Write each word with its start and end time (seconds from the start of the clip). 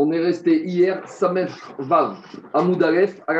On 0.00 0.12
est 0.12 0.20
resté 0.20 0.64
hier, 0.64 1.02
Samet 1.08 1.48
Vav, 1.76 2.18
à 2.54 2.62
Moudalef, 2.62 3.20
à. 3.26 3.34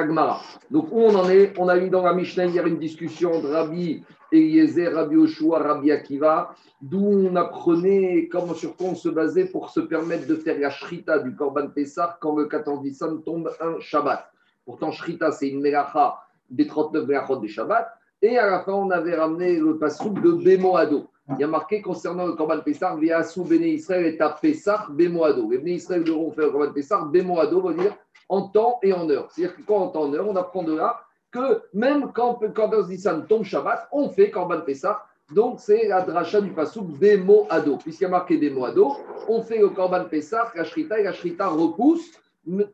Donc, 0.73 0.89
où 0.91 1.03
on 1.03 1.15
en 1.15 1.31
est? 1.31 1.53
On 1.57 1.69
a 1.69 1.79
eu 1.79 1.89
dans 1.89 2.03
la 2.03 2.13
Mishnah 2.13 2.47
hier 2.47 2.67
une 2.67 2.81
discussion 2.81 3.41
de 3.41 3.47
Rabbi 3.47 4.03
Eliezer, 4.33 4.93
Rabbi 4.93 5.15
Oshua, 5.15 5.61
Rabbi 5.61 5.93
Akiva, 5.93 6.53
d'où 6.83 6.99
on 7.31 7.37
apprenait 7.37 8.29
comment, 8.29 8.55
sur 8.55 8.77
quoi 8.77 8.89
on 8.89 8.95
se 8.97 9.09
basait 9.09 9.45
pour 9.45 9.71
se 9.71 9.79
permettre 9.79 10.27
de 10.27 10.35
faire 10.35 10.59
la 10.59 10.71
shrita 10.71 11.21
du 11.21 11.37
Korban 11.37 11.69
Pessah 11.69 12.19
quand 12.21 12.35
le 12.35 12.47
14 12.47 12.83
Nissan 12.83 13.23
tombe 13.23 13.53
un 13.61 13.79
Shabbat. 13.79 14.29
Pourtant, 14.65 14.91
shrita, 14.91 15.31
c'est 15.31 15.51
une 15.51 15.61
melacha 15.61 16.19
des 16.51 16.67
39 16.67 17.07
melachot 17.07 17.37
des 17.37 17.47
Shabbat. 17.47 17.89
Et 18.21 18.37
à 18.37 18.51
la 18.51 18.65
fin, 18.65 18.73
on 18.73 18.91
avait 18.91 19.15
ramené 19.15 19.61
le 19.61 19.79
passouk 19.79 20.21
de 20.21 20.33
Bemoado. 20.33 21.07
Il 21.31 21.41
y 21.41 21.45
a 21.45 21.47
marqué 21.47 21.83
concernant 21.83 22.27
le 22.27 22.33
Korban 22.33 22.61
Pessah, 22.61 22.97
sous 23.25 23.45
Béné 23.45 23.69
Israël 23.69 24.15
et 24.15 24.21
à 24.21 24.31
Pessah, 24.31 24.87
Bemoado. 24.91 25.51
Les 25.51 25.59
Béné 25.59 25.73
Israël 25.73 26.03
devront 26.03 26.31
faire 26.33 26.47
le 26.47 26.51
Korban 26.53 26.73
Pessah, 26.73 27.05
Bemoado 27.13 27.61
veut 27.61 27.75
dire 27.75 27.95
en 28.31 28.49
temps 28.49 28.79
et 28.83 28.93
en 28.93 29.09
heure. 29.11 29.31
C'est-à-dire 29.31 29.57
que 29.57 29.63
quand 29.63 29.77
en 29.77 29.89
temps 29.89 30.07
et 30.07 30.09
en 30.09 30.15
heure, 30.15 30.29
on 30.29 30.37
apprend 30.37 30.63
de 30.63 30.75
là 30.75 31.01
que 31.31 31.63
même 31.75 32.13
quand 32.15 32.41
Korban 32.55 32.87
Nissan 32.87 33.27
tombe 33.27 33.45
Shabbat, 33.45 33.89
on 33.93 34.09
fait 34.09 34.31
Korban 34.31 34.63
Pessah. 34.63 35.03
Donc 35.35 35.61
c'est 35.61 35.87
la 35.89 36.01
dracha 36.01 36.41
du 36.41 36.51
passouk 36.53 36.87
Bemoado. 36.87 37.77
Puisqu'il 37.77 38.05
y 38.05 38.07
a 38.07 38.11
marqué 38.11 38.39
Bemoado, 38.39 38.97
on 39.29 39.43
fait 39.43 39.59
le 39.59 39.69
Korban 39.69 40.07
Pessah, 40.07 40.51
la 40.55 40.65
Shrita, 40.65 40.99
et 40.99 41.03
la 41.03 41.13
Shrita 41.13 41.49
repousse 41.49 42.11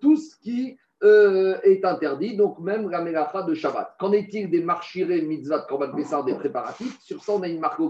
tout 0.00 0.16
ce 0.16 0.36
qui 0.36 0.76
euh, 1.02 1.58
est 1.64 1.84
interdit, 1.84 2.36
donc 2.36 2.60
même 2.60 2.88
la 2.88 3.02
Melacha 3.02 3.42
de 3.42 3.54
Shabbat. 3.54 3.96
Qu'en 3.98 4.12
est-il 4.12 4.48
des 4.48 4.62
marchirés 4.62 5.22
mitzvah 5.22 5.58
de 5.58 5.66
Korban 5.66 5.90
Pessah, 5.92 6.22
des 6.22 6.34
préparatifs? 6.34 7.00
Sur 7.00 7.24
ça, 7.24 7.32
on 7.32 7.42
a 7.42 7.48
une 7.48 7.58
marque 7.58 7.80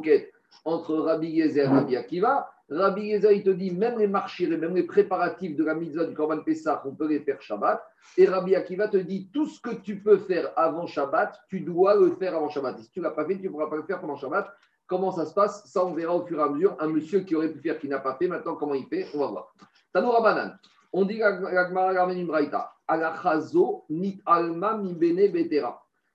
entre 0.65 0.97
Rabbi 0.97 1.29
Yezer 1.29 1.65
et 1.65 1.69
Rabbi 1.69 1.97
Akiva. 1.97 2.51
Rabbi 2.71 3.03
Yezer, 3.03 3.33
il 3.33 3.43
te 3.43 3.51
dit, 3.51 3.71
même 3.71 3.99
les 3.99 4.07
marchirés, 4.07 4.57
même 4.57 4.75
les 4.75 4.85
préparatifs 4.85 5.57
de 5.57 5.65
la 5.65 5.75
mitzvah 5.75 6.05
du 6.05 6.15
Korban 6.15 6.41
Pessah, 6.41 6.83
on 6.87 6.95
peut 6.95 7.09
les 7.09 7.21
faire 7.21 7.41
Shabbat. 7.43 7.83
Et 8.17 8.27
Rabbi 8.27 8.55
Akiva 8.55 8.89
te 8.89 8.97
dit, 8.97 9.29
tout 9.33 9.47
ce 9.47 9.61
que 9.61 9.75
tu 9.75 10.01
peux 10.01 10.19
faire 10.19 10.52
avant 10.57 10.87
Shabbat, 10.87 11.41
tu 11.49 11.61
dois 11.61 11.95
le 11.95 12.16
faire 12.16 12.35
avant 12.35 12.49
Shabbat. 12.49 12.79
si 12.79 12.91
tu 12.91 13.01
ne 13.01 13.05
l'as 13.05 13.11
pas 13.11 13.27
fait, 13.27 13.37
tu 13.37 13.45
ne 13.45 13.49
pourras 13.51 13.69
pas 13.69 13.77
le 13.77 13.83
faire 13.83 14.01
pendant 14.01 14.16
Shabbat. 14.16 14.51
Comment 14.87 15.13
ça 15.13 15.24
se 15.24 15.35
passe? 15.35 15.65
Ça, 15.66 15.85
on 15.85 15.95
verra 15.95 16.15
au 16.15 16.27
fur 16.27 16.38
et 16.38 16.43
à 16.43 16.49
mesure. 16.49 16.77
Un 16.79 16.89
monsieur 16.89 17.21
qui 17.21 17.35
aurait 17.35 17.49
pu 17.49 17.61
faire, 17.61 17.79
qui 17.79 17.89
n'a 17.89 17.99
pas 17.99 18.16
fait, 18.16 18.29
maintenant, 18.29 18.55
comment 18.55 18.74
il 18.74 18.87
fait? 18.87 19.07
On 19.15 19.18
va 19.18 19.27
voir. 19.29 19.55
Tanoura 19.93 20.21
Banan. 20.23 20.55
On 20.93 21.05
dit. 21.05 21.21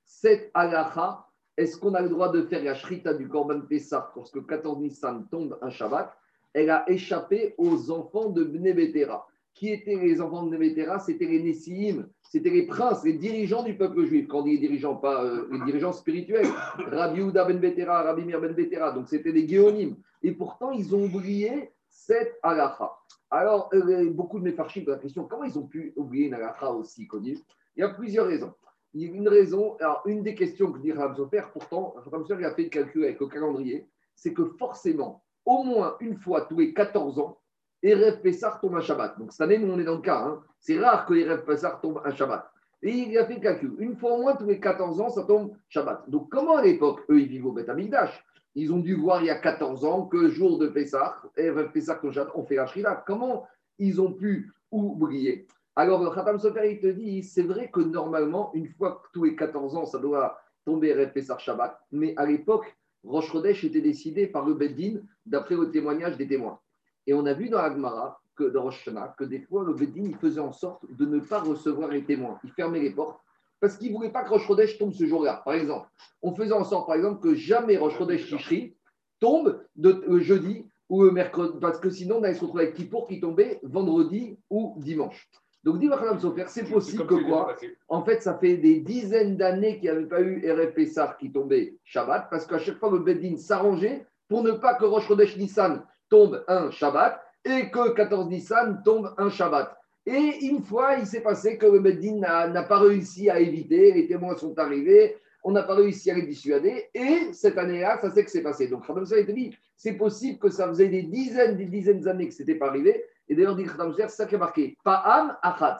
Cette 0.05 0.51
alacha, 0.53 1.25
est-ce 1.59 1.77
qu'on 1.77 1.93
a 1.93 2.01
le 2.01 2.07
droit 2.07 2.31
de 2.31 2.43
faire 2.43 2.63
la 2.63 2.73
shrita 2.73 3.13
du 3.13 3.27
Korban 3.27 3.59
Pessah 3.59 4.13
lorsque 4.15 4.45
14 4.45 4.79
Nissan 4.79 5.27
tombe 5.29 5.59
un 5.61 5.69
Shabbat? 5.69 6.17
Elle 6.53 6.69
a 6.69 6.89
échappé 6.89 7.53
aux 7.57 7.91
enfants 7.91 8.29
de 8.29 8.45
Bne 8.45 8.71
Betera. 8.71 9.27
Qui 9.53 9.69
étaient 9.69 9.97
les 9.97 10.21
enfants 10.21 10.43
de 10.43 10.55
Bne 10.55 10.69
Betera? 10.69 10.99
C'était 10.99 11.25
les 11.25 11.43
Nessiim, 11.43 12.07
c'était 12.21 12.49
les 12.49 12.65
princes, 12.65 13.03
les 13.03 13.11
dirigeants 13.11 13.63
du 13.63 13.75
peuple 13.75 14.05
juif. 14.05 14.29
Quand 14.29 14.39
on 14.39 14.43
dit 14.43 14.51
les 14.51 14.57
dirigeants, 14.59 14.95
pas 14.95 15.25
euh, 15.25 15.49
les 15.51 15.59
dirigeants 15.65 15.91
spirituels. 15.91 16.47
Rabbi 16.77 17.19
Uda 17.19 17.43
Ben 17.43 17.59
Betera, 17.59 18.03
Rabbi 18.03 18.23
Mir 18.23 18.39
Ben 18.39 18.53
Betera. 18.53 18.93
Donc 18.93 19.09
c'était 19.09 19.33
des 19.33 19.45
Géonim. 19.45 19.97
Et 20.23 20.31
pourtant, 20.31 20.71
ils 20.71 20.95
ont 20.95 21.03
oublié 21.03 21.71
cette 21.89 22.39
alacha. 22.41 22.89
Alors, 23.29 23.69
euh, 23.73 24.09
beaucoup 24.11 24.39
de 24.39 24.45
mes 24.45 24.53
posent 24.53 24.87
la 24.87 24.97
question 24.97 25.25
comment 25.25 25.43
ils 25.43 25.59
ont 25.59 25.67
pu 25.67 25.91
oublier 25.97 26.27
une 26.27 26.35
alacha 26.35 26.71
aussi 26.71 27.05
connue? 27.05 27.37
Il 27.75 27.81
y 27.81 27.83
a 27.83 27.89
plusieurs 27.89 28.27
raisons. 28.27 28.53
Une 28.93 29.27
raison, 29.27 29.75
alors 29.79 30.01
une 30.05 30.23
des 30.23 30.35
questions 30.35 30.71
que 30.71 30.79
dit 30.79 30.91
Ramsofer, 30.91 31.43
pourtant, 31.53 31.95
Ramsofer 32.05 32.45
a 32.45 32.55
fait 32.55 32.63
le 32.63 32.69
calcul 32.69 33.03
avec 33.03 33.19
le 33.19 33.27
calendrier, 33.27 33.87
c'est 34.15 34.33
que 34.33 34.45
forcément, 34.57 35.23
au 35.45 35.63
moins 35.63 35.95
une 35.99 36.17
fois 36.17 36.41
tous 36.41 36.57
les 36.57 36.73
14 36.73 37.19
ans, 37.19 37.37
Erev 37.81 38.21
Pessah 38.21 38.59
tombe 38.61 38.75
un 38.75 38.81
Shabbat. 38.81 39.17
Donc 39.19 39.31
cette 39.31 39.41
année, 39.41 39.57
nous 39.57 39.71
on 39.71 39.79
est 39.79 39.85
dans 39.85 39.95
le 39.95 40.01
cas. 40.01 40.19
Hein. 40.19 40.41
C'est 40.59 40.79
rare 40.79 41.05
que 41.05 41.13
Erev 41.13 41.45
Pessah 41.45 41.79
tombe 41.81 42.01
un 42.03 42.11
Shabbat. 42.11 42.51
Et 42.81 42.91
il 42.91 43.17
a 43.17 43.25
fait 43.25 43.35
le 43.35 43.41
calcul. 43.41 43.75
Une 43.79 43.95
fois 43.95 44.13
au 44.13 44.21
moins 44.21 44.35
tous 44.35 44.45
les 44.45 44.59
14 44.59 44.99
ans, 45.01 45.09
ça 45.09 45.23
tombe 45.23 45.53
Shabbat. 45.69 46.09
Donc 46.09 46.29
comment 46.29 46.57
à 46.57 46.61
l'époque, 46.61 47.01
eux, 47.09 47.21
ils 47.21 47.27
vivent 47.27 47.47
au 47.47 47.51
Beth 47.51 47.69
Amikdash 47.69 48.25
ils 48.55 48.73
ont 48.73 48.79
dû 48.79 48.95
voir 48.95 49.21
il 49.21 49.27
y 49.27 49.29
a 49.29 49.39
14 49.39 49.85
ans 49.85 50.05
que 50.05 50.29
jour 50.29 50.57
de 50.57 50.67
Pessah, 50.67 51.21
et 51.37 51.49
Pessah, 51.73 52.01
on 52.35 52.43
fait 52.43 52.55
la. 52.55 52.95
Comment 53.05 53.47
ils 53.77 54.01
ont 54.01 54.13
pu 54.13 54.51
oublier? 54.71 55.47
Alors, 55.79 56.03
le 56.03 56.09
Khatam 56.09 56.37
Sofer, 56.37 56.73
il 56.73 56.81
te 56.81 56.87
dit 56.87 57.23
c'est 57.23 57.41
vrai 57.41 57.69
que 57.71 57.79
normalement, 57.79 58.51
une 58.53 58.67
fois 58.67 59.01
que 59.01 59.07
tous 59.13 59.23
les 59.23 59.33
14 59.33 59.77
ans, 59.77 59.85
ça 59.85 59.97
doit 59.97 60.37
tomber 60.65 60.89
Erev 60.89 61.13
Pessah 61.13 61.37
Shabbat, 61.37 61.79
mais 61.93 62.13
à 62.17 62.25
l'époque, 62.25 62.77
Rosh 63.05 63.31
Chodesh 63.31 63.63
était 63.63 63.79
décidé 63.79 64.27
par 64.27 64.45
le 64.45 64.55
Beddin 64.55 64.99
d'après 65.25 65.55
le 65.55 65.71
témoignage 65.71 66.17
des 66.17 66.27
témoins. 66.27 66.59
Et 67.07 67.13
on 67.13 67.25
a 67.25 67.31
vu 67.31 67.47
dans 67.47 67.59
Agmara, 67.59 68.19
que, 68.35 68.43
dans 68.43 68.63
Rosh 68.63 68.85
Hashanah, 68.85 69.15
que 69.17 69.23
des 69.23 69.39
fois, 69.39 69.63
le 69.63 69.73
Beddin 69.73 70.03
il 70.03 70.17
faisait 70.17 70.41
en 70.41 70.51
sorte 70.51 70.83
de 70.91 71.05
ne 71.05 71.21
pas 71.21 71.39
recevoir 71.39 71.87
les 71.87 72.03
témoins. 72.03 72.37
Il 72.43 72.51
fermait 72.51 72.81
les 72.81 72.91
portes 72.91 73.21
parce 73.61 73.77
qu'il 73.77 73.93
ne 73.93 73.95
voulait 73.95 74.11
pas 74.11 74.25
que 74.25 74.31
Rosh 74.31 74.47
Chodesh 74.47 74.77
tombe 74.77 74.91
ce 74.91 75.05
jour-là. 75.05 75.43
Par 75.45 75.53
exemple, 75.53 75.87
on 76.21 76.35
faisait 76.35 76.51
en 76.51 76.65
sorte, 76.65 76.87
par 76.87 76.97
exemple, 76.97 77.21
que 77.21 77.35
jamais 77.35 77.77
Rosh 77.77 77.97
Chodesh 77.97 78.27
Tishri 78.27 78.75
tombe 79.21 79.63
de, 79.77 80.03
euh, 80.09 80.19
jeudi 80.19 80.67
ou 80.89 81.03
le 81.03 81.11
mercredi, 81.11 81.57
parce 81.61 81.79
que 81.79 81.89
sinon, 81.89 82.17
on 82.17 82.23
allait 82.23 82.33
se 82.33 82.41
retrouver 82.41 82.63
avec 82.63 82.75
Kippour 82.75 83.07
qui 83.07 83.21
tombait 83.21 83.61
vendredi 83.63 84.37
ou 84.49 84.75
dimanche. 84.79 85.29
Donc, 85.63 85.79
dit 85.79 85.89
Sofer, 86.21 86.45
c'est 86.47 86.69
possible 86.69 87.05
que 87.05 87.27
quoi 87.27 87.55
En 87.89 88.03
fait, 88.03 88.21
ça 88.21 88.37
fait 88.37 88.57
des 88.57 88.79
dizaines 88.79 89.35
d'années 89.35 89.79
qu'il 89.79 89.91
n'y 89.91 89.97
avait 89.97 90.05
pas 90.05 90.21
eu 90.21 90.49
RF 90.49 90.73
Pessar 90.73 91.17
qui 91.17 91.31
tombait 91.31 91.75
Shabbat, 91.83 92.29
parce 92.29 92.45
qu'à 92.45 92.59
chaque 92.59 92.77
fois, 92.77 92.89
le 92.91 92.99
Beddin 92.99 93.35
s'arrangeait 93.35 94.05
pour 94.29 94.43
ne 94.43 94.51
pas 94.51 94.75
que 94.75 94.85
Rosh 94.85 95.07
Chodesh 95.07 95.35
Nissan 95.37 95.83
tombe 96.09 96.43
un 96.47 96.71
Shabbat 96.71 97.21
et 97.43 97.69
que 97.69 97.93
14 97.93 98.29
Nissan 98.29 98.81
tombe 98.85 99.13
un 99.17 99.29
Shabbat. 99.29 99.75
Et 100.05 100.45
une 100.45 100.63
fois, 100.63 100.95
il 100.95 101.05
s'est 101.05 101.21
passé 101.21 101.57
que 101.57 101.65
le 101.65 101.79
Beddin 101.79 102.19
n'a 102.19 102.63
pas 102.63 102.79
réussi 102.79 103.29
à 103.29 103.39
éviter, 103.39 103.91
les 103.91 104.07
témoins 104.07 104.37
sont 104.37 104.57
arrivés, 104.57 105.17
on 105.43 105.51
n'a 105.51 105.63
pas 105.63 105.75
réussi 105.75 106.09
à 106.09 106.15
les 106.15 106.23
dissuader, 106.23 106.89
et 106.93 107.33
cette 107.33 107.57
année-là, 107.57 107.99
ça 108.01 108.09
c'est 108.11 108.23
que 108.23 108.31
c'est 108.31 108.41
passé. 108.41 108.67
Donc, 108.67 108.87
Khatam 108.87 109.03
a 109.03 109.21
dit, 109.23 109.55
c'est 109.75 109.93
possible 109.93 110.39
que 110.39 110.49
ça 110.49 110.67
faisait 110.67 110.87
des 110.89 111.03
dizaines, 111.03 111.57
des 111.57 111.65
dizaines 111.65 112.01
d'années 112.01 112.27
que 112.27 112.33
ce 112.33 112.43
n'était 112.43 112.55
pas 112.55 112.67
arrivé, 112.67 113.03
et 113.29 113.35
d'ailleurs, 113.35 113.55
dit 113.55 113.63
Khatam 113.63 113.93
c'est 113.95 114.09
ça 114.09 114.25
qui 114.25 114.35
a 114.35 114.39
marqué, 114.39 114.75
Pa'am 114.83 115.37
achat. 115.41 115.77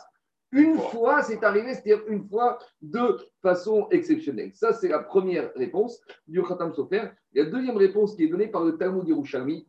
Une 0.52 0.78
fois, 0.78 1.22
c'est 1.22 1.44
arrivé, 1.44 1.74
c'est-à-dire 1.74 2.02
une 2.08 2.28
fois 2.28 2.58
de 2.82 3.18
façon 3.42 3.88
exceptionnelle. 3.92 4.52
Ça, 4.54 4.74
c'est 4.74 4.88
la 4.88 5.00
première 5.00 5.52
réponse 5.56 6.00
du 6.28 6.42
Khatam 6.42 6.74
Sofer. 6.74 7.10
La 7.34 7.46
deuxième 7.46 7.78
réponse 7.78 8.16
qui 8.16 8.24
est 8.24 8.28
donnée 8.28 8.48
par 8.48 8.64
le 8.64 8.78
Talmud 8.78 9.08
Yerushalmi, 9.08 9.68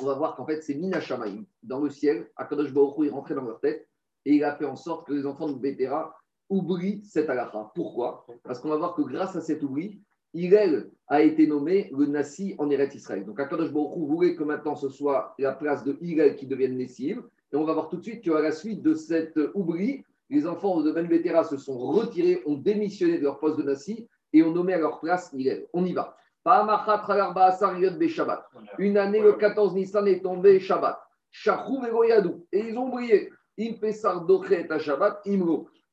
on 0.00 0.06
va 0.06 0.14
voir 0.14 0.36
qu'en 0.36 0.46
fait, 0.46 0.62
c'est 0.62 0.74
Mina 0.74 1.00
Shamaim. 1.00 1.44
Dans 1.62 1.80
le 1.80 1.90
ciel, 1.90 2.30
Akadosh 2.36 2.72
Baruch 2.72 3.06
est 3.06 3.10
rentré 3.10 3.34
dans 3.34 3.44
leur 3.44 3.60
tête 3.60 3.88
et 4.24 4.34
il 4.34 4.44
a 4.44 4.54
fait 4.56 4.66
en 4.66 4.76
sorte 4.76 5.06
que 5.06 5.12
les 5.12 5.26
enfants 5.26 5.48
de 5.48 5.58
Bétéra 5.58 6.14
oublient 6.48 7.02
cette 7.04 7.28
halakha. 7.28 7.72
Pourquoi? 7.74 8.26
Parce 8.42 8.58
qu'on 8.58 8.68
va 8.68 8.76
voir 8.76 8.94
que 8.94 9.02
grâce 9.02 9.36
à 9.36 9.40
cet 9.40 9.62
oubli, 9.62 10.02
Hillel 10.36 10.90
a 11.08 11.22
été 11.22 11.46
nommé 11.46 11.90
le 11.96 12.06
Nassi 12.06 12.54
en 12.58 12.68
Eretz 12.70 12.94
Israël. 12.94 13.24
Donc 13.24 13.40
Akadosh 13.40 13.72
Baruch 13.72 13.96
voulait 13.96 14.34
que 14.36 14.44
maintenant 14.44 14.76
ce 14.76 14.88
soit 14.88 15.34
la 15.38 15.52
place 15.52 15.82
de 15.82 15.96
Hillel 16.00 16.36
qui 16.36 16.46
devienne 16.46 16.76
Nessim. 16.76 17.22
Et 17.52 17.56
on 17.56 17.64
va 17.64 17.72
voir 17.72 17.88
tout 17.88 17.96
de 17.96 18.02
suite 18.02 18.22
qu'à 18.22 18.40
la 18.40 18.52
suite 18.52 18.82
de 18.82 18.94
cet 18.94 19.38
oubli, 19.54 20.04
les 20.28 20.46
enfants 20.46 20.80
de 20.80 20.92
Ben 20.92 21.08
se 21.44 21.56
sont 21.56 21.78
retirés, 21.78 22.42
ont 22.44 22.56
démissionné 22.56 23.18
de 23.18 23.22
leur 23.22 23.38
poste 23.38 23.56
de 23.58 23.62
Nassi 23.62 24.06
et 24.32 24.42
ont 24.42 24.52
nommé 24.52 24.74
à 24.74 24.78
leur 24.78 25.00
place 25.00 25.30
Hillel. 25.32 25.66
On 25.72 25.84
y 25.84 25.92
va. 25.92 26.16
Une 28.78 28.98
année, 28.98 29.20
le 29.20 29.32
14 29.32 29.74
Nissan 29.74 30.06
est 30.06 30.22
tombé 30.22 30.60
Shabbat. 30.60 31.00
Et 32.52 32.60
ils 32.68 32.78
ont 32.78 32.92
oublié. 32.92 33.32
Shabbat, 33.58 35.22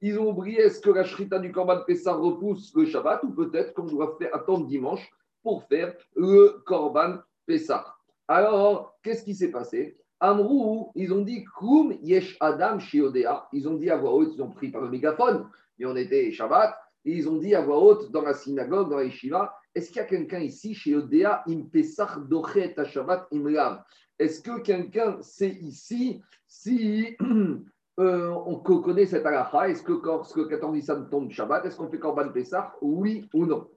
Ils 0.05 0.19
ont 0.19 0.31
oublié 0.31 0.59
est-ce 0.59 0.81
que 0.81 0.89
la 0.89 1.05
shrita 1.05 1.39
du 1.39 1.53
Korban 1.53 1.79
Pessar 1.87 2.19
repousse 2.19 2.75
le 2.75 2.83
Shabbat 2.83 3.23
ou 3.23 3.29
peut-être 3.29 3.73
qu'on 3.73 3.85
doit 3.85 4.17
faire 4.19 4.35
attendre 4.35 4.67
dimanche 4.67 5.09
pour 5.41 5.63
faire 5.63 5.95
le 6.17 6.61
Korban 6.65 7.19
Pessar. 7.45 8.03
Alors, 8.27 8.97
qu'est-ce 9.01 9.23
qui 9.23 9.33
s'est 9.33 9.49
passé? 9.49 9.97
Amrou, 10.19 10.91
ils 10.95 11.13
ont 11.13 11.21
dit 11.21 11.45
Koum 11.45 11.97
Yesh 12.01 12.35
Adam 12.41 12.79
Shiodea. 12.79 13.47
Ils 13.53 13.65
ont 13.69 13.75
dit 13.75 13.89
à 13.89 13.95
voix 13.95 14.13
haute, 14.13 14.33
ils 14.35 14.41
ont 14.41 14.49
pris 14.49 14.71
par 14.71 14.81
le 14.81 14.89
mégaphone, 14.89 15.47
et 15.79 15.85
on 15.85 15.95
était 15.95 16.33
Shabbat, 16.33 16.75
ils 17.05 17.29
ont 17.29 17.37
dit 17.37 17.55
à 17.55 17.61
voix 17.61 17.79
haute 17.79 18.11
dans 18.11 18.23
la 18.23 18.33
synagogue, 18.33 18.89
dans 18.89 18.97
la 18.97 19.05
yeshiva, 19.05 19.55
est-ce 19.73 19.87
qu'il 19.87 19.97
y 19.97 20.01
a 20.01 20.05
quelqu'un 20.05 20.39
ici 20.39 20.73
chez 20.73 20.97
Odea, 20.97 21.43
Impesach 21.47 22.27
Dochet 22.27 22.75
Shabbat 22.83 23.25
Imlav 23.31 23.81
Est-ce 24.19 24.41
que 24.41 24.59
quelqu'un 24.59 25.21
sait 25.21 25.57
ici 25.61 26.21
si 26.45 27.15
euh, 27.99 28.29
on 28.45 28.55
connaît 28.55 29.05
cette 29.05 29.25
halakha 29.25 29.69
Est-ce 29.69 29.83
que 29.83 29.93
lorsque 30.03 30.47
14 30.47 30.73
Nissan 30.73 31.09
tombe 31.09 31.29
Shabbat, 31.29 31.65
est-ce 31.65 31.77
qu'on 31.77 31.89
fait 31.89 31.99
Korban 31.99 32.29
Pessah 32.29 32.73
Oui 32.81 33.27
ou 33.33 33.45
non? 33.45 33.67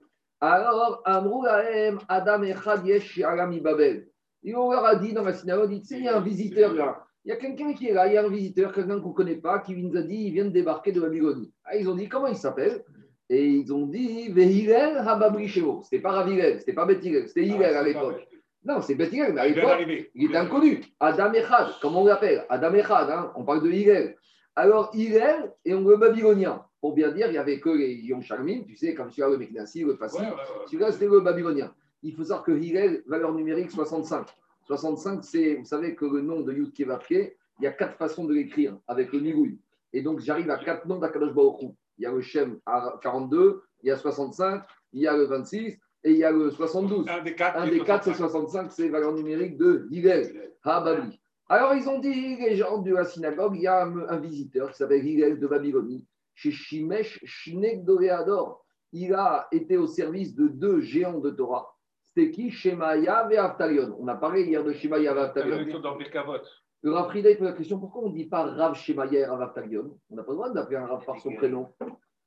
Alors, 0.40 1.02
Amroulahem 1.04 1.98
Adam 2.08 2.42
Echad 2.42 2.86
Yesh 2.86 3.20
Babel. 3.62 4.08
Il 4.42 4.52
leur 4.52 4.84
a 4.84 4.96
dit 4.96 5.12
dans 5.12 5.24
la 5.24 5.32
synagogue, 5.32 5.72
il 5.72 6.04
y 6.04 6.08
a 6.08 6.16
un 6.16 6.20
visiteur 6.20 6.72
là. 6.72 7.04
Il 7.24 7.30
y 7.30 7.32
a 7.32 7.36
quelqu'un 7.36 7.74
qui 7.74 7.88
est 7.88 7.92
là, 7.92 8.06
il 8.06 8.14
y 8.14 8.16
a 8.16 8.24
un 8.24 8.28
visiteur, 8.28 8.72
quelqu'un 8.72 9.00
qu'on 9.00 9.08
ne 9.08 9.14
connaît 9.14 9.36
pas, 9.36 9.58
qui 9.58 9.74
nous 9.74 9.96
a 9.96 10.02
dit, 10.02 10.26
il 10.26 10.32
vient 10.32 10.44
de 10.44 10.50
débarquer 10.50 10.92
de 10.92 11.00
Babylonie. 11.00 11.52
Ah, 11.64 11.76
ils 11.76 11.88
ont 11.88 11.96
dit, 11.96 12.08
comment 12.08 12.28
il 12.28 12.36
s'appelle? 12.36 12.84
Et 13.28 13.44
ils 13.44 13.74
ont 13.74 13.86
dit 13.86 14.28
Vehilel 14.28 14.98
Hababri 14.98 15.48
C'était 15.82 16.00
pas 16.00 16.12
Ravilel, 16.12 16.60
c'était 16.60 16.72
pas 16.72 16.86
Bethilel, 16.86 17.26
c'était 17.26 17.44
Hillel 17.44 17.74
à 17.74 17.82
l'époque. 17.82 18.28
Non, 18.66 18.82
c'est 18.82 18.96
Beth 18.96 19.12
mais 19.12 19.38
à 19.38 19.46
l'époque, 19.46 19.86
il 20.14 20.24
était 20.24 20.36
inconnu. 20.36 20.80
Adam 20.98 21.32
Echad, 21.32 21.68
comment 21.80 22.02
on 22.02 22.06
l'appelle 22.06 22.44
Adam 22.48 22.74
Echad, 22.74 23.10
hein 23.10 23.32
on 23.36 23.44
parle 23.44 23.62
de 23.62 23.70
Hillel. 23.70 24.16
Alors, 24.56 24.90
Hillel 24.92 25.52
et 25.64 25.72
on 25.72 25.86
le 25.86 25.96
babylonien. 25.96 26.64
Pour 26.80 26.92
bien 26.92 27.12
dire, 27.12 27.28
il 27.28 27.32
n'y 27.32 27.38
avait 27.38 27.60
que 27.60 27.68
les 27.68 27.94
Yom 27.94 28.22
tu 28.22 28.76
sais, 28.76 28.94
comme 28.94 29.10
celui-là, 29.10 29.28
le 29.28 29.38
Meknassi, 29.38 29.84
le 29.84 29.94
Fassi. 29.94 30.22
Celui-là, 30.66 30.90
c'était 30.90 31.06
le 31.06 31.20
babylonien. 31.20 31.72
Il 32.02 32.12
faut 32.14 32.24
savoir 32.24 32.42
que 32.42 32.52
Hillel, 32.52 33.04
valeur 33.06 33.32
numérique 33.32 33.70
65. 33.70 34.26
65, 34.66 35.22
c'est, 35.22 35.54
vous 35.54 35.64
savez 35.64 35.94
que 35.94 36.04
le 36.04 36.20
nom 36.20 36.40
de 36.40 36.52
Yud 36.52 36.72
Kevapke, 36.72 37.10
il 37.10 37.62
y 37.62 37.66
a 37.68 37.72
quatre 37.72 37.96
façons 37.96 38.24
de 38.24 38.34
l'écrire 38.34 38.76
avec 38.88 39.12
le 39.12 39.20
Nigouï. 39.20 39.60
Et 39.92 40.02
donc, 40.02 40.18
j'arrive 40.18 40.50
à 40.50 40.56
quatre 40.56 40.86
noms 40.86 40.98
d'Akadosh 40.98 41.32
Baruch 41.32 41.70
Il 41.98 42.02
y 42.02 42.06
a 42.06 42.10
le 42.10 42.20
Shem 42.20 42.58
à 42.66 42.98
42, 43.00 43.62
il 43.82 43.88
y 43.88 43.92
a 43.92 43.96
65, 43.96 44.64
il 44.92 45.02
y 45.02 45.06
a 45.06 45.16
le 45.16 45.24
26 45.24 45.78
et 46.04 46.12
il 46.12 46.18
y 46.18 46.24
a 46.24 46.30
le 46.30 46.50
72. 46.50 47.06
Un 47.08 47.22
des 47.22 47.34
quatre, 47.34 47.58
Un 47.58 47.68
des 47.68 47.80
quatre 47.80 48.04
c'est 48.04 48.14
65, 48.14 48.70
c'est 48.70 48.88
valeur 48.88 49.12
numérique 49.12 49.56
de 49.56 49.86
Hillel, 49.90 50.52
Habali. 50.62 51.20
Alors, 51.48 51.74
ils 51.74 51.88
ont 51.88 52.00
dit, 52.00 52.36
les 52.36 52.56
gens 52.56 52.78
de 52.78 52.92
la 52.92 53.04
synagogue, 53.04 53.56
il 53.56 53.62
y 53.62 53.66
a 53.66 53.84
un, 53.84 54.18
visiteur 54.18 54.70
qui 54.70 54.76
s'appelle 54.76 55.06
Hillel 55.06 55.38
de 55.38 55.46
Babylonie, 55.46 56.06
chez 56.34 56.50
Shimesh 56.50 57.20
Shinek 57.24 57.84
Doréador. 57.84 58.64
Il 58.92 59.14
a 59.14 59.46
été 59.52 59.76
au 59.76 59.86
service 59.86 60.34
de 60.34 60.48
deux 60.48 60.80
géants 60.80 61.20
de 61.20 61.30
Torah. 61.30 61.72
C'était 62.02 62.30
qui? 62.30 62.50
Shemaya 62.50 63.28
et 63.30 63.36
Aftalion. 63.36 63.96
On 64.00 64.08
a 64.08 64.14
parlé 64.14 64.44
hier 64.44 64.64
de 64.64 64.72
Shemaya 64.72 65.14
et 65.14 65.18
Aftalion. 65.18 65.58
Le 66.82 66.92
Rav 66.92 67.08
Frida 67.08 67.34
pose 67.34 67.48
la 67.48 67.52
question 67.52 67.78
pourquoi 67.78 68.04
on 68.04 68.10
ne 68.10 68.14
dit 68.14 68.26
pas 68.26 68.44
Rav 68.44 68.74
Shemaya 68.74 69.20
et 69.20 69.24
Rav 69.24 69.42
Aftalion 69.42 69.98
On 70.10 70.16
n'a 70.16 70.22
pas 70.22 70.32
le 70.32 70.36
droit 70.36 70.50
d'appeler 70.50 70.76
un 70.76 70.86
Rav 70.86 71.04
par 71.04 71.20
son 71.20 71.34
prénom. 71.34 71.68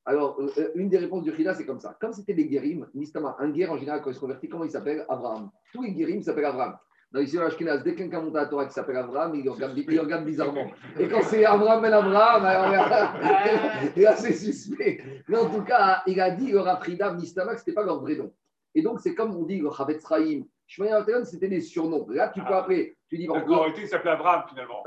Alors, 0.05 0.39
euh, 0.39 0.49
euh, 0.57 0.71
une 0.75 0.89
des 0.89 0.97
réponses 0.97 1.23
du 1.23 1.31
Frida, 1.31 1.53
c'est 1.53 1.65
comme 1.65 1.79
ça. 1.79 1.95
Comme 1.99 2.13
c'était 2.13 2.33
des 2.33 2.45
guérim, 2.45 2.87
Nistama, 2.93 3.35
un 3.39 3.49
guerre 3.49 3.71
en 3.71 3.77
général, 3.77 4.01
quand 4.01 4.09
il 4.09 4.15
se 4.15 4.19
convertit, 4.19 4.49
comment 4.49 4.63
il 4.63 4.71
s'appelle 4.71 5.05
Abraham. 5.09 5.49
Tous 5.73 5.83
les 5.83 5.91
guérim 5.91 6.21
s'appellent 6.21 6.45
Abraham. 6.45 6.77
Dans 7.11 7.21
l'histoire 7.21 7.47
Ashkenaz, 7.47 7.81
dès 7.83 7.95
quelqu'un 7.95 8.21
monte 8.21 8.35
à 8.35 8.41
la 8.41 8.45
Torah 8.45 8.67
qui 8.67 8.73
s'appelle 8.73 8.97
Abraham, 8.97 9.33
il 9.33 9.49
regarde, 9.49 9.75
il 9.75 9.99
regarde 9.99 10.25
bizarrement. 10.25 10.67
Et 10.99 11.07
quand 11.07 11.23
c'est 11.23 11.43
Abraham 11.43 11.81
ben 11.81 11.91
Abraham, 11.91 12.43
là, 13.95 14.15
c'est 14.15 14.33
suspect. 14.45 15.03
Mais 15.27 15.37
en 15.37 15.49
tout 15.49 15.63
cas, 15.63 16.03
il 16.05 16.21
a 16.21 16.29
dit 16.29 16.51
le 16.51 16.59
Rafrida, 16.59 17.11
Nistama, 17.13 17.55
que 17.55 17.61
ce 17.61 17.63
n'était 17.63 17.73
pas 17.73 17.83
leur 17.83 17.99
vrai 18.01 18.15
nom. 18.15 18.31
Et 18.75 18.83
donc, 18.83 18.99
c'est 18.99 19.15
comme 19.15 19.35
on 19.35 19.43
dit 19.43 19.57
le 19.59 19.71
Chavetz 19.71 20.05
Raïm. 20.05 20.45
c'était 21.23 21.47
des 21.47 21.61
surnoms. 21.61 22.07
Là, 22.09 22.29
tu 22.29 22.41
peux 22.41 22.53
ah. 22.53 22.59
appeler. 22.59 22.95
Tu 23.09 23.17
dis, 23.17 23.27
en 23.27 23.33
réalité, 23.43 23.81
il 23.81 23.87
s'appelait 23.87 24.11
Abraham 24.11 24.43
finalement. 24.47 24.83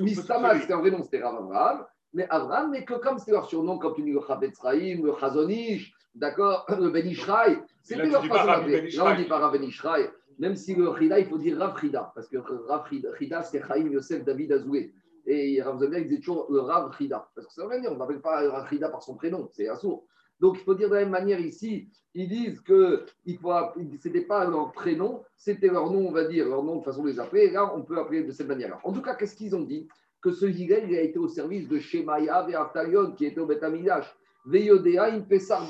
Nistama, 0.00 0.58
c'était 0.58 0.72
un 0.72 0.80
vrai 0.80 0.90
nom, 0.90 1.02
c'était 1.02 1.22
Rav 1.22 1.36
Abraham. 1.36 1.84
Mais 2.12 2.26
Abraham, 2.28 2.70
mais 2.70 2.84
que 2.84 2.94
comme 2.94 3.18
c'était 3.18 3.32
leur 3.32 3.48
surnom, 3.48 3.78
comme 3.78 3.94
tu 3.94 4.02
dis 4.02 4.12
le 4.12 4.20
Chavetz 4.26 4.58
Raïm, 4.58 5.06
le 5.06 5.14
Chazonish, 5.18 5.92
d'accord, 6.14 6.66
le 6.80 6.90
Ben 6.90 7.06
Ishraï, 7.06 7.58
c'était 7.82 8.06
leur 8.06 8.24
façon 8.24 8.46
d'appeler. 8.46 8.90
Là, 8.90 9.04
on 9.06 9.16
dit 9.16 9.24
pas 9.24 9.38
Rav 9.38 9.52
Ben 9.52 9.62
Ishraï. 9.62 10.08
Même 10.38 10.56
si 10.56 10.74
le 10.74 10.88
Rida, 10.88 11.18
il 11.18 11.26
faut 11.26 11.38
dire 11.38 11.58
Rav 11.58 11.74
Rida, 11.74 12.12
parce 12.14 12.26
que 12.28 12.38
Rav 12.38 12.84
Rida, 12.88 13.42
c'est 13.42 13.60
Chaim 13.60 13.88
Yosef 13.90 14.24
David 14.24 14.52
Azoué. 14.52 14.94
Et 15.26 15.60
Rav 15.60 15.78
Zamir, 15.78 15.98
il 15.98 16.08
disait 16.08 16.20
toujours 16.20 16.46
le 16.50 16.60
Rav 16.60 16.90
Rida. 16.90 17.28
Parce 17.34 17.46
que 17.46 17.52
ça 17.52 17.66
veut 17.66 17.80
dire, 17.80 17.92
on 17.92 17.96
n'appelle 17.96 18.20
pas 18.20 18.48
Rav 18.48 18.66
Rida 18.66 18.88
par 18.88 19.02
son 19.02 19.14
prénom, 19.16 19.48
c'est 19.52 19.68
assourd. 19.68 20.06
Donc 20.40 20.56
il 20.58 20.64
faut 20.64 20.74
dire 20.74 20.88
de 20.88 20.94
la 20.94 21.00
même 21.00 21.10
manière 21.10 21.38
ici, 21.38 21.90
ils 22.14 22.28
disent 22.28 22.60
que 22.62 23.04
ce 23.26 24.08
n'était 24.08 24.22
pas 24.22 24.44
leur 24.46 24.72
prénom, 24.72 25.22
c'était 25.36 25.68
leur 25.68 25.90
nom, 25.92 26.08
on 26.08 26.12
va 26.12 26.24
dire, 26.24 26.48
leur 26.48 26.64
nom 26.64 26.76
de 26.76 26.84
façon 26.84 27.02
de 27.02 27.10
les 27.10 27.20
appeler. 27.20 27.42
Et 27.42 27.50
là, 27.50 27.72
on 27.74 27.82
peut 27.82 27.98
appeler 27.98 28.24
de 28.24 28.32
cette 28.32 28.48
manière-là. 28.48 28.80
En 28.82 28.92
tout 28.92 29.02
cas, 29.02 29.14
qu'est-ce 29.14 29.36
qu'ils 29.36 29.54
ont 29.54 29.62
dit? 29.62 29.86
Que 30.22 30.32
ce 30.32 30.46
Hillel, 30.46 30.90
il 30.90 30.96
a 30.96 31.02
été 31.02 31.18
au 31.18 31.28
service 31.28 31.68
de 31.68 31.78
Shemaya 31.78 32.46
et 32.48 32.54
Artalion, 32.54 33.12
qui 33.12 33.24
était 33.24 33.40
au 33.40 33.46
Beth 33.46 33.62
Amidash. 33.62 34.06
Veyodea, 34.44 35.04
in 35.14 35.20
Pesar, 35.20 35.66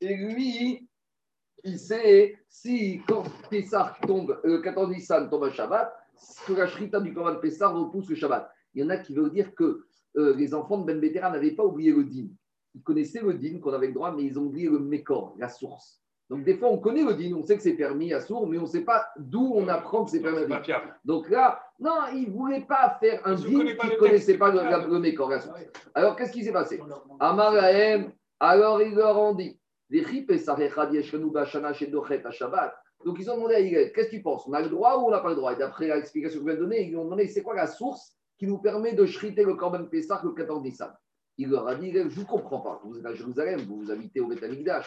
Et 0.00 0.16
lui, 0.16 0.88
il 1.64 1.78
sait 1.78 2.36
si 2.48 3.00
quand 3.06 3.24
Pessah 3.50 3.96
tombe, 4.06 4.40
le 4.44 4.58
14 4.58 4.90
Nissan 4.90 5.28
tombe 5.28 5.44
à 5.44 5.50
Shabbat, 5.50 5.92
que 6.46 6.52
la 6.52 6.66
Shrita 6.66 7.00
du 7.00 7.12
Korban 7.12 7.36
Pessah 7.40 7.68
repousse 7.68 8.08
le 8.08 8.16
Shabbat. 8.16 8.50
Il 8.74 8.82
y 8.82 8.84
en 8.84 8.90
a 8.90 8.98
qui 8.98 9.14
veulent 9.14 9.32
dire 9.32 9.54
que 9.54 9.84
euh, 10.16 10.34
les 10.36 10.54
enfants 10.54 10.78
de 10.78 10.84
Ben 10.84 11.00
Betera 11.00 11.30
n'avaient 11.30 11.54
pas 11.54 11.64
oublié 11.64 11.92
le 11.92 12.04
din. 12.04 12.28
Ils 12.74 12.82
connaissaient 12.82 13.22
le 13.22 13.34
din 13.34 13.58
qu'on 13.60 13.72
avait 13.72 13.88
le 13.88 13.92
droit, 13.92 14.12
mais 14.12 14.24
ils 14.24 14.38
ont 14.38 14.44
oublié 14.44 14.68
le 14.68 14.78
Mekor, 14.78 15.34
la 15.38 15.48
source. 15.48 16.02
Donc 16.30 16.44
des 16.44 16.56
fois, 16.56 16.68
on 16.68 16.78
connaît 16.78 17.04
le 17.04 17.14
din, 17.14 17.34
on 17.34 17.42
sait 17.42 17.56
que 17.56 17.62
c'est 17.62 17.72
permis 17.74 18.12
à 18.12 18.20
sourd, 18.20 18.46
mais 18.46 18.58
on 18.58 18.62
ne 18.62 18.66
sait 18.66 18.84
pas 18.84 19.08
d'où 19.18 19.52
on 19.54 19.66
apprend 19.68 20.04
que 20.04 20.10
c'est 20.10 20.20
permis. 20.20 20.44
Donc 21.04 21.30
là, 21.30 21.62
non, 21.80 21.94
ils 22.12 22.28
ne 22.28 22.32
voulaient 22.32 22.66
pas 22.66 22.98
faire 23.00 23.20
un 23.26 23.34
din 23.34 23.64
qu'ils 23.74 23.90
ne 23.90 23.96
connaissaient 23.96 24.36
pas 24.36 24.50
le, 24.50 24.60
le 24.60 25.30
la 25.30 25.40
source. 25.40 25.58
Alors 25.94 26.16
qu'est-ce 26.16 26.32
qui 26.32 26.44
s'est 26.44 26.52
passé 26.52 26.80
Amar 27.18 27.54
alors 28.40 28.80
ils 28.82 28.94
leur 28.94 29.18
ont 29.18 29.34
dit 29.34 29.58
donc 33.04 33.18
ils 33.18 33.30
ont 33.30 33.36
demandé 33.36 33.54
à 33.54 33.60
Hillel, 33.60 33.92
qu'est-ce 33.92 34.10
que 34.10 34.16
tu 34.16 34.22
penses 34.22 34.46
On 34.46 34.52
a 34.52 34.60
le 34.60 34.68
droit 34.68 34.98
ou 34.98 35.06
on 35.06 35.10
n'a 35.10 35.20
pas 35.20 35.30
le 35.30 35.36
droit? 35.36 35.54
Et 35.54 35.56
d'après 35.56 35.86
l'explication 35.86 36.40
que 36.40 36.44
je 36.44 36.50
viens 36.50 36.60
de 36.60 36.64
donner, 36.64 36.82
ils 36.82 36.90
lui 36.90 36.96
ont 36.96 37.04
demandé, 37.04 37.26
c'est 37.26 37.42
quoi 37.42 37.54
la 37.54 37.66
source 37.66 38.14
qui 38.36 38.46
nous 38.46 38.58
permet 38.58 38.92
de 38.92 39.06
shriter 39.06 39.44
le 39.44 39.54
Corban 39.54 39.84
Pessah 39.84 40.20
le 40.24 40.32
14 40.32 40.62
Nissan 40.62 40.92
Il 41.38 41.48
leur 41.48 41.66
a 41.68 41.74
dit, 41.74 41.90
je 41.92 42.00
ne 42.00 42.08
vous 42.08 42.26
comprends 42.26 42.60
pas. 42.60 42.82
Vous 42.84 42.98
êtes 42.98 43.06
à 43.06 43.14
Jérusalem, 43.14 43.60
vous 43.60 43.90
habitez 43.90 44.20
au 44.20 44.26
Beth 44.26 44.44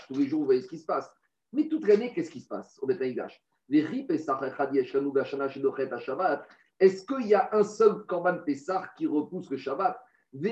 tous 0.08 0.14
les 0.14 0.28
jours 0.28 0.42
vous 0.42 0.46
voyez 0.46 0.62
ce 0.62 0.68
qui 0.68 0.78
se 0.78 0.86
passe. 0.86 1.10
Mais 1.54 1.68
toute 1.68 1.88
l'année, 1.88 2.14
qu'est-ce 2.14 2.32
qui 2.32 2.40
se 2.40 2.48
passe 2.48 2.80
au 2.82 2.88
Beth 2.88 3.02
Est-ce 6.80 7.06
qu'il 7.06 7.28
y 7.28 7.36
a 7.36 7.50
un 7.52 7.64
seul 7.64 8.06
Corban 8.08 8.38
Pessah 8.46 8.90
qui 8.98 9.06
repousse 9.06 9.50
le 9.50 9.58
Shabbat? 9.58 10.02
On 10.34 10.46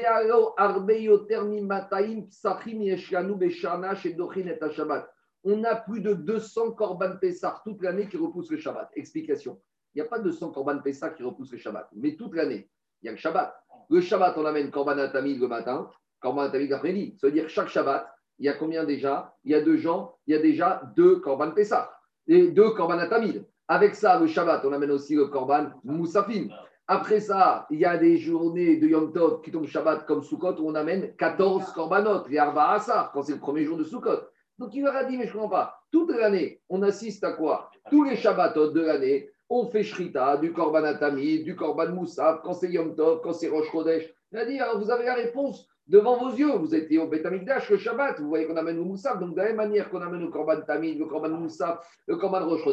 a 5.64 5.76
plus 5.76 6.02
de 6.02 6.14
200 6.14 6.72
Korban 6.74 7.18
Pessah 7.18 7.62
toute 7.64 7.82
l'année 7.82 8.10
qui 8.10 8.18
repoussent 8.18 8.52
le 8.52 8.58
Shabbat. 8.58 8.92
Explication. 8.96 9.62
Il 9.94 10.02
n'y 10.02 10.08
a 10.08 10.10
pas 10.10 10.20
200 10.20 10.52
Korban 10.52 10.80
Pessah 10.80 11.12
qui 11.12 11.24
repoussent 11.24 11.52
le 11.52 11.58
Shabbat, 11.58 11.90
mais 11.96 12.16
toute 12.16 12.36
l'année, 12.36 12.70
il 13.02 13.08
y 13.08 13.10
a 13.10 13.12
le 13.12 13.18
Shabbat. 13.18 13.56
Le 13.90 14.02
Shabbat, 14.02 14.38
on 14.38 14.46
amène 14.46 14.70
Korban 14.70 14.98
Atamid 14.98 15.40
le 15.40 15.48
matin, 15.48 15.90
Korban 16.20 16.42
Atamid 16.42 16.70
l'après-midi. 16.70 17.18
Ça 17.18 17.28
veut 17.28 17.34
dire 17.34 17.50
chaque 17.50 17.70
Shabbat, 17.70 18.08
il 18.40 18.46
y 18.46 18.50
a 18.50 18.54
combien 18.54 18.86
déjà? 18.86 19.36
Il 19.44 19.52
y 19.52 19.56
a 19.56 19.62
deux 19.62 19.78
gens, 19.78 20.16
il 20.26 20.34
y 20.34 20.38
a 20.38 20.42
déjà 20.42 20.82
deux 20.96 21.18
Korban 21.18 21.52
Pessah 21.52 21.92
et 22.28 22.48
deux 22.48 22.72
Korban 22.72 22.98
Atamid. 22.98 23.46
Avec 23.68 23.94
ça, 23.96 24.20
le 24.20 24.26
Shabbat, 24.26 24.66
on 24.66 24.74
amène 24.74 24.92
aussi 24.92 25.16
le 25.16 25.28
Korban 25.28 25.68
Moussafin. 25.84 26.48
Après 26.88 27.20
ça, 27.20 27.68
il 27.70 27.78
y 27.78 27.86
a 27.86 27.98
des 27.98 28.18
journées 28.18 28.78
de 28.78 28.88
Yom 28.88 29.14
Tov 29.14 29.42
qui 29.42 29.52
tombent 29.52 29.68
Shabbat 29.68 30.08
comme 30.08 30.24
Sukkot 30.24 30.56
où 30.60 30.68
on 30.68 30.74
amène 30.74 31.16
14 31.18 31.72
korbanot, 31.74 32.28
et 32.32 32.40
Arba 32.40 32.72
Asar, 32.72 33.12
quand 33.12 33.22
c'est 33.22 33.34
le 33.34 33.40
premier 33.40 33.64
jour 33.64 33.78
de 33.78 33.84
Sukkot. 33.84 34.22
Donc 34.58 34.74
il 34.74 34.84
leur 34.84 34.96
a 34.96 35.04
dit, 35.04 35.16
mais 35.16 35.28
je 35.28 35.30
ne 35.30 35.34
comprends 35.34 35.50
pas, 35.50 35.84
toute 35.92 36.10
l'année, 36.10 36.62
on 36.68 36.82
assiste 36.82 37.24
à 37.24 37.34
quoi? 37.34 37.70
Tous 37.92 38.04
les 38.06 38.16
Shabbatot 38.16 38.72
de 38.72 38.82
l'année, 38.82 39.30
on 39.50 39.68
fait 39.68 39.84
Shrita, 39.84 40.38
du 40.38 40.52
Korban 40.52 40.84
Atami, 40.84 41.44
du 41.44 41.56
Korban 41.56 41.90
Moussaf, 41.90 42.42
quand 42.44 42.54
c'est 42.54 42.72
Yom 42.72 42.96
Tov, 42.96 43.22
quand 43.22 43.34
c'est 43.34 43.50
Rosh 43.50 43.70
Chodesh. 43.72 44.12
Il 44.32 44.40
a 44.40 44.46
dit, 44.46 44.60
vous 44.80 44.90
avez 44.90 45.06
la 45.06 45.14
réponse 45.14 45.69
devant 45.90 46.18
vos 46.18 46.30
yeux. 46.30 46.56
Vous 46.56 46.74
étiez 46.74 47.00
au 47.00 47.08
Beth 47.08 47.26
le 47.26 47.78
Shabbat, 47.78 48.20
vous 48.22 48.30
voyez 48.30 48.48
qu'on 48.48 48.56
amène 48.56 48.78
le 48.78 48.84
Moussaf. 48.84 49.20
Donc 49.20 49.32
de 49.32 49.38
la 49.38 49.48
même 49.48 49.58
manière 49.58 49.90
qu'on 49.90 50.02
amène 50.02 50.22
le 50.22 50.30
Korban 50.30 50.62
Tamid, 50.62 50.98
le 50.98 51.06
Korban 51.06 51.30
Moussaf, 51.30 51.86
le 52.08 52.16
Korban 52.16 52.48
Rosh 52.48 52.64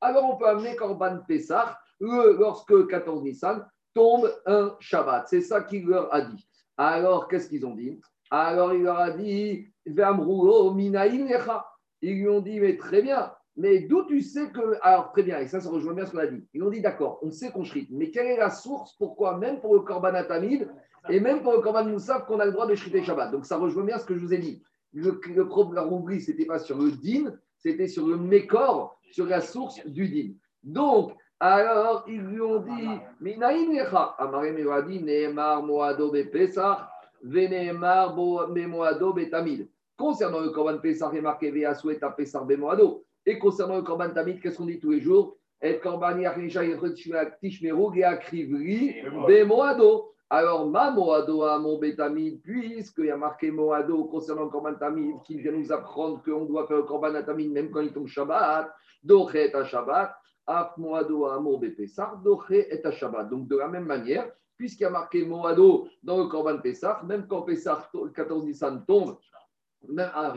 alors 0.00 0.32
on 0.32 0.36
peut 0.36 0.46
amener 0.46 0.76
Korban 0.76 1.18
Pessah 1.26 1.78
lorsque 1.98 2.86
14 2.86 3.24
Nissan 3.24 3.66
tombe 3.94 4.32
un 4.46 4.76
Shabbat. 4.78 5.26
C'est 5.28 5.40
ça 5.40 5.62
qu'il 5.62 5.86
leur 5.86 6.14
a 6.14 6.20
dit. 6.20 6.46
Alors, 6.76 7.26
qu'est-ce 7.26 7.48
qu'ils 7.48 7.66
ont 7.66 7.74
dit? 7.74 8.00
Alors, 8.30 8.72
il 8.74 8.82
leur 8.82 8.98
a 8.98 9.10
dit 9.10 9.66
Ils 12.00 12.14
lui 12.14 12.28
ont 12.28 12.40
dit, 12.40 12.60
mais 12.60 12.76
très 12.76 13.02
bien, 13.02 13.32
mais 13.56 13.80
d'où 13.80 14.04
tu 14.04 14.20
sais 14.22 14.52
que. 14.52 14.78
Alors, 14.82 15.10
très 15.10 15.24
bien, 15.24 15.40
et 15.40 15.48
ça, 15.48 15.60
ça 15.60 15.68
rejoint 15.68 15.94
bien 15.94 16.06
ce 16.06 16.12
qu'on 16.12 16.18
a 16.18 16.26
dit. 16.28 16.46
Ils 16.54 16.62
ont 16.62 16.70
dit, 16.70 16.80
d'accord, 16.80 17.18
on 17.22 17.32
sait 17.32 17.50
qu'on 17.50 17.64
shrite, 17.64 17.88
mais 17.90 18.12
quelle 18.12 18.28
est 18.28 18.36
la 18.36 18.50
source? 18.50 18.94
Pourquoi, 18.98 19.36
même 19.38 19.60
pour 19.60 19.74
le 19.74 19.80
Korban 19.80 20.14
Atamid 20.14 20.68
et 21.08 21.20
même 21.20 21.42
pour 21.42 21.52
le 21.52 21.60
Korban 21.60 21.84
Moussaf, 21.84 22.26
qu'on 22.26 22.40
a 22.40 22.44
le 22.44 22.52
droit 22.52 22.66
de 22.66 22.74
shriter 22.74 23.02
Shabbat 23.02 23.30
Donc, 23.30 23.46
ça 23.46 23.56
rejoint 23.56 23.84
bien 23.84 23.98
ce 23.98 24.04
que 24.04 24.14
je 24.14 24.20
vous 24.20 24.34
ai 24.34 24.38
dit. 24.38 24.62
Le, 24.92 25.20
le 25.34 25.48
problème, 25.48 25.92
oubli, 25.92 26.20
ce 26.20 26.30
n'était 26.30 26.46
pas 26.46 26.58
sur 26.58 26.78
le 26.78 26.90
din, 26.92 27.32
c'était 27.56 27.88
sur 27.88 28.06
le 28.06 28.16
Mécor, 28.16 28.98
sur 29.12 29.26
la 29.26 29.40
source 29.40 29.84
du 29.86 30.08
din. 30.08 30.32
Donc, 30.62 31.12
alors, 31.40 32.04
ils 32.08 32.20
lui 32.20 32.40
ont 32.40 32.60
dit, 32.60 32.88
Minaïnecha, 33.20 34.16
Amarem 34.18 34.56
lui 34.56 34.70
a 34.70 34.82
dit, 34.82 35.02
Nehemar 35.02 35.62
Moado 35.62 36.10
Pesach, 36.10 36.78
Venemar 37.22 38.16
Moado 38.16 39.12
Betamid. 39.12 39.68
Concernant 39.96 40.40
le 40.40 40.50
Korban 40.50 40.78
Pesach, 40.78 41.10
il 41.12 41.18
est 41.18 41.22
marqué 41.22 41.50
Veasouet 41.50 42.02
à 42.02 42.10
Pesach 42.10 42.46
Bemoado. 42.46 43.04
Et 43.26 43.38
concernant 43.38 43.76
le 43.76 43.82
Korban 43.82 44.10
Tamid, 44.10 44.40
qu'est-ce 44.40 44.56
qu'on 44.56 44.66
dit 44.66 44.78
tous 44.78 44.92
les 44.92 45.00
jours? 45.00 45.36
Et 45.60 45.78
Korban 45.78 46.16
Tishmerug 47.40 47.98
et 47.98 48.04
Akrivri 48.04 48.94
Bemoado. 49.26 50.12
Alors, 50.30 50.66
ma 50.66 50.90
Moado 50.90 51.44
à 51.44 51.58
mon 51.58 51.78
Betamid, 51.78 52.42
puisqu'il 52.42 53.06
y 53.06 53.10
a 53.10 53.16
marqué 53.16 53.50
Moado 53.50 54.04
concernant 54.04 54.44
le 54.44 54.50
Korban 54.50 54.74
Tamid, 54.74 55.22
qui 55.24 55.38
vient 55.38 55.52
nous 55.52 55.72
apprendre 55.72 56.22
qu'on 56.22 56.44
doit 56.44 56.66
faire 56.66 56.76
le 56.76 56.82
Korban 56.82 57.22
Tamid 57.22 57.50
même 57.50 57.70
quand 57.70 57.80
il 57.80 57.94
tombe 57.94 58.08
Shabbat, 58.08 58.70
Dochet 59.02 59.54
à 59.54 59.64
Shabbat. 59.64 60.14
Donc, 63.30 63.48
de 63.48 63.56
la 63.56 63.68
même 63.68 63.86
manière, 63.86 64.30
puisqu'il 64.58 64.82
y 64.82 64.86
a 64.86 64.90
marqué 64.90 65.24
Moado 65.24 65.88
dans 66.02 66.18
le 66.18 66.26
Corban 66.26 66.58
Pessah, 66.58 67.00
même 67.04 67.26
quand 67.26 67.42
Pessah, 67.42 67.88
le 67.94 68.10
14 68.10 68.44
Nissan 68.44 68.84
tombe, 68.86 69.16
même, 69.88 70.10
ah, 70.14 70.34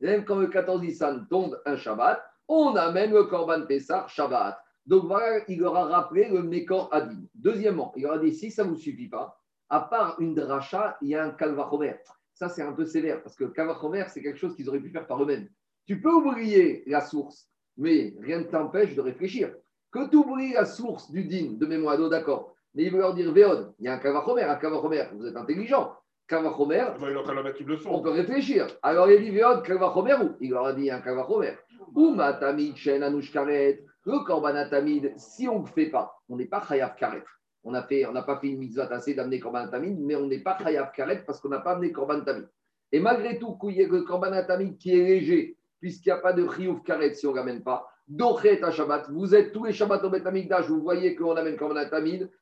même 0.00 0.24
quand 0.24 0.38
le 0.38 0.46
14 0.46 0.80
Nissan 0.82 1.26
tombe 1.28 1.60
un 1.66 1.76
Shabbat, 1.76 2.22
on 2.46 2.76
amène 2.76 3.12
le 3.12 3.24
Korban 3.24 3.66
Pessah 3.66 4.06
Shabbat. 4.06 4.56
Donc 4.86 5.04
voilà, 5.06 5.42
il 5.48 5.58
leur 5.58 5.76
a 5.76 5.84
rappelé 5.84 6.28
le 6.28 6.42
Mekor 6.42 6.88
Adin. 6.92 7.22
Deuxièmement, 7.34 7.92
il 7.96 8.04
leur 8.04 8.12
a 8.12 8.18
dit 8.18 8.32
si 8.32 8.50
ça 8.50 8.64
ne 8.64 8.70
vous 8.70 8.76
suffit 8.76 9.08
pas, 9.08 9.40
à 9.68 9.80
part 9.80 10.16
une 10.20 10.34
dracha, 10.34 10.96
il 11.02 11.08
y 11.08 11.14
a 11.16 11.24
un 11.24 11.30
Kalvachomer. 11.30 11.96
Ça, 12.34 12.48
c'est 12.48 12.62
un 12.62 12.72
peu 12.72 12.84
sévère 12.84 13.22
parce 13.22 13.34
que 13.34 13.44
Kalvachomer, 13.44 14.04
c'est 14.08 14.22
quelque 14.22 14.38
chose 14.38 14.54
qu'ils 14.54 14.68
auraient 14.68 14.80
pu 14.80 14.90
faire 14.90 15.06
par 15.06 15.20
eux-mêmes. 15.22 15.48
Tu 15.86 16.00
peux 16.00 16.12
oublier 16.12 16.84
la 16.86 17.00
source, 17.00 17.48
mais 17.76 18.14
rien 18.20 18.40
ne 18.40 18.44
t'empêche 18.44 18.94
de 18.94 19.00
réfléchir. 19.00 19.52
Que 19.90 20.08
tu 20.08 20.16
oublies 20.16 20.52
la 20.52 20.64
source 20.64 21.10
du 21.10 21.24
din 21.24 21.54
de 21.54 21.66
mémoire, 21.66 21.96
d'accord. 22.08 22.54
Mais 22.74 22.84
il 22.84 22.92
veut 22.92 22.98
leur 22.98 23.14
dire 23.14 23.32
Véod, 23.32 23.72
il 23.78 23.86
y 23.86 23.88
a 23.88 23.94
un 23.94 23.98
Kalvachomer, 23.98 24.42
un 24.42 24.56
Kalvachomer, 24.56 25.04
vous 25.14 25.26
êtes 25.26 25.36
intelligent. 25.36 25.94
Kalvachomer, 26.28 26.84
on 27.86 28.02
peut 28.02 28.10
réfléchir. 28.10 28.66
Alors 28.82 29.10
il 29.10 29.22
dit 29.22 29.30
Véod, 29.30 29.62
Kalvachomer 29.64 30.14
où? 30.22 30.36
Il 30.40 30.50
leur 30.50 30.66
a 30.66 30.72
dit 30.74 30.90
un 30.90 31.00
Kalvachomer. 31.00 31.54
Ou 31.94 32.14
Matamid, 32.14 32.76
Shen, 32.76 33.02
Anushkaret. 33.02 33.82
Le 34.06 34.24
Korban 34.24 34.54
si 35.16 35.48
on 35.48 35.60
ne 35.60 35.66
le 35.66 35.72
fait 35.72 35.90
pas, 35.90 36.16
on 36.28 36.36
n'est 36.36 36.46
pas 36.46 36.64
Chayav 36.66 36.94
Karet. 36.94 37.24
On 37.64 37.72
n'a 37.72 37.82
pas 37.82 38.38
fait 38.38 38.46
une 38.46 38.58
mitzvah 38.58 38.84
assez 38.84 39.14
d'amener 39.14 39.40
Korban 39.40 39.68
mais 39.82 40.14
on 40.14 40.28
n'est 40.28 40.38
pas 40.38 40.56
Chayav 40.56 40.92
Karet 40.92 41.24
parce 41.26 41.40
qu'on 41.40 41.48
n'a 41.48 41.58
pas 41.58 41.72
amené 41.72 41.90
Korban 41.90 42.22
Et 42.92 43.00
malgré 43.00 43.38
tout, 43.40 43.58
qu'il 43.58 43.72
y 43.72 43.82
ait 43.82 43.88
le 43.88 44.02
Korban 44.02 44.30
qui 44.78 44.92
est 44.92 45.04
léger, 45.04 45.56
puisqu'il 45.80 46.10
n'y 46.10 46.12
a 46.12 46.18
pas 46.18 46.32
de 46.32 46.46
Chiyuv 46.46 46.82
Karet 46.84 47.14
si 47.14 47.26
on 47.26 47.32
ne 47.32 47.36
l'amène 47.36 47.64
pas, 47.64 47.88
Dochet 48.06 48.62
à 48.62 48.70
Shabbat, 48.70 49.10
vous 49.10 49.34
êtes 49.34 49.52
tous 49.52 49.64
les 49.64 49.72
Shabbats 49.72 50.04
au 50.04 50.10
vous 50.68 50.80
voyez 50.80 51.16
qu'on 51.16 51.34
amène 51.34 51.56
Korban 51.56 51.74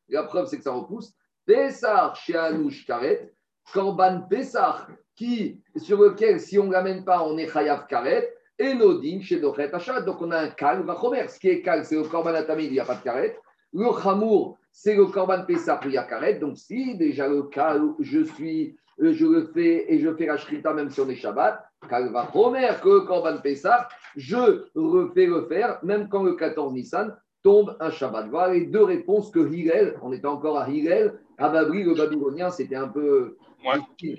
la 0.08 0.22
preuve 0.24 0.46
c'est 0.46 0.58
que 0.58 0.62
ça 0.62 0.72
repousse. 0.72 1.14
Pesach 1.46 2.16
chez 2.16 2.36
Anouch 2.36 2.84
Karet, 2.84 3.32
Korban 3.72 4.26
Pesach, 4.28 4.86
qui, 5.16 5.62
sur 5.76 5.98
lequel 6.02 6.40
si 6.40 6.58
on 6.58 6.66
ne 6.66 6.72
l'amène 6.72 7.06
pas, 7.06 7.22
on 7.22 7.38
est 7.38 7.48
Chayav 7.48 7.86
Karet. 7.86 8.30
Et 8.58 8.74
Nodin 8.74 9.20
chez 9.20 9.40
Dochet 9.40 9.70
Donc 10.06 10.22
on 10.22 10.30
a 10.30 10.38
un 10.38 10.48
kal, 10.50 10.82
vachomer. 10.82 11.26
Ce 11.28 11.40
qui 11.40 11.48
est 11.48 11.62
kal, 11.62 11.84
c'est 11.84 11.96
le 11.96 12.04
korban 12.04 12.34
atamid, 12.34 12.66
il 12.66 12.72
n'y 12.72 12.80
a 12.80 12.84
pas 12.84 12.94
de 12.94 13.02
karet. 13.02 13.36
Le 13.72 13.86
chamour, 14.00 14.58
c'est 14.70 14.94
le 14.94 15.06
korban 15.06 15.44
pessah 15.44 15.80
il 15.84 15.92
y 15.92 15.98
a 15.98 16.04
karet. 16.04 16.34
Donc 16.34 16.56
si 16.56 16.96
déjà 16.96 17.26
le 17.26 17.44
kal, 17.44 17.82
je 17.98 18.22
suis, 18.22 18.76
euh, 19.00 19.12
je 19.12 19.26
le 19.26 19.50
fais 19.52 19.92
et 19.92 19.98
je 19.98 20.14
fais 20.14 20.26
la 20.26 20.36
shrita 20.36 20.72
même 20.72 20.90
si 20.90 21.00
on 21.00 21.08
est 21.08 21.16
Shabbat, 21.16 21.64
kal 21.88 22.12
vachomer, 22.12 22.68
que 22.80 22.88
le 22.88 23.00
korban 23.00 23.38
pessah, 23.38 23.88
je 24.14 24.66
refais 24.76 25.26
le 25.26 25.46
faire 25.46 25.80
même 25.82 26.08
quand 26.08 26.22
le 26.22 26.34
14 26.34 26.72
Nissan 26.72 27.16
tombe 27.44 27.76
un 27.78 27.90
Shabbat. 27.90 28.28
Voilà 28.28 28.54
les 28.54 28.66
deux 28.66 28.82
réponses 28.82 29.30
que 29.30 29.38
Hillel, 29.38 29.96
on 30.02 30.12
était 30.12 30.26
encore 30.26 30.58
à 30.58 30.68
Hillel, 30.68 31.20
Babri, 31.38 31.84
le 31.84 31.94
babylonien, 31.94 32.50
c'était 32.50 32.76
un 32.76 32.88
peu 32.88 33.36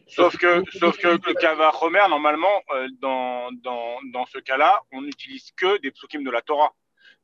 Sauf 0.07 0.37
que, 0.37 0.63
sauf 0.71 0.97
que 0.97 1.07
le 1.07 1.33
Kava 1.33 1.71
Homer, 1.81 2.03
normalement, 2.09 2.61
euh, 2.73 2.87
dans, 2.99 3.51
dans, 3.63 3.97
dans, 4.11 4.25
ce 4.25 4.39
cas-là, 4.39 4.81
on 4.91 5.01
n'utilise 5.01 5.51
que 5.51 5.79
des 5.81 5.91
psukim 5.91 6.23
de 6.23 6.31
la 6.31 6.41
Torah. 6.41 6.73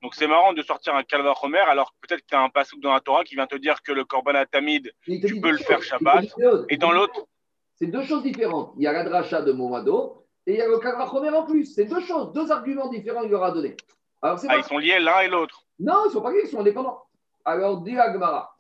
Donc 0.02 0.16
c'est 0.16 0.28
marrant 0.28 0.54
de 0.54 0.62
sortir 0.62 0.96
un 0.96 1.04
Kalva 1.04 1.34
Homer, 1.42 1.60
alors 1.60 1.94
peut-être 2.02 2.22
que 2.22 2.28
tu 2.28 2.36
as 2.36 2.42
un 2.42 2.50
passage 2.50 2.80
dans 2.80 2.94
la 2.94 3.02
Torah 3.02 3.24
qui 3.24 3.36
vient 3.36 3.48
te 3.48 3.56
dire 3.56 3.82
que 3.84 3.92
le 3.92 4.04
Korban 4.04 4.34
Tamid, 4.52 4.92
tu 5.06 5.40
peux 5.42 5.52
le 5.52 5.58
faire 5.58 5.82
Shabbat. 5.82 6.26
Et 6.70 6.78
dans 6.78 6.92
l'autre. 6.92 7.28
C'est 7.76 7.88
deux 7.88 8.04
choses 8.04 8.24
différentes. 8.24 8.74
Il 8.78 8.84
y 8.84 8.88
a 8.88 8.92
la 8.92 9.04
dracha 9.04 9.42
de 9.42 9.52
Momado 9.52 10.28
et 10.46 10.54
il 10.54 10.58
y 10.58 10.62
a 10.62 10.68
le 10.68 10.80
Kalva 10.80 11.12
Homer 11.12 11.30
en 11.30 11.46
plus. 11.46 11.66
C'est 11.66 11.86
deux 11.86 12.02
choses, 12.02 12.34
deux 12.34 12.52
arguments 12.52 12.90
différents 12.90 13.24
qu'il 13.24 13.34
aura 13.34 13.52
donné. 13.52 13.76
Alors, 14.24 14.40
ah, 14.48 14.58
ils 14.58 14.64
sont 14.64 14.78
liés 14.78 15.00
l'un 15.00 15.22
et 15.22 15.28
l'autre. 15.28 15.66
Non, 15.82 16.04
ils 16.06 16.10
ne 16.10 16.14
sont 16.14 16.22
pas 16.22 16.32
liés, 16.32 16.42
ils 16.44 16.50
sont 16.50 16.60
indépendants. 16.60 17.02
Alors, 17.44 17.82
dit 17.82 17.98
Agmara, 17.98 18.54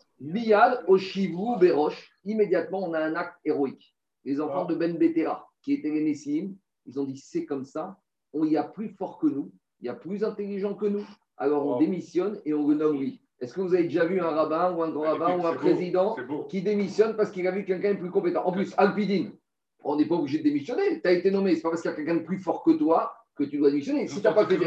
Oshivu, 0.87 1.59
Berosh 1.59 2.11
immédiatement, 2.25 2.79
on 2.83 2.93
a 2.93 2.99
un 2.99 3.15
acte 3.15 3.37
héroïque. 3.45 3.95
Les 4.25 4.41
enfants 4.41 4.65
de 4.65 4.75
Ben 4.75 4.97
Betera, 4.97 5.47
qui 5.61 5.73
étaient 5.73 5.91
les 5.91 6.03
Nessim, 6.03 6.55
ils 6.87 6.99
ont 6.99 7.03
dit 7.03 7.17
c'est 7.17 7.45
comme 7.45 7.63
ça, 7.63 7.97
on 8.33 8.43
y 8.45 8.57
a 8.57 8.63
plus 8.63 8.89
fort 8.89 9.19
que 9.19 9.27
nous, 9.27 9.51
il 9.81 9.85
y 9.85 9.89
a 9.89 9.93
plus 9.93 10.23
intelligent 10.23 10.73
que 10.73 10.85
nous, 10.85 11.05
alors 11.37 11.65
on 11.65 11.79
démissionne 11.79 12.39
et 12.45 12.53
on 12.53 12.67
le 12.67 12.75
nomme 12.75 12.99
lui. 12.99 13.21
Est-ce 13.39 13.53
que 13.53 13.61
vous 13.61 13.73
avez 13.73 13.83
déjà 13.83 14.05
vu 14.05 14.19
un 14.19 14.29
rabbin 14.29 14.75
ou 14.75 14.83
un 14.83 14.91
grand 14.91 15.17
rabbin 15.17 15.37
ou 15.37 15.45
un 15.47 15.55
président 15.55 16.15
qui 16.49 16.61
démissionne 16.61 17.15
parce 17.15 17.31
qu'il 17.31 17.47
a 17.47 17.51
vu 17.51 17.65
quelqu'un 17.65 17.93
de 17.93 17.99
plus 17.99 18.11
compétent? 18.11 18.45
En 18.45 18.51
plus, 18.51 18.73
Alpidine, 18.77 19.31
on 19.83 19.95
n'est 19.95 20.07
pas 20.07 20.15
obligé 20.15 20.39
de 20.39 20.43
démissionner. 20.43 21.01
Tu 21.01 21.07
as 21.07 21.13
été 21.13 21.31
nommé, 21.31 21.55
c'est 21.55 21.61
pas 21.61 21.69
parce 21.69 21.81
qu'il 21.81 21.89
y 21.89 21.93
a 21.93 21.97
quelqu'un 21.97 22.15
de 22.15 22.23
plus 22.23 22.37
fort 22.37 22.63
que 22.63 22.71
toi 22.71 23.13
que 23.45 23.49
tu 23.49 23.57
dois 23.57 23.71
démissionner. 23.71 24.07
Si 24.07 24.17
tu 24.17 24.23
n'as 24.23 24.33
pas 24.33 24.45
fait 24.45 24.59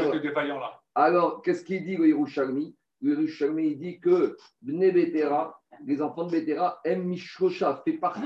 Alors, 0.94 1.42
qu'est-ce 1.42 1.64
qu'il 1.64 1.84
dit 1.84 1.96
le 1.96 2.08
Yerushalmi 2.08 2.74
Le 3.00 3.10
Yerushalmi, 3.12 3.68
il 3.68 3.78
dit 3.78 4.00
que 4.00 4.36
Bne 4.62 4.90
Betera, 4.90 5.60
les 5.84 6.02
enfants 6.02 6.24
de 6.24 6.32
Betera, 6.32 6.80
M. 6.84 7.04
Mishosha 7.04 7.82
fait 7.84 7.94
partie, 7.94 8.22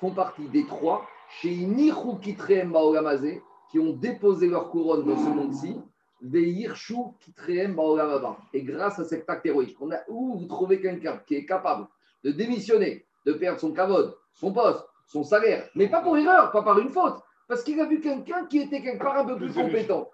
font 0.00 0.10
partie 0.10 0.48
des 0.48 0.64
trois 0.66 1.06
chez 1.40 1.50
Inichu 1.50 2.18
Kitreem 2.20 2.72
Baolamazé 2.72 3.42
qui 3.70 3.78
ont 3.78 3.92
déposé 3.92 4.48
leur 4.48 4.70
couronne 4.70 5.06
dans 5.06 5.16
ce 5.16 5.28
monde-ci, 5.28 5.76
Veirshu 6.20 6.96
Kitreem 7.20 7.74
Baolamaba. 7.74 8.36
Et 8.52 8.62
grâce 8.62 8.98
à 8.98 9.04
cet 9.04 9.30
acte 9.30 9.46
héroïque, 9.46 9.76
on 9.80 9.90
a, 9.92 9.98
où 10.08 10.38
vous 10.38 10.46
trouvez 10.46 10.80
quelqu'un 10.80 11.20
qui 11.26 11.36
est 11.36 11.46
capable 11.46 11.86
de 12.24 12.32
démissionner, 12.32 13.06
de 13.24 13.32
perdre 13.32 13.60
son 13.60 13.72
kavod, 13.72 14.16
son 14.34 14.52
poste, 14.52 14.84
son 15.06 15.22
salaire, 15.22 15.68
mais 15.74 15.88
pas 15.88 16.02
pour 16.02 16.16
erreur, 16.16 16.50
pas 16.50 16.62
par 16.62 16.78
une 16.78 16.90
faute, 16.90 17.22
parce 17.50 17.64
qu'il 17.64 17.80
a 17.80 17.84
vu 17.84 18.00
quelqu'un 18.00 18.46
qui 18.46 18.58
était 18.60 18.80
quelque 18.80 19.02
part 19.02 19.18
un 19.18 19.24
peu 19.24 19.36
plus 19.36 19.52
compétent. 19.52 20.08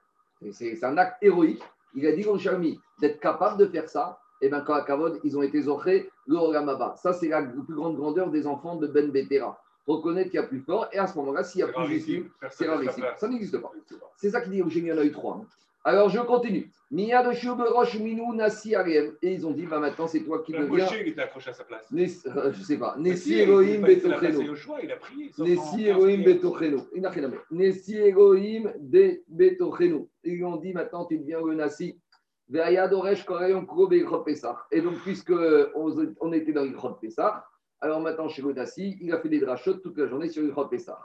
C'est 0.52 0.82
un 0.82 0.96
acte 0.96 1.22
héroïque. 1.22 1.62
Il 1.94 2.06
a 2.06 2.12
dit 2.12 2.24
au 2.24 2.38
Charmi 2.38 2.80
d'être 2.98 3.20
capable 3.20 3.58
de 3.58 3.66
faire 3.66 3.88
ça 3.88 4.18
et 4.40 4.46
eh 4.46 4.48
bien 4.48 4.60
quand 4.60 4.74
à 4.74 4.82
Kavod, 4.82 5.20
ils 5.22 5.36
ont 5.36 5.42
été 5.42 5.62
zorés 5.62 6.10
le 6.26 6.36
Ogamaba. 6.36 6.94
Ça, 6.96 7.14
c'est 7.14 7.28
la 7.28 7.42
plus 7.42 7.74
grande 7.74 7.96
grandeur 7.96 8.30
des 8.30 8.46
enfants 8.46 8.76
de 8.76 8.86
Ben 8.86 9.10
Betera. 9.10 9.58
Reconnaître 9.86 10.30
qu'il 10.30 10.40
y 10.40 10.42
a 10.42 10.46
plus 10.46 10.60
fort, 10.60 10.88
et 10.92 10.98
à 10.98 11.06
ce 11.06 11.16
moment-là, 11.16 11.42
s'il 11.42 11.60
y 11.60 11.64
a 11.64 11.68
plus 11.68 11.88
d'issue, 11.88 12.30
c'est 12.50 12.68
rarissime. 12.68 13.04
Ça 13.16 13.28
n'existe 13.28 13.58
pas. 13.58 13.72
C'est 14.16 14.30
ça 14.30 14.42
qui 14.42 14.50
dit 14.50 14.62
au 14.62 14.68
génie, 14.68 14.92
en 14.92 14.98
a 14.98 15.04
eu 15.04 15.12
trois. 15.12 15.36
Hein. 15.36 15.46
Alors, 15.86 16.08
je 16.08 16.18
continue. 16.18 16.72
Et 16.90 17.12
ils 19.22 19.46
ont 19.46 19.52
dit, 19.52 19.66
bah, 19.66 19.78
maintenant, 19.78 20.08
c'est 20.08 20.20
toi 20.20 20.42
qui 20.42 20.50
deviens. 20.50 20.88
il 21.00 21.08
était 21.08 21.20
accroché 21.20 21.50
à 21.50 21.52
sa 21.52 21.62
place. 21.62 21.88
Nes... 21.92 22.08
Euh, 22.26 22.52
je 22.52 22.58
ne 22.58 22.64
sais 22.64 22.76
pas. 22.76 22.96
Nessi 22.98 23.38
Elohim 23.38 23.82
Betocheno. 23.82 24.42
Nessi 25.38 25.86
Elohim 25.86 26.24
Betocheno. 26.24 26.88
Nessi 27.52 27.98
Elohim 27.98 28.72
Betocheno. 29.28 30.10
Ils 30.24 30.44
ont 30.44 30.56
dit, 30.56 30.72
maintenant, 30.72 31.06
tu 31.06 31.18
deviens 31.18 31.40
le 31.40 31.54
Nassi 31.54 32.00
et 32.48 32.76
donc, 34.80 34.94
puisque 35.02 35.32
on 35.74 36.32
était 36.32 36.52
dans 36.52 36.64
l'Ichot 36.64 36.94
Pessah, 37.00 37.44
alors 37.80 38.00
maintenant 38.00 38.28
chez 38.28 38.42
Godassi, 38.42 38.98
il 39.00 39.12
a 39.12 39.20
fait 39.20 39.28
des 39.28 39.40
drachot 39.40 39.74
toute 39.74 39.98
la 39.98 40.06
journée 40.06 40.28
sur 40.28 40.42
l'Ichot 40.42 40.66
Pessah. 40.66 40.98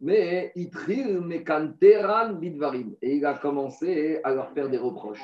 Mais 0.00 0.52
il 0.56 0.70
trille 0.70 1.20
mekanteran 1.20 2.34
bidvarim. 2.34 2.94
Et 3.02 3.16
il 3.16 3.26
a 3.26 3.34
commencé 3.34 4.20
à 4.24 4.34
leur 4.34 4.50
faire 4.52 4.68
des 4.68 4.78
reproches. 4.78 5.20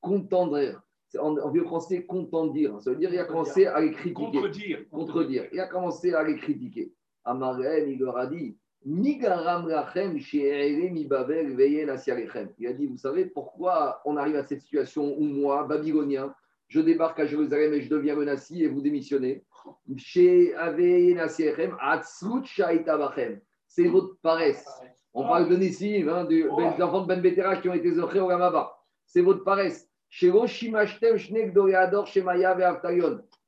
Contendre. 0.00 0.82
En, 1.18 1.50
vieux 1.50 1.64
français, 1.64 2.04
contendire. 2.04 2.80
Ça 2.82 2.90
veut 2.90 2.96
dire 2.96 3.08
qu'il 3.10 3.18
a 3.18 3.24
commencé 3.24 3.66
à 3.66 3.80
les 3.80 3.92
critiquer. 3.92 4.14
Contredire. 4.14 4.88
Contredire. 4.90 5.48
Il 5.52 5.60
a 5.60 5.66
commencé 5.66 6.12
à 6.12 6.22
les 6.22 6.36
critiquer. 6.36 6.92
Amarem, 7.24 7.88
il 7.88 7.98
leur 7.98 8.18
a 8.18 8.26
dit 8.26 8.56
il 8.84 9.24
a 12.66 12.72
dit, 12.72 12.86
vous 12.86 12.96
savez 12.96 13.26
pourquoi 13.26 14.00
on 14.04 14.16
arrive 14.16 14.36
à 14.36 14.44
cette 14.44 14.60
situation 14.60 15.18
où 15.18 15.24
moi, 15.24 15.64
babylonien, 15.64 16.32
je 16.68 16.80
débarque 16.80 17.18
à 17.18 17.26
Jérusalem 17.26 17.74
et 17.74 17.82
je 17.82 17.90
deviens 17.90 18.14
menaci 18.14 18.62
et 18.62 18.68
vous 18.68 18.80
démissionnez? 18.80 19.44
C'est 23.68 23.86
votre 23.86 24.16
paresse. 24.20 24.66
On 25.14 25.22
parle 25.26 25.48
de 25.48 25.56
Nessim, 25.56 26.08
hein, 26.08 26.24
des 26.24 26.48
enfants 26.48 27.02
de 27.02 27.06
Ben 27.06 27.20
Betera 27.20 27.56
qui 27.56 27.68
ont 27.68 27.74
été 27.74 27.92
zochés 27.92 28.20
au 28.20 28.28
Gamaba. 28.28 28.76
C'est 29.06 29.22
votre 29.22 29.44
paresse. 29.44 29.88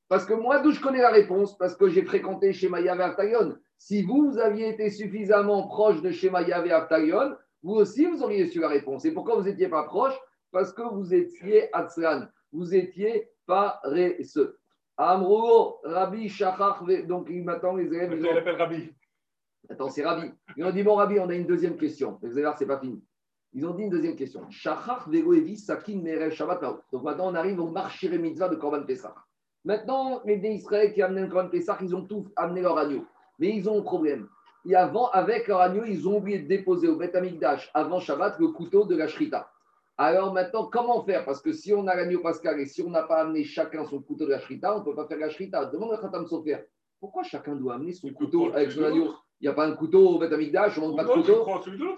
Parce 0.08 0.24
que 0.26 0.34
moi, 0.34 0.58
d'où 0.58 0.70
je 0.72 0.80
connais 0.80 1.00
la 1.00 1.10
réponse? 1.10 1.56
Parce 1.56 1.74
que 1.74 1.88
j'ai 1.88 2.02
fréquenté 2.02 2.52
chez 2.52 2.68
Maya 2.68 2.94
Vertayon. 2.94 3.56
Si 3.80 4.02
vous, 4.02 4.36
aviez 4.38 4.68
été 4.68 4.90
suffisamment 4.90 5.66
proche 5.66 6.02
de 6.02 6.10
Shema 6.10 6.42
Yahvé 6.42 6.70
Avtayon, 6.70 7.34
vous 7.62 7.76
aussi, 7.76 8.04
vous 8.04 8.22
auriez 8.22 8.46
su 8.46 8.60
la 8.60 8.68
réponse. 8.68 9.06
Et 9.06 9.12
pourquoi 9.12 9.36
vous 9.36 9.44
n'étiez 9.44 9.68
pas 9.68 9.84
proche? 9.84 10.14
Parce 10.52 10.72
que 10.72 10.82
vous 10.82 11.14
étiez 11.14 11.74
Atzlan, 11.74 12.26
vous 12.52 12.74
étiez 12.74 13.30
paresseux. 13.46 14.58
Amro, 14.98 15.78
Rabbi, 15.82 16.28
Shachar, 16.28 16.84
donc 17.06 17.28
il 17.30 17.42
m'attend 17.42 17.74
les 17.74 17.86
élèves. 17.86 18.18
Il 18.18 18.28
appelle 18.28 18.56
Rabbi. 18.56 18.92
Attends, 19.68 19.90
c'est 19.90 20.04
Rabbi. 20.04 20.30
Ils 20.56 20.64
ont 20.64 20.70
dit 20.70 20.82
Bon, 20.82 20.94
Rabbi, 20.94 21.18
on 21.18 21.28
a 21.28 21.34
une 21.34 21.46
deuxième 21.46 21.76
question. 21.76 22.18
Vous 22.22 22.32
allez 22.32 22.42
voir, 22.42 22.58
c'est 22.58 22.66
pas 22.66 22.78
fini. 22.78 23.02
Ils 23.52 23.66
ont 23.66 23.74
dit 23.74 23.82
une 23.82 23.90
deuxième 23.90 24.16
question. 24.16 24.46
Sakin, 24.50 26.30
Shabbat, 26.30 26.60
Donc 26.92 27.02
maintenant, 27.02 27.30
on 27.30 27.34
arrive 27.34 27.60
au 27.60 27.68
marché 27.68 28.08
mitzvah 28.16 28.48
de 28.48 28.56
Korban 28.56 28.84
Pessah. 28.84 29.14
Maintenant, 29.64 30.22
les 30.24 30.36
Israël 30.36 30.92
qui 30.92 31.02
amené 31.02 31.22
le 31.22 31.28
Korban 31.28 31.48
Pessah, 31.48 31.78
ils 31.82 31.94
ont 31.94 32.04
tous 32.04 32.26
amené 32.36 32.62
leur 32.62 32.78
agneau. 32.78 33.04
Mais 33.38 33.54
ils 33.56 33.68
ont 33.68 33.78
un 33.78 33.82
problème. 33.82 34.28
Et 34.68 34.76
avant, 34.76 35.08
avec 35.10 35.48
leur 35.48 35.60
agneau, 35.60 35.84
ils 35.84 36.06
ont 36.06 36.18
oublié 36.18 36.38
de 36.38 36.46
déposer 36.46 36.86
au 36.88 36.96
Beth 36.96 37.14
Amikdash 37.14 37.70
avant 37.74 37.98
Shabbat 37.98 38.38
le 38.38 38.48
couteau 38.48 38.84
de 38.84 38.94
la 38.94 39.08
Shrita. 39.08 39.50
Alors 39.96 40.32
maintenant, 40.32 40.66
comment 40.66 41.02
faire? 41.02 41.24
Parce 41.24 41.42
que 41.42 41.52
si 41.52 41.74
on 41.74 41.86
a 41.86 41.94
l'agneau 41.94 42.20
pascal 42.20 42.58
et 42.60 42.66
si 42.66 42.82
on 42.82 42.90
n'a 42.90 43.02
pas 43.02 43.22
amené 43.22 43.44
chacun 43.44 43.84
son 43.84 44.00
couteau 44.00 44.24
de 44.26 44.30
la 44.30 44.38
Shrita, 44.38 44.74
on 44.74 44.80
ne 44.80 44.84
peut 44.84 44.94
pas 44.94 45.06
faire 45.06 45.18
la 45.18 45.28
Shrita. 45.28 45.66
Demande 45.66 45.92
à 45.92 45.98
Khatam 45.98 46.26
Sofer, 46.26 46.58
pourquoi 47.00 47.22
chacun 47.22 47.56
doit 47.56 47.74
amener 47.74 47.92
son 47.92 48.10
couteau 48.10 48.50
avec 48.54 48.70
son 48.70 48.84
agneau? 48.84 49.14
Il 49.40 49.44
n'y 49.44 49.48
a 49.48 49.54
pas 49.54 49.66
un 49.66 49.72
couteau 49.72 50.06
au 50.06 50.18
Beth 50.18 50.32
Amikdash, 50.34 50.78
on 50.78 50.90
ne 50.90 50.96
pas 50.96 51.04
de 51.04 51.08
couteau. 51.08 51.46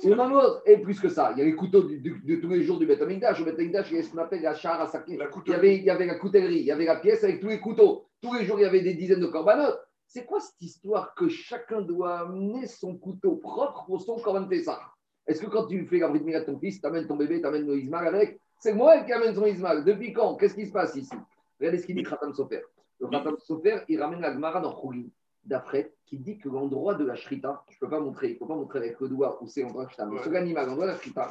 On 0.05 0.19
en 0.19 0.31
autre. 0.31 0.63
Et 0.65 0.77
plus 0.77 1.01
que 1.01 1.09
ça, 1.09 1.33
il 1.33 1.39
y 1.39 1.43
a 1.43 1.45
les 1.45 1.57
couteaux 1.57 1.83
de 1.83 2.37
tous 2.37 2.49
les 2.49 2.63
jours 2.63 2.79
du 2.79 2.87
Beth 2.87 3.03
Amikdash. 3.03 3.41
Au 3.41 3.45
Beth 3.45 3.59
Amikdash, 3.59 3.91
il 3.91 3.97
y 3.97 3.99
a 3.99 4.03
ce 4.05 4.11
qu'on 4.13 4.19
appelle 4.19 4.43
la 4.43 4.55
char 4.55 4.81
à 4.81 5.05
Il 5.09 5.17
y, 5.17 5.53
avait, 5.53 5.77
il 5.77 5.83
y 5.83 5.91
avait 5.91 6.07
la 6.07 6.15
coutellerie, 6.15 6.61
il 6.61 6.67
y 6.67 6.71
avait 6.71 6.85
la 6.85 6.97
pièce 6.97 7.25
avec 7.25 7.41
tous 7.41 7.49
les 7.49 7.59
couteaux. 7.59 8.07
Tous 8.21 8.33
les 8.35 8.45
jours, 8.45 8.61
il 8.61 8.63
y 8.63 8.67
avait 8.67 8.83
des 8.83 8.95
dizaines 8.95 9.19
de 9.19 9.27
corbanotes. 9.27 9.77
C'est 10.07 10.25
quoi 10.25 10.39
cette 10.39 10.61
histoire 10.63 11.15
que 11.17 11.29
chacun 11.29 11.81
doit 11.81 12.21
amener 12.21 12.67
son 12.67 12.97
couteau 12.97 13.37
propre 13.37 13.87
pour 13.87 14.01
son 14.01 14.21
Corban 14.21 14.47
Pessah 14.47 14.79
Est-ce 15.27 15.43
que 15.43 15.47
quand 15.47 15.67
tu 15.67 15.85
fais 15.87 15.99
la 15.99 16.09
bride 16.09 16.25
de 16.25 16.45
ton 16.45 16.61
fils, 16.61 16.81
tu 16.81 16.87
amènes 16.87 17.09
ton 17.09 17.17
bébé, 17.17 17.41
tu 17.41 17.47
amènes 17.47 17.67
le 17.67 17.77
Ismaël 17.77 18.15
avec? 18.15 18.39
C'est 18.61 18.75
moi 18.75 19.01
qui 19.01 19.13
amène 19.13 19.35
son 19.35 19.47
Ismaël. 19.47 19.83
Depuis 19.83 20.13
quand? 20.13 20.37
Qu'est-ce 20.37 20.55
qui 20.55 20.67
se 20.67 20.73
passe 20.73 20.95
ici? 20.95 21.17
Regardez 21.59 21.79
ce 21.79 21.87
qu'il 21.87 21.97
dit 21.97 22.05
Khatam 22.05 22.33
Sofer. 22.35 22.63
Le 23.01 23.09
Khatam 23.09 23.37
Sofer, 23.39 23.81
il 23.89 24.01
ramène 24.01 24.21
la 24.21 24.33
Gemara 24.33 24.61
dans 24.61 24.75
Khouli 24.75 25.11
d'après, 25.45 25.95
qui 26.07 26.19
dit 26.19 26.39
que 26.39 26.49
l'endroit 26.49 26.95
de 26.95 27.05
la 27.05 27.17
shrita, 27.17 27.65
je 27.69 27.77
ne 27.77 27.81
peux 27.81 27.89
pas 27.89 28.01
montrer, 28.01 28.31
il 28.31 28.33
ne 28.35 28.39
faut 28.39 28.47
pas 28.47 28.57
montrer 28.57 28.79
avec 28.79 29.01
le 29.01 29.09
doigt 29.09 29.43
où 29.43 29.47
c'est 29.47 29.63
l'endroit 29.63 29.85
de 29.85 29.89
la 29.89 29.93
shrita, 29.95 30.07
mais 30.07 30.23
sur 30.23 30.31
l'animal, 30.31 30.67
l'endroit 30.67 30.87
de 30.87 30.93
la 30.93 30.99
shrita, 30.99 31.31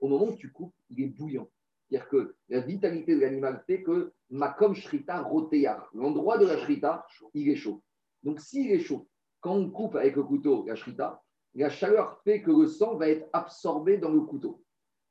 au 0.00 0.08
moment 0.08 0.26
où 0.26 0.36
tu 0.36 0.50
coupes, 0.50 0.74
il 0.90 1.00
est 1.00 1.08
bouillant. 1.08 1.48
C'est-à-dire 1.88 2.08
que 2.08 2.34
la 2.48 2.60
vitalité 2.60 3.14
de 3.14 3.20
l'animal 3.20 3.62
fait 3.66 3.82
que 3.82 4.12
makom 4.30 4.74
shrita 4.74 5.20
rotéar, 5.20 5.90
l'endroit 5.94 6.38
de 6.38 6.46
la 6.46 6.56
shrita, 6.56 7.06
il 7.34 7.48
est 7.48 7.56
chaud. 7.56 7.82
Donc 8.22 8.40
s'il 8.40 8.70
est 8.70 8.80
chaud, 8.80 9.08
quand 9.40 9.54
on 9.54 9.70
coupe 9.70 9.96
avec 9.96 10.16
le 10.16 10.22
couteau 10.22 10.64
la 10.66 10.74
shrita, 10.74 11.22
la 11.54 11.68
chaleur 11.68 12.20
fait 12.24 12.40
que 12.42 12.50
le 12.50 12.66
sang 12.66 12.96
va 12.96 13.08
être 13.08 13.28
absorbé 13.32 13.98
dans 13.98 14.10
le 14.10 14.22
couteau. 14.22 14.62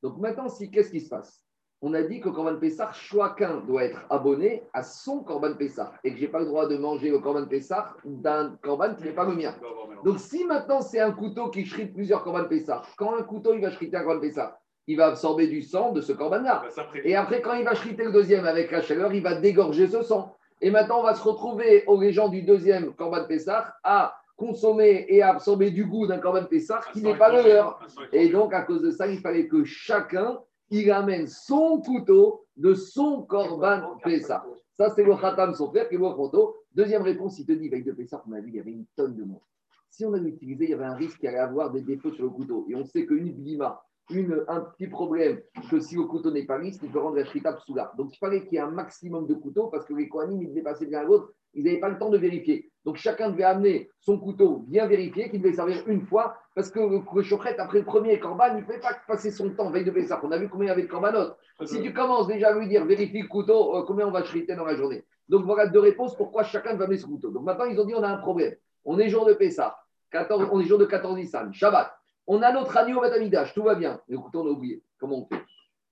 Donc 0.01 0.17
maintenant, 0.17 0.49
si, 0.49 0.71
qu'est-ce 0.71 0.89
qui 0.89 1.01
se 1.01 1.09
passe? 1.09 1.45
On 1.81 1.93
a 1.93 2.03
dit 2.03 2.19
que 2.19 2.29
Corban 2.29 2.57
Pessah, 2.57 2.91
chacun 2.93 3.61
doit 3.67 3.85
être 3.85 4.05
abonné 4.09 4.63
à 4.71 4.83
son 4.83 5.23
Corban 5.23 5.55
Pessah 5.55 5.93
et 6.03 6.11
que 6.11 6.17
je 6.17 6.21
n'ai 6.21 6.27
pas 6.27 6.39
le 6.39 6.45
droit 6.45 6.67
de 6.67 6.77
manger 6.77 7.09
le 7.09 7.19
Corban 7.19 7.47
Pessah 7.47 7.95
d'un 8.05 8.55
Corban 8.61 8.93
qui 8.93 9.05
n'est 9.05 9.13
pas 9.13 9.25
le 9.25 9.33
mien. 9.33 9.55
Donc 10.03 10.19
si 10.19 10.45
maintenant 10.45 10.81
c'est 10.81 10.99
un 10.99 11.11
couteau 11.11 11.49
qui 11.49 11.65
shrite 11.65 11.93
plusieurs 11.93 12.23
Corban 12.23 12.45
Pessah, 12.45 12.83
quand 12.97 13.17
un 13.17 13.23
couteau 13.23 13.53
il 13.53 13.61
va 13.61 13.71
shriter 13.71 13.97
un 13.97 14.03
Corban 14.03 14.19
Pessah, 14.19 14.59
il 14.87 14.97
va 14.97 15.07
absorber 15.07 15.47
du 15.47 15.61
sang 15.61 15.91
de 15.91 16.01
ce 16.01 16.11
Corban-là. 16.11 16.63
Et 17.03 17.15
après, 17.15 17.41
quand 17.41 17.53
il 17.53 17.63
va 17.63 17.75
shriter 17.75 18.03
le 18.03 18.11
deuxième 18.11 18.45
avec 18.45 18.71
la 18.71 18.81
chaleur, 18.81 19.13
il 19.13 19.21
va 19.21 19.35
dégorger 19.35 19.87
ce 19.87 20.01
sang. 20.01 20.35
Et 20.59 20.69
maintenant, 20.69 20.99
on 20.99 21.03
va 21.03 21.13
se 21.13 21.23
retrouver 21.23 21.83
aux 21.87 22.01
gens 22.11 22.29
du 22.29 22.41
deuxième 22.41 22.93
Corban 22.93 23.25
Pessah 23.27 23.75
à 23.83 24.15
consommer 24.35 25.05
et 25.07 25.21
à 25.21 25.29
absorber 25.29 25.71
du 25.71 25.85
goût 25.85 26.07
d'un 26.07 26.17
Corban 26.17 26.45
Pessah 26.45 26.81
qui 26.93 27.01
n'est 27.01 27.17
pas 27.17 27.31
le 27.31 27.47
leur. 27.47 27.79
Et 28.11 28.29
donc, 28.29 28.53
à 28.53 28.61
cause 28.61 28.81
de 28.81 28.91
ça, 28.91 29.07
il 29.07 29.19
fallait 29.19 29.47
que 29.47 29.63
chacun 29.63 30.39
il 30.71 30.89
amène 30.89 31.27
son 31.27 31.81
couteau 31.81 32.45
de 32.55 32.73
son 32.73 33.23
corban 33.23 33.97
Pessah. 34.03 34.43
Ça, 34.77 34.89
c'est 34.89 35.03
le 35.03 35.15
Khatam, 35.15 35.53
son 35.53 35.69
frère, 35.69 35.87
qui 35.89 35.95
est 35.95 35.97
le 35.97 36.15
photo. 36.15 36.55
Deuxième 36.73 37.01
réponse, 37.01 37.37
il 37.39 37.45
te 37.45 37.51
dit, 37.51 37.69
veille 37.69 37.83
de 37.83 37.91
Pessah, 37.91 38.23
on 38.27 38.31
a 38.31 38.39
vu, 38.39 38.49
il 38.49 38.55
y 38.55 38.59
avait 38.59 38.71
une 38.71 38.85
tonne 38.95 39.15
de 39.15 39.23
monde. 39.23 39.41
Si 39.89 40.05
on 40.05 40.13
avait 40.13 40.29
utilisé, 40.29 40.63
il 40.63 40.69
y 40.69 40.73
avait 40.73 40.85
un 40.85 40.95
risque 40.95 41.19
qu'il 41.19 41.27
allait 41.27 41.39
avoir 41.39 41.71
des 41.71 41.81
défauts 41.81 42.13
sur 42.13 42.23
le 42.23 42.29
couteau. 42.29 42.65
Et 42.69 42.75
on 42.75 42.85
sait 42.85 43.05
qu'une 43.05 43.33
blima, 43.33 43.83
une, 44.09 44.45
un 44.47 44.61
petit 44.61 44.87
problème, 44.87 45.41
que 45.69 45.81
si 45.81 45.95
le 45.95 46.03
couteau 46.03 46.31
n'est 46.31 46.45
pas 46.45 46.57
lisse, 46.57 46.79
il 46.81 46.89
peut 46.89 46.99
rendre 46.99 47.17
la 47.17 47.25
shrita 47.25 47.53
psoula. 47.53 47.91
Donc 47.97 48.15
il 48.15 48.17
fallait 48.17 48.45
qu'il 48.45 48.53
y 48.53 48.55
ait 48.55 48.61
un 48.61 48.71
maximum 48.71 49.27
de 49.27 49.33
couteaux 49.33 49.67
parce 49.67 49.85
que 49.85 49.93
les 49.93 50.07
Kohanim, 50.07 50.41
ils 50.41 50.53
dépassaient 50.53 50.85
bien 50.85 51.03
l'autre, 51.03 51.33
ils 51.53 51.65
n'avaient 51.65 51.81
pas 51.81 51.89
le 51.89 51.99
temps 51.99 52.09
de 52.09 52.17
vérifier. 52.17 52.70
Donc 52.85 52.97
chacun 52.97 53.29
devait 53.29 53.43
amener 53.43 53.89
son 53.99 54.17
couteau 54.17 54.63
bien 54.67 54.87
vérifié, 54.87 55.29
qu'il 55.29 55.41
devait 55.41 55.53
servir 55.53 55.83
une 55.87 56.01
fois, 56.01 56.37
parce 56.55 56.71
que 56.71 56.79
le 56.79 57.23
chochrette, 57.23 57.59
après 57.59 57.79
le 57.79 57.85
premier 57.85 58.19
corban, 58.19 58.55
il 58.55 58.61
ne 58.61 58.65
fait 58.65 58.79
pas 58.79 58.95
passer 59.07 59.29
son 59.31 59.51
temps 59.51 59.69
veille 59.69 59.85
de 59.85 59.91
Pessah. 59.91 60.19
On 60.23 60.31
a 60.31 60.37
vu 60.37 60.49
combien 60.49 60.67
il 60.67 60.69
y 60.69 60.71
avait 60.71 60.83
de 60.83 60.87
corbanotes. 60.87 61.37
Si 61.65 61.81
tu 61.81 61.93
commences 61.93 62.27
déjà 62.27 62.49
à 62.49 62.53
lui 62.53 62.67
dire 62.67 62.85
vérifie 62.85 63.21
le 63.21 63.27
couteau, 63.27 63.77
euh, 63.77 63.83
combien 63.83 64.07
on 64.07 64.11
va 64.11 64.23
chriter 64.23 64.55
dans 64.55 64.65
la 64.65 64.75
journée. 64.75 65.05
Donc 65.29 65.45
voilà 65.45 65.67
deux 65.67 65.79
réponses 65.79 66.15
pourquoi 66.15 66.43
chacun 66.43 66.75
va 66.75 66.85
amener 66.85 66.97
son 66.97 67.09
couteau. 67.09 67.29
Donc 67.29 67.43
maintenant, 67.43 67.65
ils 67.65 67.79
ont 67.79 67.85
dit 67.85 67.93
on 67.93 68.03
a 68.03 68.09
un 68.09 68.17
problème. 68.17 68.55
On 68.83 68.97
est 68.97 69.09
jour 69.09 69.25
de 69.25 69.33
Pessah, 69.33 69.77
14, 70.11 70.49
on 70.51 70.59
est 70.59 70.65
jour 70.65 70.79
de 70.79 70.85
14 70.85 71.15
Nissan, 71.15 71.53
Shabbat. 71.53 71.95
On 72.27 72.41
a 72.41 72.51
notre 72.51 72.75
agneau 72.77 72.99
au 72.99 73.43
tout 73.53 73.63
va 73.63 73.75
bien. 73.75 73.99
Le 74.07 74.17
couteau, 74.17 74.41
on 74.41 74.47
a 74.47 74.51
oublié. 74.51 74.81
Comment 74.99 75.19
on 75.19 75.25
fait? 75.25 75.43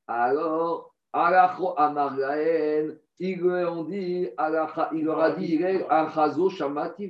Alors, 0.08 0.89
Alacho 1.14 1.74
Amargaen, 1.78 2.96
ils 3.20 3.40
leur 3.40 3.78
ont 3.78 3.84
dit, 3.84 4.30
il 4.94 5.04
leur 5.04 5.20
a 5.20 5.32
dit, 5.32 5.64
Achazo 5.90 6.50
Shamati 6.50 7.10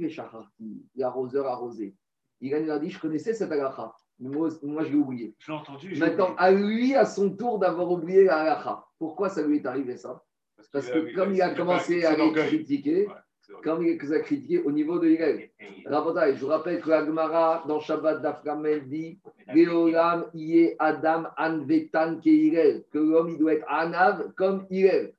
l'arroseur 0.95 1.47
arrosé. 1.47 1.95
Il 2.41 2.51
leur 2.51 2.77
a 2.77 2.79
dit, 2.79 2.89
je 2.89 2.99
connaissais 2.99 3.33
cette 3.33 3.51
alacha, 3.51 3.93
mais 4.19 4.29
moi, 4.29 4.49
moi 4.63 4.83
je 4.83 4.91
l'ai 4.91 4.97
oublié. 4.97 5.35
Je 5.39 5.51
l'ai 5.51 5.57
entendu. 5.57 5.95
Maintenant, 5.97 6.35
à 6.37 6.51
lui, 6.51 6.95
à 6.95 7.05
son 7.05 7.29
tour 7.35 7.59
d'avoir 7.59 7.91
oublié 7.91 8.23
la 8.25 8.85
Pourquoi 8.97 9.29
ça 9.29 9.41
lui 9.41 9.57
est 9.57 9.65
arrivé 9.65 9.97
ça? 9.97 10.23
Parce, 10.71 10.89
que, 10.89 11.15
comme 11.15 11.33
il 11.33 11.41
a 11.41 11.53
commencé 11.53 12.05
à 12.05 12.15
les 12.15 12.31
critiquer, 12.31 13.07
comme 13.63 13.85
il 13.85 14.13
a 14.13 14.19
critiqué 14.19 14.59
au 14.59 14.71
niveau 14.71 14.99
de 14.99 15.09
Hillel. 15.09 15.49
Je 15.85 16.39
vous 16.39 16.47
rappelle 16.47 16.81
que 16.81 16.91
Agmara, 16.91 17.63
dans 17.67 17.79
Shabbat 17.79 18.21
d'Aframel, 18.21 18.87
dit 18.87 19.19
Léolam, 19.53 20.25
Ié 20.33 20.75
Adam, 20.79 21.27
Anvetan, 21.37 22.17
Ke 22.17 22.83
que 22.91 22.99
l'homme, 22.99 23.29
il 23.29 23.37
doit 23.37 23.53
être 23.53 23.65
Anav 23.67 24.31
comme 24.35 24.65
Hillel. 24.69 25.13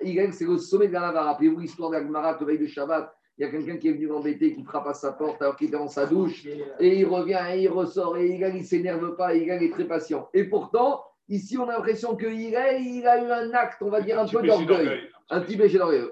Hillel, 0.00 0.32
c'est 0.32 0.44
le 0.44 0.58
sommet 0.58 0.88
de 0.88 0.92
la 0.92 1.10
Rappelez-vous 1.10 1.60
l'histoire 1.60 1.90
d'Agmara, 1.90 2.34
que 2.34 2.44
veille 2.44 2.58
de 2.58 2.66
Shabbat, 2.66 3.12
il 3.38 3.44
y 3.44 3.48
a 3.48 3.50
quelqu'un 3.50 3.76
qui 3.78 3.88
est 3.88 3.92
venu 3.92 4.06
l'embêter, 4.06 4.52
qui 4.52 4.62
frappe 4.62 4.86
à 4.86 4.94
sa 4.94 5.12
porte 5.12 5.40
alors 5.40 5.56
qu'il 5.56 5.68
était 5.68 5.78
dans 5.78 5.88
sa 5.88 6.06
douche, 6.06 6.46
et 6.78 6.98
il 6.98 7.06
revient 7.06 7.40
et 7.52 7.62
il 7.62 7.68
ressort, 7.68 8.16
et 8.18 8.28
Hillel, 8.28 8.54
il 8.54 8.60
ne 8.60 8.66
s'énerve 8.66 9.16
pas, 9.16 9.34
Hillel 9.34 9.62
est 9.62 9.70
très 9.70 9.86
patient. 9.86 10.28
Et 10.34 10.44
pourtant, 10.44 11.02
ici, 11.28 11.56
on 11.56 11.68
a 11.68 11.72
l'impression 11.72 12.14
que 12.14 12.26
Hillel, 12.26 12.82
il 12.82 13.06
a 13.06 13.24
eu 13.24 13.30
un 13.30 13.50
acte, 13.52 13.82
on 13.82 13.88
va 13.88 14.02
dire, 14.02 14.20
un, 14.20 14.26
peu 14.26 14.42
d'orgueil. 14.42 15.08
Un 15.32 15.40
petit 15.40 15.56
péché 15.56 15.78
d'orgueil. 15.78 16.04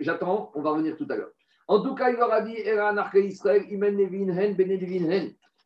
J'attends, 0.00 0.52
on 0.54 0.60
va 0.60 0.72
revenir 0.72 0.94
tout 0.96 1.06
à 1.08 1.16
l'heure. 1.16 1.30
En 1.68 1.82
tout 1.82 1.94
cas, 1.94 2.10
il 2.10 2.16
leur 2.16 2.30
a 2.30 2.42
dit, 2.42 2.54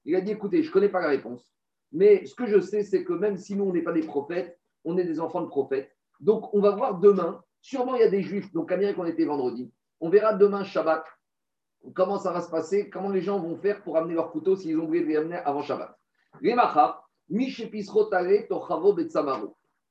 il 0.05 0.17
a 0.17 0.21
dit, 0.21 0.31
écoutez, 0.31 0.62
je 0.62 0.69
ne 0.69 0.73
connais 0.73 0.88
pas 0.88 1.01
la 1.01 1.09
réponse, 1.09 1.53
mais 1.91 2.25
ce 2.27 2.35
que 2.37 2.47
je 2.47 2.61
sais, 2.61 2.85
c'est 2.85 3.03
que 3.03 3.12
même 3.12 3.37
si 3.37 3.57
nous, 3.57 3.65
on 3.65 3.73
n'est 3.73 3.83
pas 3.83 3.93
des 3.93 4.07
prophètes, 4.07 4.57
on 4.85 4.97
est 4.99 5.05
des 5.05 5.19
enfants 5.19 5.43
de 5.43 5.49
prophètes. 5.49 5.91
Donc, 6.21 6.55
on 6.55 6.61
va 6.61 6.71
voir 6.71 7.01
demain, 7.01 7.43
sûrement 7.61 7.97
il 7.97 8.03
y 8.03 8.05
a 8.05 8.09
des 8.09 8.23
juifs, 8.23 8.53
donc 8.53 8.71
Amérique, 8.71 8.99
on 8.99 9.07
était 9.07 9.25
vendredi, 9.25 9.73
on 10.01 10.09
verra 10.09 10.35
demain 10.35 10.62
Shabbat, 10.62 11.05
comment 11.95 12.19
ça 12.19 12.31
va 12.33 12.41
se 12.41 12.51
passer, 12.51 12.88
comment 12.88 13.11
les 13.11 13.21
gens 13.21 13.41
vont 13.41 13.57
faire 13.57 13.83
pour 13.83 13.97
amener 13.97 14.15
leur 14.15 14.31
couteau 14.31 14.55
s'ils 14.55 14.79
ont 14.79 14.85
oublié 14.85 15.03
de 15.03 15.09
les 15.09 15.17
amener 15.17 15.37
avant 15.37 15.62
Shabbat. 15.62 15.99
Les 16.41 16.55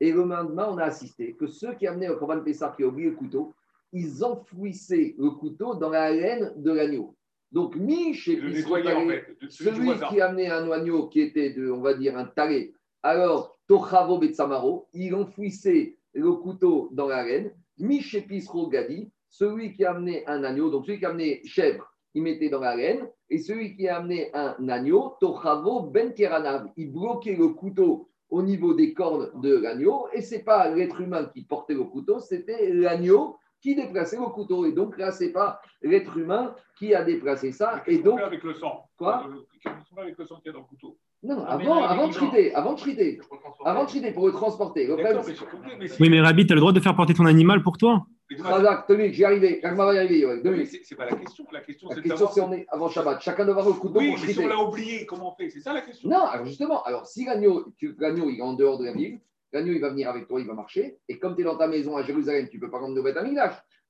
et 0.01 0.11
le 0.11 0.23
lendemain, 0.23 0.67
on 0.71 0.79
a 0.79 0.85
assisté 0.85 1.33
que 1.33 1.45
ceux 1.45 1.75
qui 1.75 1.85
amenaient 1.85 2.09
au 2.09 2.17
Corban 2.17 2.41
Pessah 2.41 2.73
qui 2.75 2.83
oublié 2.83 3.11
le 3.11 3.15
couteau, 3.15 3.53
ils 3.93 4.23
enfouissaient 4.25 5.13
le 5.19 5.29
couteau 5.29 5.75
dans 5.75 5.91
la 5.91 6.11
laine 6.11 6.53
de 6.55 6.71
l'agneau. 6.71 7.15
Donc, 7.51 7.75
mi 7.75 8.15
chez 8.15 8.41
celui 9.49 9.99
qui 10.09 10.19
amenait 10.19 10.49
un 10.49 10.71
agneau 10.71 11.07
qui 11.07 11.21
était, 11.21 11.51
de, 11.51 11.69
on 11.69 11.81
va 11.81 11.93
dire, 11.93 12.17
un 12.17 12.25
talé, 12.25 12.73
alors, 13.03 13.59
Tochavo 13.67 14.17
Betsamaro, 14.17 14.87
il 14.93 15.13
enfouissait 15.13 15.97
le 16.13 16.31
couteau 16.33 16.89
dans 16.93 17.07
la 17.07 17.23
laine. 17.23 17.51
Mi 17.77 18.01
chez 18.01 18.25
Gadi, 18.71 19.11
celui 19.29 19.73
qui 19.73 19.85
amenait 19.85 20.23
un 20.25 20.43
agneau, 20.43 20.71
donc 20.71 20.87
celui 20.87 20.97
qui 20.97 21.05
amenait 21.05 21.41
chèvre, 21.45 21.93
il 22.15 22.23
mettait 22.23 22.49
dans 22.49 22.59
la 22.59 22.75
laine. 22.75 23.07
Et 23.29 23.37
celui 23.37 23.75
qui 23.75 23.87
amenait 23.87 24.31
un 24.33 24.67
agneau, 24.67 25.13
Tochavo 25.19 25.81
Ben 25.81 26.11
Keranav, 26.13 26.69
il 26.75 26.91
bloquait 26.91 27.35
le 27.35 27.49
couteau 27.49 28.10
au 28.31 28.41
niveau 28.41 28.73
des 28.73 28.93
cornes 28.93 29.29
de 29.41 29.55
l'agneau. 29.55 30.07
Et 30.13 30.21
ce 30.21 30.35
n'est 30.35 30.43
pas 30.43 30.69
l'être 30.69 30.99
humain 30.99 31.25
qui 31.25 31.43
portait 31.43 31.73
le 31.73 31.83
couteau, 31.83 32.19
c'était 32.19 32.73
l'agneau 32.73 33.37
qui 33.61 33.75
déplaçait 33.75 34.17
le 34.17 34.25
couteau. 34.27 34.65
Et 34.65 34.71
donc 34.71 34.97
là, 34.97 35.11
ce 35.11 35.25
n'est 35.25 35.31
pas 35.31 35.61
l'être 35.81 36.17
humain 36.17 36.55
qui 36.77 36.95
a 36.95 37.03
déplacé 37.03 37.51
ça. 37.51 37.83
Et 37.85 37.99
donc, 37.99 38.19
avec 38.19 38.43
le 38.43 38.55
sang 38.55 38.89
Quoi 38.97 39.27
Qu'est-ce 39.61 39.93
qu'on 39.93 40.01
avec 40.01 40.17
le 40.17 40.25
sang 40.25 40.37
qu'il 40.37 40.47
y 40.47 40.49
a 40.49 40.53
dans 40.53 40.59
le 40.59 40.65
couteau 40.65 40.97
non, 41.23 41.43
ah, 41.45 41.53
avant, 41.53 41.83
avant, 41.83 42.07
de 42.07 42.13
triter, 42.13 42.53
avant 42.55 42.73
de 42.73 42.79
triter, 42.79 43.19
avant 43.63 43.83
de 43.83 43.89
triter 43.89 44.11
pour 44.11 44.25
le 44.25 44.33
transporter. 44.33 44.89
oui, 45.99 46.09
mais 46.09 46.19
Rabbi, 46.19 46.47
tu 46.47 46.53
as 46.53 46.55
le 46.55 46.61
droit 46.61 46.73
de 46.73 46.79
faire 46.79 46.95
porter 46.95 47.13
ton 47.13 47.27
animal 47.27 47.61
pour 47.61 47.77
toi 47.77 48.05
Exact, 48.31 48.87
Tony, 48.87 49.13
j'y 49.13 49.25
arrivé. 49.25 49.59
va 49.63 49.93
y 49.93 49.97
arriver. 49.97 50.25
Ouais. 50.25 50.65
C'est 50.83 50.95
pas 50.95 51.05
la 51.05 51.15
question. 51.15 51.45
La 51.51 51.61
question, 51.61 51.89
c'est 51.89 52.33
si 52.33 52.41
on 52.41 52.51
est 52.53 52.65
avant 52.69 52.89
Shabbat. 52.89 53.21
Chacun 53.21 53.45
doit 53.45 53.57
avoir 53.57 53.75
le 53.75 53.79
couteau 53.79 53.99
oui, 53.99 54.15
triter. 54.15 54.33
Si 54.33 54.39
on 54.39 54.47
l'a 54.47 54.61
oublié, 54.61 55.05
comment 55.05 55.33
on 55.33 55.35
fait? 55.35 55.49
C'est 55.49 55.59
ça 55.59 55.73
la 55.73 55.81
question 55.81 56.09
Non, 56.09 56.25
alors 56.25 56.45
justement, 56.45 56.83
alors 56.83 57.05
si 57.05 57.25
l'agneau, 57.25 57.73
il 57.81 58.37
est 58.37 58.41
en 58.41 58.53
dehors 58.53 58.79
de 58.79 58.85
la 58.85 58.93
ville, 58.93 59.19
l'agneau 59.51 59.73
il 59.73 59.81
va 59.81 59.89
venir 59.89 60.09
avec 60.09 60.27
toi, 60.27 60.39
il 60.39 60.47
va 60.47 60.53
marcher. 60.53 60.97
Et 61.09 61.19
comme 61.19 61.35
tu 61.35 61.41
es 61.41 61.43
dans 61.43 61.57
ta 61.57 61.67
maison 61.67 61.97
à 61.97 62.03
Jérusalem, 62.03 62.47
tu 62.49 62.57
ne 62.57 62.61
peux 62.61 62.69
pas 62.69 62.79
rendre 62.79 62.97
au 62.97 63.03
Beth 63.03 63.17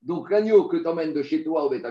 Donc 0.01 0.31
l'agneau 0.31 0.67
que 0.67 0.77
tu 0.77 0.87
emmènes 0.87 1.13
de 1.13 1.21
chez 1.21 1.43
toi 1.43 1.65
au 1.65 1.69
Beth 1.69 1.85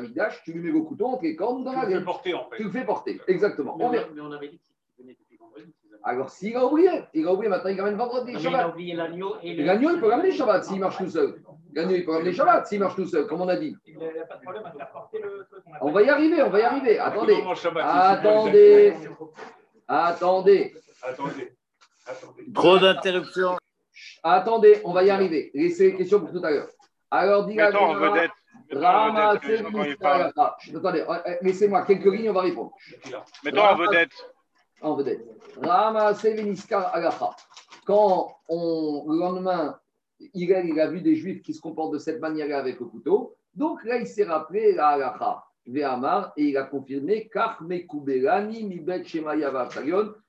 tu 0.44 0.53
lui 0.53 0.61
mets 0.61 0.72
le 0.72 0.83
couteau 0.83 1.07
entre 1.07 1.22
les 1.22 1.37
cornes 1.37 1.62
dans 1.62 1.72
la 1.72 1.87
ville. 1.87 1.88
Tu 1.88 1.94
le 1.94 2.00
fais 2.00 2.05
porter 2.05 2.35
en 2.35 2.48
fait. 2.50 2.57
Tu 2.57 2.64
le 2.64 2.70
fais 2.70 2.85
porter, 2.85 3.20
exactement. 3.29 3.76
Mais 3.79 3.85
on, 4.20 4.33
avait 4.33 4.48
dit 4.48 4.59
qu'il 4.59 4.74
venait 5.05 5.16
depuis 5.18 5.37
vendredi. 5.37 5.72
Alors, 6.03 6.31
s'il 6.31 6.57
a 6.57 6.65
oublié, 6.65 6.91
il 7.13 7.27
a 7.27 7.33
oublié, 7.33 7.51
maintenant 7.51 7.71
il 7.71 7.81
ramène 7.81 7.97
vendredi, 7.97 8.33
Shabbat. 8.33 8.53
Il 8.53 8.57
a 8.57 8.69
oublié 8.69 8.95
l'agneau 8.95 9.37
et 9.43 9.55
L'agneau, 9.55 9.91
il 9.91 10.01
peut 10.01 10.09
ramener 10.09 10.33
Shabbat 10.33 10.65
s'il 10.65 10.81
marche 10.81 10.97
tout 10.97 11.09
seul. 11.09 11.43
L'agneau, 11.75 11.95
il 11.95 12.05
peut 12.05 12.13
ramener 12.13 12.33
Shabbat 12.33 12.67
s'il 12.67 12.81
marche 12.81 12.97
tout 12.97 13.07
seul, 13.07 13.27
comme 13.27 13.43
on 13.43 13.49
a 13.49 13.57
dit. 13.57 13.77
Il 13.87 13.99
n'y 13.99 14.07
a 14.07 14.25
pas 14.25 14.37
de 14.37 14.43
problème 14.43 14.65
à 14.65 14.73
faire 14.73 14.91
porter 14.91 15.19
le 15.21 15.47
truc. 15.51 15.63
On 15.81 15.91
va 15.91 16.03
y 16.03 16.09
arriver, 16.09 16.43
on 16.43 16.51
va 16.51 16.61
y 16.61 16.63
arriver. 16.63 16.99
Attendez. 16.99 17.43
Attendez. 17.83 18.95
Attendez. 19.87 20.75
Attendez. 21.03 21.53
Trop 22.55 22.79
d'interruptions. 22.79 23.57
Attendez, 24.23 24.81
on 24.85 24.93
va 24.93 25.05
y 25.05 25.11
arriver. 25.11 25.51
Laissez 25.55 25.93
les 25.93 25.97
questions 25.97 26.21
pour 26.21 26.33
tout 26.33 26.45
à 26.45 26.51
l'heure. 26.51 26.69
Alors, 27.11 27.47
dis 27.47 27.61
en 27.61 27.93
Rama, 28.73 29.39
parlent. 30.01 30.33
Ah, 30.37 30.57
Attendez, 30.77 31.05
euh, 31.09 31.35
laissez-moi 31.43 31.83
quelques 31.83 32.07
lignes, 32.07 32.31
on 32.31 32.35
va 32.35 32.43
répondre. 32.43 32.73
Mettons 33.45 33.65
un 33.65 33.75
vedette. 33.75 34.13
En 34.83 34.95
vedette. 34.95 35.27
Quand 37.87 38.37
on, 38.49 39.05
le 39.09 39.19
lendemain, 39.19 39.69
a, 39.69 39.81
il 40.35 40.81
a 40.81 40.87
vu 40.88 41.01
des 41.01 41.16
juifs 41.16 41.43
qui 41.43 41.55
se 41.55 41.61
comportent 41.61 41.95
de 41.95 41.99
cette 41.99 42.21
manière 42.21 42.57
avec 42.57 42.81
le 42.81 42.87
couteau, 42.87 43.37
donc 43.55 43.83
là, 43.85 43.97
il 43.97 44.07
s'est 44.07 44.25
rappelé 44.25 44.73
la. 44.73 45.43
Ve'amar, 45.66 46.33
et 46.37 46.49
il 46.49 46.57
a 46.57 46.64
confirmé 46.64 47.29
Kach 47.29 47.61
mekubelani 47.61 48.64
mibet. 48.64 49.05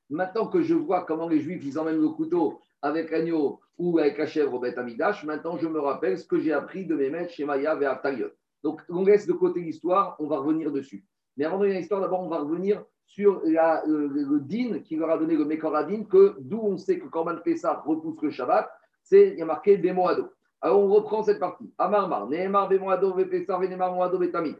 Maintenant 0.09 0.47
que 0.47 0.61
je 0.61 0.75
vois 0.75 1.05
comment 1.05 1.27
les 1.29 1.39
juifs 1.39 1.63
ils 1.65 1.79
emmènent 1.79 2.01
le 2.01 2.09
couteau 2.09 2.59
avec 2.81 3.11
l'agneau 3.11 3.61
ou 3.77 3.97
avec 3.97 4.17
la 4.17 4.27
chèvre 4.27 4.55
au 4.55 4.59
Beth 4.59 4.77
Amidash, 4.77 5.23
maintenant 5.23 5.57
je 5.57 5.67
me 5.67 5.79
rappelle 5.79 6.19
ce 6.19 6.25
que 6.25 6.37
j'ai 6.39 6.51
appris 6.51 6.85
de 6.85 6.95
mes 6.95 7.09
maîtres 7.09 7.31
Shemaya 7.31 7.75
Ve'atalion. 7.75 8.29
Donc 8.63 8.81
on 8.89 9.03
laisse 9.03 9.25
de 9.25 9.33
côté 9.33 9.61
l'histoire, 9.61 10.15
on 10.19 10.27
va 10.27 10.37
revenir 10.37 10.71
dessus. 10.71 11.05
Mais 11.37 11.45
avant 11.45 11.59
de 11.59 11.65
l'histoire, 11.65 12.01
d'abord 12.01 12.21
on 12.21 12.29
va 12.29 12.39
revenir 12.39 12.83
sur 13.11 13.41
la- 13.43 13.83
le, 13.85 14.39
din 14.39 14.79
qui 14.79 14.95
leur 14.95 15.09
a 15.09 15.17
donné 15.17 15.35
le 15.35 15.43
Mekoradin, 15.43 16.05
que 16.05 16.35
d'où 16.39 16.61
on 16.63 16.77
sait 16.77 16.97
que 16.97 17.07
Korban 17.07 17.35
Pessah 17.43 17.83
repousse 17.85 18.21
le 18.21 18.29
Shabbat, 18.29 18.71
c'est 19.03 19.31
il 19.33 19.39
y 19.39 19.41
a 19.41 19.45
marqué 19.45 19.75
Bemoado. 19.75 20.29
Alors 20.61 20.79
on 20.79 20.87
reprend 20.87 21.21
cette 21.21 21.39
partie. 21.39 21.69
Amarmar, 21.77 22.29
Nehemar 22.29 22.69
Vepessah, 22.69 23.57
Venemar 23.57 23.93
Moado. 23.93 24.17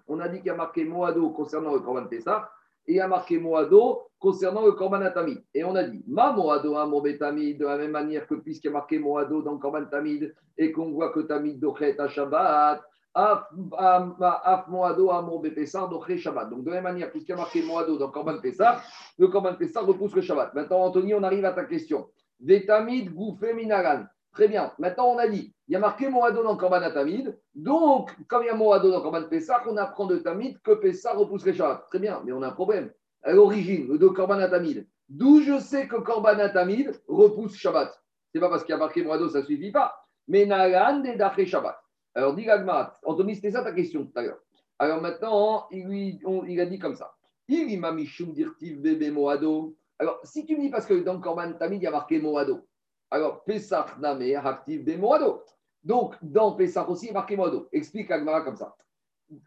On 0.09 0.19
a 0.19 0.27
dit 0.27 0.37
qu'il 0.39 0.47
y 0.47 0.49
a 0.49 0.55
marqué 0.55 0.83
Moado 0.83 1.29
concernant 1.29 1.73
le 1.73 1.79
Korban 1.79 2.07
Pessah 2.07 2.49
et 2.87 2.93
il 2.93 2.95
y 2.97 2.99
a 2.99 3.07
marqué 3.07 3.39
Moado 3.39 4.01
concernant 4.19 4.65
le 4.65 4.73
Korban 4.73 5.01
Atamid. 5.01 5.41
Et 5.53 5.63
on 5.63 5.73
a 5.75 5.83
dit 5.85 6.03
Ma 6.05 6.33
Moado, 6.33 6.75
Amor 6.75 7.03
Betamid, 7.03 7.57
de 7.57 7.65
la 7.65 7.77
même 7.77 7.91
manière 7.91 8.27
que 8.27 8.35
puisqu'il 8.35 8.67
y 8.67 8.71
a 8.71 8.73
marqué 8.73 8.99
Moado 8.99 9.41
dans 9.41 9.53
le 9.53 9.59
Korban 9.59 9.85
Tamid 9.85 10.35
et 10.57 10.73
qu'on 10.73 10.91
voit 10.91 11.13
que 11.13 11.21
Tamid 11.21 11.57
dochet 11.57 11.97
à 12.01 12.09
Shabbat, 12.09 12.81
Af 13.13 13.43
Af- 13.77 14.41
Af 14.43 14.67
Moado, 14.67 15.11
Amor 15.11 15.41
Bepessah, 15.41 15.87
dochet 15.89 16.17
Shabbat. 16.17 16.49
Donc 16.49 16.63
de 16.63 16.69
la 16.69 16.75
même 16.75 16.83
manière, 16.83 17.11
puisqu'il 17.11 17.31
y 17.31 17.33
a 17.33 17.37
marqué 17.37 17.61
Moado 17.61 17.97
dans 17.97 18.07
le 18.07 18.11
Korban 18.11 18.39
Pessah, 18.39 18.81
le 19.17 19.27
Korban 19.27 19.55
Pessah 19.55 19.81
repousse 19.81 20.15
le 20.15 20.21
Shabbat. 20.21 20.53
Maintenant, 20.53 20.81
Anthony, 20.83 21.13
on 21.13 21.23
arrive 21.23 21.45
à 21.45 21.51
ta 21.51 21.65
question. 21.65 22.07
Vetamid, 22.39 23.13
Gouffé, 23.13 23.53
Minaran. 23.53 24.05
Très 24.33 24.47
bien. 24.47 24.71
Maintenant, 24.79 25.07
on 25.07 25.17
a 25.17 25.27
dit, 25.27 25.53
il 25.67 25.73
y 25.73 25.75
a 25.75 25.79
marqué 25.79 26.07
Moado 26.07 26.41
dans 26.41 26.53
le 26.53 26.57
Korban 26.57 26.81
Atamid. 26.81 27.37
Donc, 27.53 28.15
comme 28.27 28.43
il 28.43 28.47
y 28.47 28.49
a 28.49 28.55
Moado 28.55 28.89
dans 28.89 28.97
le 28.97 29.03
Korban 29.03 29.23
Pessah, 29.23 29.61
on 29.67 29.75
apprend 29.75 30.05
de 30.05 30.17
Tamid 30.17 30.61
que 30.61 30.71
Pessah 30.71 31.13
repousse 31.13 31.45
le 31.45 31.51
Shabbat. 31.51 31.87
Très 31.89 31.99
bien, 31.99 32.21
mais 32.23 32.31
on 32.31 32.41
a 32.41 32.47
un 32.47 32.51
problème. 32.51 32.91
À 33.23 33.33
l'origine, 33.33 33.97
de 33.97 34.07
Korban 34.07 34.39
Atamid. 34.39 34.87
D'où 35.09 35.41
je 35.41 35.59
sais 35.59 35.87
que 35.89 35.97
Korban 35.97 36.39
Atamid 36.39 36.93
repousse 37.09 37.55
Shabbat? 37.55 37.91
C'est 38.33 38.39
pas 38.39 38.47
parce 38.47 38.63
qu'il 38.63 38.71
y 38.71 38.75
a 38.75 38.79
marqué 38.79 39.03
Moado, 39.03 39.27
ça 39.27 39.39
ne 39.39 39.43
suffit 39.43 39.71
pas. 39.73 39.93
Mais 40.29 40.45
Naran, 40.45 41.03
Daché 41.17 41.45
Shabbat. 41.45 41.77
Alors, 42.13 42.35
dit 42.35 42.43
Gagmarat, 42.43 42.99
Anthony, 43.03 43.35
c'était 43.35 43.51
ça 43.51 43.63
ta 43.63 43.71
question 43.71 44.05
tout 44.05 44.11
à 44.15 44.21
l'heure. 44.21 44.39
Alors 44.81 44.99
maintenant, 44.99 45.67
il, 45.69 46.59
a 46.59 46.65
dit 46.65 46.79
comme 46.79 46.95
ça. 46.95 47.13
Il 47.47 47.79
m'a 47.79 47.91
mishum 47.91 48.33
dirtiv 48.33 48.81
bébé 48.81 49.11
Moado. 49.11 49.75
Alors, 49.99 50.19
si 50.23 50.43
tu 50.43 50.57
me 50.57 50.61
dis 50.61 50.69
parce 50.71 50.87
que 50.87 50.95
dans 50.95 51.13
le 51.13 51.19
Korban 51.19 51.53
Tamid, 51.53 51.79
il 51.79 51.83
y 51.83 51.87
a 51.87 51.91
marqué 51.91 52.19
Moado. 52.19 52.67
Alors, 53.11 53.43
Pesach 53.43 53.99
Name 53.99 54.23
active 54.43 54.83
des 54.83 54.97
Moado. 54.97 55.43
Donc, 55.83 56.15
dans 56.23 56.53
Pesach 56.53 56.89
aussi, 56.89 57.05
il 57.05 57.07
y 57.09 57.11
a 57.11 57.13
marqué 57.13 57.37
Moado. 57.37 57.69
Explique 57.71 58.09
Agmara 58.09 58.41
comme 58.41 58.55
ça. 58.55 58.75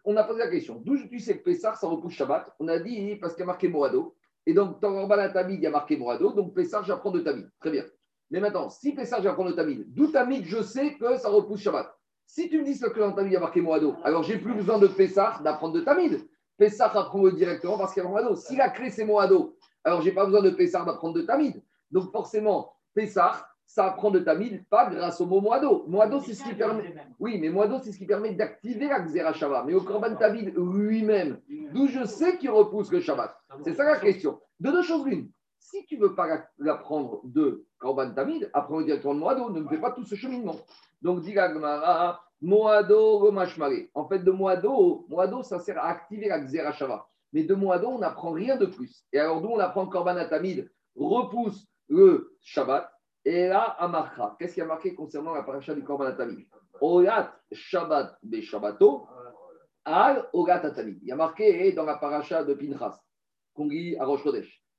On 0.05 0.17
a 0.17 0.23
posé 0.23 0.39
la 0.39 0.49
question. 0.49 0.81
D'où 0.85 0.97
tu 1.09 1.19
sais 1.19 1.39
que 1.39 1.43
Pesach, 1.43 1.79
ça 1.79 1.89
repousse 1.89 2.13
Shabbat? 2.13 2.55
On 2.61 2.69
a 2.69 2.79
dit 2.79 3.17
parce 3.17 3.35
qu'il 3.35 3.41
y 3.41 3.43
a 3.43 3.47
marqué 3.47 3.69
Moado. 3.69 4.15
Et 4.47 4.55
donc, 4.55 4.81
dans 4.81 4.91
le 4.91 5.01
Korban 5.01 5.33
Tamid, 5.33 5.57
il 5.57 5.65
y 5.65 5.67
a 5.67 5.71
marqué 5.71 5.97
Moado. 5.97 6.33
Donc, 6.33 6.55
Pesach, 6.55 6.85
j'apprends 6.85 7.11
de 7.11 7.21
Tamid. 7.21 7.51
Très 7.59 7.73
bien. 7.73 7.85
Mais 8.31 8.39
maintenant, 8.39 8.71
si 8.71 8.93
Pesach, 8.93 9.21
j'apprends 9.21 9.47
de 9.47 9.53
Tamid, 9.53 9.85
d'où 9.89 10.13
Tamid, 10.13 10.45
je 10.45 10.63
sais 10.63 10.95
que 10.95 11.17
ça 11.17 11.29
repousse 11.29 11.63
Shabbat? 11.63 11.93
Si 12.27 12.49
tu 12.49 12.59
me 12.59 12.65
dis 12.65 12.79
que 12.79 12.99
dans 12.99 13.13
Tamid, 13.13 13.31
il 13.31 13.35
y 13.35 13.37
a 13.37 13.41
marqué 13.41 13.61
Moado, 13.61 13.95
alors 14.03 14.23
j'ai 14.23 14.39
plus 14.39 14.55
besoin 14.55 14.79
de 14.79 14.87
Pesach 14.87 15.43
d'apprendre 15.43 15.75
de 15.75 15.81
Tamid. 15.81 16.27
Pesach 16.57 16.95
apprend 16.95 17.29
directement 17.29 17.79
parce 17.79 17.95
qu'il 17.95 18.03
y 18.03 18.07
a 18.07 18.09
Moado. 18.09 18.35
Si 18.37 18.57
la 18.57 18.71
clé, 18.71 18.91
c'est 18.91 19.05
Moado, 19.05 19.57
alors 19.85 20.01
j'ai 20.03 20.13
pas 20.13 20.25
besoin 20.25 20.43
de 20.43 20.51
Pesach 20.51 20.85
d'apprendre 20.85 21.15
de 21.15 21.23
Tamid. 21.23 21.63
Donc, 21.91 22.11
forcément, 22.11 22.73
Pesach, 22.95 23.37
ça 23.67 23.87
apprend 23.87 24.11
de 24.11 24.19
Tamid, 24.21 24.65
pas 24.69 24.89
grâce 24.91 25.21
au 25.21 25.27
mot 25.27 25.41
Moado. 25.41 25.85
Moado, 25.89 26.21
c'est 26.21 26.35
ce 26.35 26.45
qui 26.45 26.55
permet. 26.55 26.95
Oui, 27.19 27.39
mais 27.41 27.49
Moado, 27.49 27.79
c'est 27.83 27.93
ce 27.93 27.99
qui 27.99 28.07
permet 28.07 28.33
d'activer 28.33 28.89
la 28.89 29.01
Xerashava. 29.01 29.65
Mais 29.67 29.75
au 29.75 29.81
Korban 29.81 30.15
Tamid 30.17 30.55
lui-même, 30.57 31.41
d'où 31.73 31.89
je 31.89 32.05
sais 32.05 32.37
qu'il 32.39 32.51
repousse 32.51 32.91
le 32.91 33.01
Shabbat. 33.01 33.37
C'est 33.63 33.75
ça 33.75 33.85
la 33.85 33.99
question. 33.99 34.41
De 34.61 34.71
deux 34.71 34.83
choses 34.83 35.05
l'une. 35.07 35.31
Si 35.65 35.87
tu 35.87 35.97
ne 35.97 36.03
veux 36.03 36.15
pas 36.15 36.27
la- 36.27 36.47
l'apprendre 36.59 37.23
de 37.25 37.65
Korban 37.79 38.13
Tamid, 38.13 38.51
apprends-le 38.53 38.85
directement 38.85 39.15
de 39.15 39.19
Moado. 39.21 39.49
Ne 39.49 39.61
me 39.61 39.69
fais 39.71 39.81
pas 39.81 39.93
tout 39.93 40.05
ce 40.05 40.15
cheminement. 40.15 40.57
Donc, 41.01 41.23
dit 41.23 41.33
la 41.33 41.51
Gemara, 41.55 42.23
Moado 42.43 43.19
Romashmare. 43.21 43.89
En 43.95 44.07
fait, 44.07 44.19
de 44.19 44.31
Moado, 44.31 45.07
Moado, 45.09 45.43
ça 45.43 45.59
sert 45.61 45.79
à 45.79 45.89
activer 45.89 46.29
la 46.29 46.41
Xerashava. 46.41 47.09
Mais 47.33 47.45
de 47.45 47.55
Moado, 47.55 47.89
on 47.89 47.99
n'apprend 47.99 48.33
rien 48.33 48.59
de 48.59 48.67
plus. 48.67 49.07
Et 49.11 49.19
alors, 49.19 49.41
d'où 49.41 49.49
on 49.49 49.59
apprend 49.59 49.87
Korban 49.87 50.29
Tamid 50.29 50.71
repousse 50.95 51.67
le 51.89 52.37
Shabbat. 52.43 52.93
Et 53.25 53.49
là, 53.49 53.63
Amarcha. 53.79 54.37
Qu'est-ce 54.39 54.53
qui 54.55 54.61
a 54.61 54.67
marqué 54.67 54.95
concernant 54.95 55.33
la 55.33 55.45
paracha 55.45 55.75
du 55.75 55.83
Korban 55.83 56.13
Tamid? 56.15 56.47
Olat 56.83 57.35
Shabbat 57.51 58.19
be 58.23 58.43
Shabbato, 58.43 59.09
Al 59.87 60.29
Olat 60.35 60.71
Tamid. 60.73 60.99
Il 61.01 61.09
y 61.09 61.13
a 61.13 61.17
marqué 61.17 61.73
dans 61.73 61.85
la 61.85 61.97
paracha 61.97 62.45
de 62.45 62.53
Pinchas, 62.53 63.01
qu'on 63.55 63.67
lit 63.67 63.97
à. 63.97 64.05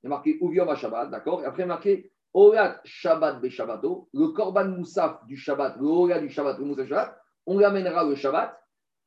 Il 0.06 0.10
y 0.10 0.12
a 0.12 0.16
marqué 0.16 0.38
Uviom 0.40 0.72
Shabbat, 0.76 1.10
d'accord? 1.10 1.42
Et 1.42 1.46
après, 1.46 1.62
il 1.62 1.66
y 1.66 1.70
a 1.70 1.74
marqué 1.74 2.12
Olat 2.32 2.80
Shabbat 2.84 3.40
be 3.40 3.48
Shabbato, 3.48 4.08
le 4.14 4.28
Korban 4.28 4.66
Moussaf 4.68 5.26
du 5.26 5.36
Shabbat, 5.36 5.76
le 5.80 5.86
Olat 5.86 6.20
du 6.20 6.30
Shabbat, 6.30 6.58
le 6.60 6.64
Moussaf 6.64 6.86
Shabbat, 6.88 7.18
on 7.46 7.58
l'amènera 7.58 8.04
le 8.04 8.14
Shabbat, 8.14 8.56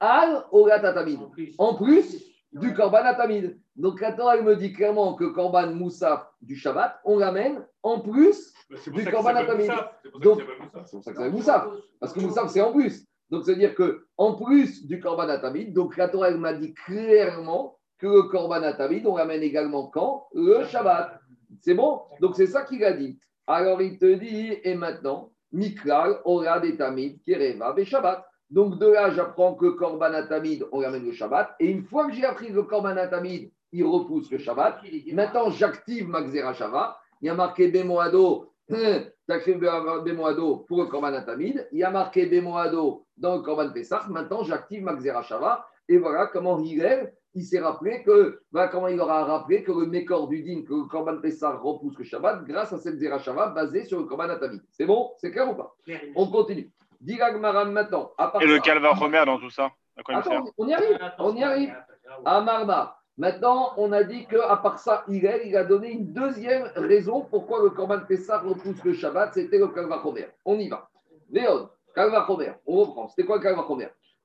Al 0.01 0.43
Olat 0.51 0.81
Tamid. 0.93 1.19
En 1.57 1.75
plus 1.75 2.21
du 2.51 2.73
Korban 2.73 3.05
Atamid. 3.05 3.57
Donc, 3.77 4.01
la 4.01 4.12
Torah, 4.12 4.35
elle 4.35 4.43
me 4.43 4.55
dit 4.57 4.73
clairement 4.73 5.13
que 5.13 5.23
Korban 5.25 5.67
Moussaf 5.73 6.27
du 6.41 6.57
Shabbat, 6.57 6.99
on 7.05 7.17
l'amène 7.17 7.65
en 7.83 8.01
plus 8.01 8.51
Bah, 8.69 8.75
C'est 8.83 8.91
Du 8.91 9.05
Korban 9.05 9.35
Atamid. 9.35 9.67
Moussaf. 9.67 9.93
C'est 10.03 10.12
pour 10.12 10.21
ça 10.21 10.29
Donc- 10.29 10.39
que 10.39 10.45
c'est 10.85 10.91
pour 10.97 11.03
ça 11.03 11.12
que 11.12 11.17
s'appelle 11.17 11.31
Moussaf. 11.31 11.67
Parce 12.01 12.12
que 12.13 12.19
Moussaf, 12.19 12.49
c'est 12.49 12.62
en 12.62 12.73
plus. 12.73 13.05
Donc, 13.29 13.45
c'est-à-dire 13.45 13.73
que 13.75 14.05
en 14.17 14.33
plus 14.33 14.85
du 14.85 14.99
Korban 14.99 15.29
Atamid, 15.29 15.71
donc 15.73 15.95
la 15.95 16.09
Torah, 16.09 16.27
elle 16.29 16.39
m'a 16.39 16.51
dit 16.53 16.73
clairement 16.73 17.79
que 17.99 18.07
le 18.07 18.23
Korban 18.23 18.63
Atamid, 18.63 19.05
on 19.05 19.17
l'amène 19.17 19.43
également 19.43 19.88
quand 19.88 20.27
Le 20.33 20.63
Shabbat. 20.65 21.19
C'est 21.62 21.73
bon? 21.73 22.01
Donc, 22.21 22.35
c'est 22.35 22.47
ça 22.47 22.63
qu'il 22.63 22.83
a 22.83 22.93
dit. 22.93 23.19
Alors, 23.45 23.81
il 23.81 23.97
te 23.97 24.13
dit, 24.13 24.57
et 24.63 24.75
maintenant, 24.75 25.31
Mikral, 25.51 26.19
Ora 26.23 26.59
des 26.59 26.77
Tamid, 26.77 27.21
Kereva, 27.23 27.73
et 27.77 27.85
Shabbat. 27.85 28.25
Donc, 28.49 28.79
de 28.79 28.88
là, 28.88 29.12
j'apprends 29.12 29.53
que 29.53 29.67
Korban 29.67 30.13
Atamid, 30.13 30.65
on 30.71 30.79
l'amène 30.79 31.05
le 31.05 31.12
Shabbat. 31.12 31.55
Et 31.59 31.67
une 31.67 31.83
fois 31.83 32.07
que 32.07 32.13
j'ai 32.13 32.25
appris 32.25 32.47
que 32.47 32.53
le 32.53 32.63
Korban 32.63 32.97
Atamid, 32.97 33.51
il 33.71 33.83
repousse 33.83 34.31
le 34.31 34.38
Shabbat, 34.38 34.81
Maintenant, 35.13 35.49
j'active 35.51 36.07
ma 36.07 36.23
Xerashava. 36.23 36.97
Il 37.21 37.27
y 37.27 37.29
a 37.29 37.35
marqué 37.35 37.67
Bemoado, 37.67 38.53
t'as 39.27 39.39
fait 39.39 39.55
Bemoado 39.55 40.65
pour 40.67 40.81
le 40.81 40.85
Korban 40.88 41.13
Atamid. 41.13 41.67
Il 41.71 41.79
y 41.79 41.83
a 41.83 41.91
marqué 41.91 42.25
Bemoado 42.25 43.05
dans 43.17 43.35
le 43.35 43.41
Korban 43.41 43.71
Pessah. 43.71 44.05
Maintenant, 44.09 44.43
j'active 44.43 44.83
ma 44.83 44.95
Xerashava. 44.95 45.67
Et 45.88 45.97
voilà 45.97 46.27
comment 46.27 46.59
Hillel, 46.59 47.13
il 47.36 47.44
s'est 47.44 47.60
rappelé 47.60 48.04
que, 48.04 48.42
voilà 48.52 48.68
comment 48.70 48.88
il 48.88 49.00
aura 49.00 49.24
rappelé 49.24 49.63
que 49.63 49.72
le 49.72 49.86
Mécor 49.86 50.28
du 50.28 50.42
Din, 50.42 50.63
que 50.68 50.74
le 50.74 50.84
Korban 50.86 51.20
Pessah 51.22 51.58
repousse 51.58 51.98
le 51.98 52.04
Shabbat 52.04 52.44
grâce 52.44 52.74
à 52.74 52.78
cette 52.78 52.98
Xerashava 52.98 53.48
basée 53.48 53.86
sur 53.86 54.00
le 54.00 54.06
Korban 54.06 54.30
Atamid. 54.30 54.62
C'est 54.72 54.86
bon? 54.86 55.12
C'est 55.18 55.32
clair 55.32 55.50
ou 55.50 55.56
pas? 55.56 55.76
On 56.15 56.28
continue. 56.28 56.72
Diragmaran 57.02 57.65
maintenant. 57.65 58.12
À 58.18 58.28
part 58.28 58.42
Et 58.42 58.48
le 58.48 58.60
calva 58.60 58.92
Romer 58.92 59.24
dans 59.26 59.39
tout 59.39 59.50
ça 59.50 59.72
Attends, 60.08 60.46
on 60.58 60.68
y 60.68 60.74
arrive. 60.74 60.98
On 61.20 61.36
y 61.36 61.44
arrive. 61.44 61.76
À 62.26 62.42
Marma. 62.42 62.96
Maintenant, 63.18 63.74
on 63.76 63.92
a 63.92 64.04
dit 64.04 64.26
qu'à 64.28 64.56
part 64.58 64.80
ça, 64.80 65.04
Hillel, 65.10 65.42
il 65.44 65.58
a 65.58 65.65
donné 65.65 65.92
une 65.92 66.13
deuxième 66.13 66.72
raison 66.76 67.22
pourquoi 67.30 67.62
le 67.62 67.70
Korban 67.70 68.00
Pessah 68.08 68.39
repousse 68.39 68.82
le 68.84 68.94
Shabbat, 68.94 69.34
c'était 69.34 69.58
le 69.58 69.68
Kalva 69.68 70.02
Chomer. 70.02 70.28
On 70.46 70.58
y 70.58 70.70
va. 70.70 70.89
Léon, 71.30 71.70
Kalva 71.94 72.26
Chomer, 72.26 72.54
on 72.65 72.78
reprend. 72.78 73.10
C'était 73.10 73.26
quoi 73.26 73.36
le 73.36 73.44
Kalva 73.44 73.65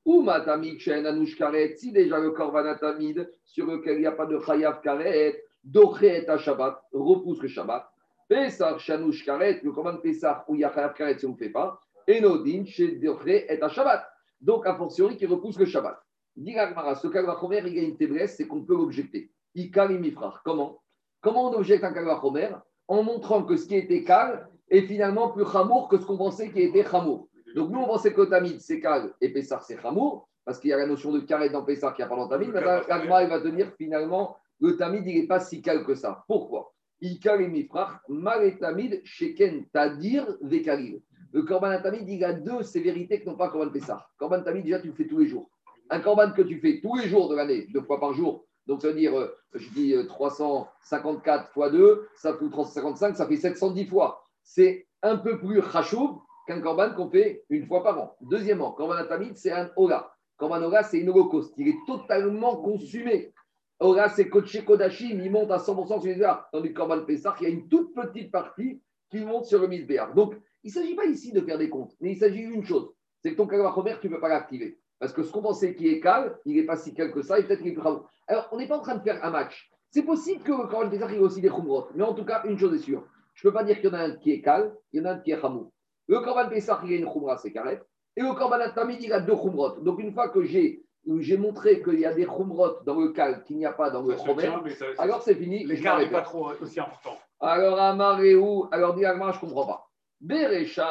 Chomer 0.04 0.20
Uma 0.20 0.40
Tamid 0.40 0.78
Shen 0.80 1.06
Anush 1.06 1.36
Karet, 1.36 1.76
si 1.76 1.92
déjà 1.92 2.18
le 2.18 2.30
Korban 2.30 2.66
Atamid, 2.66 3.30
sur 3.44 3.66
lequel 3.66 3.96
il 3.96 4.00
n'y 4.00 4.06
a 4.06 4.12
pas 4.12 4.26
de 4.26 4.38
Chayav 4.38 4.80
Karet, 4.82 5.42
Dochet 5.62 6.28
à 6.28 6.38
Shabbat, 6.38 6.82
repousse 6.92 7.40
le 7.42 7.48
Shabbat. 7.48 7.88
Pessah 8.28 8.78
Shanush 8.78 9.24
Karet, 9.24 9.60
le 9.62 9.72
Korban 9.72 9.98
Pessah 9.98 10.44
où 10.48 10.54
il 10.54 10.60
y 10.60 10.64
a 10.64 10.72
Chayav 10.72 10.94
Karet 10.94 11.18
si 11.18 11.26
on 11.26 11.32
ne 11.32 11.36
fait 11.36 11.50
pas, 11.50 11.78
Enodin 12.08 12.64
chez 12.66 12.96
Dochet 12.96 13.46
et 13.48 13.62
à 13.62 13.68
Shabbat. 13.68 14.04
Donc, 14.40 14.66
a 14.66 14.74
fortiori, 14.74 15.16
qui 15.16 15.26
repousse 15.26 15.58
le 15.58 15.64
Shabbat. 15.64 15.98
Dit 16.36 16.52
ce 16.52 17.06
Kalvachomer, 17.08 17.62
il 17.66 17.74
y 17.74 17.78
a 17.78 17.82
une 17.82 17.96
faiblesse, 17.96 18.36
c'est 18.36 18.46
qu'on 18.46 18.64
peut 18.64 18.76
l'objecter. 18.76 19.30
Ikal 19.54 19.92
et 19.92 19.98
Mifrach. 19.98 20.42
Comment? 20.44 20.82
Comment 21.20 21.50
on 21.50 21.54
objecte 21.54 21.84
un 21.84 21.92
Kalvachomer 21.92 22.50
En 22.88 23.02
montrant 23.02 23.44
que 23.44 23.56
ce 23.56 23.66
qui 23.66 23.76
était 23.76 24.02
Kal 24.02 24.48
est 24.68 24.82
finalement 24.82 25.30
plus 25.30 25.46
Chamour 25.50 25.88
que 25.88 25.96
ce 25.96 26.04
qu'on 26.04 26.18
pensait 26.18 26.50
qui 26.50 26.60
était 26.60 26.84
Chamour. 26.84 27.28
Donc 27.54 27.70
nous, 27.70 27.80
on 27.80 27.86
pensait 27.86 28.12
que 28.12 28.22
Tamid, 28.22 28.60
c'est 28.60 28.80
Kal 28.80 29.14
et 29.20 29.32
Pessar, 29.32 29.62
c'est 29.62 29.80
Chamour, 29.80 30.28
parce 30.44 30.58
qu'il 30.58 30.70
y 30.70 30.72
a 30.72 30.76
la 30.76 30.86
notion 30.86 31.12
de 31.12 31.20
Karet 31.20 31.50
dans 31.50 31.64
Pessar 31.64 31.94
qui 31.94 32.02
n'y 32.02 32.06
a 32.06 32.08
pas 32.08 32.16
dans 32.16 32.28
Tamid. 32.28 32.50
Maintenant, 32.50 32.80
l'Agmara, 32.88 33.22
il 33.22 33.28
va 33.28 33.38
dire 33.38 33.72
finalement, 33.78 34.36
le 34.60 34.76
Tamid, 34.76 35.06
il 35.06 35.20
n'est 35.20 35.26
pas 35.26 35.40
si 35.40 35.62
Kal 35.62 35.84
que 35.84 35.94
ça. 35.94 36.24
Pourquoi? 36.26 36.72
Ikal 37.00 37.42
et 37.42 37.48
Mifrach, 37.48 38.00
Mal 38.08 38.44
et 38.44 38.58
Tamid, 38.58 39.00
Sheken, 39.04 39.66
Tadir, 39.72 40.26
Vekalil. 40.42 41.00
Le 41.32 41.42
Korban 41.42 41.80
Tamid, 41.80 42.08
il 42.08 42.24
a 42.24 42.32
deux 42.32 42.62
sévérités 42.62 43.20
que 43.20 43.28
n'ont 43.28 43.36
pas 43.36 43.48
Korban 43.48 43.70
Pessar. 43.70 44.10
Korban 44.18 44.42
Tamid, 44.42 44.64
déjà, 44.64 44.80
tu 44.80 44.88
le 44.88 44.94
fais 44.94 45.06
tous 45.06 45.18
les 45.18 45.26
jours. 45.26 45.48
Un 45.90 46.00
corban 46.00 46.32
que 46.32 46.42
tu 46.42 46.58
fais 46.60 46.80
tous 46.80 46.96
les 46.96 47.08
jours 47.08 47.28
de 47.28 47.36
l'année, 47.36 47.66
deux 47.72 47.82
fois 47.82 48.00
par 48.00 48.14
jour, 48.14 48.46
donc 48.66 48.80
ça 48.80 48.88
veut 48.88 48.94
dire, 48.94 49.16
euh, 49.18 49.36
je 49.52 49.68
dis 49.70 49.94
euh, 49.94 50.04
354 50.06 51.52
fois 51.52 51.70
2, 51.70 52.08
ça 52.16 52.34
fait 52.34 52.48
355, 52.50 53.16
ça 53.16 53.26
fait 53.26 53.36
710 53.36 53.86
fois. 53.86 54.24
C'est 54.42 54.86
un 55.02 55.16
peu 55.18 55.38
plus 55.38 55.58
rachoub 55.58 56.22
qu'un 56.46 56.60
corban 56.60 56.94
qu'on 56.94 57.10
fait 57.10 57.44
une 57.50 57.66
fois 57.66 57.82
par 57.82 57.98
an. 57.98 58.16
Deuxièmement, 58.20 58.72
corban 58.72 58.94
atamid, 58.94 59.36
c'est 59.36 59.52
un 59.52 59.70
ola. 59.76 60.12
Corban 60.36 60.62
ola, 60.62 60.82
c'est 60.82 60.98
une 60.98 61.10
holocauste. 61.10 61.54
Il 61.56 61.68
est 61.68 61.78
totalement 61.86 62.56
consumé. 62.56 63.32
Ola, 63.80 64.08
c'est 64.08 64.28
Koché 64.28 64.64
Kodashim, 64.64 65.20
il 65.20 65.30
monte 65.30 65.50
à 65.50 65.58
100% 65.58 66.00
sur 66.00 66.04
les 66.04 66.14
Béar. 66.14 66.48
Tandis 66.52 66.68
que 66.68 66.74
Corban 66.74 67.04
Pessah, 67.04 67.34
il 67.40 67.44
y 67.44 67.46
a 67.46 67.50
une 67.50 67.68
toute 67.68 67.94
petite 67.94 68.30
partie 68.30 68.80
qui 69.10 69.24
monte 69.24 69.46
sur 69.46 69.60
le 69.60 69.68
Misbéar. 69.68 70.14
Donc, 70.14 70.34
il 70.62 70.68
ne 70.68 70.72
s'agit 70.72 70.94
pas 70.94 71.04
ici 71.04 71.32
de 71.32 71.40
faire 71.40 71.58
des 71.58 71.68
comptes, 71.68 71.94
mais 72.00 72.12
il 72.12 72.16
s'agit 72.16 72.46
d'une 72.46 72.64
chose 72.64 72.94
c'est 73.24 73.32
que 73.32 73.36
ton 73.36 73.46
Kalvachomer, 73.46 73.96
tu 74.02 74.08
ne 74.08 74.14
peux 74.14 74.20
pas 74.20 74.28
l'activer. 74.28 74.78
Parce 74.98 75.14
que 75.14 75.22
ce 75.22 75.32
qu'on 75.32 75.40
pensait 75.40 75.74
qui 75.74 75.88
est 75.88 75.98
calme, 75.98 76.36
il 76.44 76.56
n'est 76.56 76.66
pas 76.66 76.76
si 76.76 76.92
calme 76.92 77.10
que 77.10 77.22
ça, 77.22 77.38
et 77.38 77.42
peut-être 77.44 77.62
qu'il 77.62 77.74
bravo. 77.74 78.06
Alors, 78.26 78.48
on 78.52 78.58
n'est 78.58 78.68
pas 78.68 78.76
en 78.76 78.82
train 78.82 78.96
de 78.96 79.02
faire 79.02 79.24
un 79.24 79.30
match. 79.30 79.70
C'est 79.90 80.02
possible 80.02 80.42
que 80.42 80.52
le 80.52 80.68
Corban 80.68 80.90
Pessah, 80.90 81.06
il 81.08 81.14
y 81.14 81.18
a 81.18 81.22
aussi 81.22 81.40
des 81.40 81.48
Khumrot. 81.48 81.88
Mais 81.94 82.02
en 82.02 82.12
tout 82.12 82.26
cas, 82.26 82.42
une 82.44 82.58
chose 82.58 82.74
est 82.74 82.84
sûre. 82.84 83.02
Je 83.32 83.46
ne 83.46 83.50
peux 83.50 83.56
pas 83.56 83.64
dire 83.64 83.76
qu'il 83.76 83.86
y 83.86 83.88
en 83.88 83.94
a 83.94 84.00
un 84.00 84.16
qui 84.16 84.30
est 84.30 84.42
calme, 84.42 84.74
il 84.92 85.00
y 85.00 85.02
en 85.02 85.06
a 85.06 85.12
un 85.12 85.18
qui 85.20 85.30
est 85.30 85.42
Hamou. 85.42 85.72
Le 86.08 86.20
Corban 86.20 86.48
Pessah, 86.48 86.80
il 86.84 86.90
y 86.92 86.94
a 86.94 86.98
une 86.98 87.10
Khumra, 87.10 87.36
c'est 87.38 87.52
carré. 87.52 87.80
Et 88.16 88.22
le 88.22 88.32
Corban 88.34 88.60
Atamid, 88.60 89.02
il 89.02 89.12
a 89.12 89.20
deux 89.20 89.34
Khumrot. 89.36 89.80
Donc, 89.80 89.98
une 90.00 90.12
fois 90.12 90.28
que 90.28 90.42
j'ai 90.44 90.82
j'ai 91.18 91.36
montré 91.36 91.82
qu'il 91.82 92.00
y 92.00 92.06
a 92.06 92.14
des 92.14 92.24
Khumrot 92.24 92.82
dans 92.86 92.98
le 92.98 93.08
cal 93.08 93.42
qu'il 93.44 93.58
n'y 93.58 93.66
a 93.66 93.72
pas 93.72 93.90
dans 93.90 94.02
le 94.02 94.16
Ça 94.16 94.24
Chomer, 94.24 94.48
alors 94.98 95.22
c'est 95.22 95.34
fini. 95.34 95.64
L'écart 95.64 95.98
n'est 95.98 96.10
pas 96.10 96.22
trop 96.22 96.50
aussi 96.60 96.80
important. 96.80 97.16
Alors, 97.40 97.78
Amaréou, 97.78 98.68
alors 98.70 98.94
dis 98.94 99.02
je 99.02 99.08
ne 99.08 99.38
comprends 99.40 99.66
pas. 99.66 99.86
Bérécha, 100.20 100.86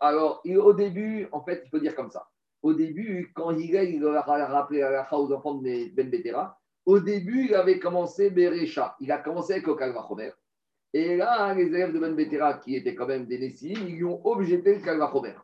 alors 0.00 0.40
il- 0.44 0.58
au 0.58 0.72
début, 0.72 1.28
en 1.32 1.42
fait, 1.42 1.62
il 1.64 1.70
faut 1.70 1.78
dire 1.80 1.96
comme 1.96 2.10
ça. 2.10 2.28
Au 2.62 2.72
début, 2.72 3.32
quand 3.34 3.50
Hillel 3.50 3.94
il 3.94 4.06
a 4.06 4.20
rappelé 4.22 4.82
à 4.82 4.90
la 4.90 5.18
aux 5.18 5.32
enfants 5.32 5.54
de 5.54 5.92
Ben 5.94 6.08
Betera, 6.08 6.56
au 6.86 7.00
début, 7.00 7.46
il 7.48 7.54
avait 7.56 7.80
commencé 7.80 8.30
Bérécha. 8.30 8.94
Il 9.00 9.10
a 9.10 9.18
commencé 9.18 9.54
avec 9.54 9.66
le 9.66 9.74
Kalvachomer. 9.74 10.30
Et 10.94 11.16
là, 11.16 11.54
les 11.54 11.66
élèves 11.66 11.92
de 11.92 11.98
Ben 11.98 12.14
Betera, 12.14 12.54
qui 12.54 12.76
étaient 12.76 12.94
quand 12.94 13.06
même 13.06 13.26
des 13.26 13.38
Nessim, 13.38 13.74
ils 13.88 13.96
lui 13.96 14.04
ont 14.04 14.20
objecté 14.26 14.74
le 14.74 14.82
Kalvachomer. 14.82 15.34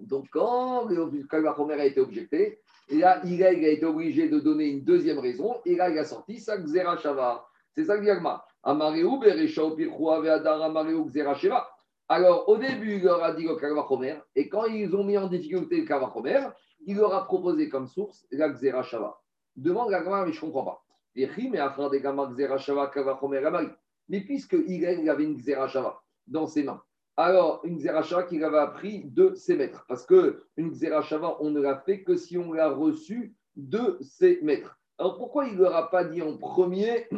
Donc, 0.00 0.26
quand 0.32 0.86
le 0.88 1.26
Kalvachomer 1.28 1.74
a 1.74 1.84
été 1.84 2.00
objecté, 2.00 2.60
et 2.88 2.96
là, 2.96 3.20
a 3.22 3.26
été 3.26 3.86
obligé 3.86 4.28
de 4.28 4.40
donner 4.40 4.66
une 4.66 4.82
deuxième 4.82 5.18
raison, 5.20 5.60
et 5.64 5.76
là, 5.76 5.90
il 5.90 5.98
a 5.98 6.04
sorti 6.04 6.38
ça, 6.38 6.56
Xera 6.58 6.96
Shava. 6.98 7.46
C'est 7.72 7.84
ça 7.84 7.96
que 7.96 8.02
dit 8.02 8.10
Agma. 8.10 8.44
Amaréou, 8.64 9.18
Bérécha, 9.18 9.64
Opirchoua, 9.64 10.20
Veadar, 10.20 10.60
Amaréou, 10.62 11.04
Xera 11.04 11.34
Sheva. 11.34 11.68
Alors, 12.08 12.48
au 12.48 12.56
début, 12.56 12.96
il 12.96 13.04
leur 13.04 13.22
a 13.22 13.32
dit 13.32 13.44
le 13.44 13.54
Kalvachomer, 13.56 14.16
et 14.34 14.48
quand 14.48 14.64
ils 14.64 14.94
ont 14.94 15.04
mis 15.04 15.16
en 15.16 15.28
difficulté 15.28 15.76
le 15.76 15.86
Kalvachomer, 15.86 16.48
il 16.86 16.96
leur 16.96 17.14
a 17.14 17.24
proposé 17.24 17.68
comme 17.68 17.86
source 17.86 18.26
la 18.32 18.48
Xera 18.48 18.82
Shava. 18.82 19.20
Demande 19.54 19.90
la 19.90 20.02
Gemara, 20.02 20.26
mais 20.26 20.32
je 20.32 20.44
ne 20.44 20.50
comprends 20.50 20.64
pas. 20.64 20.84
Et 21.14 21.26
ri, 21.26 21.48
mais 21.48 21.58
après 21.58 21.88
des 21.90 22.00
Gamma 22.00 22.26
Xera 22.26 22.58
Shava, 22.58 22.88
Kalvachomer, 22.88 23.38
Amari. 23.38 23.68
Mais 24.08 24.20
puisque 24.20 24.56
il 24.66 24.86
avait 24.86 25.24
une 25.24 25.36
Xera 25.36 25.68
Shava 25.68 26.02
dans 26.26 26.46
ses 26.46 26.62
mains, 26.64 26.82
alors 27.16 27.60
une 27.64 27.76
Xera 27.78 28.02
Shava 28.02 28.24
qu'il 28.24 28.42
avait 28.44 28.58
appris 28.58 29.04
de 29.04 29.34
ses 29.34 29.56
maîtres. 29.56 29.84
Parce 29.88 30.04
qu'une 30.06 30.70
Xera 30.70 31.02
Shava, 31.02 31.36
on 31.40 31.50
ne 31.50 31.60
l'a 31.60 31.78
fait 31.78 32.02
que 32.02 32.16
si 32.16 32.36
on 32.38 32.52
l'a 32.52 32.70
reçue 32.70 33.34
de 33.56 33.98
ses 34.00 34.40
maîtres. 34.42 34.78
Alors 34.98 35.16
pourquoi 35.16 35.46
il 35.46 35.54
ne 35.54 35.62
leur 35.62 35.74
a 35.74 35.90
pas 35.90 36.04
dit 36.04 36.22
en 36.22 36.36
premier 36.36 37.08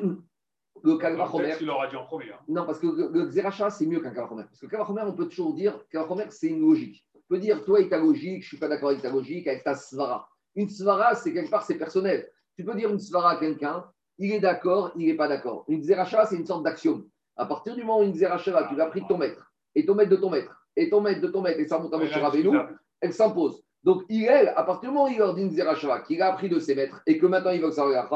le 0.83 0.96
Kalvachomer 0.99 1.44
Peut-être 1.44 1.59
qu'il 1.59 1.66
l'aura 1.66 1.88
dit 1.88 1.96
en 1.96 2.05
premier. 2.05 2.33
hein. 2.33 2.38
non, 2.49 2.64
parce 2.66 2.79
que 2.79 2.87
le, 2.87 3.09
le 3.12 3.70
c'est 3.70 3.87
mieux 3.87 4.01
qu'un 4.01 4.11
Kavachomer. 4.11 4.44
Parce 4.44 4.61
que 4.61 4.66
Kavachomer, 4.66 5.03
on 5.07 5.12
peut 5.14 5.29
toujours 5.29 5.55
dire, 5.55 5.79
Kavachomer, 5.90 6.27
c'est 6.31 6.49
une 6.49 6.61
logique. 6.61 7.07
On 7.14 7.20
peut 7.29 7.38
dire, 7.38 7.64
toi, 7.64 7.79
avec 7.79 7.90
ta 7.90 7.99
logique, 7.99 8.42
je 8.42 8.46
ne 8.46 8.49
suis 8.49 8.57
pas 8.59 8.68
d'accord 8.68 8.90
avec 8.90 9.03
ta 9.03 9.11
logique, 9.11 9.46
avec 9.46 9.64
ta 9.64 9.75
svara. 9.75 10.29
Une 10.55 10.68
svara, 10.68 11.14
c'est 11.14 11.33
quelque 11.33 11.51
part, 11.51 11.64
c'est 11.64 11.77
personnel. 11.77 12.31
Tu 12.57 12.64
peux 12.64 12.75
dire 12.75 12.90
une 12.90 12.99
svara 13.01 13.33
à 13.33 13.37
quelqu'un, 13.37 13.85
il 14.18 14.33
est 14.33 14.40
d'accord, 14.40 14.92
il 14.96 15.07
n'est 15.07 15.14
pas 15.14 15.29
d'accord. 15.29 15.64
Une 15.68 15.81
Xeracha, 15.81 16.26
c'est 16.26 16.37
une 16.37 16.46
sorte 16.46 16.64
d'axiome. 16.64 17.07
À 17.37 17.46
partir 17.46 17.74
du 17.74 17.83
moment 17.83 18.00
où 18.00 18.02
une 18.02 18.12
Xeracha, 18.12 18.66
tu 18.68 18.76
l'as 18.76 18.87
pris 18.87 19.02
de 19.02 19.07
ton 19.07 19.18
maître, 19.18 19.52
et 19.74 19.85
ton 19.85 19.94
maître 19.94 20.11
de 20.11 20.16
ton 20.16 20.31
maître, 20.31 20.66
et 20.76 20.88
ton 20.88 21.00
maître 21.00 21.20
de 21.20 21.29
ton 21.29 21.42
maître, 21.42 21.61
et 21.61 21.66
ça 21.66 21.79
monte 21.79 21.94
à 21.94 21.98
Moshe 21.98 22.12
Rabbeinu, 22.12 22.59
elle 23.00 23.12
s'impose. 23.12 23.62
Donc, 23.83 24.02
il, 24.09 24.29
à 24.29 24.62
partir 24.64 24.90
du 24.90 24.94
moment 24.94 25.09
où 25.09 25.12
il 25.12 25.18
leur 25.18 25.35
dit 25.35 25.42
une 25.42 25.50
Xerashava, 25.50 26.00
qu'il 26.00 26.20
a 26.22 26.33
appris 26.33 26.48
de 26.48 26.59
ses 26.59 26.74
maîtres 26.74 27.02
et 27.07 27.18
que 27.18 27.26
maintenant 27.26 27.50
il 27.50 27.61
veut 27.61 27.68
que 27.68 27.74
ça 27.74 27.85
regarde 27.85 28.09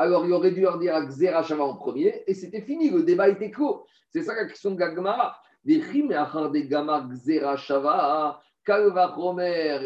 alors 0.00 0.24
il 0.24 0.32
aurait 0.32 0.52
dû 0.52 0.60
leur 0.60 0.78
dire 0.78 0.94
à 0.94 1.04
Xerashava 1.04 1.64
en 1.64 1.74
premier 1.74 2.22
et 2.26 2.34
c'était 2.34 2.62
fini, 2.62 2.88
le 2.88 3.02
débat 3.02 3.28
était 3.28 3.50
clos. 3.50 3.84
C'est 4.10 4.22
ça 4.22 4.34
la 4.34 4.46
question 4.46 4.70
de 4.70 4.80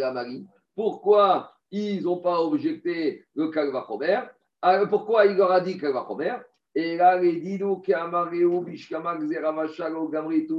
Amari. 0.02 0.46
Pourquoi 0.74 1.54
ils 1.70 2.02
n'ont 2.02 2.18
pas 2.18 2.42
objecté 2.42 3.24
le 3.34 3.48
Kalva 3.48 3.84
Chomer? 3.88 4.20
Alors, 4.62 4.88
Pourquoi 4.88 5.26
il 5.26 5.36
leur 5.36 5.50
a 5.52 5.60
dit 5.60 5.76
Kalva 5.78 6.04
Chomer 6.06 6.36
et 6.74 6.96
là, 6.96 7.18
les 7.20 7.36
didou 7.38 7.80
qui 7.80 7.92
amareu 7.92 8.60
bishkama 8.64 9.18
xeravashalo 9.18 10.08
gamritu 10.08 10.54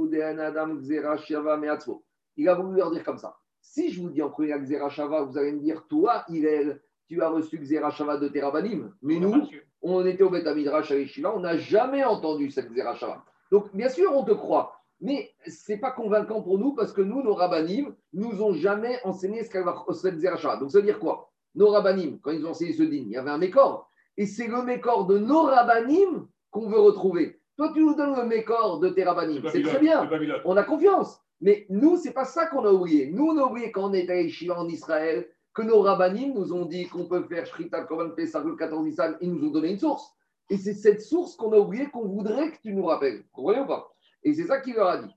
meatzvo. 1.60 2.04
Il 2.36 2.48
a 2.48 2.54
voulu 2.54 2.76
leur 2.76 2.92
dire 2.92 3.02
comme 3.02 3.18
ça. 3.18 3.36
Si 3.60 3.90
je 3.90 4.00
vous 4.00 4.10
dis 4.10 4.22
en 4.22 4.30
premier 4.30 4.50
la 4.50 4.58
Xerashava, 4.58 5.22
vous 5.22 5.36
allez 5.38 5.52
me 5.52 5.60
dire, 5.60 5.86
toi, 5.88 6.24
Hillel, 6.28 6.80
tu 7.08 7.20
as 7.22 7.28
reçu 7.28 7.58
Xerashava 7.58 8.18
de 8.18 8.28
Terabanim. 8.28 8.92
Mais 9.02 9.18
nous, 9.18 9.48
on 9.82 10.04
était 10.06 10.22
au 10.22 10.30
Beth 10.30 10.46
Midrash 10.54 10.92
à 10.92 10.96
Yeshiva, 10.98 11.34
on 11.34 11.40
n'a 11.40 11.56
jamais 11.56 12.04
entendu 12.04 12.50
cette 12.50 12.70
Xerashava. 12.70 13.24
Donc, 13.50 13.74
bien 13.74 13.88
sûr, 13.88 14.14
on 14.14 14.22
te 14.22 14.32
croit. 14.32 14.78
Mais 15.00 15.30
ce 15.46 15.72
n'est 15.72 15.78
pas 15.78 15.90
convaincant 15.90 16.42
pour 16.42 16.58
nous 16.58 16.74
parce 16.74 16.92
que 16.92 17.00
nous, 17.02 17.22
nos 17.22 17.34
rabbanim, 17.34 17.94
nous 18.12 18.40
ont 18.42 18.52
jamais 18.52 19.00
enseigné 19.04 19.42
ce 19.42 19.50
qu'elle 19.50 19.64
va- 19.64 19.84
cette. 19.92 20.20
Donc, 20.60 20.70
ça 20.70 20.78
veut 20.78 20.84
dire 20.84 21.00
quoi? 21.00 21.30
Nos 21.54 21.70
rabbanim, 21.70 22.18
quand 22.20 22.30
ils 22.30 22.44
ont 22.46 22.50
enseigné 22.50 22.72
ce 22.72 22.82
din, 22.82 23.04
il 23.06 23.10
y 23.10 23.16
avait 23.16 23.30
un 23.30 23.38
mécor. 23.38 23.90
Et 24.16 24.26
c'est 24.26 24.46
le 24.46 24.62
mécor 24.62 25.06
de 25.06 25.18
nos 25.18 25.42
rabbanim 25.42 26.28
qu'on 26.50 26.68
veut 26.68 26.80
retrouver. 26.80 27.40
Toi, 27.56 27.70
tu 27.74 27.80
nous 27.80 27.94
donnes 27.94 28.16
le 28.16 28.24
mécor 28.24 28.80
de 28.80 28.88
tes 28.90 29.04
rabbanim. 29.04 29.42
C'est 29.50 29.62
très 29.62 29.78
bien 29.78 30.08
on 30.44 30.56
a 30.56 30.62
confiance. 30.62 31.20
Mais 31.40 31.66
nous, 31.68 31.96
c'est 31.96 32.12
pas 32.12 32.24
ça 32.24 32.46
qu'on 32.46 32.64
a 32.64 32.72
oublié. 32.72 33.10
Nous, 33.10 33.26
on 33.26 33.38
a 33.38 33.44
oublié 33.44 33.70
quand 33.70 33.90
on 33.90 33.92
était 33.92 34.12
à 34.12 34.20
Yeshiva 34.20 34.58
en 34.58 34.68
Israël, 34.68 35.28
que 35.52 35.62
nos 35.62 35.80
rabbinim 35.80 36.34
nous 36.34 36.52
ont 36.52 36.64
dit 36.64 36.88
qu'on 36.88 37.06
peut 37.06 37.24
faire 37.24 37.46
Shrita 37.46 37.82
Korban 37.84 38.10
Pesach 38.10 38.44
le 38.44 38.56
14 38.56 38.84
Nissan, 38.84 39.16
ils 39.20 39.32
nous 39.32 39.48
ont 39.48 39.52
donné 39.52 39.72
une 39.72 39.78
source. 39.78 40.12
Et 40.50 40.56
c'est 40.56 40.74
cette 40.74 41.00
source 41.00 41.36
qu'on 41.36 41.52
a 41.52 41.58
oublié 41.58 41.86
qu'on 41.86 42.06
voudrait 42.06 42.50
que 42.50 42.60
tu 42.60 42.72
nous 42.72 42.86
rappelles. 42.86 43.18
Vous 43.18 43.28
comprenez 43.32 43.60
ou 43.60 43.66
pas? 43.66 43.94
Et 44.22 44.34
c'est 44.34 44.46
ça 44.46 44.60
qu'il 44.60 44.74
leur 44.74 44.88
a 44.88 44.98
dit. 44.98 45.14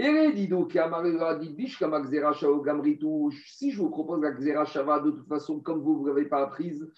Et 0.00 0.12
les 0.12 0.32
dit 0.32 0.48
Gamritu, 2.64 3.06
si 3.48 3.72
je 3.72 3.78
vous 3.78 3.90
propose 3.90 4.22
la 4.22 4.30
Xera 4.30 4.64
Shava, 4.64 5.00
de 5.00 5.10
toute 5.10 5.26
façon, 5.26 5.58
comme 5.58 5.80
vous, 5.80 6.04
ne 6.04 6.08
l'avez 6.08 6.26
pas 6.26 6.42
apprise. 6.42 6.88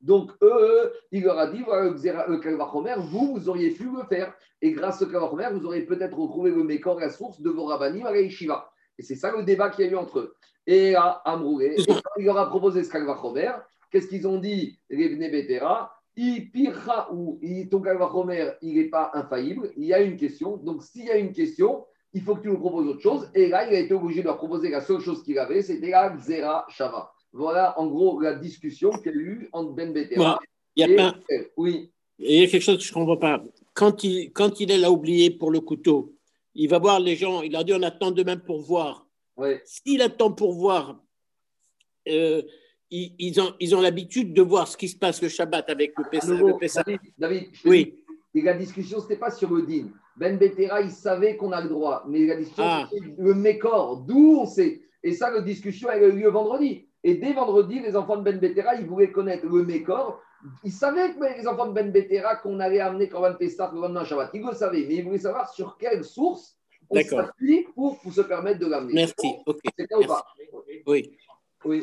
Donc, 0.00 0.30
eux, 0.42 0.92
il 1.12 1.24
leur 1.24 1.38
a 1.38 1.46
dit 1.46 1.62
voilà, 1.62 1.88
le 1.88 1.94
le 1.94 2.36
Kalvachomer, 2.36 2.96
vous, 2.98 3.34
vous 3.34 3.48
auriez 3.48 3.70
pu 3.70 3.84
le 3.84 4.04
faire. 4.04 4.34
Et 4.60 4.72
grâce 4.72 5.00
au 5.00 5.06
Kalvachomer, 5.06 5.48
vous 5.52 5.64
aurez 5.64 5.80
peut-être 5.86 6.18
retrouvé 6.18 6.50
le 6.50 6.62
Mécor, 6.62 7.00
la 7.00 7.08
source 7.08 7.40
de 7.40 7.48
vos 7.48 7.64
rabbinim 7.64 8.04
à 8.04 8.12
la 8.12 8.20
Yeshiva. 8.20 8.70
Et 8.98 9.02
c'est 9.02 9.16
ça 9.16 9.34
le 9.34 9.44
débat 9.44 9.70
qu'il 9.70 9.86
y 9.86 9.88
a 9.88 9.92
eu 9.92 9.96
entre 9.96 10.18
eux. 10.18 10.34
Et 10.66 10.94
à 10.94 11.22
Amroué, 11.24 11.76
il 12.18 12.26
leur 12.26 12.36
a 12.36 12.50
proposé 12.50 12.84
ce 12.84 12.90
Kalvachomer, 12.92 13.52
qu'est-ce 13.90 14.08
qu'ils 14.08 14.28
ont 14.28 14.38
dit 14.38 14.78
Les 14.90 15.08
Bnei 15.08 15.30
Betera, 15.30 15.40
il 15.40 15.56
pirra 15.56 15.97
ou 17.12 17.40
ton 17.70 17.80
Kalvachomer, 17.80 18.50
il 18.62 18.74
n'est 18.76 18.88
pas 18.88 19.10
infaillible. 19.14 19.72
Il 19.76 19.84
y 19.84 19.94
a 19.94 20.00
une 20.00 20.16
question. 20.16 20.56
Donc, 20.56 20.82
s'il 20.82 21.04
y 21.04 21.10
a 21.10 21.16
une 21.16 21.32
question, 21.32 21.84
il 22.12 22.22
faut 22.22 22.34
que 22.36 22.42
tu 22.42 22.48
nous 22.48 22.58
proposes 22.58 22.88
autre 22.88 23.00
chose. 23.00 23.30
Et 23.34 23.48
là, 23.48 23.68
il 23.68 23.74
a 23.74 23.80
été 23.80 23.94
obligé 23.94 24.20
de 24.20 24.26
leur 24.26 24.38
proposer 24.38 24.70
la 24.70 24.80
seule 24.80 25.00
chose 25.00 25.22
qu'il 25.22 25.38
avait, 25.38 25.62
c'était 25.62 25.90
la 25.90 26.10
Xera 26.10 26.66
Shava. 26.68 27.12
Voilà, 27.32 27.78
en 27.78 27.86
gros, 27.86 28.20
la 28.20 28.34
discussion 28.34 28.90
qu'il 28.90 29.12
y 29.12 29.14
a 29.14 29.18
eu 29.18 29.48
entre 29.52 29.72
Ben 29.72 29.92
Betera 29.92 30.16
Moi, 30.16 30.38
il 30.76 30.80
y 30.80 30.84
a 30.84 30.88
et 30.88 30.96
pas, 30.96 31.14
elle. 31.28 31.50
Oui, 31.56 31.92
et 32.18 32.36
il 32.36 32.40
y 32.40 32.44
a 32.44 32.48
quelque 32.48 32.62
chose 32.62 32.78
que 32.78 32.84
je 32.84 32.90
ne 32.90 32.94
comprends 32.94 33.16
pas. 33.16 33.42
Quand 33.74 34.02
il, 34.02 34.32
quand 34.32 34.60
il 34.60 34.80
l'a 34.80 34.90
oublié 34.90 35.30
pour 35.30 35.50
le 35.50 35.60
couteau, 35.60 36.14
il 36.54 36.68
va 36.68 36.78
voir 36.78 36.98
les 37.00 37.14
gens, 37.14 37.42
il 37.42 37.52
leur 37.52 37.64
dit 37.64 37.72
on 37.72 37.82
attend 37.82 38.10
demain 38.10 38.36
pour 38.36 38.60
voir. 38.60 39.06
ouais. 39.36 39.62
S'il 39.64 40.02
attend 40.02 40.32
pour 40.32 40.52
voir, 40.52 41.00
euh, 42.08 42.42
ils, 42.90 43.14
ils 43.18 43.40
ont, 43.40 43.52
ils 43.60 43.74
ont 43.76 43.80
l'habitude 43.80 44.32
de 44.34 44.42
voir 44.42 44.66
ce 44.68 44.76
qui 44.76 44.88
se 44.88 44.96
passe 44.96 45.20
le 45.22 45.28
Shabbat 45.28 45.68
avec 45.70 45.92
le 45.98 46.04
Pessah. 46.10 46.26
nouveau, 46.28 46.48
le 46.48 46.56
Pessah. 46.58 46.82
David, 46.84 47.00
David, 47.18 47.48
je 47.52 47.62
te 47.62 47.68
Oui, 47.68 47.84
dis, 48.34 48.40
et 48.40 48.42
la 48.42 48.54
discussion, 48.54 48.98
ce 48.98 49.04
n'était 49.04 49.16
pas 49.16 49.30
sur 49.30 49.50
le 49.52 49.62
din. 49.62 49.86
Ben 50.16 50.36
Betera, 50.38 50.80
il 50.80 50.90
savait 50.90 51.36
qu'on 51.36 51.52
a 51.52 51.60
le 51.62 51.68
droit, 51.68 52.04
mais 52.08 52.26
la 52.26 52.36
discussion, 52.36 52.64
Ah. 52.66 52.88
c'était 52.92 53.06
le 53.18 53.34
mécor, 53.34 53.98
d'où 53.98 54.38
on 54.40 54.46
sait. 54.46 54.80
Et 55.02 55.12
ça, 55.12 55.30
la 55.30 55.40
discussion, 55.42 55.88
elle 55.90 56.04
a 56.04 56.06
eu 56.08 56.12
lieu 56.12 56.28
vendredi. 56.28 56.86
Et 57.04 57.14
dès 57.14 57.32
vendredi, 57.32 57.78
les 57.80 57.94
enfants 57.96 58.16
de 58.16 58.22
Ben 58.22 58.38
Betera, 58.38 58.74
ils 58.74 58.86
voulaient 58.86 59.12
connaître 59.12 59.46
le 59.46 59.62
mécor. 59.64 60.20
Ils 60.64 60.72
savaient 60.72 61.14
que 61.14 61.38
les 61.38 61.46
enfants 61.46 61.66
de 61.68 61.72
Ben 61.72 61.90
Betera, 61.92 62.36
qu'on 62.36 62.58
allait 62.60 62.80
amener 62.80 63.08
Korban 63.08 63.34
Pessah 63.34 63.70
le 63.72 63.80
lendemain 63.80 64.04
Shabbat. 64.04 64.30
Ils 64.34 64.42
le 64.42 64.52
savaient, 64.54 64.84
mais 64.88 64.96
ils 64.96 65.04
voulaient 65.04 65.18
savoir 65.18 65.48
sur 65.52 65.76
quelle 65.78 66.04
source 66.04 66.56
on 66.90 66.94
D'accord. 66.96 67.20
s'appuie 67.26 67.66
pour, 67.74 67.98
pour 68.00 68.12
se 68.12 68.22
permettre 68.22 68.60
de 68.60 68.66
l'amener. 68.66 68.94
merci. 68.94 69.34
Ok, 69.46 69.58
C'est 69.78 69.86
ça 69.88 69.98
ou 69.98 70.04
pas 70.04 70.24
oui. 70.86 71.12
Oui. 71.64 71.82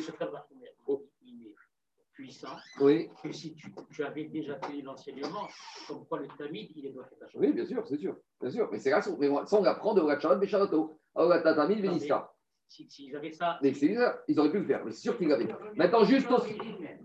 Puissant 2.16 2.56
Oui, 2.80 3.10
que 3.22 3.32
si 3.32 3.54
tu, 3.54 3.72
tu 3.92 4.04
avais 4.04 4.24
déjà 4.26 4.56
fait 4.56 4.82
l'enseignement, 4.82 5.48
comme 5.88 6.06
quoi 6.08 6.20
le 6.20 6.28
tamid, 6.38 6.70
il 6.76 6.94
doit 6.94 7.04
faire 7.06 7.28
oui, 7.36 7.52
bien 7.52 7.66
sûr, 7.66 7.86
c'est 7.86 7.98
sûr. 7.98 8.16
Bien 8.42 8.50
sûr. 8.50 8.70
Mais 8.72 8.80
c'est 8.80 8.90
là, 8.90 9.02
mais 9.20 9.30
ça, 9.46 9.58
on 9.60 9.64
l'apprend 9.64 9.94
de 9.94 10.02
Ratcharat 10.02 10.36
Bécharato. 10.36 11.00
Alors, 11.14 11.30
Non, 11.30 11.68
mais- 11.68 11.76
Véniska. 11.76 12.32
Si- 12.68 12.88
S'ils 12.90 13.16
avaient 13.16 13.32
ça. 13.32 13.60
Mais 13.62 13.74
c'est 13.74 13.88
bizarre, 13.88 14.16
ils 14.28 14.40
auraient 14.40 14.52
pu 14.52 14.60
le 14.60 14.66
faire, 14.66 14.84
mais 14.84 14.92
c'est 14.92 15.02
sûr 15.02 15.18
qu'ils 15.18 15.28
l'avaient. 15.28 15.48
Maintenant, 15.76 16.04
juste 16.04 16.28
Tos- 16.28 16.44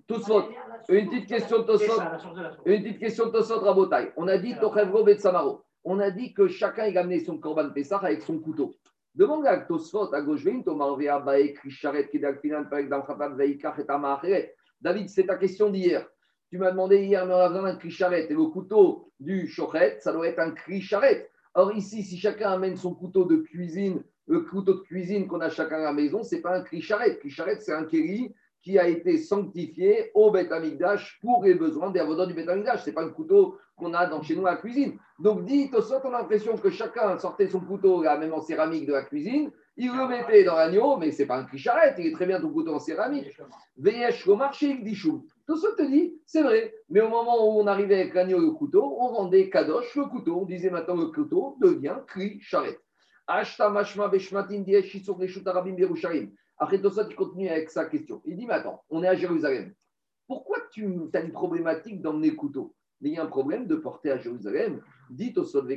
Tosfot, 0.06 0.48
une 0.88 1.08
petite 1.10 1.26
question 1.28 1.62
de 1.62 1.76
source. 1.76 2.00
Une 2.64 2.82
petite 2.82 2.98
question 2.98 3.26
de 3.26 3.30
Tosot 3.30 3.60
Rabotai. 3.60 4.12
On 4.16 4.26
a 4.28 4.38
dit 4.38 4.54
Tochevro 4.58 5.04
Betsamaro. 5.04 5.62
On 5.84 5.98
a 5.98 6.10
dit 6.10 6.32
que 6.32 6.48
chacun 6.48 6.86
il 6.86 6.96
a 6.96 7.02
amené 7.02 7.20
son 7.20 7.38
Korban 7.38 7.70
Pessah 7.70 7.98
avec 7.98 8.22
son 8.22 8.38
couteau. 8.38 8.72
Demande 9.14 9.46
à 9.46 9.58
Tosfot, 9.58 10.12
à 10.14 10.22
gauche, 10.22 10.42
Vein, 10.44 10.62
Tomar 10.62 10.96
Vea, 10.96 11.18
Bae, 11.18 11.52
Krisharet, 11.52 12.08
Kedal 12.08 12.38
Finan, 12.38 12.64
Parek, 12.64 12.88
Dam 12.88 13.04
Khatat, 13.04 13.30
Veikach, 13.30 13.78
et 13.80 13.90
Amacheret. 13.90 14.54
David, 14.80 15.08
c'est 15.08 15.26
ta 15.26 15.36
question 15.36 15.70
d'hier. 15.70 16.06
Tu 16.48 16.58
m'as 16.58 16.70
demandé 16.70 17.04
hier, 17.04 17.24
mais 17.26 17.34
on 17.34 17.38
a 17.38 17.48
besoin 17.48 17.72
d'un 17.72 17.76
Krisharet. 17.76 18.26
Et 18.30 18.34
le 18.34 18.44
couteau 18.46 19.12
du 19.20 19.46
Shochet, 19.46 19.98
ça 20.00 20.12
doit 20.12 20.26
être 20.28 20.40
un 20.40 20.50
Krisharet. 20.50 21.30
Or, 21.54 21.72
ici, 21.72 22.02
si 22.02 22.16
chacun 22.18 22.52
amène 22.52 22.76
son 22.76 22.94
couteau 22.94 23.24
de 23.24 23.36
cuisine, 23.36 24.02
le 24.26 24.40
couteau 24.40 24.74
de 24.74 24.80
cuisine 24.80 25.26
qu'on 25.26 25.40
a 25.40 25.50
chacun 25.50 25.76
à 25.76 25.84
la 25.84 25.92
maison, 25.92 26.22
c'est 26.22 26.40
pas 26.40 26.56
un 26.56 26.62
Krisharet. 26.62 27.18
Krisharet, 27.18 27.60
c'est 27.60 27.72
un 27.72 27.84
Kéli 27.84 28.34
qui 28.62 28.78
a 28.78 28.88
été 28.88 29.16
sanctifié 29.16 30.10
au 30.14 30.30
Beth 30.30 30.52
pour 31.20 31.44
les 31.44 31.54
besoins 31.54 31.90
des 31.90 32.00
avodats 32.00 32.26
du 32.26 32.34
Beth. 32.34 32.48
Ce 32.48 32.86
n'est 32.86 32.92
pas 32.92 33.04
un 33.04 33.10
couteau 33.10 33.58
qu'on 33.76 33.94
a 33.94 34.06
dans, 34.06 34.22
chez 34.22 34.36
nous 34.36 34.46
à 34.46 34.52
la 34.52 34.56
cuisine. 34.56 34.98
Donc, 35.18 35.44
dit 35.44 35.70
Tosot, 35.70 36.00
on 36.04 36.12
a 36.12 36.20
l'impression 36.20 36.56
que 36.56 36.70
chacun 36.70 37.18
sortait 37.18 37.48
son 37.48 37.60
couteau, 37.60 38.02
là, 38.02 38.18
même 38.18 38.32
en 38.32 38.40
céramique 38.40 38.86
de 38.86 38.92
la 38.92 39.02
cuisine, 39.02 39.50
il 39.76 39.90
le 39.92 40.08
mettait 40.08 40.44
dans 40.44 40.56
l'agneau, 40.56 40.96
mais 40.96 41.10
ce 41.10 41.22
n'est 41.22 41.28
pas 41.28 41.38
un 41.38 41.44
clicharet, 41.44 41.94
il 41.98 42.06
est 42.08 42.12
très 42.12 42.26
bien 42.26 42.40
ton 42.40 42.50
couteau 42.50 42.74
en 42.74 42.78
céramique. 42.78 43.34
Veyesh 43.78 44.26
au 44.28 44.36
marché, 44.36 44.70
il 44.70 44.84
dit 44.84 44.94
chou. 44.94 45.26
Tosot 45.46 45.74
te 45.74 45.82
dit, 45.82 46.14
c'est 46.26 46.42
vrai, 46.42 46.74
mais 46.88 47.00
au 47.00 47.08
moment 47.08 47.46
où 47.46 47.60
on 47.60 47.66
arrivait 47.66 48.00
avec 48.00 48.14
l'agneau 48.14 48.38
et 48.38 48.46
le 48.46 48.50
couteau, 48.50 48.96
on 48.98 49.08
rendait 49.08 49.48
kadosh 49.48 49.94
le 49.96 50.04
couteau. 50.04 50.40
On 50.40 50.44
disait 50.44 50.70
maintenant 50.70 50.96
le 50.96 51.06
couteau 51.06 51.56
devient. 51.60 51.96
Ashta 53.26 53.70
mashma 53.70 54.08
beshmatin 54.08 54.64
arabim 55.46 55.74
berusharim. 55.74 56.30
Après 56.58 56.80
Tosot, 56.80 57.08
il 57.08 57.16
continue 57.16 57.48
avec 57.48 57.70
sa 57.70 57.86
question. 57.86 58.20
Il 58.26 58.36
dit, 58.36 58.46
mais 58.46 58.54
attends, 58.54 58.84
on 58.90 59.02
est 59.02 59.08
à 59.08 59.14
Jérusalem. 59.14 59.72
Pourquoi 60.26 60.58
tu 60.72 60.86
as 61.14 61.20
une 61.20 61.32
problématique 61.32 62.02
d'emmener 62.02 62.30
le 62.30 62.36
couteau? 62.36 62.74
Mais 63.00 63.08
il 63.08 63.14
y 63.14 63.18
a 63.18 63.22
un 63.24 63.26
problème 63.26 63.66
de 63.66 63.76
porter 63.76 64.10
à 64.10 64.18
Jérusalem. 64.18 64.82
Au 65.10 65.44
sol 65.44 65.66
de. 65.66 65.74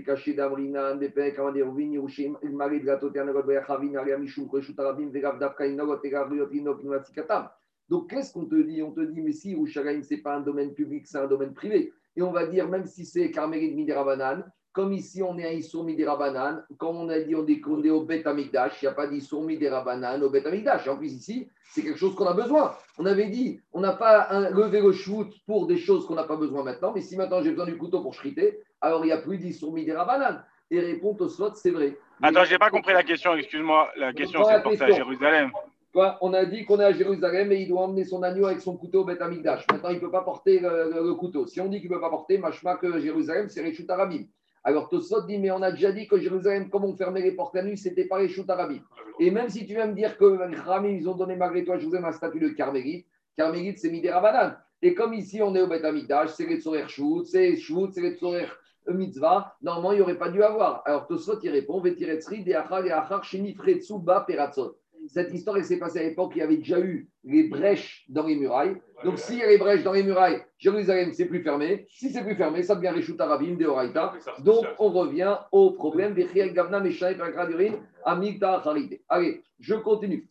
Donc, 7.89 8.09
qu'est-ce 8.09 8.31
qu'on 8.31 8.45
te 8.45 8.55
dit? 8.55 8.81
On 8.83 8.91
te 8.91 9.01
dit, 9.01 9.21
mais 9.21 9.31
si 9.31 9.51
Yerushalayim, 9.51 10.03
ce 10.03 10.13
n'est 10.13 10.21
pas 10.21 10.35
un 10.35 10.41
domaine 10.41 10.73
public, 10.73 11.07
c'est 11.07 11.17
un 11.17 11.27
domaine 11.27 11.53
privé. 11.53 11.91
Et 12.15 12.21
on 12.21 12.31
va 12.31 12.45
dire, 12.45 12.69
même 12.69 12.85
si 12.85 13.05
c'est 13.05 13.31
Carmélie 13.31 13.73
Midirabanan, 13.73 14.43
comme 14.73 14.91
ici 14.91 15.21
on 15.23 15.37
est 15.37 15.45
à 15.45 15.53
Issour 15.53 15.83
Midirabanan, 15.83 16.63
comme 16.77 16.97
on 16.97 17.07
a 17.09 17.19
dit, 17.19 17.35
on 17.35 17.45
est, 17.47 17.89
au 17.89 18.01
Bet 18.03 18.27
Amikdash, 18.27 18.81
il 18.81 18.85
n'y 18.85 18.89
a 18.89 18.93
pas 18.93 19.07
d'Issour 19.07 19.43
Midirabanan 19.43 20.21
au 20.23 20.29
Bet 20.29 20.45
Amikdash. 20.45 20.85
Et 20.87 20.89
en 20.89 20.97
plus, 20.97 21.13
ici, 21.13 21.47
c'est 21.71 21.83
quelque 21.83 21.99
chose 21.99 22.15
qu'on 22.15 22.25
a 22.25 22.33
besoin. 22.33 22.73
On 22.97 23.05
avait 23.05 23.27
dit, 23.27 23.61
on 23.71 23.79
n'a 23.81 23.93
pas 23.93 24.27
un, 24.31 24.49
levé 24.49 24.81
le 24.81 24.91
shoot 24.91 25.31
pour 25.45 25.67
des 25.67 25.77
choses 25.77 26.05
qu'on 26.07 26.15
n'a 26.15 26.23
pas 26.23 26.35
besoin 26.35 26.63
maintenant, 26.63 26.91
mais 26.93 27.01
si 27.01 27.15
maintenant 27.15 27.41
j'ai 27.41 27.51
besoin 27.51 27.65
du 27.67 27.77
couteau 27.77 28.01
pour 28.01 28.13
shriter, 28.13 28.59
alors 28.81 29.03
il 29.03 29.07
n'y 29.07 29.13
a 29.13 29.17
plus 29.19 29.37
d'Issour 29.37 29.73
Midirabanan. 29.73 30.43
Et 30.71 30.79
répond 30.79 31.15
au 31.19 31.29
slot, 31.29 31.51
c'est 31.53 31.69
vrai. 31.71 31.97
Attends, 32.21 32.45
j'ai 32.45 32.57
pas 32.57 32.71
compris 32.71 32.93
la 32.93 33.03
question, 33.03 33.35
excuse-moi. 33.35 33.89
La 33.95 34.11
question, 34.11 34.43
c'est 34.43 34.63
porter 34.63 34.83
à. 34.83 34.91
Jérusalem. 34.91 35.51
Quoi, 35.93 36.17
on 36.21 36.33
a 36.33 36.45
dit 36.45 36.65
qu'on 36.65 36.79
est 36.79 36.85
à 36.85 36.91
Jérusalem 36.91 37.51
et 37.51 37.57
il 37.61 37.67
doit 37.67 37.81
emmener 37.81 38.03
son 38.03 38.23
agneau 38.23 38.47
avec 38.47 38.61
son 38.61 38.75
couteau 38.75 39.01
au 39.01 39.05
Beth 39.05 39.21
Amikdash. 39.21 39.63
Maintenant, 39.71 39.89
il 39.89 39.95
ne 39.95 39.99
peut 39.99 40.09
pas 40.09 40.23
porter 40.23 40.57
le, 40.59 40.89
le- 40.91 41.03
le 41.03 41.13
couteau. 41.13 41.45
Si 41.45 41.61
on 41.61 41.67
dit 41.67 41.79
qu'il 41.81 41.91
ne 41.91 41.95
peut 41.95 42.01
pas 42.01 42.09
porter, 42.09 42.39
machma 42.39 42.77
que 42.77 42.99
Jérusalem, 42.99 43.47
c'est 43.49 43.61
Réchut 43.61 43.85
Arabim. 43.87 44.23
Alors 44.65 44.87
Tosot 44.87 45.21
dit, 45.27 45.37
mais 45.37 45.51
on 45.51 45.61
a 45.61 45.71
déjà 45.71 45.91
dit 45.91 46.07
que 46.07 46.17
Jérusalem, 46.17 46.69
comme 46.69 46.85
on 46.85 46.95
fermait 46.95 47.21
les 47.21 47.33
portes 47.33 47.55
la 47.55 47.63
nuit, 47.63 47.77
c'était 47.77 48.05
pas 48.05 48.17
Réchut 48.17 48.45
Arabim. 48.47 48.81
Et 49.19 49.29
même 49.29 49.49
si 49.49 49.65
tu 49.65 49.73
viens 49.73 49.87
me 49.87 49.93
dire 49.93 50.17
que 50.17 50.25
les 50.49 50.55
Ramim, 50.55 50.95
ils 50.95 51.09
ont 51.09 51.15
donné 51.15 51.35
malgré 51.35 51.65
toi, 51.65 51.77
Jérusalem, 51.77 52.05
un 52.05 52.11
statut 52.13 52.39
de 52.39 52.49
Carmélite, 52.49 53.05
Carmélite, 53.35 53.79
c'est 53.79 53.89
Midera 53.89 54.21
Banane. 54.21 54.57
Et 54.81 54.93
comme 54.93 55.13
ici, 55.13 55.41
on 55.41 55.53
est 55.55 55.61
au 55.61 55.67
Beth 55.67 55.85
c'est 56.29 56.45
les 56.45 56.61
Tzorer 56.61 56.87
Shut, 56.87 57.25
c'est 57.25 57.57
Shut, 57.57 57.91
c'est 57.93 58.01
les 58.01 58.15
Tzorer 58.15 58.47
Mitzvah, 58.87 59.55
normalement, 59.61 59.91
il 59.93 59.95
n'y 59.95 60.01
aurait 60.01 60.17
pas 60.17 60.29
dû 60.29 60.43
avoir. 60.43 60.81
Alors 60.85 61.07
Tosot, 61.07 61.39
il 61.41 61.49
répond, 61.49 61.81
Vetiretzri, 61.81 62.43
Deachar, 62.43 62.83
Deachar, 62.83 63.23
Shinifretsu, 63.23 63.99
Ba, 63.99 64.25
Peratzot. 64.27 64.77
Cette 65.07 65.33
histoire, 65.33 65.57
elle 65.57 65.65
s'est 65.65 65.77
passée 65.77 65.99
à 65.99 66.03
l'époque, 66.03 66.31
il 66.35 66.39
y 66.39 66.41
avait 66.41 66.57
déjà 66.57 66.79
eu 66.79 67.09
les 67.23 67.43
brèches 67.43 68.05
dans 68.09 68.25
les 68.25 68.35
murailles. 68.35 68.75
Donc, 69.03 69.19
s'il 69.19 69.37
y 69.37 69.43
a 69.43 69.47
les 69.47 69.57
brèches 69.57 69.83
dans 69.83 69.93
les 69.93 70.03
murailles, 70.03 70.41
Jérusalem, 70.57 71.13
c'est 71.13 71.25
plus 71.25 71.43
fermé. 71.43 71.85
Si 71.89 72.09
c'est 72.09 72.23
plus 72.23 72.35
fermé, 72.35 72.63
ça 72.63 72.75
devient 72.75 72.89
Reshut 72.89 73.19
Arabim, 73.19 73.55
de 73.55 73.65
Horaïta. 73.65 74.13
Donc, 74.39 74.65
on 74.79 74.89
revient 74.89 75.37
au 75.51 75.71
problème 75.71 76.13
des 76.13 76.27
Chiel 76.27 76.53
Gavna, 76.53 76.79
Meshaï, 76.79 77.17
Pagradurin, 77.17 77.73
Amigda, 78.05 78.61
Haride. 78.65 79.01
Allez, 79.09 79.43
je 79.59 79.75
continue. 79.75 80.27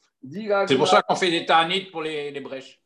C'est 0.69 0.77
pour 0.77 0.89
ça 0.89 1.03
qu'on 1.03 1.17
fait 1.17 1.31
des 1.31 1.45
ta'anit 1.45 1.87
pour 1.91 2.03
les, 2.03 2.31
les 2.31 2.41
brèches. 2.41 2.81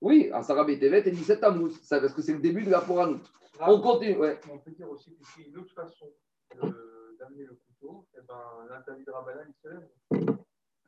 Oui, 0.00 0.30
à 0.32 0.42
Sarah 0.42 0.64
Tevet 0.64 1.06
et 1.06 1.10
17 1.10 1.40
Tammuz, 1.40 1.78
ça, 1.82 2.00
parce 2.00 2.14
que 2.14 2.22
c'est 2.22 2.32
le 2.32 2.38
début 2.38 2.62
de 2.62 2.70
la 2.70 2.80
Pouranout. 2.80 3.20
On 3.60 3.80
continue, 3.80 4.16
ouais. 4.16 4.40
On 4.50 4.58
peut 4.58 4.70
dire 4.70 4.90
aussi 4.90 5.10
que 5.10 5.22
c'est 5.22 5.42
une 5.42 5.58
autre 5.58 5.74
façon 5.74 6.06
d'amener 6.54 7.44
le 7.44 7.58
couteau, 7.66 8.06
et 8.16 8.20
ben, 8.26 8.40
l'interdit 8.70 9.04
de 9.04 9.10
Rabbanan, 9.10 9.44
il 9.46 9.54
se 9.60 9.68
lève. 9.68 10.36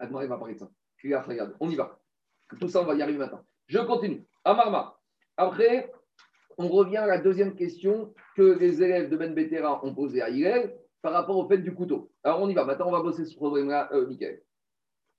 Il 0.02 0.28
va 0.28 0.36
parler 0.36 0.54
de 0.54 0.58
ça. 0.58 0.70
On 1.60 1.70
y 1.70 1.76
va. 1.76 1.98
Tout 2.60 2.68
ça, 2.68 2.82
on 2.82 2.84
va 2.84 2.94
y 2.94 3.02
arriver 3.02 3.18
maintenant. 3.18 3.44
Je 3.66 3.78
continue. 3.78 4.26
Amarma. 4.44 4.98
Après, 5.36 5.92
on 6.58 6.68
revient 6.68 6.98
à 6.98 7.06
la 7.06 7.18
deuxième 7.18 7.54
question 7.54 8.14
que 8.36 8.58
les 8.58 8.82
élèves 8.82 9.08
de 9.08 9.16
Ben 9.16 9.34
Betera 9.34 9.84
ont 9.84 9.94
posée 9.94 10.22
à 10.22 10.28
Hillel 10.28 10.76
par 11.00 11.12
rapport 11.12 11.36
au 11.36 11.48
fait 11.48 11.58
du 11.58 11.74
couteau. 11.74 12.12
Alors, 12.22 12.42
on 12.42 12.48
y 12.48 12.54
va. 12.54 12.64
Maintenant, 12.64 12.88
on 12.88 12.92
va 12.92 13.02
bosser 13.02 13.24
ce 13.24 13.34
problème-là, 13.36 13.88
euh, 13.92 14.06
Michael. 14.06 14.42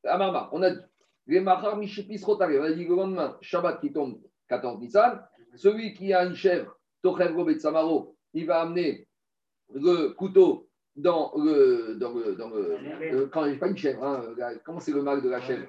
Amarma, 0.06 0.50
on 0.52 0.62
a 0.62 0.72
dit 0.72 0.82
les 1.28 1.40
Mahar 1.40 1.78
Mishipis 1.78 2.24
Rotare, 2.24 2.50
on 2.60 2.64
a 2.64 2.72
dit 2.72 2.86
le 2.86 2.96
lendemain, 2.96 3.38
Shabbat 3.42 3.80
qui 3.80 3.94
tombe 3.94 4.20
14 4.50 4.80
Nissan, 4.80 5.26
celui 5.56 5.94
qui 5.94 6.14
a 6.14 6.26
une 6.26 6.36
chèvre, 6.36 6.78
Tochev 7.02 7.36
Robet 7.36 7.60
Samaro, 7.60 8.18
il 8.34 8.46
va 8.46 8.62
amener 8.62 9.08
le 9.74 10.10
couteau 10.10 10.70
dans 10.96 11.32
le. 11.36 11.96
Dans 11.96 12.14
le, 12.14 12.36
dans 12.36 12.50
le 12.50 12.78
euh, 13.02 13.28
quand 13.32 13.42
pas 13.60 13.68
une 13.68 13.78
chèvre, 13.78 14.04
hein, 14.04 14.24
la- 14.38 14.56
comment 14.56 14.80
c'est 14.80 14.92
le 14.92 15.02
mal 15.02 15.22
de 15.22 15.30
la 15.30 15.42
chèvre. 15.42 15.68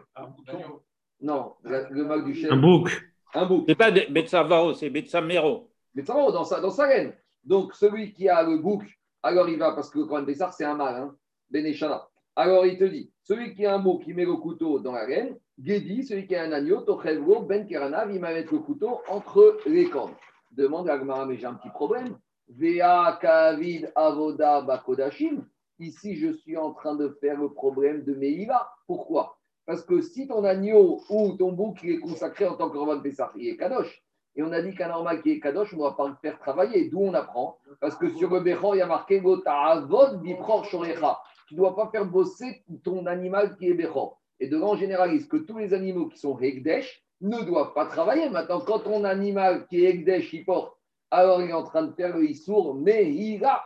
Non, 1.21 1.55
la- 1.65 1.89
le 1.91 2.05
mal 2.05 2.25
du 2.25 2.35
chèvre. 2.35 2.55
Un 2.55 2.57
bouc. 2.61 2.91
Un 3.35 3.47
bouc. 3.47 3.65
C'est 3.69 3.75
pas 3.75 3.91
Betsavao, 3.91 4.75
c'est 4.75 4.91
Betsamero. 4.91 5.71
Va, 5.95 6.03
dans 6.33 6.45
sa, 6.45 6.61
dans 6.61 6.71
sa 6.71 6.89
laine. 6.89 7.15
Donc, 7.45 7.75
celui 7.75 8.13
qui 8.13 8.29
a 8.29 8.43
le 8.43 8.59
bouc, 8.59 8.83
alors 9.23 9.49
il 9.49 9.59
va, 9.59 9.73
parce 9.73 9.91
que 9.91 10.01
quand 10.01 10.23
Bessar, 10.23 10.53
c'est 10.53 10.65
un 10.65 10.75
mâle, 10.75 10.97
hein, 10.97 11.17
Beneshana. 11.51 12.09
Alors, 12.37 12.67
il 12.67 12.77
te 12.79 12.85
dit, 12.85 13.13
celui 13.23 13.55
qui 13.55 13.65
a 13.65 13.75
un 13.75 13.79
bouc, 13.79 14.03
il 14.07 14.15
met 14.15 14.25
le 14.25 14.35
couteau 14.37 14.79
dans 14.81 14.93
la 14.93 15.07
laine. 15.07 15.37
Gedi, 15.63 16.03
celui 16.03 16.27
qui 16.27 16.35
a 16.35 16.43
un 16.43 16.53
agneau, 16.53 16.81
Tochelvo, 16.81 17.43
Ben 17.43 17.65
Keranav, 17.67 18.13
il 18.13 18.21
va 18.21 18.33
mettre 18.33 18.53
le 18.55 18.59
couteau 18.59 19.01
entre 19.09 19.59
les 19.67 19.89
cornes. 19.89 20.15
Demande 20.51 20.89
à 20.89 20.99
Gmara, 20.99 21.27
mais 21.27 21.37
j'ai 21.37 21.47
un 21.47 21.55
petit 21.55 21.69
problème. 21.71 22.17
Vea 22.49 23.19
Kavid 23.21 23.93
Avoda 23.95 24.63
Bakodashim. 24.63 25.45
Ici, 25.79 26.17
je 26.17 26.33
suis 26.33 26.57
en 26.57 26.73
train 26.73 26.95
de 26.95 27.09
faire 27.21 27.41
le 27.41 27.53
problème 27.53 28.05
de 28.05 28.15
Meïla. 28.15 28.69
Pourquoi? 28.87 29.39
Parce 29.67 29.83
que 29.83 30.01
si 30.01 30.29
ton 30.29 30.45
agneau 30.45 31.03
ou 31.09 31.33
ton 31.33 31.53
bouc 31.53 31.79
il 31.83 31.93
est 31.93 31.99
consacré 31.99 32.47
en 32.47 32.55
tant 32.55 32.69
que 32.69 32.77
Roman 32.77 33.01
Pessah, 33.01 33.33
il 33.37 33.49
est 33.49 33.57
Kadosh. 33.57 34.03
Et 34.37 34.43
on 34.43 34.53
a 34.53 34.61
dit 34.61 34.75
qu'un 34.75 34.89
normal 34.89 35.23
qui 35.23 35.31
est 35.31 35.41
Kadosh, 35.41 35.73
on 35.73 35.77
ne 35.77 35.83
doit 35.83 35.97
pas 35.97 36.09
le 36.09 36.15
faire 36.21 36.39
travailler. 36.39 36.89
D'où 36.91 37.01
on 37.01 37.15
apprend? 37.15 37.59
Parce 37.81 37.97
que 37.97 38.11
sur 38.11 38.31
le 38.31 38.41
Bechor, 38.41 38.77
il 38.77 38.79
y 38.79 38.83
a 38.83 38.87
marqué 38.87 39.21
Gota'avod 39.21 40.21
Bipror 40.21 40.65
Shorecha. 40.65 41.21
Tu 41.49 41.55
ne 41.55 41.61
dois 41.61 41.75
pas 41.75 41.89
faire 41.91 42.05
bosser 42.05 42.63
ton 42.83 43.07
animal 43.07 43.57
qui 43.57 43.69
est 43.69 43.75
Bechor. 43.75 44.21
Et 44.41 44.49
de 44.49 44.61
en 44.61 44.77
généralise 44.77 45.29
que 45.29 45.37
tous 45.37 45.59
les 45.59 45.73
animaux 45.73 46.09
qui 46.09 46.19
sont 46.19 46.39
Hekdesh 46.39 47.05
ne 47.21 47.41
doivent 47.43 47.73
pas 47.75 47.87
travailler. 47.87 48.29
Maintenant, 48.29 48.61
quand 48.61 48.81
ton 48.81 49.05
animal 49.05 49.67
qui 49.69 49.85
est 49.85 49.91
Hekdesh, 49.91 50.33
il 50.33 50.45
porte, 50.45 50.74
alors 51.15 51.43
il 51.43 51.51
est 51.51 51.55
en 51.55 51.65
train 51.65 51.83
de 51.83 51.93
faire 51.93 52.17
le 52.17 52.25
Issour, 52.25 52.75
mais 52.75 53.13
il 53.13 53.45
a. 53.45 53.63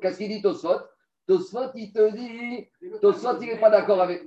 Qu'est-ce 0.00 0.18
qu'il 0.18 0.28
dit 0.28 0.42
Tosfot? 0.42 0.80
Tosfot, 1.26 1.70
il 1.74 1.92
te 1.92 2.10
dit. 2.12 2.68
Tosfot, 3.00 3.40
il 3.40 3.48
n'est 3.48 3.60
pas 3.60 3.70
d'accord 3.70 4.00
avec. 4.00 4.24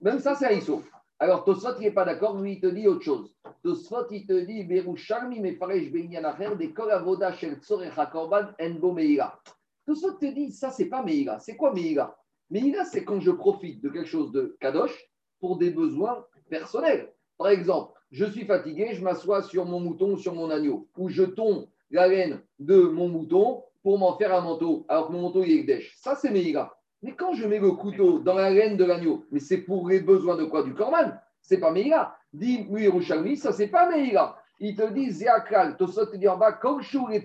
Même 0.00 0.20
ça, 0.20 0.34
c'est 0.34 0.46
un 0.46 0.52
Issour. 0.52 0.82
Alors, 1.18 1.44
Tosfot, 1.44 1.76
il 1.78 1.84
n'est 1.84 1.92
pas 1.92 2.04
d'accord, 2.04 2.40
lui, 2.40 2.54
il 2.54 2.60
te 2.60 2.66
dit 2.66 2.86
autre 2.86 3.02
chose. 3.02 3.34
Tosfot, 3.62 4.06
il 4.10 4.26
te 4.26 4.44
dit 4.44 4.64
Beroucharmi, 4.64 5.40
mais 5.40 5.52
Benyan 5.52 6.24
Acher, 6.24 6.54
des 6.56 6.72
Kol 6.72 6.90
Avoda 6.90 7.32
Shel 7.32 7.56
Tzorecha 7.56 8.06
Korban 8.06 8.48
Enbo 8.60 8.92
Meira. 8.92 9.40
Tosfot 9.86 10.12
te 10.12 10.26
dit, 10.26 10.52
ça, 10.52 10.70
c'est 10.70 10.86
pas 10.86 11.02
Meira. 11.02 11.38
C'est 11.38 11.56
quoi 11.56 11.72
Meira? 11.72 12.16
Meira, 12.50 12.84
c'est 12.84 13.04
quand 13.04 13.20
je 13.20 13.30
profite 13.30 13.82
de 13.82 13.88
quelque 13.88 14.08
chose 14.08 14.30
de 14.32 14.56
Kadosh 14.60 15.10
pour 15.40 15.56
des 15.56 15.70
besoins 15.70 16.24
personnels. 16.50 17.12
Par 17.38 17.48
exemple, 17.48 17.92
je 18.16 18.24
suis 18.24 18.46
fatigué, 18.46 18.94
je 18.94 19.04
m'assois 19.04 19.42
sur 19.42 19.66
mon 19.66 19.78
mouton 19.78 20.12
ou 20.14 20.16
sur 20.16 20.34
mon 20.34 20.48
agneau, 20.48 20.88
ou 20.96 21.10
je 21.10 21.22
tombe 21.22 21.66
la 21.90 22.08
laine 22.08 22.40
de 22.58 22.80
mon 22.80 23.08
mouton 23.10 23.62
pour 23.82 23.98
m'en 23.98 24.16
faire 24.16 24.34
un 24.34 24.40
manteau, 24.40 24.86
alors 24.88 25.08
que 25.08 25.12
mon 25.12 25.20
manteau 25.20 25.44
il 25.44 25.52
est 25.52 25.56
Ekdesh. 25.56 25.94
Ça, 25.98 26.14
c'est 26.14 26.30
Meira. 26.30 26.74
Mais 27.02 27.12
quand 27.12 27.34
je 27.34 27.46
mets 27.46 27.58
le 27.58 27.72
couteau 27.72 28.18
dans 28.20 28.32
la 28.32 28.48
laine 28.48 28.78
de 28.78 28.84
l'agneau, 28.86 29.26
mais 29.30 29.38
c'est 29.38 29.58
pour 29.58 29.86
les 29.86 30.00
besoins 30.00 30.36
de 30.36 30.44
quoi? 30.44 30.62
Du 30.62 30.72
corban 30.72 31.12
C'est 31.42 31.58
pas 31.58 31.70
Meïla. 31.70 32.16
Dit 32.32 32.66
Yerushalmi, 32.70 33.36
ça 33.36 33.52
c'est 33.52 33.68
pas 33.68 33.90
Meïla. 33.90 34.38
Il 34.60 34.74
te 34.74 34.90
dit 34.90 35.10
Zéakal, 35.10 35.76
Tosot 35.76 36.10
et 36.14 37.22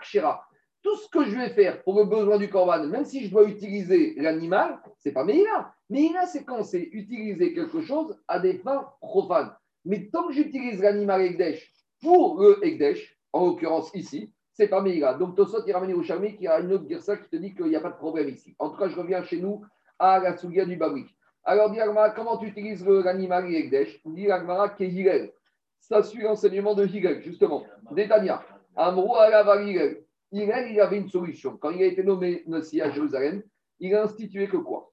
Kshera. 0.00 0.44
Tout 0.82 0.96
ce 0.98 1.08
que 1.08 1.24
je 1.24 1.36
vais 1.36 1.50
faire 1.50 1.82
pour 1.82 1.98
le 1.98 2.04
besoin 2.04 2.38
du 2.38 2.48
Korban, 2.48 2.86
même 2.86 3.04
si 3.04 3.26
je 3.26 3.30
dois 3.32 3.42
utiliser 3.42 4.14
l'animal, 4.16 4.78
c'est 4.98 5.10
pas 5.10 5.24
Meïla. 5.24 5.74
Meïla, 5.90 6.26
c'est 6.26 6.44
quand 6.44 6.62
c'est 6.62 6.88
utiliser 6.92 7.52
quelque 7.52 7.80
chose 7.80 8.16
à 8.28 8.38
des 8.38 8.54
fins 8.58 8.86
profanes. 9.00 9.52
Mais 9.88 10.10
tant 10.12 10.26
que 10.28 10.34
j'utilise 10.34 10.82
l'animal 10.82 11.22
Ekdesh 11.22 11.72
pour 12.02 12.40
le 12.40 12.62
Ekdesh, 12.62 13.18
en 13.32 13.46
l'occurrence 13.46 13.90
ici, 13.94 14.30
c'est 14.52 14.68
pas 14.68 14.82
Meïla. 14.82 15.14
Donc 15.14 15.34
Tosot, 15.34 15.64
il 15.66 15.72
ramène 15.72 15.90
Yerushalmi 15.90 16.36
qui 16.36 16.46
a 16.46 16.60
une 16.60 16.72
autre 16.74 16.86
girsa 16.86 17.16
qui 17.16 17.28
te 17.30 17.36
dit 17.36 17.54
qu'il 17.54 17.66
n'y 17.66 17.76
a 17.76 17.80
pas 17.80 17.90
de 17.90 17.96
problème 17.96 18.28
ici. 18.28 18.54
En 18.58 18.68
tout 18.68 18.76
cas, 18.76 18.88
je 18.88 18.96
reviens 18.96 19.22
chez 19.22 19.40
nous 19.40 19.64
à 19.98 20.18
la 20.18 20.36
Sougia 20.36 20.66
du 20.66 20.76
Babrik. 20.76 21.08
Alors, 21.42 21.70
dit 21.70 21.80
Agmara, 21.80 22.10
comment 22.10 22.36
tu 22.36 22.48
utilises 22.48 22.86
l'animal 22.86 23.50
Ekdesh? 23.50 23.98
Dit 24.04 24.30
Agmara, 24.30 24.68
Kehilel. 24.68 25.32
Ça 25.80 26.02
suit 26.02 26.22
l'enseignement 26.22 26.74
de 26.74 26.84
Hillel, 26.84 27.22
justement. 27.22 27.64
Détania. 27.92 28.42
Amrou 28.76 29.16
Alava 29.16 29.62
Hillel. 29.62 30.04
Hillel, 30.32 30.70
il 30.70 30.80
avait 30.80 30.98
une 30.98 31.08
solution. 31.08 31.56
Quand 31.56 31.70
il 31.70 31.82
a 31.82 31.86
été 31.86 32.02
nommé 32.02 32.42
Messie 32.46 32.82
à 32.82 32.90
Jérusalem, 32.90 33.42
il 33.80 33.94
a 33.94 34.02
institué 34.02 34.48
que 34.48 34.58
quoi? 34.58 34.92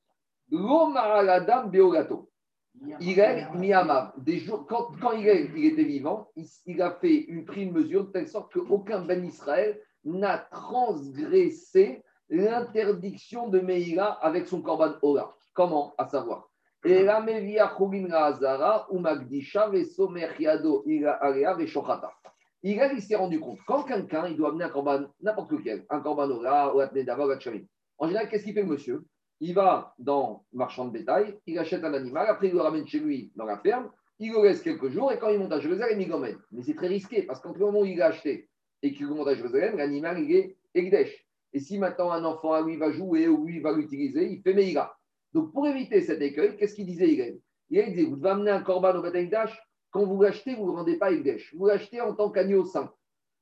L'Omaradam 0.49 1.69
Beogato. 1.69 2.29
Hillel 2.99 3.47
jours, 4.39 4.65
quand, 4.67 4.89
quand 5.01 5.11
Hillel 5.13 5.51
il 5.55 5.65
était 5.65 5.83
vivant, 5.83 6.29
il, 6.65 6.81
a 6.81 6.91
fait 6.91 7.15
une 7.15 7.45
prise 7.45 7.67
de 7.67 7.73
mesure 7.73 8.05
de 8.05 8.11
telle 8.11 8.27
sorte 8.27 8.53
qu'aucun 8.53 9.01
Ben 9.01 9.23
Israël 9.25 9.79
n'a 10.03 10.37
transgressé 10.37 12.03
l'interdiction 12.29 13.49
de 13.49 13.59
Meïla 13.59 14.05
avec 14.05 14.47
son 14.47 14.61
korban 14.61 14.93
Ola. 15.01 15.33
Comment? 15.53 15.93
À 15.97 16.07
savoir. 16.07 16.49
Veshochata. 21.55 22.11
Il 22.63 23.01
s'est 23.01 23.15
rendu 23.15 23.39
compte, 23.39 23.59
quand 23.65 23.83
quelqu'un, 23.83 24.27
il 24.27 24.35
doit 24.35 24.49
amener 24.49 24.65
un 24.65 24.69
korban, 24.69 25.05
n'importe 25.21 25.51
lequel, 25.51 25.85
un 25.89 25.99
korban 25.99 26.29
Ola, 26.29 26.75
ou 26.75 26.79
atchamim. 26.79 27.65
En 27.97 28.07
général, 28.07 28.29
qu'est-ce 28.29 28.43
qu'il 28.43 28.53
fait 28.53 28.63
monsieur? 28.63 29.03
Il 29.45 29.53
va 29.53 29.93
dans 29.99 30.43
le 30.53 30.57
marchand 30.57 30.85
de 30.85 30.89
bétail, 30.89 31.37
il 31.45 31.59
achète 31.59 31.83
un 31.83 31.93
animal, 31.93 32.25
après 32.27 32.47
il 32.47 32.53
le 32.53 32.61
ramène 32.61 32.87
chez 32.87 32.97
lui 32.97 33.31
dans 33.35 33.45
la 33.45 33.59
ferme, 33.59 33.91
il 34.17 34.31
le 34.31 34.41
laisse 34.41 34.63
quelques 34.63 34.89
jours, 34.89 35.11
et 35.11 35.19
quand 35.19 35.29
il 35.29 35.37
monte 35.37 35.51
à 35.51 35.59
Jérusalem, 35.59 36.01
il 36.01 36.09
l'emmène. 36.09 36.39
Mais 36.51 36.63
c'est 36.63 36.73
très 36.73 36.87
risqué, 36.87 37.21
parce 37.21 37.45
le 37.45 37.59
moment 37.59 37.81
où 37.81 37.85
il 37.85 37.95
l'a 37.95 38.07
acheté 38.07 38.49
et 38.81 38.91
qu'il 38.91 39.05
monte 39.05 39.27
à 39.27 39.35
Jérusalem, 39.35 39.77
l'animal, 39.77 40.17
il 40.19 40.35
est 40.35 40.57
Egdesh. 40.73 41.27
Et 41.53 41.59
si 41.59 41.77
maintenant 41.77 42.09
un 42.09 42.25
enfant 42.25 42.53
à 42.53 42.63
lui 42.63 42.75
va 42.77 42.91
jouer 42.91 43.27
ou 43.27 43.45
lui 43.45 43.59
va 43.59 43.71
l'utiliser, 43.71 44.31
il 44.31 44.41
fait 44.41 44.55
Meïla. 44.55 44.95
Donc 45.31 45.53
pour 45.53 45.67
éviter 45.67 46.01
cet 46.01 46.21
écueil, 46.21 46.57
qu'est-ce 46.57 46.73
qu'il 46.73 46.87
disait 46.87 47.07
Hillel 47.07 47.39
Il 47.69 47.85
disait, 47.85 48.05
vous 48.05 48.15
devez 48.15 48.29
amener 48.29 48.49
un 48.49 48.61
corban 48.61 48.95
au 48.95 49.03
Bataïdash, 49.03 49.55
quand 49.91 50.07
vous 50.07 50.23
l'achetez, 50.23 50.55
vous 50.55 50.65
ne 50.65 50.71
le 50.71 50.77
rendez 50.77 50.97
pas 50.97 51.11
Egdesh. 51.11 51.53
Vous 51.55 51.67
l'achetez 51.67 52.01
en 52.01 52.15
tant 52.15 52.31
qu'agneau 52.31 52.65
saint. 52.65 52.91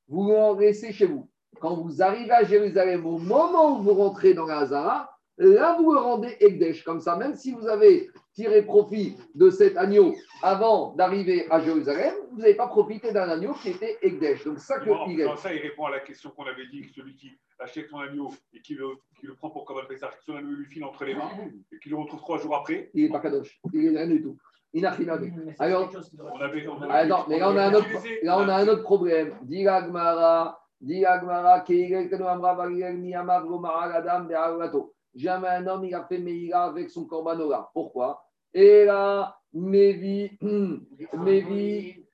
Vous 0.08 0.28
le 0.28 0.60
laissez 0.60 0.92
chez 0.92 1.06
vous. 1.06 1.30
Quand 1.60 1.76
vous 1.76 2.02
arrivez 2.02 2.32
à 2.32 2.44
Jérusalem, 2.44 3.06
au 3.06 3.16
moment 3.16 3.78
où 3.78 3.82
vous 3.82 3.94
rentrez 3.94 4.34
dans 4.34 4.44
la 4.44 4.58
Hazara, 4.58 5.13
là 5.38 5.76
vous 5.80 5.92
le 5.92 5.98
rendez 5.98 6.36
Egdesh. 6.40 6.84
Comme 6.84 7.00
ça, 7.00 7.16
même 7.16 7.34
si 7.34 7.52
vous 7.52 7.66
avez 7.66 8.10
tiré 8.32 8.62
profit 8.62 9.16
de 9.34 9.50
cet 9.50 9.76
agneau 9.76 10.14
avant 10.42 10.92
d'arriver 10.94 11.46
à 11.50 11.60
Jérusalem, 11.60 12.14
vous 12.32 12.38
n'avez 12.38 12.54
pas 12.54 12.66
profité 12.66 13.12
d'un 13.12 13.28
agneau 13.28 13.52
qui 13.54 13.70
était 13.70 13.96
Egdesh. 14.02 14.44
Donc 14.44 14.58
ça 14.58 14.78
que 14.80 14.88
Bon, 14.90 15.06
dans 15.24 15.36
ça, 15.36 15.52
il 15.54 15.60
répond 15.60 15.84
à 15.86 15.90
la 15.90 16.00
question 16.00 16.30
qu'on 16.30 16.44
avait 16.44 16.66
dit, 16.66 16.82
que 16.82 16.92
celui 16.94 17.14
qui 17.16 17.30
achète 17.58 17.88
son 17.88 17.98
agneau 17.98 18.30
et 18.52 18.60
qui 18.60 18.74
le, 18.74 18.86
qui 19.20 19.26
le 19.26 19.34
prend 19.34 19.50
pour 19.50 19.64
Korban 19.64 19.86
Pessah, 19.88 20.10
son 20.26 20.36
agneau 20.36 20.50
lui 20.50 20.66
file 20.66 20.84
entre 20.84 21.04
les 21.04 21.14
mains 21.14 21.30
et 21.72 21.78
qu'il 21.78 21.92
le 21.92 21.98
retrouve 21.98 22.20
trois 22.20 22.38
jours 22.38 22.56
après. 22.56 22.90
Il 22.94 23.04
n'est 23.04 23.10
pas 23.10 23.20
Kadosh. 23.20 23.60
Il 23.72 23.92
n'est 23.92 23.98
rien 23.98 24.08
du 24.08 24.22
tout. 24.22 24.36
Il 24.72 24.82
n'a 24.82 24.90
rien 24.90 25.08
à 25.10 25.16
voir. 25.18 25.30
Alors, 25.60 25.90
On 26.18 26.40
avait, 26.40 26.66
on 26.66 26.82
avait- 26.82 26.92
Ah, 26.92 27.06
non, 27.06 27.18
mais 27.28 27.38
là 27.38 27.50
on, 27.50 27.56
a 27.56 27.62
un 27.66 27.74
autre, 27.74 27.86
utilisé- 27.88 28.18
là, 28.24 28.38
on 28.38 28.48
a 28.48 28.54
un 28.56 28.66
autre 28.66 28.82
problème. 28.82 29.34
Dit 29.42 29.68
Agmara, 29.68 30.60
dit 30.80 31.04
Agmara, 31.04 31.60
Jamais 35.14 35.48
un 35.48 35.66
homme, 35.66 35.84
il 35.84 35.94
a 35.94 36.04
fait 36.04 36.18
Meïla 36.18 36.64
avec 36.64 36.90
son 36.90 37.06
Korbanora. 37.06 37.70
Pourquoi? 37.72 38.24
Et 38.52 38.84
là, 38.84 39.36
Mevi, 39.52 40.36
Mevi, 41.12 42.04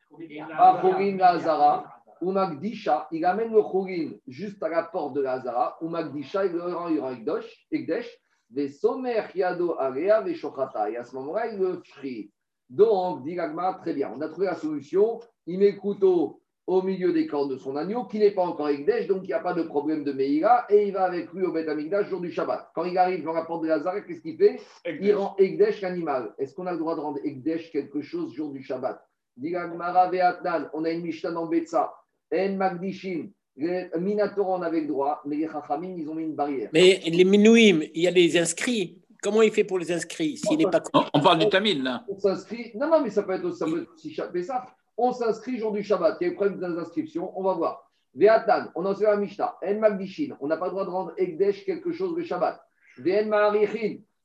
Achorin 0.58 1.16
Lazara, 1.16 1.84
ou 2.20 2.32
Magdisha, 2.32 3.08
il 3.12 3.24
amène 3.24 3.52
le 3.52 3.62
Chorin 3.62 4.10
juste 4.26 4.62
à 4.62 4.68
la 4.68 4.82
porte 4.82 5.14
de 5.14 5.22
Lazara, 5.22 5.78
ou 5.80 5.88
Magdisha, 5.88 6.44
il 6.44 6.52
le 6.52 6.74
rend 6.74 6.88
Egdosh, 7.10 7.66
Egdesh, 7.70 8.08
des 8.50 8.68
Somer 8.68 9.22
Yado 9.34 9.78
Area, 9.78 10.22
des 10.22 10.34
Shochata. 10.34 10.90
Et 10.90 10.96
à 10.96 11.04
ce 11.04 11.14
moment-là, 11.16 11.46
il 11.52 11.58
le 11.58 11.80
frit. 11.84 12.30
Donc, 12.68 13.24
dit 13.24 13.34
Gagmara, 13.34 13.74
très 13.74 13.94
bien, 13.94 14.12
on 14.14 14.20
a 14.20 14.28
trouvé 14.28 14.46
la 14.46 14.54
solution. 14.54 15.20
Il 15.46 15.58
met 15.58 15.72
le 15.72 15.78
couteau 15.78 16.39
au 16.70 16.82
milieu 16.82 17.12
des 17.12 17.26
cornes 17.26 17.48
de 17.50 17.56
son 17.56 17.74
agneau, 17.74 18.04
qui 18.04 18.20
n'est 18.20 18.30
pas 18.30 18.44
encore 18.44 18.68
Egdesh, 18.68 19.08
donc 19.08 19.22
il 19.24 19.26
n'y 19.26 19.32
a 19.32 19.40
pas 19.40 19.54
de 19.54 19.62
problème 19.62 20.04
de 20.04 20.12
Meïla, 20.12 20.66
et 20.70 20.86
il 20.86 20.92
va 20.92 21.02
avec 21.02 21.32
lui 21.32 21.44
au 21.44 21.50
Beth 21.50 21.68
Amikdash 21.68 22.08
jour 22.08 22.20
du 22.20 22.30
Shabbat. 22.30 22.70
Quand 22.76 22.84
il 22.84 22.96
arrive 22.96 23.24
dans 23.24 23.32
la 23.32 23.42
porte 23.42 23.64
de 23.64 23.68
Lazare, 23.68 24.06
qu'est-ce 24.06 24.20
qu'il 24.20 24.36
fait? 24.36 24.60
Il 25.00 25.12
rend 25.14 25.34
Egdesh 25.36 25.80
l'animal. 25.80 26.32
Est-ce 26.38 26.54
qu'on 26.54 26.66
a 26.66 26.72
le 26.72 26.78
droit 26.78 26.94
de 26.94 27.00
rendre 27.00 27.18
Egdesh 27.24 27.72
quelque 27.72 28.00
chose 28.02 28.32
jour 28.34 28.52
du 28.52 28.62
Shabbat? 28.62 29.04
On 29.42 30.84
a 30.84 30.90
une 30.90 31.02
Mishnah 31.02 31.32
dans 31.32 31.46
Betsa, 31.46 31.92
En 32.32 32.52
Magdishim, 32.56 33.30
les 33.56 33.90
Minatora, 33.98 34.58
on 34.58 34.62
avait 34.62 34.82
le 34.82 34.86
droit, 34.86 35.20
mais 35.26 35.36
les 35.36 35.48
Chachamim, 35.48 35.94
ils 35.98 36.08
ont 36.08 36.14
mis 36.14 36.22
une 36.22 36.36
barrière. 36.36 36.70
Mais 36.72 37.00
les 37.04 37.24
Minouim, 37.24 37.80
il 37.94 38.02
y 38.02 38.06
a 38.06 38.12
les 38.12 38.38
inscrits. 38.38 39.02
Comment 39.22 39.42
il 39.42 39.50
fait 39.50 39.64
pour 39.64 39.78
les 39.80 39.90
inscrits 39.90 40.36
s'il 40.36 40.56
n'est 40.58 40.70
pas 40.70 40.82
On, 40.94 41.02
on 41.14 41.20
parle 41.20 41.40
du 41.40 41.48
Tamil, 41.48 41.82
là? 41.82 42.04
On 42.08 42.16
s'inscrit. 42.18 42.70
Non, 42.76 42.88
non, 42.88 43.02
mais 43.02 43.10
ça 43.10 43.22
peut 43.24 43.32
être 43.32 43.44
aussi, 43.44 43.58
ça 43.58 43.66
peut 43.66 43.82
être 43.82 43.92
aussi 43.92 44.14
cha- 44.14 44.30
mais 44.32 44.42
ça. 44.42 44.64
On 45.02 45.12
s'inscrit 45.12 45.58
jour 45.58 45.72
du 45.72 45.82
Shabbat. 45.82 46.18
Il 46.20 46.24
y 46.24 46.26
a 46.26 46.30
le 46.30 46.36
problème 46.36 46.58
des 46.60 46.78
inscriptions. 46.78 47.32
On 47.38 47.42
va 47.42 47.54
voir. 47.54 47.90
Ve'atan, 48.14 48.66
on 48.74 48.84
a 48.84 48.90
enseigné 48.90 49.10
la 49.10 49.16
Mishnah. 49.16 49.56
En 49.66 49.74
Magdishin, 49.78 50.36
on 50.40 50.46
n'a 50.46 50.56
pas 50.58 50.66
le 50.66 50.72
droit 50.72 50.84
de 50.84 50.90
rendre 50.90 51.12
Egdesh 51.16 51.64
quelque 51.64 51.90
chose 51.92 52.14
le 52.16 52.22
Shabbat. 52.22 52.60
Ve'en 52.98 53.30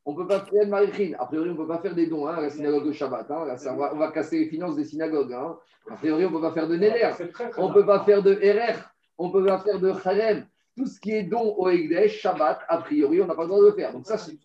on 0.07 0.13
peut 0.13 0.27
pas 0.27 0.41
faire. 0.41 0.73
A 1.19 1.25
priori, 1.25 1.49
on 1.49 1.53
ne 1.53 1.57
peut 1.57 1.67
pas 1.67 1.79
faire 1.79 1.95
des 1.95 2.07
dons 2.07 2.27
hein, 2.27 2.35
à 2.35 2.41
la 2.41 2.49
synagogue 2.49 2.85
de 2.85 2.91
Shabbat. 2.91 3.29
hein. 3.31 3.45
Là, 3.45 3.57
ça, 3.57 3.73
on, 3.73 3.77
va, 3.77 3.91
on 3.93 3.97
va 3.97 4.11
casser 4.11 4.37
les 4.39 4.47
finances 4.47 4.75
des 4.75 4.83
synagogues. 4.83 5.33
hein. 5.33 5.57
A 5.89 5.95
priori, 5.95 6.25
on 6.25 6.29
ne 6.29 6.35
peut 6.35 6.41
pas 6.41 6.51
faire 6.51 6.67
de 6.67 6.77
très 6.77 7.51
On 7.57 7.69
ne 7.69 7.73
peut 7.73 7.85
pas 7.85 8.03
faire 8.03 8.21
de 8.21 8.33
RR. 8.33 8.77
On 9.17 9.27
ne 9.29 9.33
peut 9.33 9.45
pas 9.45 9.59
faire 9.59 9.79
de 9.79 9.91
Kharem. 9.93 10.45
Tout 10.77 10.85
ce 10.87 10.99
qui 10.99 11.11
est 11.11 11.23
don 11.23 11.55
au 11.57 11.69
Egdesh, 11.69 12.19
Shabbat, 12.19 12.59
a 12.67 12.77
priori, 12.79 13.21
on 13.21 13.27
n'a 13.27 13.33
pas 13.33 13.43
le 13.43 13.47
droit 13.47 13.61
de 13.61 13.67
le 13.67 13.71
faire. 13.73 13.93
Donc 13.93 14.05
ça, 14.05 14.17
c'est 14.17 14.37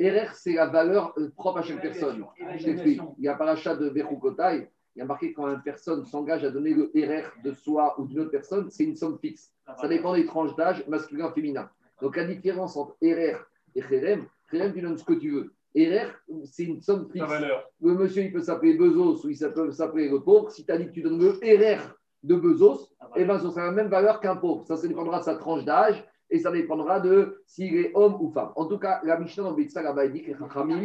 RR, 0.00 0.34
c'est 0.34 0.54
la 0.54 0.66
valeur 0.66 1.14
euh, 1.16 1.30
propre 1.36 1.58
à 1.58 1.62
chaque 1.62 1.80
personne. 1.80 2.24
Je 2.56 2.64
t'explique. 2.64 3.00
Il 3.18 3.24
y 3.24 3.28
a 3.28 3.34
parachat 3.34 3.76
de 3.76 3.88
Bechukotai, 3.88 4.68
il 4.96 4.98
y 4.98 5.02
a 5.02 5.04
marqué 5.04 5.32
quand 5.32 5.48
une 5.48 5.62
personne 5.62 6.04
s'engage 6.04 6.44
à 6.44 6.50
donner 6.50 6.74
le 6.74 6.90
RR 6.94 7.42
de 7.44 7.52
soi 7.52 7.94
ou 7.98 8.06
d'une 8.06 8.20
autre 8.20 8.30
personne, 8.30 8.70
c'est 8.70 8.84
une 8.84 8.96
somme 8.96 9.18
fixe. 9.18 9.52
Ça 9.80 9.86
dépend 9.86 10.14
des 10.14 10.26
tranches 10.26 10.54
d'âge, 10.56 10.84
masculin, 10.88 11.30
féminin. 11.30 11.70
Donc 12.02 12.16
la 12.16 12.24
différence 12.24 12.76
entre 12.76 12.96
RR 13.02 13.46
et 13.74 13.82
Kherem, 13.82 14.26
Kherem, 14.50 14.72
tu 14.72 14.80
donnes 14.80 14.98
ce 14.98 15.04
que 15.04 15.12
tu 15.12 15.30
veux. 15.30 15.52
RR, 15.76 16.10
c'est 16.44 16.64
une 16.64 16.80
somme 16.80 17.08
fixe. 17.12 17.32
Le 17.80 17.94
monsieur, 17.94 18.24
il 18.24 18.32
peut 18.32 18.42
s'appeler 18.42 18.74
Bezos 18.74 19.24
ou 19.24 19.30
il 19.30 19.38
peut 19.38 19.70
s'appeler 19.70 20.08
le 20.08 20.20
pauvre. 20.20 20.50
Si 20.50 20.64
tu 20.64 20.72
as 20.72 20.78
dit 20.78 20.86
que 20.86 20.92
tu 20.92 21.02
donnes 21.02 21.20
le 21.20 21.30
RR 21.30 21.94
de 22.24 22.34
Bezos, 22.34 22.88
eh 23.14 23.24
ben, 23.24 23.38
ça 23.38 23.50
sera 23.50 23.66
la 23.66 23.72
même 23.72 23.88
valeur 23.88 24.18
qu'un 24.20 24.36
pauvre. 24.36 24.66
Ça, 24.66 24.76
ça 24.76 24.88
dépendra 24.88 25.20
de 25.20 25.24
sa 25.24 25.36
tranche 25.36 25.64
d'âge 25.64 26.04
et 26.30 26.38
ça 26.38 26.50
dépendra 26.50 27.00
de 27.00 27.42
s'il 27.46 27.76
est 27.76 27.92
homme 27.94 28.16
ou 28.20 28.30
femme. 28.30 28.52
En 28.56 28.66
tout 28.66 28.78
cas, 28.78 29.00
la 29.04 29.18
Mishnah 29.18 29.42
dans 29.42 29.52
Betsa, 29.52 29.82
là-bas, 29.82 30.04
elle 30.04 30.12
dit 30.12 30.22
que 30.22 30.28
les 30.28 30.38
Chachamim, 30.38 30.80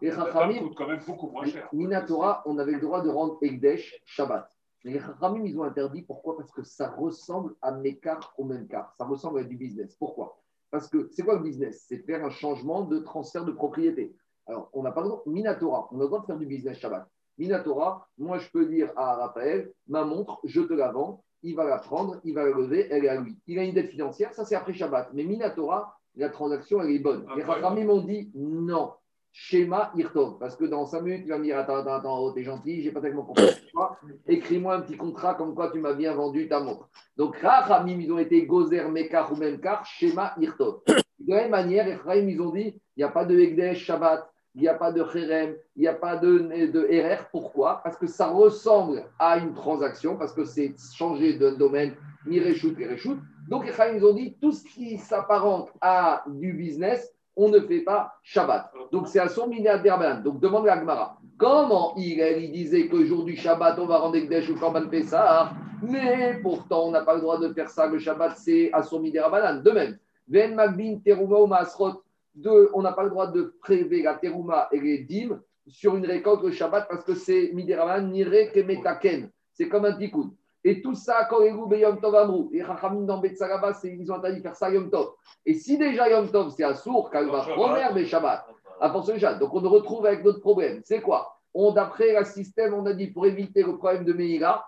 les 0.00 0.10
Chachamim, 0.10 0.58
coûte 0.60 0.74
quand 0.76 0.88
même 0.88 1.00
beaucoup 1.06 1.28
moins 1.28 1.44
cher. 1.44 1.68
Minatora, 1.72 2.42
on 2.46 2.58
avait 2.58 2.72
le 2.72 2.80
droit 2.80 3.02
de 3.02 3.10
rendre 3.10 3.38
Egdesh 3.42 4.00
Shabbat. 4.04 4.50
Les 4.84 4.98
Chachamim, 4.98 5.44
ils 5.44 5.58
ont 5.58 5.64
interdit. 5.64 6.02
Pourquoi? 6.02 6.36
Parce 6.36 6.50
que 6.52 6.62
ça 6.62 6.88
ressemble 6.90 7.54
à 7.60 7.72
Mekar 7.72 8.34
au 8.38 8.44
même 8.44 8.66
car. 8.68 8.94
Ça 8.96 9.04
ressemble 9.04 9.40
à 9.40 9.44
du 9.44 9.56
business. 9.56 9.94
Pourquoi? 9.96 10.38
Parce 10.70 10.88
que 10.88 11.08
c'est 11.12 11.22
quoi 11.22 11.34
le 11.34 11.42
business? 11.42 11.84
C'est 11.88 11.98
faire 11.98 12.24
un 12.24 12.30
changement 12.30 12.82
de 12.82 12.98
transfert 12.98 13.44
de 13.44 13.52
propriété. 13.52 14.16
Alors, 14.46 14.70
on 14.72 14.82
n'a 14.82 14.92
pas 14.92 15.02
le 15.02 15.08
droit. 15.08 15.22
Minatora, 15.26 15.88
on 15.90 15.98
a 15.98 16.02
le 16.02 16.06
droit 16.06 16.20
de 16.20 16.26
faire 16.26 16.38
du 16.38 16.46
business 16.46 16.78
Shabbat. 16.78 17.06
Minatora, 17.38 18.08
moi, 18.16 18.38
je 18.38 18.48
peux 18.50 18.64
dire 18.64 18.92
à 18.96 19.16
Raphaël, 19.16 19.70
ma 19.88 20.04
montre, 20.04 20.40
je 20.44 20.62
te 20.62 20.72
la 20.72 20.90
vends. 20.90 21.22
Il 21.42 21.54
va 21.54 21.64
la 21.64 21.78
prendre, 21.78 22.20
il 22.24 22.34
va 22.34 22.44
la 22.44 22.50
lever, 22.50 22.88
elle 22.90 23.04
est 23.04 23.08
à 23.08 23.20
lui. 23.20 23.36
Il 23.46 23.58
a 23.58 23.64
une 23.64 23.74
dette 23.74 23.90
financière, 23.90 24.32
ça 24.34 24.44
c'est 24.44 24.56
après 24.56 24.72
Shabbat. 24.72 25.10
Mais 25.12 25.24
Minatora, 25.24 25.96
la 26.16 26.30
transaction, 26.30 26.80
elle 26.80 26.90
est 26.90 26.98
bonne. 26.98 27.26
Les. 27.36 27.44
Chachamim 27.44 27.84
m'ont 27.84 28.00
dit 28.00 28.30
non. 28.34 28.92
Schéma 29.38 29.92
Irtov. 29.94 30.38
Parce 30.38 30.56
que 30.56 30.64
dans 30.64 30.86
5 30.86 31.02
minutes, 31.02 31.24
tu 31.24 31.28
vas 31.28 31.36
me 31.36 31.44
dire 31.44 31.58
Attends, 31.58 31.76
attends, 31.76 31.92
attends, 31.92 32.18
oh, 32.20 32.32
t'es 32.32 32.42
gentil, 32.42 32.80
j'ai 32.80 32.90
pas 32.90 33.02
tellement 33.02 33.22
compris. 33.22 33.44
pourquoi. 33.70 33.98
Écris-moi 34.26 34.74
un 34.76 34.80
petit 34.80 34.96
contrat 34.96 35.34
comme 35.34 35.54
quoi 35.54 35.70
tu 35.70 35.78
m'as 35.78 35.92
bien 35.92 36.14
vendu 36.14 36.48
ta 36.48 36.60
montre. 36.60 36.88
Donc, 37.18 37.36
Rachamim, 37.36 38.00
ils 38.00 38.10
ont 38.10 38.18
été 38.18 38.46
Gozer, 38.46 38.88
Mekar 38.88 39.30
ou 39.30 39.36
Memkar, 39.36 39.84
schéma 39.84 40.34
Irtov. 40.40 40.80
De 40.86 40.94
la 41.28 41.42
même 41.42 41.50
manière, 41.50 41.84
les 41.84 41.96
Chachamim, 41.96 42.30
ils 42.30 42.40
ont 42.40 42.50
dit 42.50 42.80
il 42.96 43.00
n'y 43.00 43.04
a 43.04 43.10
pas 43.10 43.26
de 43.26 43.38
Egdesh 43.38 43.84
Shabbat, 43.84 44.26
il 44.56 44.62
n'y 44.62 44.68
a 44.68 44.74
pas 44.74 44.90
de 44.90 45.02
Kherem, 45.02 45.54
il 45.76 45.82
n'y 45.82 45.88
a 45.88 45.94
pas 45.94 46.16
de, 46.16 46.38
de 46.38 46.80
RR. 46.80 47.28
Pourquoi? 47.30 47.80
Parce 47.84 47.96
que 47.96 48.06
ça 48.06 48.28
ressemble 48.28 49.04
à 49.18 49.36
une 49.36 49.52
transaction, 49.52 50.16
parce 50.16 50.32
que 50.32 50.44
c'est 50.44 50.74
changer 50.94 51.34
de 51.34 51.50
domaine, 51.50 51.94
ni 52.26 52.40
Réchout, 52.40 52.74
ni 52.76 52.86
Réchout. 52.86 53.18
Donc, 53.48 53.66
ils 53.94 54.04
ont 54.04 54.14
dit 54.14 54.34
tout 54.40 54.52
ce 54.52 54.64
qui 54.64 54.96
s'apparente 54.96 55.70
à 55.80 56.24
du 56.26 56.54
business, 56.54 57.12
on 57.36 57.50
ne 57.50 57.60
fait 57.60 57.80
pas 57.80 58.14
Shabbat. 58.22 58.72
Donc 58.90 59.08
c'est 59.08 59.18
à 59.18 59.28
son 59.28 59.46
minat 59.46 59.76
d'Herban. 59.78 60.22
Donc 60.22 60.40
demande 60.40 60.66
à 60.68 60.72
Agmara. 60.72 61.18
Comment 61.36 61.94
il, 61.98 62.18
il 62.18 62.50
disait 62.50 62.88
qu'au 62.88 63.04
jour 63.04 63.24
du 63.24 63.36
Shabbat, 63.36 63.78
on 63.78 63.84
va 63.84 63.98
rendre 63.98 64.16
Ekdesh 64.16 64.48
ou 64.48 64.56
Korban 64.56 64.88
Pessah, 64.88 65.50
mais 65.82 66.40
pourtant, 66.42 66.86
on 66.86 66.90
n'a 66.92 67.02
pas 67.02 67.14
le 67.14 67.20
droit 67.20 67.38
de 67.38 67.52
faire 67.52 67.68
ça. 67.68 67.86
Le 67.86 67.98
Shabbat, 67.98 68.38
c'est 68.38 68.72
Assomi 68.72 69.12
des 69.12 69.20
Rabanan. 69.20 69.62
De 69.62 69.70
même, 69.70 69.98
Ven 70.26 70.54
Magbin, 70.54 70.98
Teruma 71.04 71.36
ou 71.36 71.46
Maasrot, 71.46 72.02
de, 72.36 72.70
on 72.74 72.82
n'a 72.82 72.92
pas 72.92 73.02
le 73.02 73.10
droit 73.10 73.26
de 73.26 73.54
prélever 73.60 74.02
la 74.02 74.14
Teruma 74.14 74.68
et 74.70 74.80
les 74.80 74.98
dîmes 74.98 75.40
sur 75.66 75.96
une 75.96 76.06
récolte 76.06 76.42
le 76.42 76.52
Shabbat 76.52 76.86
parce 76.88 77.04
que 77.04 77.14
c'est 77.14 77.50
Midiraman, 77.52 78.10
Nire 78.10 78.52
Kemetaken. 78.52 79.30
C'est 79.52 79.68
comme 79.68 79.84
un 79.84 79.94
tikkun. 79.94 80.30
Et 80.62 80.82
tout 80.82 80.94
ça, 80.94 81.26
quand 81.30 81.40
les 81.40 81.52
Goubé 81.52 81.80
Yom 81.80 82.00
Tov 82.00 82.14
Amrou, 82.14 82.50
les 82.52 82.64
Chachamim 82.64 83.02
dans 83.02 83.18
Betsaraba, 83.18 83.72
ils 83.84 84.10
ont 84.10 84.16
interdit 84.16 84.38
de 84.38 84.42
faire 84.42 84.56
ça 84.56 84.70
Yom 84.70 84.90
Tov. 84.90 85.12
Et 85.44 85.54
si 85.54 85.78
déjà 85.78 86.08
Yom 86.10 86.30
Tov, 86.30 86.52
c'est 86.56 86.64
Assour, 86.64 87.10
Kalva, 87.10 87.42
Romer, 87.42 87.88
mais 87.94 88.04
Shabbat, 88.04 88.44
à 88.80 88.90
force 88.90 89.06
de 89.06 89.18
Shabbat. 89.18 89.38
Donc 89.38 89.54
on 89.54 89.60
retrouve 89.60 90.06
avec 90.06 90.24
notre 90.24 90.40
problème. 90.40 90.80
C'est 90.84 91.00
quoi? 91.00 91.38
On, 91.54 91.72
D'après 91.72 92.18
le 92.18 92.24
système, 92.24 92.74
on 92.74 92.84
a 92.84 92.92
dit 92.92 93.06
pour 93.06 93.26
éviter 93.26 93.62
le 93.62 93.76
problème 93.76 94.04
de 94.04 94.12
Meïra, 94.12 94.66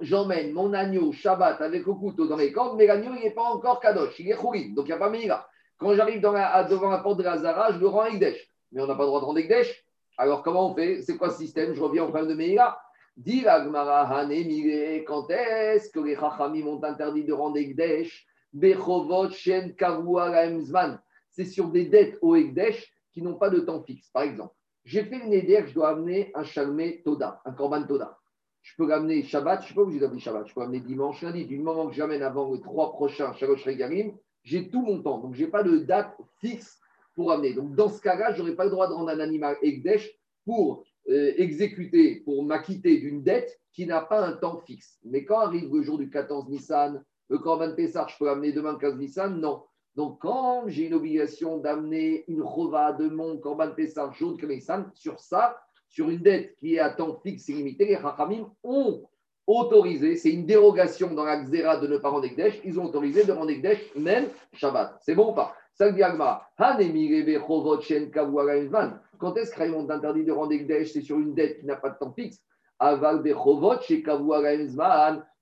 j'emmène 0.00 0.52
mon 0.52 0.72
agneau 0.72 1.12
Shabbat 1.12 1.60
avec 1.60 1.86
le 1.86 1.94
couteau 1.94 2.26
dans 2.26 2.36
les 2.36 2.50
cordes, 2.50 2.76
mais 2.76 2.86
l'agneau, 2.86 3.12
il 3.14 3.22
n'est 3.22 3.30
pas 3.30 3.44
encore 3.44 3.80
Kadosh, 3.80 4.18
il 4.18 4.30
est 4.30 4.34
Khourim, 4.34 4.74
donc 4.74 4.86
il 4.86 4.88
n'y 4.88 4.94
a 4.94 4.98
pas 4.98 5.10
Meïra. 5.10 5.46
Quand 5.78 5.94
j'arrive 5.94 6.20
devant 6.20 6.90
la 6.90 6.98
porte 6.98 7.18
de 7.18 7.22
la 7.22 7.38
Zara, 7.38 7.72
je 7.72 7.78
le 7.78 7.86
rends 7.86 8.04
Ekdesh. 8.04 8.50
Mais 8.72 8.82
on 8.82 8.86
n'a 8.86 8.94
pas 8.94 9.04
le 9.04 9.08
droit 9.08 9.20
de 9.20 9.24
rendre 9.24 9.38
Ekdesh. 9.38 9.84
Alors 10.16 10.42
comment 10.42 10.70
on 10.70 10.74
fait? 10.74 11.02
C'est 11.02 11.16
quoi 11.16 11.30
ce 11.30 11.38
système? 11.38 11.74
Je 11.74 11.80
reviens 11.80 12.04
au 12.04 12.08
problème 12.08 12.28
de 12.28 12.34
Meïra. 12.34 12.80
Dit 13.16 13.44
quand 15.06 15.30
est-ce 15.30 15.90
que 15.90 16.00
les 16.00 16.16
Chachamim 16.16 16.66
ont 16.66 16.82
interdit 16.82 17.24
de 17.24 17.32
rendre 17.32 17.56
Ekdesh 17.56 18.26
Shen. 19.32 19.74
C'est 21.30 21.44
sur 21.44 21.68
des 21.68 21.84
dettes 21.86 22.18
au 22.22 22.34
Ekdesh 22.34 22.92
qui 23.12 23.22
n'ont 23.22 23.34
pas 23.34 23.50
de 23.50 23.60
temps 23.60 23.82
fixe. 23.82 24.08
Par 24.10 24.22
exemple, 24.22 24.54
j'ai 24.84 25.04
fait 25.04 25.18
une 25.18 25.32
éder, 25.32 25.64
je 25.66 25.74
dois 25.74 25.90
amener 25.90 26.30
un 26.34 26.44
Shalmé 26.44 27.02
Toda, 27.04 27.40
un 27.44 27.52
Korban 27.52 27.82
Toda. 27.84 28.18
Je 28.62 28.74
peux 28.76 28.86
l'amener 28.86 29.22
Shabbat, 29.22 29.60
je 29.60 29.64
ne 29.64 29.66
suis 29.66 29.74
pas 29.74 29.82
obligé 29.82 30.00
d'amener 30.00 30.20
Shabbat, 30.20 30.46
je 30.46 30.54
peux 30.54 30.60
l'amener 30.60 30.80
dimanche, 30.80 31.22
lundi. 31.22 31.44
Du 31.44 31.58
moment 31.58 31.88
que 31.88 31.94
j'amène 31.94 32.22
avant 32.22 32.52
les 32.52 32.60
trois 32.60 32.92
prochains 32.92 33.32
Shalosh 33.34 33.64
Regalim, 33.64 34.16
j'ai 34.48 34.70
tout 34.70 34.80
mon 34.80 35.02
temps. 35.02 35.18
Donc, 35.18 35.34
je 35.34 35.44
n'ai 35.44 35.50
pas 35.50 35.62
de 35.62 35.78
date 35.78 36.16
fixe 36.40 36.80
pour 37.14 37.32
amener. 37.32 37.52
Donc, 37.52 37.74
dans 37.74 37.90
ce 37.90 38.00
cas-là, 38.00 38.32
je 38.32 38.38
n'aurai 38.38 38.56
pas 38.56 38.64
le 38.64 38.70
droit 38.70 38.88
de 38.88 38.94
rendre 38.94 39.10
un 39.10 39.20
animal 39.20 39.56
Ekdesh 39.62 40.10
pour 40.46 40.84
euh, 41.10 41.32
exécuter, 41.36 42.22
pour 42.24 42.42
m'acquitter 42.42 42.98
d'une 42.98 43.22
dette 43.22 43.60
qui 43.72 43.84
n'a 43.86 44.00
pas 44.00 44.26
un 44.26 44.32
temps 44.32 44.58
fixe. 44.66 44.98
Mais 45.04 45.24
quand 45.24 45.40
arrive 45.40 45.72
le 45.74 45.82
jour 45.82 45.98
du 45.98 46.08
14 46.08 46.48
Nissan, 46.48 47.04
le 47.28 47.38
Korban 47.38 47.74
Pessah, 47.74 48.06
je 48.08 48.16
peux 48.18 48.24
l'amener 48.24 48.52
demain 48.52 48.72
le 48.72 48.78
15 48.78 48.96
Nissan? 48.96 49.38
Non. 49.38 49.64
Donc, 49.94 50.18
quand 50.22 50.64
j'ai 50.66 50.86
une 50.86 50.94
obligation 50.94 51.58
d'amener 51.58 52.24
une 52.28 52.42
chova 52.42 52.92
de 52.92 53.08
mon 53.08 53.36
Korban 53.36 53.72
Pessah 53.72 54.10
jour 54.12 54.34
de 54.34 54.46
Nissan, 54.46 54.90
sur 54.94 55.20
ça, 55.20 55.60
sur 55.90 56.08
une 56.08 56.22
dette 56.22 56.56
qui 56.56 56.76
est 56.76 56.78
à 56.78 56.90
temps 56.90 57.20
fixe 57.22 57.50
et 57.50 57.52
limité, 57.52 57.84
les 57.84 57.96
Chachamim 57.96 58.50
ont 58.64 59.02
autorisé, 59.48 60.14
c'est 60.16 60.30
une 60.30 60.46
dérogation 60.46 61.12
dans 61.14 61.24
la 61.24 61.38
Xéra 61.38 61.78
de 61.78 61.86
ne 61.86 61.96
pas 61.96 62.10
rendre 62.10 62.26
Ekdesh, 62.26 62.60
ils 62.64 62.78
ont 62.78 62.84
autorisé 62.84 63.24
de 63.24 63.32
rendre 63.32 63.50
Ekdesh 63.50 63.94
même 63.96 64.26
Shabbat. 64.52 64.98
C'est 65.00 65.14
bon 65.14 65.30
ou 65.30 65.34
pas? 65.34 65.56
Ça 65.74 65.90
dit. 65.90 66.02
Quand 69.18 69.36
est-ce 69.36 69.54
qu'ils 69.54 69.72
ont 69.72 69.90
interdit 69.90 70.24
de 70.24 70.32
rendre 70.32 70.52
Ekdesh? 70.52 70.92
C'est 70.92 71.00
sur 71.00 71.18
une 71.18 71.34
dette 71.34 71.60
qui 71.60 71.66
n'a 71.66 71.76
pas 71.76 71.90
de 71.90 71.98
temps 71.98 72.12
fixe. 72.12 72.40
Aval 72.78 73.24
chez 73.80 74.04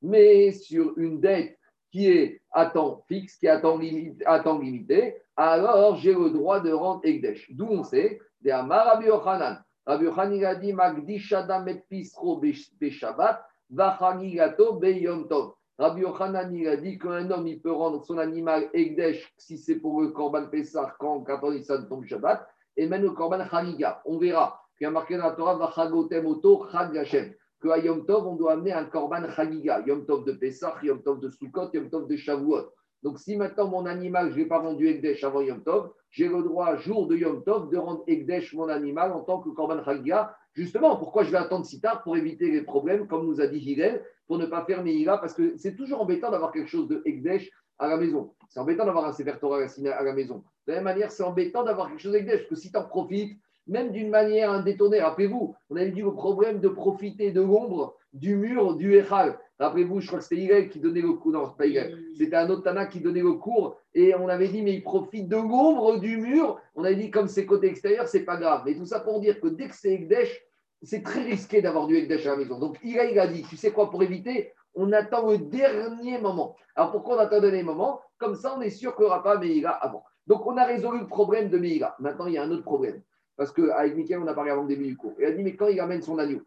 mais 0.03 0.53
sur 0.53 0.97
une 0.97 1.21
dette 1.21 1.59
qui 1.91 2.09
est 2.09 2.41
à 2.53 2.67
temps 2.67 3.03
fixe, 3.09 3.37
qui 3.37 3.47
est 3.47 3.51
à 3.51 3.59
temps 3.59 3.77
limité, 3.77 4.25
à 4.25 4.41
temps 4.41 4.59
limité 4.59 5.17
alors 5.37 5.97
j'ai 5.97 6.15
le 6.15 6.31
droit 6.31 6.61
de 6.61 6.73
rendre 6.73 7.01
Ekdesh. 7.05 7.51
D'où 7.53 7.67
on 7.69 7.83
sait, 7.83 8.19
de 8.41 8.51
Amar 8.51 8.87
Rabbi 8.87 9.07
Yochanan. 9.07 9.63
Rabbi 9.85 10.05
Yochanan 10.07 10.45
a 10.45 10.55
dit 10.55 10.73
Magdishadam 10.73 11.69
et 11.69 11.83
Pisro 11.89 12.41
Beshabbat, 12.81 13.47
Vachagigato 13.71 14.75
Beyom 14.75 15.29
Tov. 15.29 15.55
Rabbi 15.79 16.01
Yochanan 16.01 16.67
a 16.67 16.77
dit 16.77 16.99
qu'un 16.99 17.31
homme 17.31 17.47
il 17.47 17.61
peut 17.61 17.73
rendre 17.73 18.03
son 18.05 18.17
animal 18.19 18.71
Ekdesh 18.73 19.31
si 19.37 19.59
c'est 19.59 19.77
pour 19.77 20.01
le 20.01 20.09
Korban 20.09 20.47
Pessah 20.47 20.95
quand, 20.99 21.21
quand 21.21 21.51
Nissan 21.51 21.87
tombe 21.87 22.07
Shabbat, 22.07 22.49
et 22.77 22.87
même 22.89 23.03
le 23.03 23.11
Korban 23.11 23.45
Chagiga. 23.51 24.01
On 24.07 24.19
verra 24.19 24.63
qu'il 24.79 24.85
y 24.85 24.89
a 24.89 24.91
marqué 24.91 25.19
dans 25.19 25.25
la 25.25 25.33
Torah 25.33 25.57
Vachagotem 25.57 26.25
Oto 26.27 26.67
Chag 26.73 26.97
Hashem 26.97 27.35
que 27.61 27.69
à 27.69 27.81
Tov, 28.07 28.27
on 28.27 28.37
doit 28.37 28.53
amener 28.53 28.73
un 28.73 28.85
Korban 28.85 29.29
Chagiga, 29.35 29.81
Yom 29.87 30.07
Tov 30.07 30.25
de 30.25 30.33
Pessah, 30.33 30.77
Yom 30.83 31.03
Tov 31.03 31.21
de 31.21 31.29
Sukkot, 31.31 31.71
Yom 31.73 31.91
Tov 31.91 32.07
de 32.07 32.17
Shavuot. 32.17 32.71
Donc, 33.03 33.19
si 33.19 33.37
maintenant 33.37 33.69
mon 33.69 33.87
animal, 33.87 34.31
je 34.31 34.35
ne 34.37 34.39
l'ai 34.41 34.47
pas 34.47 34.59
rendu 34.59 34.89
Ekdesh 34.89 35.23
avant 35.25 35.41
Yom 35.41 35.63
Tov, 35.63 35.93
j'ai 36.11 36.29
le 36.29 36.43
droit, 36.43 36.77
jour 36.77 37.07
de 37.07 37.17
Yom 37.17 37.45
Tov, 37.45 37.71
de 37.71 37.77
rendre 37.77 38.03
Ekdesh 38.07 38.55
mon 38.55 38.69
animal 38.69 39.13
en 39.13 39.21
tant 39.21 39.41
que 39.41 39.51
Korban 39.51 39.83
Chagiga. 39.85 40.37
Justement, 40.55 40.97
pourquoi 40.97 41.23
je 41.25 41.31
vais 41.31 41.39
attendre 41.39 41.67
si 41.67 41.81
tard 41.81 42.03
Pour 42.03 42.17
éviter 42.17 42.51
les 42.51 42.63
problèmes, 42.63 43.07
comme 43.07 43.27
nous 43.27 43.41
a 43.41 43.47
dit 43.47 43.59
Hillel, 43.59 44.03
pour 44.27 44.39
ne 44.39 44.47
pas 44.47 44.65
faire 44.65 44.83
Meïla, 44.83 45.19
parce 45.19 45.35
que 45.35 45.57
c'est 45.57 45.77
toujours 45.77 46.01
embêtant 46.01 46.31
d'avoir 46.31 46.53
quelque 46.53 46.71
chose 46.71 46.89
de 46.89 47.03
Ekdesh 47.05 47.51
à 47.79 47.89
la 47.89 47.97
maison. 47.97 48.35
C'est 48.49 48.61
embêtant 48.61 48.87
d'avoir 48.87 49.05
un 49.05 49.13
Sefer 49.13 49.33
à 49.43 50.03
la 50.03 50.13
maison. 50.13 50.43
De 50.67 50.73
la 50.73 50.77
même 50.77 50.85
manière, 50.85 51.13
c'est 51.13 51.23
embêtant 51.23 51.63
d'avoir 51.63 51.89
quelque 51.89 52.01
chose 52.01 52.13
d'Ekdesh, 52.13 52.41
parce 52.41 52.49
que 52.49 52.57
si 52.57 52.73
tu 52.73 52.79
en 52.79 52.85
profites, 52.85 53.39
même 53.67 53.91
d'une 53.93 54.11
manière 54.11 54.63
détournée. 54.63 55.01
Rappelez-vous, 55.01 55.55
on 55.71 55.77
avait 55.77 55.91
dit 55.91 56.03
le 56.03 56.13
problème 56.13 56.61
de 56.61 56.69
profiter 56.69 57.33
de 57.33 57.41
l'ombre 57.41 57.97
du 58.17 58.37
mur 58.37 58.75
du 58.75 58.95
Echal. 58.97 59.39
Rappelez-vous, 59.59 60.01
je 60.01 60.07
crois 60.07 60.19
que 60.19 60.25
c'était 60.25 60.43
Hillel 60.43 60.69
qui 60.69 60.81
donnait 60.81 61.01
le 61.01 61.15
cours. 61.15 61.33
Non, 61.33 61.51
pas. 61.51 61.65
C'était 62.19 62.37
un 62.37 62.51
autre 62.51 62.63
Tana 62.63 62.87
qui 62.87 63.01
donnait 63.01 63.23
le 63.23 63.35
cours. 63.35 63.79
Et 63.95 64.15
on 64.15 64.29
avait 64.29 64.49
dit, 64.49 64.63
mais 64.63 64.75
il 64.75 64.83
profite 64.83 65.29
de 65.29 65.37
l'ombre 65.37 65.99
du 65.99 66.19
mur. 66.19 66.61
On 66.75 66.85
avait 66.85 66.97
dit, 66.97 67.11
comme 67.11 67.29
c'est 67.29 67.47
côté 67.47 67.69
extérieur, 67.69 68.07
c'est 68.07 68.25
pas 68.25 68.37
grave. 68.37 68.63
Mais 68.67 68.75
tout 68.75 68.85
ça 68.85 69.01
pour 69.01 69.21
dire 69.21 69.41
que 69.41 69.49
dès 69.49 69.69
que 69.69 69.75
c'est 69.75 69.93
Ekdesh, 69.93 70.43
c'est 70.83 71.03
très 71.03 71.23
risqué 71.23 71.63
d'avoir 71.63 71.87
du 71.87 71.97
Ekdesh 71.97 72.27
à 72.27 72.31
la 72.31 72.37
maison. 72.37 72.59
Donc, 72.59 72.79
Hillel, 72.83 73.13
il 73.13 73.19
a 73.19 73.27
dit, 73.27 73.43
tu 73.49 73.57
sais 73.57 73.71
quoi, 73.71 73.91
pour 73.91 74.03
éviter, 74.03 74.53
on 74.75 74.93
attend 74.93 75.31
le 75.31 75.39
dernier 75.39 76.19
moment. 76.19 76.55
Alors, 76.75 76.93
pourquoi 76.93 77.17
on 77.17 77.19
attend 77.19 77.37
le 77.37 77.43
dernier 77.43 77.63
moment? 77.63 78.01
Comme 78.19 78.35
ça, 78.35 78.55
on 78.57 78.61
est 78.61 78.71
sûr 78.71 78.95
qu'il 78.95 79.05
n'y 79.05 79.11
aura 79.11 79.23
pas 79.23 79.39
Meïla 79.39 79.71
avant. 79.71 80.05
Donc, 80.27 80.47
on 80.47 80.57
a 80.59 80.65
résolu 80.65 81.01
le 81.01 81.07
problème 81.07 81.49
de 81.49 81.57
Meïla. 81.57 81.97
Maintenant, 81.99 82.27
il 82.27 82.35
y 82.35 82.39
a 82.39 82.43
un 82.43 82.51
autre 82.51 82.65
problème. 82.65 83.01
Parce 83.37 83.53
qu'avec 83.53 83.97
Mickaël, 83.97 84.21
on 84.23 84.27
a 84.27 84.35
parlé 84.35 84.51
avant 84.51 84.63
le 84.63 84.69
début 84.69 84.87
du 84.87 84.97
cours. 84.97 85.15
Il 85.19 85.25
a 85.25 85.31
dit, 85.31 85.43
mais 85.43 85.57
quand 85.57 85.69
il 85.69 85.81
amène 85.81 86.03
son 86.03 86.19
agneau, 86.19 86.41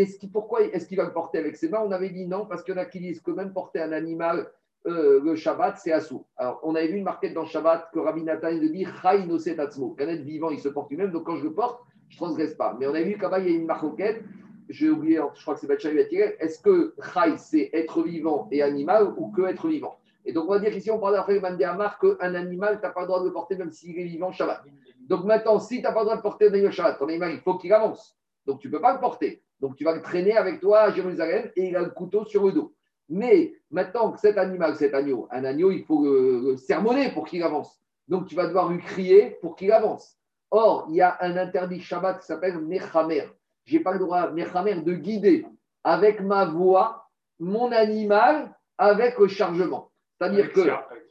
est-ce 0.00 0.26
pourquoi 0.26 0.62
est-ce 0.62 0.86
qu'il 0.86 0.96
va 0.96 1.04
le 1.04 1.12
porter 1.12 1.38
avec 1.38 1.56
ses 1.56 1.68
mains? 1.68 1.82
On 1.84 1.92
avait 1.92 2.10
dit 2.10 2.26
non, 2.26 2.46
parce 2.46 2.62
qu'il 2.62 2.74
y 2.74 2.78
en 2.78 2.80
a 2.80 2.84
qui 2.84 3.00
disent 3.00 3.20
que 3.20 3.30
même 3.30 3.52
porter 3.52 3.80
un 3.80 3.92
animal 3.92 4.50
euh, 4.86 5.20
le 5.20 5.34
Shabbat, 5.34 5.78
c'est 5.78 5.92
assourd. 5.92 6.24
Alors, 6.36 6.60
on 6.62 6.74
avait 6.76 6.86
vu 6.86 6.98
une 6.98 7.04
marquette 7.04 7.34
dans 7.34 7.42
le 7.42 7.48
Shabbat 7.48 7.90
que 7.92 7.98
Rabbi 7.98 8.22
Nathan 8.22 8.48
il 8.48 8.70
dit 8.70 8.86
Chai 9.02 9.26
no. 9.26 9.90
Qu'un 9.90 10.08
être 10.08 10.22
vivant, 10.22 10.50
il 10.50 10.60
se 10.60 10.68
porte 10.68 10.90
lui-même, 10.90 11.10
donc 11.10 11.24
quand 11.24 11.36
je 11.36 11.44
le 11.44 11.52
porte, 11.52 11.82
je 12.08 12.14
ne 12.14 12.18
transgresse 12.18 12.54
pas. 12.54 12.76
Mais 12.78 12.86
on 12.86 12.94
a 12.94 13.02
vu 13.02 13.18
qu'à 13.18 13.36
il 13.40 13.48
y 13.50 13.52
a 13.52 13.56
une 13.56 13.66
marquette, 13.66 14.22
j'ai 14.68 14.88
oublié, 14.88 15.20
je 15.34 15.42
crois 15.42 15.54
que 15.54 15.60
c'est 15.60 15.66
Batirel, 15.66 16.36
est-ce 16.38 16.60
que 16.60 16.94
Chai, 17.02 17.36
c'est 17.36 17.70
être 17.72 18.02
vivant 18.02 18.48
et 18.52 18.62
animal 18.62 19.12
ou 19.16 19.30
que 19.32 19.42
être 19.42 19.66
vivant? 19.66 19.98
Et 20.24 20.32
donc, 20.32 20.48
on 20.48 20.52
va 20.52 20.58
dire 20.60 20.76
ici, 20.76 20.90
on 20.90 20.98
parle 20.98 21.14
d'après 21.14 21.38
Mandéamar 21.40 21.98
qu'un 21.98 22.34
animal, 22.34 22.78
tu 22.80 22.86
n'as 22.86 22.92
pas 22.92 23.02
le 23.02 23.06
droit 23.06 23.20
de 23.20 23.26
le 23.26 23.32
porter 23.32 23.56
même 23.56 23.72
s'il 23.72 23.98
est 23.98 24.04
vivant 24.04 24.30
Shabbat. 24.30 24.62
Donc 25.08 25.24
maintenant, 25.24 25.58
si 25.58 25.78
tu 25.78 25.82
n'as 25.82 25.92
pas 25.92 26.00
le 26.00 26.06
droit 26.06 26.16
de 26.16 26.22
porter 26.22 26.48
un 26.48 26.52
animal 26.52 26.72
Shabbat, 26.72 26.98
ton 26.98 27.08
animal, 27.08 27.32
il 27.32 27.40
faut 27.40 27.56
qu'il 27.58 27.72
avance. 27.72 28.16
Donc 28.44 28.60
tu 28.60 28.68
ne 28.68 28.72
peux 28.72 28.80
pas 28.80 28.94
le 28.94 29.00
porter. 29.00 29.42
Donc 29.60 29.76
tu 29.76 29.84
vas 29.84 29.94
le 29.94 30.02
traîner 30.02 30.36
avec 30.36 30.60
toi 30.60 30.80
à 30.80 30.90
Jérusalem 30.92 31.50
et 31.56 31.68
il 31.68 31.76
a 31.76 31.82
le 31.82 31.90
couteau 31.90 32.24
sur 32.24 32.44
le 32.46 32.52
dos. 32.52 32.74
Mais 33.08 33.54
maintenant 33.70 34.12
que 34.12 34.20
cet 34.20 34.36
animal, 34.36 34.76
cet 34.76 34.94
agneau, 34.94 35.28
un 35.30 35.44
agneau, 35.44 35.70
il 35.70 35.84
faut 35.84 36.04
le, 36.04 36.40
le 36.50 36.56
sermonner 36.56 37.10
pour 37.12 37.26
qu'il 37.26 37.42
avance. 37.42 37.80
Donc 38.08 38.26
tu 38.26 38.34
vas 38.34 38.46
devoir 38.46 38.68
lui 38.70 38.80
crier 38.80 39.38
pour 39.40 39.56
qu'il 39.56 39.72
avance. 39.72 40.16
Or, 40.50 40.86
il 40.90 40.96
y 40.96 41.00
a 41.00 41.16
un 41.20 41.36
interdit 41.36 41.80
Shabbat 41.80 42.20
qui 42.20 42.26
s'appelle 42.26 42.58
Mechamer. 42.58 43.24
Je 43.64 43.76
n'ai 43.76 43.82
pas 43.82 43.92
le 43.92 43.98
droit, 43.98 44.30
Mechamer, 44.30 44.82
de 44.82 44.94
guider 44.94 45.46
avec 45.82 46.20
ma 46.20 46.44
voix 46.44 47.08
mon 47.38 47.72
animal 47.72 48.54
avec 48.78 49.18
le 49.18 49.28
chargement. 49.28 49.90
C'est-à-dire 50.18 50.52
que 50.52 50.60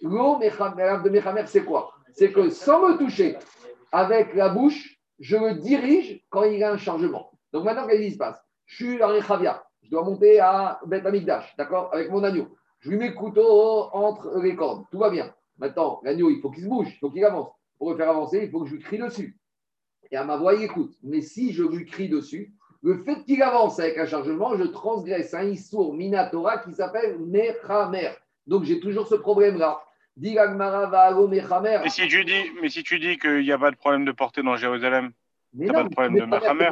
l'eau 0.02 0.38
de 0.40 1.10
Mechamer, 1.10 1.44
c'est 1.48 1.64
quoi? 1.64 1.92
C'est 2.14 2.32
que 2.32 2.50
sans 2.50 2.88
me 2.88 2.98
toucher, 2.98 3.38
avec 3.92 4.34
la 4.36 4.50
bouche, 4.50 4.98
je 5.20 5.38
le 5.38 5.56
dirige 5.56 6.26
quand 6.30 6.44
il 6.44 6.60
y 6.60 6.64
a 6.64 6.72
un 6.72 6.78
chargement. 6.78 7.32
Donc 7.54 7.64
maintenant, 7.64 7.88
qu'est-ce 7.88 8.02
qui 8.02 8.12
se 8.12 8.18
passe? 8.18 8.42
Je 8.66 8.76
suis 8.76 8.98
dans 8.98 9.12
les 9.12 9.22
Chavia, 9.22 9.64
je 9.84 9.90
dois 9.90 10.04
monter 10.04 10.40
à 10.40 10.80
Beth 10.86 11.06
Amikdash, 11.06 11.56
d'accord, 11.58 11.90
avec 11.94 12.10
mon 12.10 12.24
agneau. 12.24 12.56
Je 12.80 12.90
lui 12.90 12.98
mets 12.98 13.10
le 13.10 13.14
couteau 13.14 13.90
entre 13.94 14.40
les 14.42 14.56
cordes, 14.56 14.86
tout 14.92 15.00
va 15.00 15.10
bien. 15.10 15.34
Maintenant, 15.58 16.02
l'agneau, 16.04 16.30
il 16.30 16.42
faut 16.42 16.50
qu'il 16.50 16.64
se 16.64 16.68
bouge, 16.70 16.90
il 16.90 16.98
faut 17.00 17.10
qu'il 17.10 17.24
avance. 17.24 17.50
Pour 17.78 17.92
le 17.92 17.98
faire 17.98 18.10
avancer, 18.10 18.42
il 18.44 18.52
faut 18.52 18.62
que 18.62 18.68
je 18.68 18.76
lui 18.76 18.82
crie 18.82 18.98
dessus. 18.98 19.38
Et 20.12 20.18
à 20.18 20.24
ma 20.24 20.38
voix, 20.38 20.54
il 20.54 20.64
écoute. 20.64 20.96
Mais 21.04 21.22
si 21.22 21.54
je 21.54 21.64
lui 21.64 21.86
crie 21.86 22.10
dessus, 22.10 22.54
le 22.82 22.98
fait 23.04 23.24
qu'il 23.24 23.42
avance 23.42 23.80
avec 23.80 23.98
un 23.98 24.06
chargement, 24.06 24.56
je 24.56 24.64
transgresse 24.64 25.34
un 25.34 25.44
Issour 25.44 25.94
Minatora 25.94 26.60
qui 26.60 26.74
s'appelle 26.74 27.18
Mechamer. 27.20 28.12
Donc 28.46 28.64
j'ai 28.64 28.80
toujours 28.80 29.08
ce 29.08 29.16
problème-là. 29.16 29.82
Mais 30.18 30.30
si 31.90 32.08
tu 32.08 32.24
dis, 32.24 32.52
mais 32.62 32.70
si 32.70 32.84
tu 32.84 33.00
dis 33.00 33.18
qu'il 33.18 33.42
n'y 33.42 33.52
a 33.52 33.58
pas 33.58 33.72
de 33.72 33.76
problème 33.76 34.06
de 34.06 34.12
portée 34.12 34.44
dans 34.44 34.56
Jérusalem, 34.56 35.12
Mais 35.56 35.68
non, 35.68 35.74
pas 35.74 35.84
de 35.84 35.90
problème 35.90 36.20
de 36.20 36.26
Mechamer, 36.26 36.70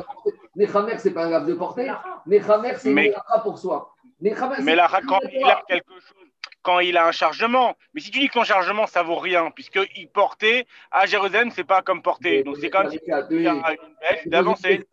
Mechamer, 0.56 1.00
c'est 1.00 1.14
pas 1.14 1.26
un 1.26 1.30
grave 1.30 1.48
de 1.48 1.54
portée. 1.54 1.92
Mechamer, 2.26 2.76
c'est 2.78 2.92
Mais- 2.92 3.08
une 3.08 3.42
pour 3.42 3.58
soi. 3.58 3.94
Mechamer, 4.20 4.58
mais 4.62 4.76
pas 4.76 5.02
quand 5.08 5.20
il 5.32 5.44
a 5.44 5.64
quelque 5.68 5.92
chose, 5.92 6.04
quand 6.62 6.80
il 6.80 6.98
a 6.98 7.08
un 7.08 7.12
chargement, 7.12 7.76
mais 7.94 8.02
si 8.02 8.12
tu 8.12 8.20
dis 8.20 8.28
que 8.28 8.34
ton 8.34 8.44
chargement, 8.44 8.88
ça 8.88 9.04
vaut 9.04 9.18
rien, 9.18 9.52
puisqu'il 9.52 10.08
portait 10.10 10.66
à 10.92 11.06
Jérusalem, 11.06 11.52
c'est 11.52 11.64
pas 11.64 11.82
comme 11.82 12.02
porter. 12.02 12.44
Donc 12.44 12.58
c'est 12.58 12.70
comme 12.70 12.90
si 12.90 13.00
tu 13.00 13.12
as 13.12 13.28
une 13.30 13.62
bête 13.62 14.28
d'avancer. 14.28 14.86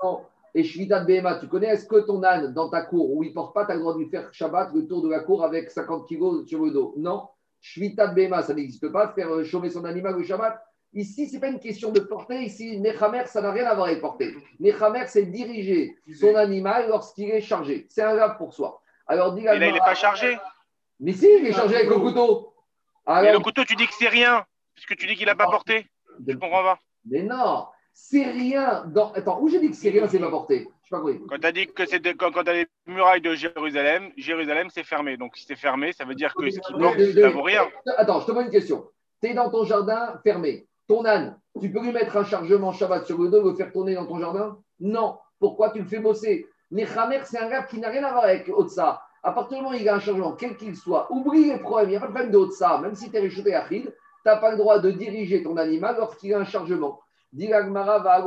Et 0.53 0.64
Shvitat 0.64 1.05
Behema, 1.05 1.36
tu 1.36 1.47
connais, 1.47 1.68
est-ce 1.68 1.86
que 1.86 2.01
ton 2.01 2.24
âne 2.24 2.53
dans 2.53 2.68
ta 2.68 2.82
cour 2.82 3.12
où 3.14 3.22
il 3.22 3.28
ne 3.28 3.34
porte 3.34 3.55
pas, 3.55 3.66
tu 3.66 3.70
as 3.70 3.74
le 3.74 3.80
droit 3.80 3.95
de 3.95 4.01
lui 4.01 4.09
faire 4.09 4.32
Shabbat 4.32 4.72
le 4.74 4.84
tour 4.86 5.01
de 5.03 5.09
la 5.09 5.20
cour 5.20 5.45
avec 5.45 5.70
50 5.70 6.09
kilos 6.09 6.45
sur 6.49 6.64
le 6.64 6.72
dos? 6.72 6.95
Non. 6.97 7.28
Shvitat 7.61 8.09
Behema, 8.09 8.43
ça 8.43 8.53
n'existe 8.53 8.91
pas, 8.91 9.12
faire 9.12 9.32
euh, 9.32 9.45
chômer 9.45 9.70
son 9.70 9.84
animal 9.84 10.16
au 10.16 10.24
Shabbat? 10.24 10.61
Ici, 10.93 11.28
ce 11.28 11.34
n'est 11.34 11.41
pas 11.41 11.49
une 11.49 11.61
question 11.61 11.93
de 11.93 12.01
porter. 12.01 12.43
Ici, 12.43 12.80
Nechamer, 12.80 13.26
ça 13.26 13.41
n'a 13.41 13.53
rien 13.53 13.66
à 13.66 13.74
voir 13.74 13.86
avec 13.86 14.01
porter. 14.01 14.34
Nechamer, 14.59 15.07
c'est 15.07 15.26
diriger 15.26 15.97
son 16.18 16.34
animal 16.34 16.88
lorsqu'il 16.88 17.30
est 17.30 17.41
chargé. 17.41 17.86
C'est 17.88 18.03
un 18.03 18.14
grave 18.16 18.36
pour 18.38 18.53
soi. 18.55 18.82
Alors, 19.07 19.32
dis 19.34 19.43
Et 19.43 19.45
là, 19.45 19.55
il 19.55 19.72
n'est 19.72 19.78
pas 19.78 19.95
chargé. 19.95 20.36
Mais 20.99 21.12
si, 21.12 21.26
il 21.38 21.47
est 21.47 21.53
chargé 21.53 21.76
avec 21.76 21.88
le 21.88 21.97
couteau. 21.97 22.55
Alors, 23.07 23.32
le 23.32 23.38
couteau, 23.41 23.64
tu 23.64 23.76
dis 23.76 23.86
que 23.86 23.95
c'est 23.95 24.09
rien, 24.09 24.45
puisque 24.74 24.97
tu 24.97 25.07
dis 25.07 25.14
qu'il 25.16 25.26
n'a 25.26 25.34
pas 25.34 25.47
porté. 25.47 25.86
Je 26.26 26.34
comprends 26.34 26.62
pas? 26.62 26.78
mais 27.07 27.22
non, 27.22 27.66
c'est 27.93 28.24
rien. 28.24 28.84
Dans... 28.86 29.12
Attends, 29.12 29.41
où 29.41 29.49
j'ai 29.49 29.59
dit 29.59 29.70
que 29.70 29.76
c'est 29.76 29.91
rien, 29.91 30.07
c'est 30.07 30.18
pas 30.18 30.28
porté? 30.28 30.68
Je 30.82 30.88
sais 30.88 30.91
pas 30.91 30.99
compris. 31.01 31.20
Quand 31.28 31.38
tu 31.38 31.47
as 31.47 31.53
dit 31.53 31.66
que 31.66 31.86
c'était 31.86 32.14
quand, 32.14 32.30
quand 32.30 32.45
tu 32.45 32.51
as 32.51 32.55
les 32.55 32.66
murailles 32.86 33.22
de 33.22 33.34
Jérusalem, 33.34 34.11
Jérusalem, 34.16 34.68
c'est 34.70 34.84
fermé. 34.84 35.16
Donc, 35.16 35.36
si 35.36 35.45
c'est 35.47 35.57
fermé, 35.57 35.93
ça 35.93 36.05
veut 36.05 36.14
dire 36.14 36.34
que 36.34 36.51
ce 36.51 36.59
qui 36.59 36.74
Mais 36.74 36.82
porte, 36.82 36.97
de- 36.99 37.12
de- 37.12 37.20
ça 37.22 37.28
vaut 37.30 37.43
rien. 37.43 37.66
Attends, 37.97 38.20
je 38.20 38.26
te 38.26 38.32
pose 38.32 38.45
une 38.45 38.51
question. 38.51 38.86
Tu 39.22 39.30
es 39.30 39.34
dans 39.34 39.51
ton 39.51 39.64
jardin 39.64 40.20
fermé. 40.22 40.66
Ton 40.91 41.05
âne, 41.05 41.38
tu 41.61 41.70
peux 41.70 41.80
lui 41.80 41.93
mettre 41.93 42.16
un 42.16 42.24
chargement 42.24 42.72
Shabbat 42.72 43.07
sur 43.07 43.16
le 43.16 43.28
dos, 43.28 43.49
le 43.49 43.55
faire 43.55 43.70
tourner 43.70 43.95
dans 43.95 44.07
ton 44.07 44.18
jardin? 44.18 44.59
Non. 44.80 45.18
Pourquoi 45.38 45.70
tu 45.70 45.78
le 45.78 45.84
fais 45.84 46.01
bosser? 46.01 46.49
Mais 46.72 46.84
Khamer, 46.84 47.20
c'est 47.22 47.38
un 47.38 47.49
gars 47.49 47.62
qui 47.62 47.78
n'a 47.78 47.91
rien 47.91 48.03
à 48.03 48.11
voir 48.11 48.24
avec 48.24 48.49
Otsa. 48.49 49.01
À 49.22 49.30
partir 49.30 49.59
du 49.59 49.62
moment 49.62 49.76
où 49.76 49.78
il 49.78 49.84
y 49.84 49.88
a 49.88 49.95
un 49.95 50.01
changement, 50.01 50.32
quel 50.32 50.57
qu'il 50.57 50.74
soit, 50.74 51.07
oublie 51.12 51.45
les 51.45 51.59
problèmes. 51.59 51.91
Il 51.91 51.93
n'y 51.93 51.97
a 51.97 52.01
pas 52.01 52.09
de 52.09 52.12
problème 52.12 52.32
de 52.32 52.38
Otsa. 52.38 52.78
Même 52.78 52.97
si 52.97 53.09
tu 53.09 53.16
es 53.16 53.20
réchauffé 53.20 53.55
à 53.55 53.68
tu 53.68 53.88
n'as 54.26 54.38
pas 54.38 54.51
le 54.51 54.57
droit 54.57 54.80
de 54.80 54.91
diriger 54.91 55.45
ton 55.45 55.57
animal 55.59 55.95
lorsqu'il 55.97 56.34
a 56.34 56.41
un 56.41 56.45
chargement. 56.45 56.99
Dit 57.32 57.53
Agmara 57.53 58.01
va. 58.01 58.26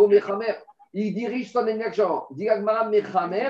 Il 0.94 1.14
dirige 1.14 1.52
son 1.52 1.66
chargement. 1.68 2.28
Dit 2.32 2.48
Agmara 2.48 2.88
Mechamer. 2.88 3.50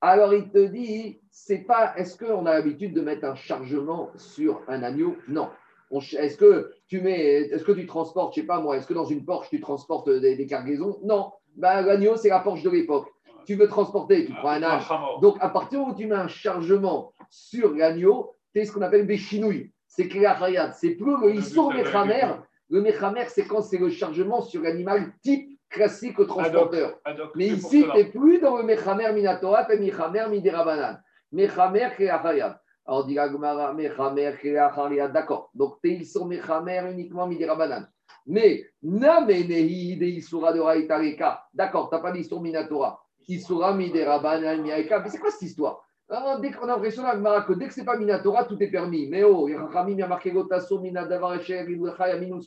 Alors 0.00 0.34
il 0.34 0.50
te 0.50 0.66
dit, 0.66 1.20
c'est 1.30 1.58
pas, 1.58 1.94
est-ce 1.96 2.18
qu'on 2.18 2.44
a 2.44 2.54
l'habitude 2.54 2.92
de 2.92 3.02
mettre 3.02 3.24
un 3.24 3.36
chargement 3.36 4.10
sur 4.16 4.62
un 4.66 4.82
agneau? 4.82 5.14
Non. 5.28 5.48
Est-ce 5.90 6.36
que 6.36 6.72
tu 6.88 7.00
mets, 7.00 7.20
est-ce 7.20 7.64
que 7.64 7.72
tu 7.72 7.86
transportes, 7.86 8.34
je 8.34 8.40
sais 8.40 8.46
pas 8.46 8.60
moi, 8.60 8.76
est-ce 8.76 8.86
que 8.86 8.94
dans 8.94 9.04
une 9.04 9.24
Porsche 9.24 9.50
tu 9.50 9.60
transportes 9.60 10.10
des, 10.10 10.36
des 10.36 10.46
cargaisons? 10.46 10.98
Non. 11.04 11.32
Ben, 11.56 11.82
l'agneau 11.82 12.16
c'est 12.16 12.28
la 12.28 12.40
Porsche 12.40 12.62
de 12.62 12.70
l'époque. 12.70 13.08
Tu 13.46 13.54
veux 13.54 13.68
transporter, 13.68 14.26
tu 14.26 14.32
prends 14.32 14.50
un 14.50 14.62
âne. 14.62 14.82
Donc 15.22 15.36
à 15.40 15.48
partir 15.48 15.80
où 15.80 15.94
tu 15.94 16.06
mets 16.06 16.16
un 16.16 16.28
chargement 16.28 17.12
sur 17.30 17.74
l'agneau, 17.74 18.32
tu 18.52 18.60
es 18.60 18.64
ce 18.64 18.72
qu'on 18.72 18.82
appelle 18.82 19.06
des 19.06 19.16
chinouilles. 19.16 19.70
C'est 19.86 20.08
clair, 20.08 20.36
c'est 20.74 20.90
plus 20.90 21.16
le 21.22 21.34
Issour 21.36 21.72
Mechamer. 21.72 22.34
Le 22.68 22.80
Mechamer, 22.80 23.28
c'est 23.28 23.46
quand 23.46 23.62
c'est 23.62 23.78
le 23.78 23.88
chargement 23.88 24.42
sur 24.42 24.60
l'animal 24.62 25.12
type 25.22 25.56
classique 25.70 26.18
au 26.18 26.24
transporteur. 26.24 26.98
Mais 27.36 27.46
ici, 27.46 27.84
tu 27.84 27.96
n'es 27.96 28.06
plus 28.06 28.40
dans 28.40 28.56
le 28.56 28.64
Mechamer 28.64 29.12
Minatora, 29.12 29.64
tu 29.64 29.72
es 29.72 29.78
Mechamer 29.78 30.28
Miderabanan. 30.28 31.00
Mechamer 31.32 31.94
Keachayab. 31.96 32.58
Alors, 32.86 33.04
dit 33.04 33.14
la 33.14 33.28
Gemara, 33.30 33.72
Mechamer 33.72 34.32
Keachayab. 34.40 35.12
D'accord. 35.12 35.50
Donc, 35.54 35.78
sur 36.04 36.26
Mechamer 36.26 36.82
uniquement 36.92 37.26
Miderabanan. 37.26 37.88
Mais, 38.26 38.64
Namenehi 38.82 39.96
de 39.96 40.04
Isura 40.06 40.52
de 40.52 40.60
Raïtareka. 40.60 41.44
D'accord, 41.52 41.88
tu 41.88 41.96
n'as 41.96 42.00
pas 42.00 42.12
d'Isur 42.12 42.40
Minatora. 42.40 43.00
Isura 43.28 43.74
Miderabanan 43.74 44.62
Miaeka. 44.62 45.00
Mais 45.00 45.08
c'est 45.08 45.18
quoi 45.18 45.30
cette 45.30 45.42
histoire? 45.42 45.82
Alors, 46.08 46.38
dès 46.38 46.52
qu'on 46.52 46.64
a 46.64 46.74
l'impression 46.74 47.02
que 47.02 47.52
dès 47.54 47.66
que 47.66 47.74
c'est 47.74 47.84
pas 47.84 47.96
Minatora, 47.96 48.44
tout 48.44 48.62
est 48.62 48.70
permis. 48.70 49.08
Mais 49.08 49.24
oh, 49.24 49.48
Rachamim, 49.52 50.00
a 50.04 50.06
marqué 50.06 50.30
Gotasso, 50.30 50.78
Minadavar, 50.78 51.34
Echer, 51.34 51.68
Idrecha, 51.68 52.08
Yamin. 52.08 52.38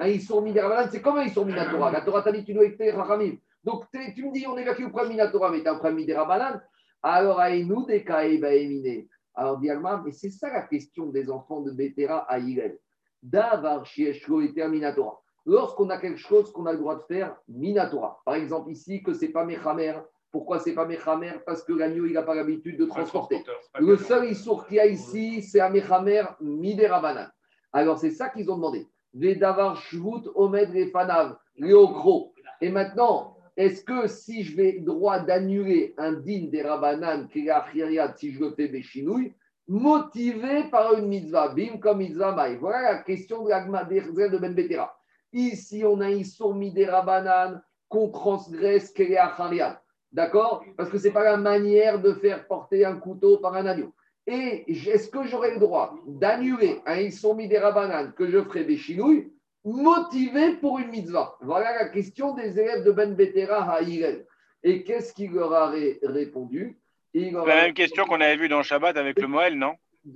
Un 0.00 0.06
Isur 0.06 0.40
Miderabanan, 0.40 0.88
c'est 0.90 1.02
comme 1.02 1.18
un 1.18 1.24
Isur 1.24 1.44
Minatora. 1.44 1.90
La 1.90 2.00
Torah 2.00 2.22
t'a 2.22 2.32
dit, 2.32 2.44
tu 2.44 2.54
dois 2.54 2.64
écouter 2.64 2.92
Rachamim. 2.92 3.34
Donc, 3.62 3.84
tu 3.92 4.24
me 4.24 4.32
dis, 4.32 4.46
on 4.46 4.56
évacue 4.56 4.84
le 4.84 4.90
premier 4.90 5.10
Minatora, 5.10 5.50
mais 5.50 5.60
tu 5.60 5.68
as 5.68 5.72
un 5.72 5.78
premier 5.78 5.96
Miderabanan. 5.96 6.62
Alors, 7.02 7.38
Aïnou, 7.38 7.84
des 7.84 8.02
Kaïbaéminé. 8.02 9.08
Alors, 9.36 9.58
Diagma, 9.58 10.02
mais 10.04 10.12
c'est 10.12 10.30
ça 10.30 10.50
la 10.50 10.62
question 10.62 11.06
des 11.06 11.30
enfants 11.30 11.60
de 11.60 11.70
Bétéra 11.70 12.20
à 12.28 12.38
Irel. 12.38 12.78
Davar, 13.22 13.84
Shieshlo 13.84 14.40
et 14.40 14.68
Minatora. 14.68 15.20
Lorsqu'on 15.44 15.90
a 15.90 15.98
quelque 15.98 16.18
chose 16.18 16.50
qu'on 16.52 16.66
a 16.66 16.72
le 16.72 16.78
droit 16.78 16.96
de 16.96 17.02
faire, 17.02 17.36
Minatora. 17.48 18.20
Par 18.24 18.34
exemple, 18.34 18.70
ici, 18.70 19.02
que 19.02 19.12
c'est 19.12 19.28
pas 19.28 19.44
Mechamer. 19.44 20.00
Pourquoi 20.32 20.58
c'est 20.58 20.74
pas 20.74 20.86
Mechamer? 20.86 21.34
Parce 21.44 21.62
que 21.62 21.72
l'agneau, 21.72 22.06
il 22.06 22.14
n'a 22.14 22.22
pas 22.22 22.34
l'habitude 22.34 22.78
de 22.78 22.86
transporter. 22.86 23.44
Le 23.78 23.96
seul 23.96 24.30
issour 24.30 24.66
qu'il 24.66 24.78
y 24.78 24.80
a 24.80 24.86
ici, 24.86 25.42
c'est 25.42 25.60
un 25.60 25.70
Mechamer 25.70 26.24
Miderabanan. 26.40 27.28
Alors, 27.72 27.98
c'est 27.98 28.10
ça 28.10 28.30
qu'ils 28.30 28.50
ont 28.50 28.56
demandé. 28.56 28.88
Vedavar 29.12 29.76
Shvut 29.76 30.28
Omed 30.34 30.70
Refanav, 30.70 31.36
Léocro. 31.56 32.34
Et 32.60 32.70
maintenant, 32.70 33.35
est-ce 33.56 33.82
que 33.82 34.06
si 34.06 34.42
je 34.42 34.56
vais 34.56 34.80
droit 34.80 35.20
d'annuler 35.20 35.94
un 35.96 36.12
din 36.12 36.48
des 36.50 36.62
Rabanan, 36.62 37.26
si 37.32 38.32
je 38.32 38.40
le 38.40 38.50
fais 38.50 38.68
des 38.68 38.82
chinouilles, 38.82 39.32
motivé 39.66 40.64
par 40.70 40.94
une 40.94 41.08
mitzvah, 41.08 41.48
bim 41.48 41.78
comme 41.78 41.98
mitzvah 41.98 42.32
maï 42.32 42.56
Voilà 42.56 42.82
la 42.82 42.98
question 42.98 43.44
de 43.44 43.50
l'agma 43.50 43.84
de 43.84 44.38
Ben 44.38 44.54
Betera. 44.54 44.96
Ici, 45.32 45.84
on 45.84 46.00
a 46.00 46.10
issour 46.10 46.54
Miderabanan 46.54 47.60
qu'on 47.88 48.10
transgresse 48.10 48.90
Kéléachariat. 48.90 49.82
D'accord? 50.12 50.64
Parce 50.76 50.88
que 50.88 50.98
ce 50.98 51.08
n'est 51.08 51.12
pas 51.12 51.24
la 51.24 51.36
manière 51.36 52.00
de 52.00 52.12
faire 52.14 52.46
porter 52.46 52.84
un 52.84 52.96
couteau 52.96 53.38
par 53.38 53.54
un 53.54 53.66
agneau. 53.66 53.92
Et 54.26 54.64
est-ce 54.70 55.08
que 55.08 55.24
j'aurai 55.24 55.54
le 55.54 55.60
droit 55.60 55.94
d'annuler 56.06 56.80
un 56.86 56.96
Issoumi 56.96 57.48
des 57.48 57.58
Rabanan 57.58 58.12
que 58.12 58.28
je 58.28 58.42
ferai 58.42 58.64
des 58.64 58.76
chinouilles? 58.76 59.30
Motivé 59.66 60.54
pour 60.54 60.78
une 60.78 60.88
mitzvah 60.88 61.36
Voilà 61.40 61.74
la 61.74 61.88
question 61.88 62.34
des 62.34 62.58
élèves 62.58 62.84
de 62.84 62.92
Ben 62.92 63.14
Betera 63.14 63.70
à 63.72 63.82
Hillel. 63.82 64.26
Et 64.62 64.84
qu'est-ce 64.84 65.12
qu'il 65.12 65.32
leur 65.32 65.52
a 65.52 65.68
ré- 65.68 65.98
répondu? 66.02 66.78
Il 67.12 67.32
leur 67.32 67.44
C'est 67.44 67.50
la 67.50 67.58
a- 67.60 67.64
même 67.66 67.74
question 67.74 68.04
qu'on 68.04 68.20
avait 68.20 68.36
vue 68.36 68.48
dans 68.48 68.62
Shabbat 68.62 68.96
avec 68.96 69.20
le 69.20 69.26
Moël, 69.28 69.56
non? 69.58 69.74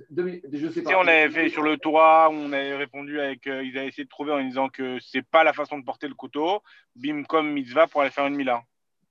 De- 0.09 0.41
Je 0.53 0.69
sais 0.69 0.81
pas. 0.83 0.91
sais, 0.91 0.95
on 0.95 1.01
avait 1.07 1.29
fait 1.29 1.49
sur 1.49 1.63
le 1.63 1.77
Torah, 1.77 2.29
on 2.31 2.53
avait 2.53 2.75
répondu 2.75 3.19
avec. 3.19 3.45
euh, 3.47 3.61
ils 3.61 3.77
avaient 3.77 3.89
essayé 3.89 4.05
de 4.05 4.09
trouver 4.09 4.31
en 4.31 4.41
disant 4.41 4.69
que 4.69 4.97
c'est 5.01 5.21
pas 5.21 5.43
la 5.43 5.51
façon 5.51 5.77
de 5.79 5.83
porter 5.83 6.07
le 6.07 6.13
couteau. 6.15 6.61
Bim 6.95 7.23
comme 7.23 7.51
mitzvah 7.51 7.87
pour 7.87 8.01
aller 8.01 8.09
faire 8.09 8.25
une 8.27 8.35
mila. 8.35 8.63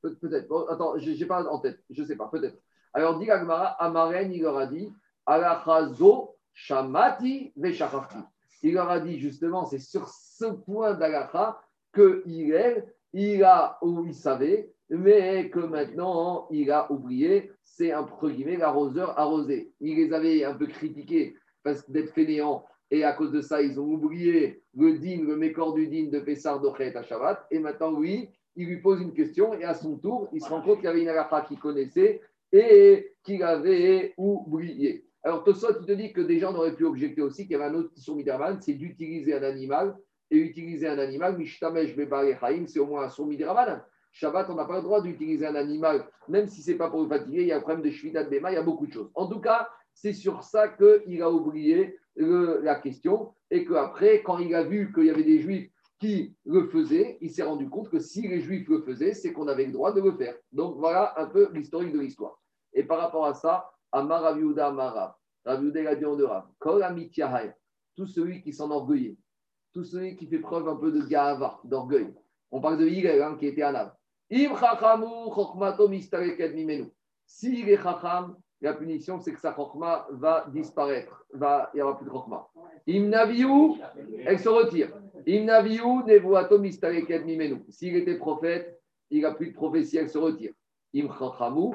Pe- 0.02 0.14
Peut-être. 0.20 0.48
Bon, 0.48 0.66
attends, 0.68 0.98
je 0.98 1.10
n'ai 1.10 1.24
pas 1.26 1.44
en 1.44 1.58
tête. 1.58 1.80
Je 1.90 2.00
ne 2.00 2.06
sais 2.06 2.16
pas. 2.16 2.28
Peut-être. 2.32 2.56
Alors, 2.94 3.18
dit 3.18 3.30
Amaren, 3.30 4.32
il 4.32 4.40
leur 4.42 4.56
a 4.56 4.66
dit 4.66 4.90
Alachazo 5.26 6.36
Shamati 6.54 7.52
Veshachachti. 7.56 8.16
Il 8.62 8.74
leur 8.74 8.90
a 8.90 9.00
dit 9.00 9.18
justement, 9.18 9.64
c'est 9.64 9.78
sur 9.78 10.08
ce 10.08 10.44
point 10.44 10.94
d'Alacha 10.94 11.60
que 11.92 12.22
il, 12.26 12.84
il 13.12 13.42
a, 13.44 13.78
ou 13.82 14.04
il 14.06 14.14
savait, 14.14 14.72
mais 14.88 15.50
que 15.50 15.60
maintenant 15.60 16.48
il 16.50 16.70
a 16.70 16.90
oublié, 16.92 17.52
c'est 17.62 17.94
entre 17.94 18.28
guillemets 18.28 18.56
l'arroseur 18.56 19.18
arrosé. 19.18 19.72
Il 19.80 19.96
les 19.96 20.12
avait 20.12 20.44
un 20.44 20.54
peu 20.54 20.66
critiqués 20.66 21.36
parce 21.62 21.88
d'être 21.90 22.12
fainéants 22.12 22.64
et 22.90 23.04
à 23.04 23.12
cause 23.12 23.30
de 23.30 23.40
ça, 23.40 23.62
ils 23.62 23.78
ont 23.78 23.84
oublié 23.84 24.62
le 24.76 24.98
din, 24.98 25.22
le 25.24 25.36
mécor 25.36 25.74
du 25.74 25.86
din 25.86 26.08
de 26.10 26.18
Pessar 26.18 26.60
Dochet 26.60 26.96
à 26.96 27.02
Shabbat. 27.02 27.46
Et 27.50 27.60
maintenant, 27.60 27.92
oui, 27.92 28.28
il 28.56 28.66
lui 28.66 28.80
pose 28.80 29.00
une 29.00 29.12
question 29.12 29.54
et 29.54 29.64
à 29.64 29.74
son 29.74 29.96
tour, 29.96 30.28
il 30.32 30.42
se 30.42 30.48
rend 30.48 30.60
compte 30.60 30.76
qu'il 30.76 30.86
y 30.86 30.88
avait 30.88 31.02
une 31.02 31.08
halakha 31.08 31.42
qu'il 31.42 31.58
connaissait 31.58 32.20
et 32.52 33.12
qu'il 33.22 33.42
avait 33.44 34.12
oublié. 34.16 35.06
Alors, 35.22 35.44
Tosot, 35.44 35.80
il 35.80 35.86
te 35.86 35.92
dit 35.92 36.12
que 36.12 36.20
des 36.22 36.38
gens 36.38 36.54
auraient 36.54 36.74
pu 36.74 36.84
objecter 36.84 37.20
aussi 37.20 37.42
qu'il 37.42 37.52
y 37.52 37.54
avait 37.56 37.64
un 37.64 37.74
autre 37.74 37.90
sur 37.96 38.16
c'est 38.60 38.72
d'utiliser 38.72 39.34
un 39.34 39.42
animal 39.42 39.96
et 40.30 40.38
utiliser 40.38 40.88
un 40.88 40.98
animal, 40.98 41.36
Mishtamesh 41.36 41.94
Bebare 41.94 42.38
Chaim, 42.40 42.64
c'est 42.66 42.78
au 42.78 42.86
moins 42.86 43.04
un 43.04 43.08
sur 43.08 43.26
Midraman. 43.26 43.82
Shabbat, 44.12 44.48
on 44.50 44.54
n'a 44.54 44.64
pas 44.64 44.76
le 44.76 44.82
droit 44.82 45.02
d'utiliser 45.02 45.46
un 45.46 45.54
animal, 45.54 46.08
même 46.28 46.46
si 46.46 46.62
ce 46.62 46.70
n'est 46.70 46.76
pas 46.76 46.88
pour 46.88 47.02
le 47.02 47.08
fatiguer, 47.08 47.42
il 47.42 47.48
y 47.48 47.52
a 47.52 47.58
un 47.58 47.60
problème 47.60 47.82
de 47.82 47.90
Shvita 47.90 48.24
de 48.24 48.30
Bema, 48.30 48.50
il 48.50 48.54
y 48.54 48.58
a 48.58 48.62
beaucoup 48.62 48.86
de 48.86 48.92
choses. 48.92 49.10
En 49.14 49.28
tout 49.28 49.40
cas, 49.40 49.68
c'est 49.92 50.12
sur 50.12 50.42
ça 50.42 50.68
qu'il 50.68 51.22
a 51.22 51.30
oublié 51.30 51.96
la 52.16 52.76
question 52.76 53.34
et 53.50 53.64
qu'après, 53.64 54.22
quand 54.22 54.38
il 54.38 54.54
a 54.54 54.64
vu 54.64 54.92
qu'il 54.92 55.04
y 55.04 55.10
avait 55.10 55.24
des 55.24 55.40
juifs 55.40 55.70
qui 55.98 56.34
le 56.46 56.66
faisaient, 56.68 57.18
il 57.20 57.30
s'est 57.30 57.42
rendu 57.42 57.68
compte 57.68 57.90
que 57.90 57.98
si 57.98 58.26
les 58.26 58.40
juifs 58.40 58.68
le 58.68 58.82
faisaient, 58.82 59.12
c'est 59.12 59.32
qu'on 59.32 59.48
avait 59.48 59.66
le 59.66 59.72
droit 59.72 59.92
de 59.92 60.00
le 60.00 60.12
faire. 60.12 60.34
Donc 60.52 60.76
voilà 60.78 61.12
un 61.18 61.26
peu 61.26 61.50
l'historique 61.52 61.92
de 61.92 62.00
l'histoire. 62.00 62.40
Et 62.72 62.84
par 62.84 62.98
rapport 62.98 63.26
à 63.26 63.34
ça, 63.34 63.70
Amar 63.92 64.22
Raviuda 64.22 64.68
Amara, 64.68 65.18
Raviuda 65.44 65.82
l'a 65.82 65.94
dit 65.96 66.04
en 66.04 66.16
Kol 66.58 66.84
tout 67.96 68.06
celui 68.06 68.42
qui 68.42 68.52
s'enorgueillit, 68.52 69.18
tout 69.72 69.84
celui 69.84 70.16
qui 70.16 70.26
fait 70.26 70.38
preuve 70.38 70.68
un 70.68 70.76
peu 70.76 70.92
de 70.92 71.02
gava, 71.06 71.60
d'orgueil. 71.64 72.14
On 72.50 72.60
parle 72.60 72.78
de 72.78 72.86
Hillel, 72.86 73.22
hein, 73.22 73.36
qui 73.38 73.46
était 73.46 73.62
âme. 73.62 73.92
Im 74.32 74.56
chachamu 74.56 75.30
chokhmato 75.34 75.88
mistareket 75.88 76.54
mimenu. 76.54 76.86
S'il 77.26 77.68
est 77.68 77.76
chacham, 77.76 78.36
la 78.60 78.74
punition, 78.74 79.20
c'est 79.20 79.32
que 79.32 79.40
sa 79.40 79.54
chokma 79.54 80.06
va 80.10 80.46
disparaître. 80.52 81.24
Va, 81.32 81.70
il 81.74 81.78
n'y 81.78 81.82
aura 81.82 81.96
plus 81.96 82.06
de 82.06 82.10
chokma. 82.10 82.48
Im 82.88 83.08
naviu, 83.08 83.80
elle 84.24 84.38
se 84.38 84.48
retire. 84.48 84.92
Im 85.26 85.44
naviu 85.44 86.04
nevuato 86.06 86.58
mistareket 86.58 87.24
mimenu. 87.24 87.64
S'il 87.68 87.96
était 87.96 88.18
prophète, 88.18 88.80
il 89.10 89.22
n'a 89.22 89.32
plus 89.32 89.50
de 89.50 89.54
prophétie, 89.54 89.98
elle 89.98 90.10
se 90.10 90.18
retire. 90.18 90.52
Im 90.94 91.08
chachamu, 91.18 91.74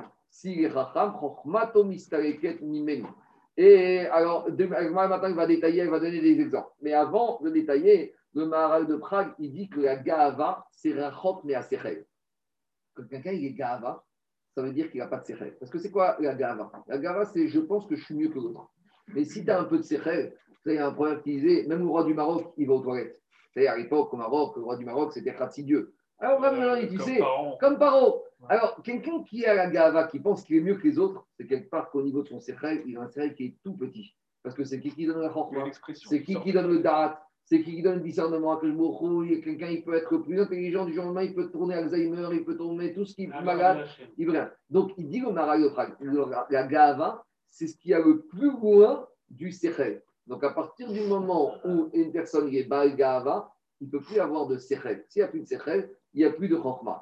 mistareket 1.83 2.61
mimenu. 2.61 3.05
Et 3.57 3.99
alors, 4.07 4.51
demain 4.51 5.07
matin, 5.07 5.29
il 5.29 5.35
va 5.35 5.47
détailler, 5.47 5.83
il 5.83 5.89
va 5.89 5.99
donner 5.99 6.19
des 6.19 6.41
exemples. 6.41 6.71
Mais 6.81 6.93
avant 6.93 7.39
de 7.41 7.49
détailler, 7.49 8.13
le 8.33 8.45
Maharal 8.45 8.85
de 8.85 8.97
Prague, 8.97 9.33
il 9.39 9.53
dit 9.53 9.69
que 9.69 9.79
la 9.79 9.95
Gahava, 9.95 10.65
c'est 10.71 10.93
Rachok 10.93 11.43
Measechel. 11.45 12.05
Quand 12.95 13.07
quelqu'un 13.07 13.31
il 13.31 13.45
est 13.45 13.53
gava, 13.53 14.03
ça 14.55 14.61
veut 14.61 14.71
dire 14.71 14.89
qu'il 14.89 15.01
n'a 15.01 15.07
pas 15.07 15.17
de 15.17 15.25
sechel. 15.25 15.55
Parce 15.59 15.69
que 15.69 15.77
c'est 15.79 15.91
quoi 15.91 16.15
la 16.19 16.33
gava 16.33 16.71
La 16.87 16.97
gava, 16.97 17.25
c'est 17.25 17.47
je 17.49 17.59
pense 17.59 17.85
que 17.87 17.95
je 17.95 18.03
suis 18.05 18.15
mieux 18.15 18.29
que 18.29 18.35
l'autre. 18.35 18.71
Mais 19.13 19.25
si 19.25 19.43
tu 19.43 19.51
as 19.51 19.59
un 19.59 19.65
peu 19.65 19.77
de 19.77 19.83
sechel, 19.83 20.33
il 20.65 20.73
y 20.73 20.77
a 20.77 20.87
un 20.87 20.93
proverbe 20.93 21.21
qui 21.21 21.35
disait, 21.35 21.65
même 21.67 21.79
le 21.79 21.87
roi 21.87 22.03
du 22.05 22.13
Maroc, 22.13 22.53
il 22.57 22.67
va 22.67 22.73
aux 22.73 22.81
toilettes. 22.81 23.21
C'est 23.53 23.67
à 23.67 23.77
l'époque, 23.77 24.13
au 24.13 24.17
Maroc, 24.17 24.55
le 24.57 24.63
roi 24.63 24.77
du 24.77 24.85
Maroc, 24.85 25.13
c'était 25.13 25.35
Dieu. 25.59 25.93
Alors, 26.19 26.39
maintenant, 26.39 26.75
tu 26.79 26.97
Comme 26.97 27.05
sais, 27.05 27.19
parent. 27.19 27.57
comme 27.59 27.77
Paro. 27.77 28.24
Alors, 28.49 28.81
quelqu'un 28.83 29.23
qui 29.23 29.45
a 29.45 29.53
la 29.53 29.69
gava, 29.69 30.07
qui 30.07 30.19
pense 30.19 30.43
qu'il 30.43 30.57
est 30.57 30.61
mieux 30.61 30.75
que 30.75 30.87
les 30.87 30.99
autres, 30.99 31.25
c'est 31.37 31.47
quelque 31.47 31.69
part 31.69 31.89
qu'au 31.89 32.03
niveau 32.03 32.21
de 32.21 32.27
son 32.27 32.39
sechel, 32.39 32.83
il 32.85 32.97
a 32.97 33.01
un 33.01 33.07
sechel 33.07 33.33
qui 33.33 33.45
est 33.45 33.55
tout 33.63 33.75
petit. 33.75 34.15
Parce 34.43 34.55
que 34.55 34.63
c'est 34.63 34.79
qui 34.79 34.91
qui 34.91 35.07
donne 35.07 35.21
la 35.21 35.29
chorma 35.29 35.65
expression 35.65 36.07
c'est 36.07 36.21
qui 36.21 36.39
qui 36.39 36.53
donne 36.53 36.67
le 36.67 36.79
date 36.79 37.19
C'est 37.45 37.63
qui 37.63 37.75
qui 37.75 37.81
donne 37.81 37.95
le 37.95 38.03
discernement 38.03 38.51
à 38.51 38.57
a 38.57 38.59
quelqu'un, 39.41 39.69
il 39.69 39.83
peut 39.83 39.95
être 39.95 40.17
plus 40.17 40.39
intelligent 40.39 40.85
du 40.85 40.93
jour 40.93 41.03
au 41.03 41.07
lendemain, 41.07 41.23
il 41.23 41.33
peut 41.33 41.49
tourner 41.49 41.73
Alzheimer, 41.75 42.27
il 42.31 42.45
peut 42.45 42.55
tourner 42.55 42.93
tout 42.93 43.05
ce 43.05 43.15
qui 43.15 43.23
est 43.23 43.41
malade, 43.41 43.87
il 44.17 44.29
vient. 44.29 44.51
Donc, 44.69 44.91
il 44.97 45.09
dit 45.09 45.19
le 45.19 45.31
Marayotrag, 45.31 45.95
la 46.51 46.67
Gava, 46.67 47.25
c'est 47.49 47.67
ce 47.67 47.77
qui 47.77 47.93
a 47.93 47.99
le 47.99 48.21
plus 48.21 48.51
loin 48.51 49.07
du 49.29 49.51
Sechel. 49.51 50.03
Donc, 50.27 50.43
à 50.43 50.51
partir 50.51 50.91
du 50.91 51.01
moment 51.01 51.55
où 51.63 51.89
une 51.93 52.11
personne 52.11 52.53
est 52.53 52.63
Baal 52.65 52.95
Gava, 52.95 53.51
il 53.85 53.93
ne 53.93 53.99
peut 53.99 54.05
plus 54.05 54.19
avoir 54.19 54.47
de 54.47 54.57
Sechel. 54.57 55.05
S'il 55.09 55.21
n'y 55.21 55.25
a 55.25 55.27
plus 55.27 55.41
de 55.41 55.45
Sechel, 55.45 55.89
il 56.13 56.19
n'y 56.19 56.25
a 56.25 56.31
plus 56.31 56.47
de 56.47 56.55
Chokma. 56.55 56.99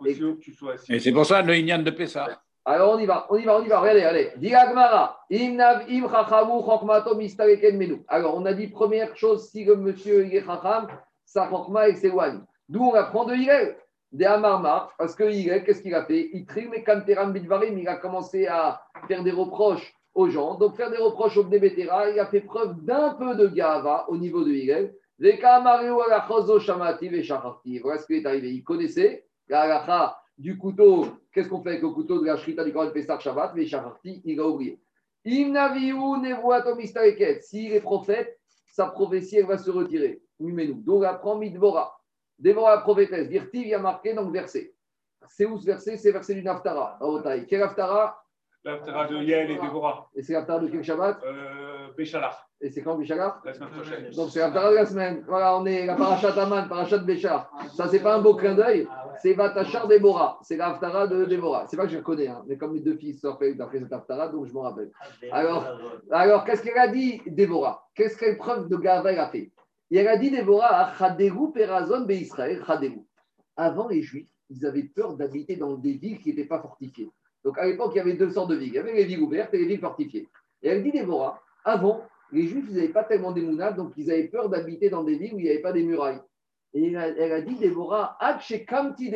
Et 0.90 1.00
c'est 1.00 1.12
pour 1.12 1.26
ça 1.26 1.42
le 1.42 1.56
Inyan 1.56 1.80
de 1.80 1.92
Pessah. 1.92 2.42
alors 2.66 2.96
on 2.96 3.00
y 3.00 3.06
va, 3.06 3.26
on 3.30 3.38
y 3.38 3.46
va, 3.46 3.60
on 3.60 3.64
y 3.64 3.70
va. 3.70 3.80
Regardez, 3.80 4.02
allez. 4.02 4.32
Dis 4.38 4.54
Agmara. 4.54 5.20
Imnav 5.30 5.86
im 5.90 6.10
chachamu 6.10 6.62
chokmato 6.62 7.16
mistareken 7.16 7.78
menu. 7.78 8.04
Alors 8.08 8.36
on 8.36 8.46
a 8.46 8.54
dit 8.54 8.68
première 8.68 9.16
chose, 9.16 9.50
si 9.50 9.64
le 9.64 9.76
monsieur 9.78 10.26
il 10.26 10.36
est 10.36 10.46
chacham, 10.46 10.88
sa 11.26 11.50
chokma 11.50 11.88
il 11.88 11.98
s'éloigne. 11.98 12.42
D'où 12.68 12.84
on 12.84 12.94
apprend 12.94 13.26
de 13.26 13.36
Hillel, 13.36 13.78
de 14.12 14.26
Amarmar, 14.26 14.94
parce 14.98 15.16
que 15.16 15.24
Hillel, 15.24 15.64
qu'est-ce 15.64 15.82
qu'il 15.82 15.96
a 15.96 16.06
fait? 16.06 16.30
Il 16.34 16.46
trime 16.46 16.74
kanteram 16.86 17.32
bidvarim, 17.32 17.78
il 17.78 17.88
a 17.88 17.96
commencé 17.96 18.48
à 18.48 18.82
faire 19.08 19.24
des 19.24 19.32
reproches 19.32 19.94
aux 20.16 20.30
gens. 20.30 20.56
Donc 20.56 20.76
faire 20.76 20.92
des 20.92 20.98
reproches 20.98 21.38
au 21.38 21.44
Bnebetera, 21.44 22.10
il 22.10 22.20
a 22.20 22.26
fait 22.26 22.42
preuve 22.42 22.84
d'un 22.84 23.14
peu 23.14 23.36
de 23.36 23.48
gava 23.48 24.06
au 24.10 24.18
niveau 24.18 24.44
de 24.44 24.52
Hillel. 24.52 24.94
Voilà 25.20 26.28
ce 27.98 28.06
qui 28.06 28.14
est 28.16 28.26
arrivé. 28.26 28.52
Il 28.52 28.64
connaissait 28.64 29.26
la 29.48 30.18
du 30.38 30.58
couteau, 30.58 31.06
qu'est-ce 31.32 31.48
qu'on 31.48 31.62
fait 31.62 31.70
avec 31.70 31.84
le 31.84 31.90
couteau 31.90 32.20
de 32.20 32.26
la 32.26 32.38
Shrita 32.38 32.64
du 32.64 32.74
Koran 32.74 32.90
Pessar 32.92 33.22
Shabbat? 33.22 33.54
Mais 33.56 33.68
Shaharti, 33.68 34.24
il 34.26 34.40
a 34.40 34.48
oublié. 34.48 34.80
Si 37.42 37.70
les 37.70 37.80
prophètes, 37.80 38.40
sa 38.68 38.88
prophétie, 38.88 39.38
elle 39.38 39.46
va 39.46 39.58
se 39.60 39.70
retirer. 39.70 40.24
Numenu. 40.40 40.74
Donc, 40.74 41.02
on 41.02 41.04
apprend 41.04 41.38
Midvora. 41.38 41.96
Dévora 42.40 42.76
la 42.76 42.82
prophétesse. 42.82 43.30
Dirtiv, 43.30 43.62
il 43.62 43.68
y 43.68 43.76
a 43.76 43.80
marqué 43.80 44.14
dans 44.14 44.24
le 44.24 44.32
verset. 44.32 44.74
C'est 45.30 45.46
où 45.46 45.60
ce 45.60 45.66
verset? 45.66 45.98
C'est 45.98 46.10
le 46.10 46.14
verset 46.14 46.34
du 46.34 46.42
Naftara. 46.42 47.00
Quel 47.48 47.60
Naftara? 47.60 48.23
L'Aftara 48.66 49.08
de 49.08 49.18
Yael 49.18 49.52
et 49.52 49.58
Déborah. 49.60 50.10
Et 50.16 50.24
c'est 50.24 50.34
l'Aftara 50.34 50.60
de 50.60 50.68
quel 50.68 50.84
Shabbat? 50.84 51.22
Euh, 51.26 51.88
Béchalar, 51.98 52.50
Et 52.62 52.70
c'est 52.70 52.82
quand 52.82 52.96
Bishagar 52.96 53.42
la 53.44 53.54
semaine 53.54 53.70
prochaine. 53.70 54.10
Donc, 54.12 54.30
c'est 54.30 54.40
l'Aftara 54.40 54.72
de 54.72 54.76
la 54.76 54.86
semaine. 54.86 55.24
Voilà, 55.28 55.58
on 55.58 55.66
est 55.66 55.86
la 55.86 55.96
Parashat 55.96 56.42
Aman, 56.42 56.68
Parashat 56.68 57.00
Béchar. 57.00 57.52
Ça, 57.76 57.88
c'est 57.88 58.00
pas 58.02 58.16
un 58.16 58.22
beau 58.22 58.36
clin 58.36 58.56
d'œil. 58.56 58.88
C'est 59.22 59.34
Vatachar 59.34 59.88
Déborah. 59.88 60.40
C'est 60.44 60.58
l'Aftara 60.58 61.08
de 61.08 61.26
Déborah. 61.26 61.66
C'est 61.68 61.78
pas 61.78 61.84
que 61.84 61.92
je 61.92 61.98
le 61.98 62.04
connais, 62.04 62.28
hein, 62.28 62.44
mais 62.48 62.58
comme 62.58 62.74
mes 62.74 62.80
deux 62.80 62.96
fils 62.96 63.20
sortent 63.20 63.44
d'après 63.44 63.80
cette 63.80 63.94
Aftara, 63.94 64.30
donc 64.30 64.48
je 64.48 64.54
m'en 64.54 64.62
rappelle. 64.62 64.92
Alors, 65.32 65.68
Alors, 66.10 66.46
qu'est-ce 66.46 66.64
qu'elle 66.64 66.78
a 66.78 66.88
dit, 66.88 67.22
Déborah? 67.28 67.86
Qu'est-ce 67.96 68.18
qu'elle 68.18 68.38
preuve 68.38 68.70
de 68.70 68.78
Gava 68.78 69.10
a 69.10 69.28
fait? 69.30 69.52
Et 69.92 69.98
elle 69.98 70.08
a 70.08 70.18
dit, 70.18 70.32
Déborah, 70.32 70.86
à 70.86 70.94
Chadérou 70.94 71.52
Perazon 71.52 72.08
Israël, 72.08 72.64
Chadérou. 72.66 73.06
Avant, 73.56 73.88
les 73.88 74.02
Juifs, 74.02 74.30
ils 74.50 74.66
avaient 74.66 74.84
peur 74.84 75.16
d'habiter 75.16 75.58
dans 75.58 75.76
des 75.76 75.94
villes 75.94 76.20
qui 76.20 76.30
n'étaient 76.30 76.48
pas 76.48 76.62
fortifiées. 76.62 77.12
Donc, 77.44 77.58
à 77.58 77.66
l'époque, 77.66 77.92
il 77.94 77.98
y 77.98 78.02
avait 78.02 78.14
deux 78.14 78.32
sortes 78.32 78.50
de 78.50 78.56
villes. 78.56 78.70
Il 78.70 78.76
y 78.76 78.80
avait 78.80 78.94
les 78.94 79.06
villes 79.06 79.22
ouvertes 79.22 79.54
et 79.54 79.58
les 79.58 79.66
villes 79.66 79.80
fortifiées. 79.80 80.30
Et 80.62 80.70
elle 80.70 80.84
dit, 80.84 80.92
Déborah, 80.92 81.42
avant, 81.66 82.02
les 82.32 82.48
Juifs, 82.48 82.66
ils 82.70 82.76
n'avaient 82.76 82.88
pas 82.90 83.04
tellement 83.04 83.32
des 83.32 83.42
donc 83.42 83.94
ils 83.98 84.12
avaient 84.12 84.28
peur 84.28 84.50
d'habiter 84.50 84.90
dans 84.90 85.04
des 85.04 85.16
villes 85.16 85.34
où 85.34 85.40
il 85.40 85.44
n'y 85.44 85.50
avait 85.50 85.60
pas 85.60 85.74
des 85.74 85.84
murailles. 85.84 86.22
Et 86.74 86.88
elle 86.88 86.98
a, 86.98 87.08
elle 87.10 87.32
a 87.32 87.42
dit, 87.42 87.56
Déborah, 87.56 88.18
Kamti. 88.68 89.14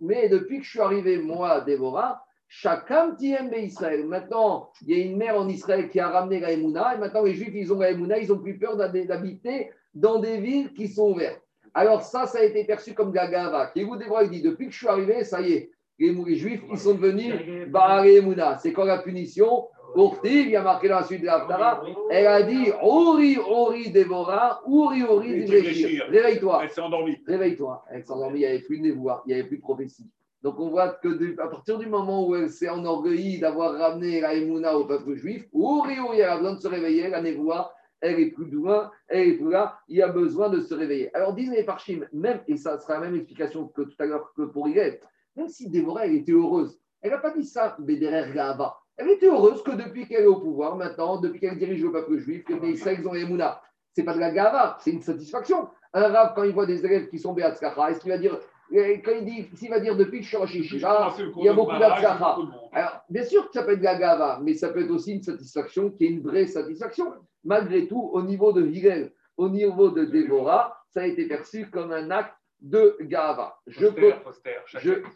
Mais 0.00 0.28
depuis 0.28 0.58
que 0.58 0.64
je 0.64 0.70
suis 0.70 0.80
arrivé, 0.80 1.18
moi, 1.18 1.60
Déborah, 1.60 2.22
Chacun 2.48 3.14
tiem 3.16 3.52
Israël. 3.54 4.06
Maintenant, 4.06 4.70
il 4.82 4.96
y 4.96 5.00
a 5.00 5.04
une 5.04 5.16
mère 5.16 5.38
en 5.38 5.48
Israël 5.48 5.88
qui 5.88 5.98
a 5.98 6.08
ramené 6.08 6.40
la 6.40 6.52
et 6.52 6.56
maintenant 6.56 7.24
les 7.24 7.34
Juifs, 7.34 7.52
ils 7.52 7.72
ont 7.72 7.78
la 7.80 7.90
ils 7.90 8.32
ont 8.32 8.38
plus 8.38 8.58
peur 8.58 8.76
d'hab- 8.76 9.06
d'habiter 9.06 9.70
dans 9.94 10.20
des 10.20 10.38
villes 10.38 10.72
qui 10.72 10.88
sont 10.88 11.10
ouvertes. 11.10 11.42
Alors 11.74 12.02
ça, 12.02 12.26
ça 12.26 12.38
a 12.38 12.42
été 12.42 12.64
perçu 12.64 12.94
comme 12.94 13.12
Gagava. 13.12 13.66
Qui 13.68 13.82
vous 13.82 13.98
il 14.22 14.30
dit, 14.30 14.42
depuis 14.42 14.66
que 14.66 14.72
je 14.72 14.78
suis 14.78 14.88
arrivé, 14.88 15.24
ça 15.24 15.40
y 15.40 15.52
est, 15.52 15.70
les, 15.98 16.12
les 16.12 16.36
Juifs, 16.36 16.62
ils 16.70 16.78
sont 16.78 16.94
devenus 16.94 17.34
Baal 17.68 18.06
Emouna. 18.08 18.58
C'est 18.58 18.72
quand 18.72 18.84
la 18.84 18.98
punition? 18.98 19.68
Urtiv, 19.94 20.46
il 20.46 20.50
y 20.50 20.56
a 20.56 20.62
marqué 20.62 20.88
dans 20.90 20.96
la 20.96 21.04
suite 21.04 21.22
de 21.22 21.26
l'Aftara, 21.26 21.82
elle 22.10 22.26
a 22.26 22.42
dit, 22.42 22.66
Ori, 22.82 23.38
Ori, 23.38 23.90
Déborah, 23.90 24.60
Uri, 24.66 25.00
Uri. 25.00 25.44
Divreshir. 25.44 26.04
Réveille-toi. 26.10 26.60
Elle 26.64 26.70
s'est 26.70 26.80
endormie. 26.82 27.16
Réveille-toi. 27.26 27.82
Elle 27.90 28.04
s'est 28.04 28.12
endormie, 28.12 28.40
il 28.40 28.42
n'y 28.42 28.46
avait 28.46 28.58
plus 28.60 28.76
de 28.78 28.82
névoie, 28.82 29.22
il 29.24 29.28
n'y 29.28 29.34
avait 29.40 29.48
plus 29.48 29.56
de 29.56 29.62
prophétie. 29.62 30.10
Donc 30.42 30.60
on 30.60 30.68
voit 30.68 30.90
que 30.90 31.08
de- 31.08 31.40
à 31.40 31.48
partir 31.48 31.78
du 31.78 31.86
moment 31.86 32.28
où 32.28 32.34
elle 32.36 32.50
s'est 32.50 32.68
enorgueillie 32.68 33.38
d'avoir 33.38 33.72
ramené 33.72 34.20
la 34.20 34.34
Emouna 34.34 34.76
au 34.76 34.84
peuple 34.84 35.14
juif, 35.14 35.46
ouri, 35.52 35.98
ouri, 35.98 36.20
elle 36.20 36.28
a 36.28 36.36
besoin 36.36 36.54
de 36.56 36.60
se 36.60 36.68
réveiller, 36.68 37.08
la 37.08 37.22
névoie, 37.22 37.72
elle 38.02 38.20
est 38.20 38.30
plus 38.32 38.50
loin, 38.50 38.90
elle 39.08 39.28
est 39.28 39.32
plus 39.34 39.50
là, 39.50 39.78
il 39.88 39.96
y 39.96 40.02
a 40.02 40.08
besoin 40.08 40.50
de 40.50 40.60
se 40.60 40.74
réveiller. 40.74 41.14
Alors 41.16 41.32
disent 41.32 41.52
les 41.52 41.64
Parchim, 41.64 42.00
même, 42.12 42.40
et 42.48 42.58
ça 42.58 42.78
sera 42.78 42.94
la 42.94 43.00
même 43.00 43.14
explication 43.14 43.68
que 43.68 43.80
tout 43.82 43.96
à 43.98 44.04
l'heure 44.04 44.30
que 44.36 44.42
pour 44.42 44.68
Hillel, 44.68 45.00
même 45.36 45.48
si 45.48 45.68
Déborah, 45.68 46.06
elle 46.06 46.16
était 46.16 46.32
heureuse, 46.32 46.78
elle 47.02 47.10
n'a 47.10 47.18
pas 47.18 47.30
dit 47.30 47.44
ça, 47.44 47.76
Bederer 47.78 48.32
Gava. 48.32 48.76
Elle 48.96 49.10
était 49.10 49.26
heureuse 49.26 49.62
que 49.62 49.72
depuis 49.72 50.08
qu'elle 50.08 50.24
est 50.24 50.26
au 50.26 50.40
pouvoir, 50.40 50.76
maintenant, 50.76 51.20
depuis 51.20 51.38
qu'elle 51.38 51.58
dirige 51.58 51.82
le 51.82 51.92
peuple 51.92 52.16
juif, 52.16 52.44
que 52.44 52.54
les 52.54 52.70
Israël 52.70 52.98
ils 53.00 53.06
ont 53.06 53.14
Emouna. 53.14 53.60
C'est 53.92 54.04
pas 54.04 54.14
de 54.14 54.20
la 54.20 54.30
Gava, 54.30 54.76
c'est 54.80 54.90
une 54.90 55.02
satisfaction. 55.02 55.68
Un 55.92 56.08
rab, 56.08 56.34
quand 56.34 56.44
il 56.44 56.52
voit 56.52 56.66
des 56.66 56.84
élèves 56.84 57.08
qui 57.08 57.18
sont 57.18 57.32
Beatzkacha, 57.34 57.90
est-ce 57.90 58.00
qu'il 58.00 58.10
va 58.10 58.18
dire, 58.18 58.38
et 58.72 59.00
quand 59.02 59.12
il 59.12 59.24
dit, 59.24 59.48
s'il 59.54 59.70
va 59.70 59.80
dire 59.80 59.96
depuis 59.96 60.18
que 60.18 60.24
je 60.24 60.28
suis 60.28 60.36
Rosh 60.36 60.54
Yeshiva, 60.54 61.14
il 61.36 61.44
y 61.44 61.48
a 61.48 61.52
beaucoup 61.52 61.78
d'Atzkacha. 61.78 62.38
Alors, 62.72 63.00
bien 63.08 63.24
sûr 63.24 63.46
que 63.46 63.52
ça 63.52 63.62
peut 63.62 63.72
être 63.72 63.78
de 63.78 63.84
la 63.84 63.94
gava, 63.96 64.40
mais 64.42 64.54
ça 64.54 64.70
peut 64.70 64.82
être 64.82 64.90
aussi 64.90 65.12
une 65.12 65.22
satisfaction 65.22 65.90
qui 65.90 66.06
est 66.06 66.08
une 66.08 66.22
vraie 66.22 66.46
satisfaction. 66.46 67.12
Malgré 67.44 67.86
tout, 67.86 68.10
au 68.12 68.22
niveau 68.22 68.52
de 68.52 68.66
Hillel, 68.66 69.12
au 69.36 69.48
niveau 69.48 69.90
de 69.90 70.04
Déborah, 70.04 70.76
ça 70.88 71.02
a 71.02 71.06
été 71.06 71.28
perçu 71.28 71.70
comme 71.70 71.92
un 71.92 72.10
acte 72.10 72.34
de 72.70 72.96
gava. 73.02 73.58
Je, 73.66 73.86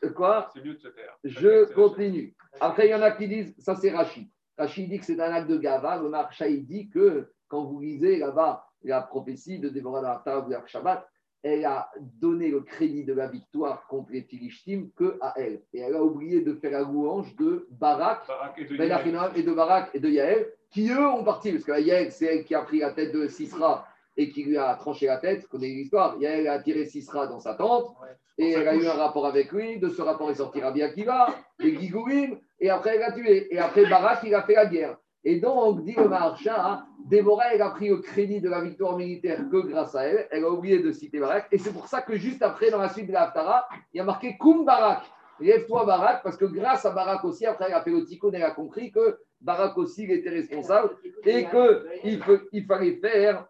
quoi? 0.09 0.49
C'est 0.53 0.65
mieux 0.65 0.75
de 0.75 0.81
se 0.81 0.89
taire. 0.89 1.17
Je 1.25 1.73
continue. 1.73 2.35
Après, 2.61 2.87
il 2.87 2.91
y 2.91 2.95
en 2.95 3.03
a 3.03 3.11
qui 3.11 3.29
disent, 3.29 3.55
ça 3.59 3.75
c'est 3.75 3.91
Rachid. 3.91 4.29
Rachid 4.57 4.89
dit 4.89 4.99
que 4.99 5.05
c'est 5.05 5.21
un 5.21 5.33
acte 5.33 5.49
de 5.49 5.57
gava. 5.57 6.01
Le 6.01 6.09
Marcha, 6.09 6.49
il 6.49 6.67
dit 6.67 6.89
que 6.89 7.31
quand 7.49 7.65
vous 7.65 7.81
lisez 7.81 8.19
là-bas 8.19 8.67
la 8.85 9.03
prophétie 9.03 9.59
de 9.59 9.69
Déborah 9.69 10.01
d'Artav 10.01 10.49
de 10.49 10.57
Shabbat, 10.67 11.07
elle 11.43 11.65
a 11.65 11.91
donné 11.99 12.51
le 12.51 12.61
crédit 12.61 13.05
de 13.05 13.15
la 13.15 13.27
victoire 13.27 13.87
contre 13.89 14.13
les 14.13 14.23
Philistines 14.23 14.91
que 14.95 15.19
à 15.21 15.35
elle. 15.37 15.63
Et 15.73 15.81
elle 15.81 15.97
a 15.97 16.03
oublié 16.03 16.43
de 16.43 16.55
faire 16.55 16.73
la 16.73 16.83
louange 16.83 17.35
de 17.37 17.67
Barak 17.71 18.27
Barak 18.29 18.59
et 18.59 18.65
de 18.65 18.77
ben 18.77 18.89
Yael. 18.89 19.33
Et 19.37 19.43
de 19.43 19.53
Barak 19.53 19.91
et 19.95 20.01
de 20.01 20.09
Yaël, 20.09 20.53
qui 20.71 20.91
eux 20.91 21.09
ont 21.09 21.25
parti, 21.25 21.53
parce 21.53 21.65
que 21.65 21.81
Yaël, 21.81 22.13
c'est 22.13 22.27
elle 22.27 22.45
qui 22.45 22.55
a 22.55 22.63
pris 22.63 22.81
la 22.81 22.93
tête 22.93 23.13
de 23.13 23.27
Sisra 23.27 23.87
et 24.17 24.31
qui 24.31 24.45
lui 24.45 24.57
a 24.57 24.75
tranché 24.75 25.07
la 25.07 25.19
tête, 25.19 25.47
connaissez 25.47 25.75
l'histoire. 25.75 26.17
Yaël 26.21 26.49
a 26.49 26.59
tiré 26.61 26.85
Sisra 26.87 27.27
dans 27.27 27.41
sa 27.41 27.55
tente, 27.55 27.95
et 28.39 28.53
elle 28.53 28.69
a 28.69 28.75
eu 28.75 28.87
un 28.87 28.95
rapport 28.95 29.27
avec 29.27 29.53
lui. 29.53 29.79
De 29.79 29.89
ce 29.89 30.03
rapport 30.03 30.31
est 30.31 30.37
sorti 30.37 30.61
Rabbi 30.61 30.83
Akiva, 30.83 31.29
les 31.59 31.79
Gigourim, 31.79 32.39
et 32.59 32.71
après 32.71 32.95
elle 32.95 33.01
l'a 33.01 33.13
tué. 33.13 33.55
Et 33.55 33.59
après 33.59 33.87
Barak, 33.87 34.21
il 34.25 34.35
a 34.35 34.43
fait 34.43 34.55
la 34.55 34.67
guerre. 34.67 34.97
Et 35.23 35.39
donc, 35.39 35.85
dit 35.85 35.95
le 35.95 36.09
Maharsha, 36.09 36.87
Déborah, 37.07 37.53
elle 37.53 37.61
a 37.61 37.71
pris 37.71 37.89
le 37.89 37.99
crédit 37.99 38.41
de 38.41 38.49
la 38.49 38.63
victoire 38.63 38.97
militaire 38.97 39.41
que 39.51 39.59
grâce 39.59 39.95
à 39.95 40.05
elle. 40.05 40.27
Elle 40.31 40.45
a 40.45 40.51
oublié 40.51 40.79
de 40.79 40.93
citer 40.93 41.19
Barak. 41.21 41.49
Et 41.53 41.59
c'est 41.59 41.73
pour 41.73 41.89
ça 41.89 42.01
que 42.01 42.17
juste 42.17 42.43
après, 42.43 42.71
dans 42.71 42.79
la 42.79 42.89
suite 42.89 43.07
de 43.07 43.13
la 43.13 43.25
Haftara, 43.25 43.69
il 43.93 43.99
y 43.99 44.01
a 44.01 44.05
marqué 44.05 44.39
Koum 44.39 44.65
Barak. 44.65 45.03
Lève-toi 45.39 45.85
Barak, 45.85 46.23
parce 46.23 46.37
que 46.37 46.47
grâce 46.47 46.87
à 46.87 46.91
Barak 46.91 47.25
aussi, 47.25 47.45
après, 47.45 47.67
elle 47.69 47.75
a 47.75 47.83
fait 47.83 47.91
le 47.91 48.05
tikkun, 48.05 48.31
elle 48.33 48.43
a 48.43 48.51
compris 48.51 48.91
que 48.91 49.19
Barak 49.41 49.77
aussi, 49.77 50.05
il 50.05 50.13
était 50.13 50.31
responsable 50.31 50.97
et 51.25 51.47
qu'il 51.47 52.21
il 52.53 52.65
fallait 52.65 52.97
faire. 52.97 53.47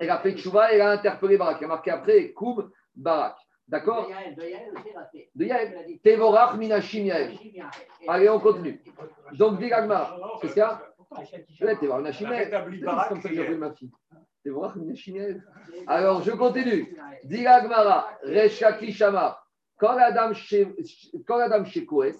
Elle 0.00 0.10
a 0.10 0.18
fait 0.18 0.36
Tchouva, 0.36 0.72
elle 0.72 0.80
a 0.80 0.90
interpellé 0.90 1.36
Barak. 1.36 1.58
Il 1.60 1.62
y 1.62 1.64
a 1.64 1.68
marqué 1.68 1.90
après 1.90 2.32
Koum 2.32 2.70
Barak. 2.94 3.36
D'accord 3.66 4.08
De 4.08 5.44
Yael. 5.44 5.98
Tevorach 6.02 6.56
Minashim 6.56 7.06
Yael. 7.06 7.38
Allez, 8.06 8.28
on 8.28 8.40
continue. 8.40 8.82
Donc, 9.32 9.58
dit 9.58 9.68
Gagmar. 9.68 10.18
Qu'est-ce 10.40 10.52
qu'il 10.52 10.60
y 10.60 10.62
a 10.62 10.82
Ouais, 11.62 11.76
Tevorach 11.76 12.00
Minashim 12.00 12.30
Yael. 12.30 12.50
C'est 12.50 13.08
comme 13.08 13.20
ça 13.20 13.28
que 13.28 13.34
j'appelle 13.34 13.58
ma 13.58 13.72
fille. 13.72 13.90
Tevorach 14.44 14.76
Minashim 14.76 15.16
Yael. 15.16 15.44
Alors, 15.86 16.22
je 16.22 16.32
continue. 16.32 16.96
Dit 17.24 17.42
Gagmara. 17.42 18.10
Reshaki 18.22 18.92
Shama. 18.92 19.40
Quand 19.76 19.96
Adam 19.98 20.32
chez 20.34 20.68
quand 21.26 21.38
Adam 21.38 21.64
chez 21.64 21.84
Koes, 21.84 22.14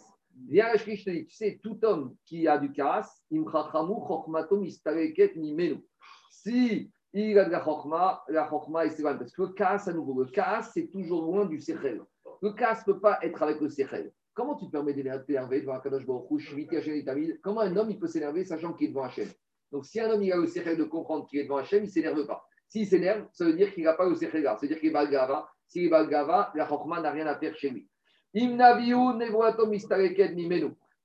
vient 0.48 0.72
Resh 0.72 0.84
Kish 0.84 1.04
te 1.04 1.10
dit, 1.10 1.26
tu 1.26 1.36
sais, 1.36 1.60
tout 1.62 1.78
homme 1.84 2.16
qui 2.24 2.48
a 2.48 2.58
du 2.58 2.72
kaas, 2.72 3.22
imchachamu 3.30 3.94
chokmato 4.06 4.56
mistareket 4.56 5.36
mimenu. 5.36 5.84
Si 6.30 6.90
il 7.20 7.38
a 7.38 7.44
de 7.44 7.50
la 7.50 7.62
chokma, 7.62 8.24
la 8.28 8.48
chokma 8.48 8.86
est 8.86 8.90
sévane. 8.90 9.18
Parce 9.18 9.32
que 9.32 9.42
le 9.42 9.48
kaas, 9.48 9.84
à 9.86 9.92
nouveau, 9.92 10.22
le 10.22 10.30
kaas, 10.30 10.70
c'est 10.74 10.88
toujours 10.88 11.22
loin 11.22 11.46
du 11.46 11.60
sechel. 11.60 12.02
Le 12.42 12.52
kaas 12.52 12.82
ne 12.86 12.92
peut 12.92 13.00
pas 13.00 13.18
être 13.22 13.42
avec 13.42 13.60
le 13.60 13.68
sechel. 13.68 14.12
Comment 14.34 14.56
tu 14.56 14.66
te 14.66 14.72
permets 14.72 14.94
d'énerver 14.94 15.60
devant 15.60 15.78
Baruch 15.78 16.72
Hashem 16.72 16.94
et 16.94 17.04
Tamid 17.04 17.40
Comment 17.40 17.60
un 17.60 17.76
homme 17.76 17.90
il 17.90 18.00
peut 18.00 18.08
s'énerver 18.08 18.44
sachant 18.44 18.72
qu'il 18.72 18.88
est 18.88 18.90
devant 18.90 19.04
Hachem 19.04 19.28
Donc 19.70 19.86
si 19.86 20.00
un 20.00 20.10
homme 20.10 20.24
il 20.24 20.32
a 20.32 20.36
le 20.36 20.48
sérieux 20.48 20.76
de 20.76 20.82
comprendre 20.82 21.26
qu'il 21.28 21.38
est 21.38 21.44
devant 21.44 21.58
Hachem, 21.58 21.84
il 21.84 21.86
ne 21.86 21.90
s'énerve 21.90 22.26
pas. 22.26 22.44
S'il 22.68 22.88
s'énerve, 22.88 23.28
ça 23.32 23.44
veut 23.44 23.52
dire 23.52 23.72
qu'il 23.72 23.84
n'a 23.84 23.92
pas 23.92 24.08
le 24.08 24.16
sérieux 24.16 24.42
là. 24.42 24.56
C'est-à-dire 24.58 24.80
qu'il 24.80 24.88
est 24.88 24.92
Balgava. 24.92 25.48
S'il 25.68 25.84
est 25.84 25.88
Balgava, 25.88 26.50
la 26.56 26.66
Chokma 26.66 27.00
n'a 27.00 27.12
rien 27.12 27.28
à 27.28 27.36
faire 27.36 27.54
chez 27.54 27.70
lui. 27.70 27.88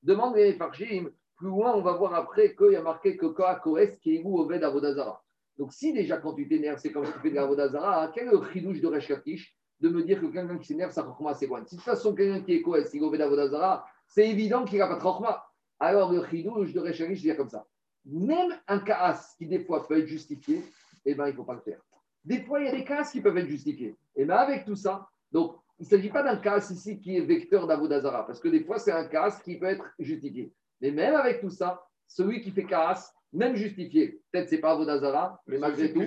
Demande 0.01 0.35
les 0.35 0.53
Farshim. 0.53 1.11
Plus 1.37 1.47
loin, 1.47 1.75
on 1.75 1.81
va 1.81 1.93
voir 1.93 2.15
après 2.15 2.55
qu'il 2.55 2.71
y 2.71 2.75
a 2.75 2.81
marqué 2.81 3.15
que 3.15 3.27
Kohakoes 3.27 3.97
qui 4.01 4.15
est 4.15 4.23
où 4.25 4.39
Oved 4.39 4.63
Avodazara. 4.63 5.23
Donc 5.59 5.73
si 5.73 5.91
déjà 5.91 6.17
quand 6.17 6.33
tu 6.33 6.47
t'énerves, 6.47 6.79
c'est 6.79 6.91
comme 6.91 7.05
si 7.05 7.11
tu 7.11 7.19
fais 7.19 7.29
de 7.29 7.35
l'Avodazara, 7.35 8.11
quel 8.15 8.29
est 8.29 8.31
le 8.31 8.41
chidouche 8.51 8.79
de 8.79 8.87
Reshkatish 8.87 9.53
de 9.81 9.89
me 9.89 10.03
dire 10.03 10.21
que 10.21 10.27
quelqu'un 10.27 10.57
qui 10.57 10.65
s'énerve, 10.65 10.91
ça 10.91 11.03
Chokma 11.03 11.33
s'éloigne? 11.33 11.65
Si 11.65 11.75
de 11.75 11.81
toute 11.81 11.85
façon, 11.85 12.15
quelqu'un 12.15 12.41
qui 12.41 12.53
est 12.53 12.61
Koes, 12.61 12.77
il 12.93 13.01
est 13.01 13.05
Oved 13.05 13.19
Avodazara, 13.19 13.85
c'est 14.07 14.29
évident 14.29 14.63
qu'il 14.63 14.79
n'a 14.79 14.87
pas 14.87 14.95
de 14.95 15.01
Chokma. 15.01 15.43
Alors 15.77 16.13
le 16.13 16.25
chidouche 16.25 16.71
de 16.71 16.79
Reshkatish, 16.79 17.17
je 17.17 17.23
dire 17.23 17.37
comme 17.37 17.49
ça. 17.49 17.67
Même 18.05 18.57
un 18.67 18.79
Kaas 18.79 19.35
qui 19.37 19.47
des 19.47 19.59
fois 19.59 19.85
peut 19.85 19.99
être 19.99 20.07
justifié, 20.07 20.63
eh 21.05 21.13
ben, 21.13 21.27
il 21.27 21.31
ne 21.31 21.35
faut 21.35 21.43
pas 21.43 21.55
le 21.55 21.59
faire. 21.59 21.81
Des 22.23 22.41
fois, 22.41 22.61
il 22.61 22.65
y 22.65 22.69
a 22.69 22.75
des 22.75 22.85
cas 22.85 23.03
qui 23.03 23.19
peuvent 23.19 23.37
être 23.37 23.49
justifiés. 23.49 23.97
Et 24.15 24.25
bien, 24.25 24.35
avec 24.35 24.65
tout 24.65 24.75
ça, 24.75 25.09
donc, 25.31 25.57
il 25.77 25.83
ne 25.83 25.87
s'agit 25.89 26.09
pas 26.09 26.23
d'un 26.23 26.37
cas 26.37 26.59
ici 26.59 26.99
qui 26.99 27.17
est 27.17 27.21
vecteur 27.21 27.67
d'Avodazara, 27.67 28.25
parce 28.25 28.39
que 28.39 28.47
des 28.47 28.63
fois, 28.63 28.79
c'est 28.79 28.91
un 28.91 29.05
cas 29.05 29.31
qui 29.43 29.57
peut 29.57 29.67
être 29.67 29.85
justifié. 29.99 30.53
Mais 30.81 30.91
même 30.91 31.15
avec 31.15 31.41
tout 31.41 31.49
ça, 31.49 31.81
celui 32.07 32.41
qui 32.41 32.51
fait 32.51 32.65
Kaas, 32.65 33.13
même 33.33 33.55
justifié, 33.55 34.19
peut-être 34.31 34.49
c'est 34.49 34.59
pas 34.59 34.71
Avodazara, 34.71 35.39
mais 35.47 35.57
malgré 35.57 35.93
tout, 35.93 36.03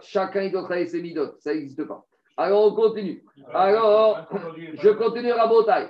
chacun 0.00 0.48
doit 0.48 0.62
travailler 0.62 0.86
ses 0.86 1.02
midotes, 1.02 1.36
ça 1.40 1.54
n'existe 1.54 1.84
pas. 1.84 2.04
Alors 2.36 2.72
on 2.72 2.74
continue. 2.74 3.22
Alors, 3.52 4.26
je 4.74 4.88
continue 4.90 5.30
à 5.30 5.44
Rabotai. 5.44 5.88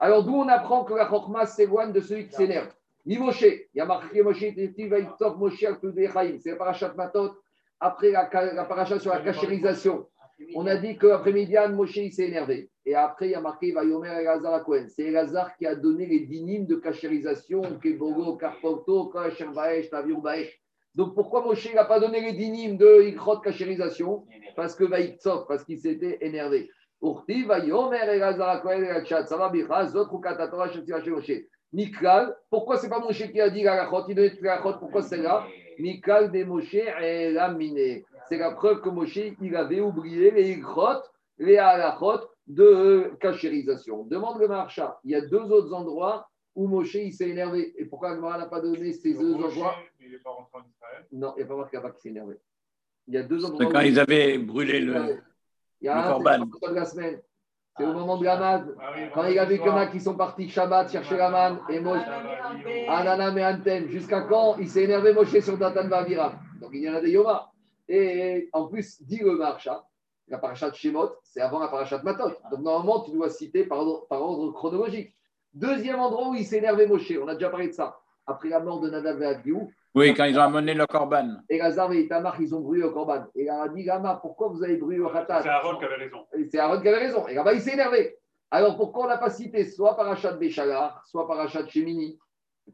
Alors 0.00 0.24
d'où 0.24 0.34
on 0.34 0.48
apprend 0.48 0.84
que 0.84 0.94
la 0.94 1.08
Chokma 1.08 1.46
s'éloigne 1.46 1.92
de 1.92 2.00
celui 2.00 2.28
qui 2.28 2.34
s'énerve? 2.34 2.68
Ni 3.06 3.18
Moshe, 3.18 3.42
il 3.42 3.68
y 3.74 3.80
a 3.80 3.84
marqué 3.84 4.22
Moshe, 4.22 4.40
c'est 4.40 6.50
la 6.50 6.56
parachat 6.56 6.92
Matot, 6.94 7.36
après 7.78 8.10
la, 8.10 8.28
la 8.52 8.64
parachat 8.64 8.98
sur 8.98 9.12
la 9.12 9.20
cachérisation. 9.20 10.08
On 10.54 10.66
a 10.66 10.76
dit 10.76 10.98
qu'après 10.98 11.32
Midian, 11.32 11.70
Moshe 11.70 11.94
s'est 12.10 12.26
énervé. 12.26 12.70
Et 12.84 12.94
après, 12.94 13.28
il 13.28 13.32
y 13.32 13.34
a 13.34 13.40
marqué 13.40 13.72
Vayomer 13.72 14.10
Elazar 14.20 14.54
à 14.54 14.60
Cohen. 14.60 14.86
C'est 14.88 15.04
Elazar 15.04 15.56
qui 15.56 15.66
a 15.66 15.74
donné 15.74 16.06
les 16.06 16.20
dynimes 16.20 16.66
de 16.66 16.76
cachérisation, 16.76 17.62
Kebogo, 17.82 18.36
Karpoto, 18.36 19.06
Kacher 19.06 19.48
Baesh, 19.54 19.90
Tavir 19.90 20.20
Baesh. 20.20 20.60
Donc 20.94 21.14
pourquoi 21.14 21.42
Moshe 21.42 21.72
n'a 21.74 21.84
pas 21.84 22.00
donné 22.00 22.20
les 22.20 22.32
dynimes 22.32 22.76
de 22.76 23.02
Ikrot 23.08 23.40
cachérisation? 23.40 24.24
Parce 24.54 24.74
que 24.74 24.84
Vaïtsov, 24.84 25.46
parce 25.46 25.64
qu'il 25.64 25.78
s'était 25.78 26.18
énervé. 26.20 26.70
Urti 27.02 27.44
Vayomer 27.44 28.04
Elazar 28.04 28.48
à 28.48 28.60
Cohen, 28.60 28.82
Elachat, 28.82 29.26
Savabicha, 29.26 29.86
Zot, 29.86 30.18
Katatora, 30.20 30.68
Shetia, 30.68 31.00
Moshe. 31.06 31.32
Mikal, 31.72 32.34
pourquoi 32.48 32.76
c'est 32.76 32.88
pas 32.88 33.00
Moshe 33.00 33.30
qui 33.30 33.40
a 33.40 33.50
dit 33.50 33.62
la 33.62 33.90
il 34.08 34.14
donnait 34.14 34.32
la 34.40 34.58
pourquoi 34.58 35.02
c'est 35.02 35.18
là? 35.18 35.44
Mikal 35.78 36.30
de 36.30 36.44
Moshe 36.44 36.74
est 36.74 37.32
laminé. 37.32 38.04
C'est 38.28 38.38
la 38.38 38.50
preuve 38.52 38.80
que 38.80 38.88
Moshe, 38.88 39.18
il 39.40 39.56
avait 39.56 39.80
oublié 39.80 40.30
les 40.30 40.56
grottes, 40.56 41.10
les 41.38 41.58
halachot 41.58 42.20
de 42.46 43.12
cachérisation. 43.20 44.04
Demande 44.04 44.40
le 44.40 44.48
marcha. 44.48 44.98
Il 45.04 45.12
y 45.12 45.14
a 45.14 45.20
deux 45.20 45.42
autres 45.52 45.72
endroits 45.72 46.28
où 46.54 46.66
Moshe 46.66 46.94
il 46.94 47.12
s'est 47.12 47.28
énervé. 47.28 47.74
Et 47.76 47.84
pourquoi 47.84 48.10
Agmara 48.10 48.38
n'a 48.38 48.46
pas 48.46 48.60
donné 48.60 48.92
ces 48.92 49.14
deux 49.14 49.34
endroits 49.34 49.74
Il 50.00 50.10
n'est 50.10 50.18
pas 50.18 50.30
rentré 50.30 50.58
en 50.58 50.64
Israël. 50.68 51.04
Non, 51.12 51.34
il 51.36 51.38
n'y 51.38 51.44
a 51.44 51.46
pas 51.46 51.56
marqué 51.56 51.76
là-bas 51.76 51.90
qu'il 51.90 52.00
s'est 52.00 52.08
énervé. 52.08 52.36
Il 53.08 53.14
y 53.14 53.18
a 53.18 53.22
deux 53.22 53.44
endroits. 53.44 53.66
C'est 53.66 53.72
quand 53.72 53.80
où- 53.80 53.86
ils 53.86 54.00
avaient 54.00 54.38
brûlé 54.38 54.80
le. 54.80 55.18
Il 55.80 55.86
y 55.86 55.88
a 55.88 55.94
le 55.94 56.00
un, 56.00 56.18
c'est 56.24 56.66
le 56.66 56.70
de 56.70 56.74
la 56.74 56.84
semaine. 56.84 57.20
C'est 57.78 57.84
au 57.84 57.92
moment 57.92 58.16
de 58.16 58.24
la 58.24 58.38
manne. 58.38 58.74
Ah 58.80 58.92
oui, 58.96 59.02
Quand 59.12 59.24
il 59.24 59.38
a 59.38 59.52
y 59.52 59.60
en 59.68 59.76
a 59.76 59.86
qui 59.86 60.00
sont 60.00 60.16
partis 60.16 60.48
Shabbat 60.48 60.90
chercher 60.90 61.18
la 61.18 61.28
manne 61.28 61.58
et 61.68 61.78
Moshe. 61.78 62.00
Ananam 62.88 63.36
et 63.36 63.44
Antem. 63.44 63.88
Jusqu'à 63.88 64.22
quand 64.22 64.56
il 64.58 64.68
s'est 64.68 64.84
énervé 64.84 65.12
Moshe 65.12 65.38
sur 65.40 65.58
Datan 65.58 65.86
Vaviram 65.86 66.38
Donc 66.60 66.70
il 66.72 66.80
y 66.82 66.88
en 66.88 66.94
a 66.94 67.00
des 67.02 67.10
Yoma. 67.10 67.52
Et 67.88 68.48
en 68.52 68.66
plus, 68.66 69.02
dit 69.02 69.18
le 69.18 69.36
Marcha, 69.36 69.84
la 70.28 70.38
parachat 70.38 70.72
Shemot, 70.72 71.10
c'est 71.22 71.40
avant 71.40 71.60
la 71.60 71.68
parachat 71.68 72.02
Matot. 72.02 72.32
Donc 72.50 72.60
normalement, 72.60 73.00
tu 73.02 73.12
dois 73.12 73.30
citer 73.30 73.64
par 73.64 73.78
ordre, 73.78 74.06
par 74.08 74.20
ordre 74.22 74.50
chronologique. 74.52 75.14
Deuxième 75.54 76.00
endroit 76.00 76.28
où 76.30 76.34
il 76.34 76.44
s'est 76.44 76.58
énervé 76.58 76.86
Moshe, 76.86 77.12
on 77.22 77.28
a 77.28 77.34
déjà 77.34 77.48
parlé 77.48 77.68
de 77.68 77.72
ça. 77.72 77.98
Après 78.26 78.48
la 78.48 78.58
mort 78.60 78.80
de 78.80 78.90
Nadav 78.90 79.22
et 79.22 79.26
Abihu, 79.26 79.68
Oui, 79.94 80.12
quand 80.14 80.24
ils 80.24 80.36
ont 80.36 80.42
amené 80.42 80.74
le 80.74 80.84
corban. 80.86 81.36
et 81.48 81.58
Lazare 81.58 81.92
et 81.92 82.00
Itamar, 82.00 82.40
ils 82.40 82.52
ont 82.54 82.60
brûlé 82.60 82.82
au 82.82 82.90
Corban. 82.90 83.24
Et 83.36 83.44
il 83.44 83.48
a 83.48 83.68
dit, 83.68 83.84
Lama, 83.84 84.18
pourquoi 84.20 84.48
vous 84.48 84.62
avez 84.64 84.76
brûlé 84.76 84.98
au 85.00 85.08
Khatat? 85.08 85.42
C'est 85.42 85.48
Aaron 85.48 85.78
qui 85.78 85.84
avait 85.84 85.94
raison. 85.96 86.26
Et 86.36 86.44
c'est 86.50 86.58
Aaron 86.58 86.80
qui 86.82 86.88
avait 86.88 86.98
raison. 87.06 87.26
Et 87.28 87.34
là-bas, 87.34 87.52
il 87.54 87.60
s'est 87.60 87.72
énervé. 87.74 88.18
Alors 88.50 88.76
pourquoi 88.76 89.04
on 89.06 89.08
n'a 89.08 89.16
pas 89.18 89.30
cité 89.30 89.64
soit 89.64 89.96
Parachat 89.96 90.32
Béchalar, 90.32 91.02
soit 91.06 91.26
Parachat 91.26 91.66
Shemini, 91.68 92.18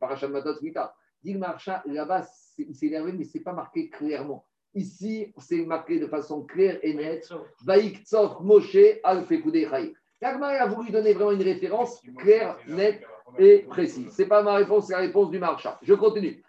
Parachat 0.01 0.29
Matot 0.29 0.59
Vita 0.61 0.95
Dit 1.23 1.35
le 1.35 1.39
Marcha, 1.39 1.83
là-bas, 1.87 2.27
il 2.59 2.75
s'est 2.75 2.87
énervé, 2.87 3.13
mais 3.13 3.25
ce 3.25 3.37
n'est 3.39 3.45
pas 3.45 3.53
marqué 3.53 3.89
clairement. 3.91 4.45
Ici, 4.75 5.33
c'est 5.39 5.65
marqué 5.67 5.99
de 5.99 6.07
façon 6.07 6.43
claire 6.43 6.79
et 6.83 6.95
nette. 6.95 7.29
Vaïktsof 7.65 8.41
Moshe 8.41 8.77
al. 9.05 9.25
L'Agmara 10.21 10.53
a 10.53 10.67
voulu 10.67 10.91
donner 10.91 11.13
vraiment 11.15 11.33
une 11.33 11.43
référence 11.43 12.01
claire, 12.19 12.57
nette 12.69 13.03
et 13.39 13.59
précise. 13.69 14.15
Ce 14.15 14.23
n'est 14.23 14.29
pas 14.29 14.43
ma 14.43 14.55
réponse, 14.55 14.87
c'est 14.87 14.93
la 14.93 15.01
réponse 15.01 15.31
du 15.31 15.39
Marcha. 15.39 15.79
Je 15.83 15.95
continue. 15.95 16.43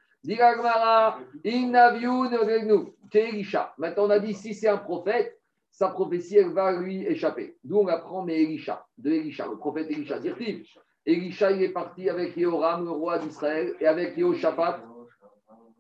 Maintenant, 3.77 4.05
on 4.05 4.09
a 4.09 4.19
dit 4.19 4.33
si 4.33 4.53
c'est 4.53 4.69
un 4.69 4.77
prophète, 4.77 5.39
sa 5.69 5.89
prophétie, 5.89 6.37
elle 6.37 6.53
va 6.53 6.71
lui 6.71 7.05
échapper. 7.07 7.57
D'où 7.63 7.79
on 7.79 7.87
apprend, 7.87 8.23
mais 8.23 8.41
Elisha, 8.41 8.85
de 8.99 9.11
Elisha, 9.11 9.47
le 9.47 9.57
prophète 9.57 9.89
Elisha. 9.89 10.19
Dire-t-il, 10.19 10.63
Elisha, 11.05 11.51
il 11.51 11.63
est 11.63 11.73
parti 11.73 12.09
avec 12.09 12.37
Yehoram, 12.37 12.85
le 12.85 12.91
roi 12.91 13.17
d'Israël, 13.17 13.73
et 13.81 13.87
avec 13.87 14.15
Yehoshaphat. 14.15 14.81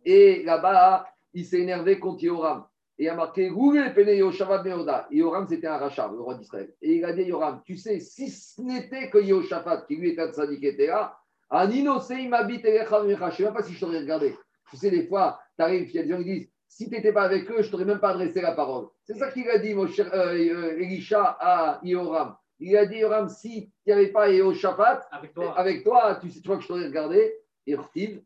Et 0.03 0.43
là-bas, 0.43 1.07
il 1.33 1.45
s'est 1.45 1.59
énervé 1.59 1.99
contre 1.99 2.23
Yehoram. 2.23 2.65
Et 2.99 3.05
il 3.05 3.09
a 3.09 3.15
marqué 3.15 3.49
Meoda. 3.49 5.07
Yehoram, 5.09 5.47
c'était 5.47 5.67
un 5.67 5.77
rachat, 5.77 6.09
le 6.11 6.21
roi 6.21 6.35
d'Israël. 6.35 6.73
Et 6.81 6.97
il 6.97 7.05
a 7.05 7.13
dit 7.13 7.21
à 7.21 7.23
Yehoram, 7.23 7.61
tu 7.65 7.75
sais, 7.75 7.99
si 7.99 8.29
ce 8.29 8.61
n'était 8.61 9.09
que 9.09 9.17
Yehoshaphat, 9.17 9.85
qui 9.87 9.95
lui 9.95 10.11
était 10.11 10.21
un 10.21 10.31
sadique, 10.31 10.63
était 10.63 10.87
là, 10.87 11.17
Anino 11.49 11.99
il 12.09 12.29
m'habite 12.29 12.65
Je 12.65 12.69
ne 12.69 13.31
sais 13.31 13.43
même 13.43 13.53
pas 13.53 13.63
si 13.63 13.73
je 13.73 13.79
t'aurais 13.79 13.99
regardé. 13.99 14.35
Tu 14.69 14.77
sais, 14.77 14.89
des 14.91 15.07
fois, 15.07 15.39
tu 15.57 15.63
arrives, 15.63 15.89
il 15.89 15.95
y 15.95 15.99
a 15.99 16.03
des 16.03 16.09
gens 16.09 16.17
qui 16.17 16.23
disent 16.23 16.49
si 16.67 16.89
tu 16.89 16.95
n'étais 16.95 17.13
pas 17.13 17.23
avec 17.23 17.49
eux, 17.51 17.61
je 17.61 17.67
ne 17.67 17.71
t'aurais 17.71 17.85
même 17.85 17.99
pas 17.99 18.09
adressé 18.09 18.41
la 18.41 18.53
parole. 18.53 18.87
C'est 19.03 19.13
ça 19.15 19.31
qu'il 19.31 19.47
a 19.47 19.59
dit, 19.59 19.75
mon 19.75 19.87
cher 19.87 20.11
euh, 20.13 20.33
euh, 20.33 20.79
Elisha 20.79 21.37
à 21.39 21.79
Yehoram. 21.83 22.35
Il 22.59 22.75
a 22.77 22.85
dit, 22.85 22.95
Yehoram, 22.95 23.29
si 23.29 23.67
tu 23.67 23.71
n'y 23.87 23.93
avais 23.93 24.07
pas 24.07 24.29
Yehoshaphat, 24.29 25.07
Avec 25.11 25.33
toi. 25.33 25.57
avec 25.57 25.83
toi, 25.83 26.17
tu 26.19 26.31
sais, 26.31 26.41
tu 26.41 26.47
vois 26.47 26.57
que 26.57 26.63
je 26.63 26.67
t'aurais 26.67 26.85
regardé. 26.85 27.35
Et 27.67 27.77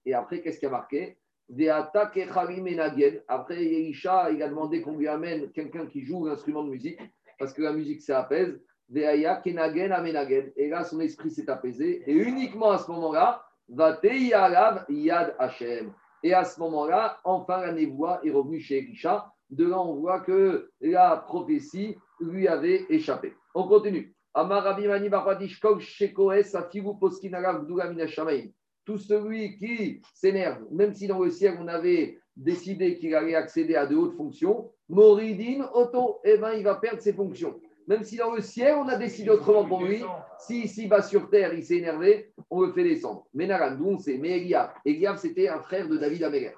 et 0.05 0.13
après, 0.13 0.41
qu'est-ce 0.41 0.59
qu'il 0.59 0.67
y 0.67 0.71
a 0.71 0.75
marqué? 0.75 1.17
Après, 3.27 3.63
Elisha, 3.63 4.31
il 4.31 4.43
a 4.43 4.49
demandé 4.49 4.81
qu'on 4.81 4.97
lui 4.97 5.07
amène 5.07 5.51
quelqu'un 5.51 5.85
qui 5.85 6.05
joue 6.05 6.25
l'instrument 6.25 6.63
de 6.63 6.69
musique, 6.69 6.99
parce 7.39 7.53
que 7.53 7.61
la 7.61 7.71
musique, 7.71 8.01
ça 8.01 8.19
apaise. 8.19 8.59
Et 8.93 10.69
là, 10.69 10.83
son 10.83 10.99
esprit 10.99 11.31
s'est 11.31 11.49
apaisé. 11.49 12.03
Et 12.09 12.13
uniquement 12.13 12.71
à 12.71 12.77
ce 12.77 12.91
moment-là, 12.91 13.43
yad 13.69 15.35
Hashem. 15.39 15.93
Et 16.23 16.33
à 16.33 16.43
ce 16.43 16.59
moment-là, 16.59 17.17
enfin, 17.23 17.61
la 17.61 17.71
névoie 17.73 18.19
est 18.23 18.31
revenue 18.31 18.59
chez 18.59 18.79
Elisha. 18.79 19.31
De 19.49 19.65
là, 19.65 19.79
on 19.81 19.95
voit 19.95 20.21
que 20.21 20.71
la 20.81 21.17
prophétie 21.17 21.97
lui 22.19 22.47
avait 22.47 22.85
échappé. 22.89 23.33
On 23.53 23.67
continue. 23.67 24.13
Amar 24.33 24.63
Rabbi 24.63 24.87
Mani 24.87 25.09
Shekoes 25.49 25.81
Shamaim. 28.07 28.51
Tout 28.87 28.97
celui 28.97 29.57
qui 29.57 30.01
s'énerve, 30.13 30.63
même 30.71 30.93
si 30.93 31.07
dans 31.07 31.19
le 31.19 31.29
ciel 31.29 31.57
on 31.59 31.67
avait 31.67 32.19
décidé 32.37 32.97
qu'il 32.97 33.13
allait 33.15 33.35
accéder 33.35 33.75
à 33.75 33.85
de 33.85 33.97
hautes 33.97 34.15
fonctions, 34.15 34.71
Moridin 34.87 35.67
Auto, 35.73 36.21
eh 36.23 36.37
ben, 36.37 36.53
il 36.53 36.63
va 36.63 36.75
perdre 36.75 37.01
ses 37.01 37.11
fonctions. 37.11 37.59
Même 37.85 38.05
si 38.05 38.15
dans 38.15 38.33
le 38.33 38.41
ciel 38.41 38.75
on 38.75 38.87
a 38.87 38.95
décidé 38.95 39.29
autrement 39.29 39.65
pour 39.65 39.83
lui, 39.83 40.05
si 40.39 40.61
ici 40.61 40.87
bas 40.87 41.01
sur 41.01 41.29
terre 41.29 41.53
il 41.53 41.65
s'est 41.65 41.79
énervé, 41.79 42.31
on 42.49 42.61
le 42.61 42.71
fait 42.71 42.85
descendre. 42.85 43.27
Mais 43.33 43.45
Naran, 43.45 43.75
d'où 43.75 43.87
on 43.87 43.97
sait 43.97 44.17
Mais 44.17 44.37
Eliab, 44.37 44.69
Eliab 44.85 45.17
c'était 45.17 45.49
un 45.49 45.59
frère 45.59 45.89
de 45.89 45.97
David 45.97 46.23
Améler. 46.23 46.53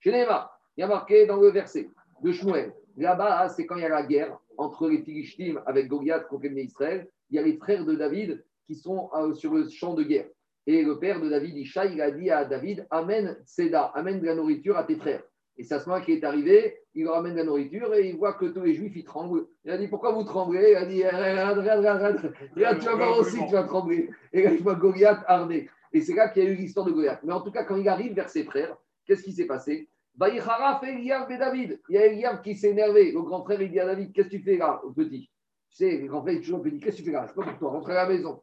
Chez 0.00 0.10
il 0.10 0.80
y 0.80 0.82
a 0.82 0.86
marqué 0.86 1.24
dans 1.24 1.40
le 1.40 1.48
verset 1.48 1.88
de 2.22 2.30
Shmuel, 2.30 2.74
là-bas 2.98 3.48
c'est 3.48 3.64
quand 3.64 3.76
il 3.76 3.82
y 3.84 3.86
a 3.86 3.88
la 3.88 4.02
guerre 4.02 4.38
entre 4.58 4.86
les 4.86 4.98
Philistines 4.98 5.58
avec 5.64 5.88
Goliath 5.88 6.28
contre 6.28 6.44
Israël, 6.44 7.08
il 7.30 7.36
y 7.36 7.38
a 7.38 7.42
les 7.42 7.56
frères 7.56 7.86
de 7.86 7.94
David 7.94 8.44
qui 8.66 8.74
sont 8.74 9.08
euh, 9.14 9.32
sur 9.32 9.54
le 9.54 9.66
champ 9.70 9.94
de 9.94 10.02
guerre. 10.02 10.28
Et 10.66 10.82
le 10.82 10.98
père 10.98 11.20
de 11.20 11.28
David, 11.28 11.56
Isha, 11.56 11.86
il 11.86 12.00
a 12.00 12.10
dit 12.10 12.30
à 12.30 12.44
David 12.44 12.86
Amène 12.90 13.38
Seda, 13.44 13.86
amène 13.94 14.20
de 14.20 14.26
la 14.26 14.34
nourriture 14.34 14.76
à 14.76 14.84
tes 14.84 14.96
frères. 14.96 15.22
Et 15.56 15.64
c'est 15.64 15.74
à 15.74 15.80
ce 15.80 15.88
moment 15.88 16.00
qui 16.00 16.12
est 16.12 16.24
arrivé, 16.24 16.78
il 16.94 17.04
leur 17.04 17.16
amène 17.16 17.32
de 17.32 17.38
la 17.38 17.44
nourriture 17.44 17.92
et 17.94 18.08
il 18.08 18.16
voit 18.16 18.34
que 18.34 18.46
tous 18.46 18.62
les 18.62 18.74
juifs, 18.74 18.94
ils 18.96 19.04
tremblent. 19.04 19.46
Il 19.64 19.70
a 19.70 19.78
dit 19.78 19.88
Pourquoi 19.88 20.12
vous 20.12 20.24
tremblez? 20.24 20.70
Il 20.70 20.76
a 20.76 20.86
dit 20.86 21.04
Regarde, 21.04 21.58
regarde, 21.58 21.80
regarde, 21.80 22.34
regarde, 22.54 22.78
tu 22.78 22.86
vas 22.86 22.94
voir 22.94 23.18
aussi 23.18 23.38
que 23.38 23.46
tu 23.46 23.52
vas 23.52 23.64
trembler. 23.64 24.10
Et 24.32 24.42
là, 24.42 24.52
il 24.52 24.62
voit 24.62 24.74
Goliath 24.74 25.22
armé. 25.26 25.68
Et 25.92 26.00
c'est 26.00 26.14
là 26.14 26.28
qu'il 26.28 26.44
y 26.44 26.46
a 26.46 26.50
eu 26.50 26.54
l'histoire 26.54 26.86
de 26.86 26.92
Goliath. 26.92 27.20
Mais 27.24 27.32
en 27.32 27.40
tout 27.40 27.50
cas, 27.50 27.64
quand 27.64 27.76
il 27.76 27.88
arrive 27.88 28.14
vers 28.14 28.28
ses 28.28 28.44
frères, 28.44 28.76
qu'est-ce 29.06 29.22
qui 29.22 29.32
s'est 29.32 29.46
passé? 29.46 29.88
Et 30.22 31.38
David. 31.38 31.80
Il 31.88 31.94
y 31.94 31.98
a 31.98 32.06
Eliav 32.06 32.42
qui 32.42 32.54
s'est 32.54 32.70
énervé. 32.70 33.12
Le 33.12 33.22
grand 33.22 33.42
frère, 33.44 33.60
il 33.60 33.70
dit 33.70 33.80
à 33.80 33.86
David 33.86 34.12
Qu'est-ce 34.12 34.28
que 34.28 34.36
tu 34.36 34.42
fais 34.42 34.56
là, 34.56 34.80
au 34.84 34.92
petit? 34.92 35.30
Tu 35.70 35.76
sais, 35.76 35.98
le 35.98 36.08
grand 36.08 36.22
frère, 36.22 36.34
il 36.34 36.38
est 36.38 36.40
toujours 36.40 36.62
petit 36.62 36.80
Qu'est-ce 36.80 36.98
que 36.98 37.02
tu 37.02 37.06
fais 37.06 37.12
là? 37.12 37.26
C'est 37.26 37.34
pas 37.34 37.42
pour 37.42 37.58
toi, 37.58 37.70
rentre 37.70 37.90
à 37.90 37.94
la 37.94 38.08
maison. 38.08 38.40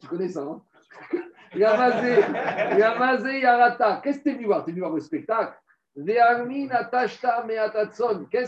Tu 0.00 0.06
connais 0.08 0.28
ça, 0.28 0.42
hein 0.42 0.62
Yamazé, 1.54 3.40
Yarata. 3.40 4.00
Qu'est-ce 4.02 4.18
que 4.18 4.24
tu 4.24 4.30
es 4.30 4.34
venu 4.34 4.46
voir 4.46 4.64
Tu 4.64 4.70
es 4.70 4.72
venu 4.72 4.80
voir 4.80 4.94
le 4.94 5.00
spectacle. 5.00 5.54
Qu'est-ce 5.94 6.12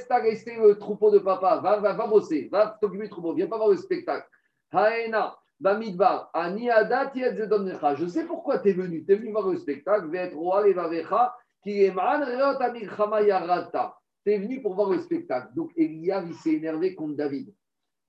que 0.03 0.07
tu 0.07 0.13
as 0.13 0.23
resté 0.23 0.57
le 0.57 0.79
troupeau 0.79 1.11
de 1.11 1.19
papa 1.19 1.61
va, 1.63 1.79
va, 1.79 1.93
va 1.93 2.07
bosser, 2.07 2.49
va 2.51 2.79
t'occuper 2.81 3.05
du 3.05 3.11
troupeau, 3.11 3.35
viens 3.35 3.47
pas 3.47 3.59
voir 3.59 3.69
le 3.69 3.77
spectacle. 3.77 4.27
Haena, 4.73 5.37
Bamidbar, 5.61 6.31
Ani 6.33 6.71
Adat 6.71 7.13
Yedzedonnecha. 7.15 7.97
Je 7.97 8.07
sais 8.07 8.25
pourquoi 8.25 8.61
tu 8.61 8.71
es 8.71 8.73
venu. 8.73 9.05
Tu 9.05 9.13
es 9.13 9.17
venu 9.17 9.33
voir 9.33 9.49
le 9.49 9.59
spectacle. 9.59 10.09
Ve'et 10.09 10.33
roa 10.35 10.67
levavecha, 10.67 11.35
ki 11.63 11.85
eman 11.85 12.25
reot 12.25 12.61
amilchama 12.63 13.21
yarata. 13.21 13.95
Tu 14.25 14.33
es 14.33 14.39
venu 14.39 14.63
pour 14.63 14.75
voir 14.75 14.91
le 14.91 14.99
spectacle. 14.99 15.49
Donc 15.55 15.71
Eliav, 15.77 16.27
il 16.27 16.35
s'est 16.35 16.55
énervé 16.55 16.95
contre 16.95 17.17
David. 17.17 17.53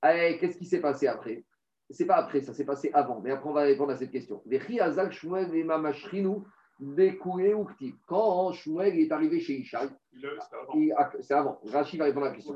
Eh, 0.04 0.38
Qu'est-ce 0.40 0.58
qui 0.58 0.66
s'est 0.66 0.82
passé 0.82 1.08
après? 1.08 1.44
C'est 1.90 2.06
pas 2.06 2.16
après, 2.16 2.42
ça 2.42 2.54
s'est 2.54 2.66
passé 2.66 2.90
avant. 2.94 3.22
Mais 3.22 3.32
après, 3.32 3.48
on 3.50 3.54
va 3.54 3.62
répondre 3.62 3.92
à 3.92 3.96
cette 3.96 4.10
question. 4.12 4.42
Quand 8.08 8.52
Shmuel 8.52 9.00
est 9.00 9.12
arrivé 9.12 9.40
chez 9.40 9.64
a- 10.98 11.12
c'est 11.22 11.34
avant, 11.34 11.60
Rachid 11.66 12.00
va 12.00 12.06
répondre 12.06 12.26
à 12.26 12.30
la 12.30 12.36
question. 12.36 12.54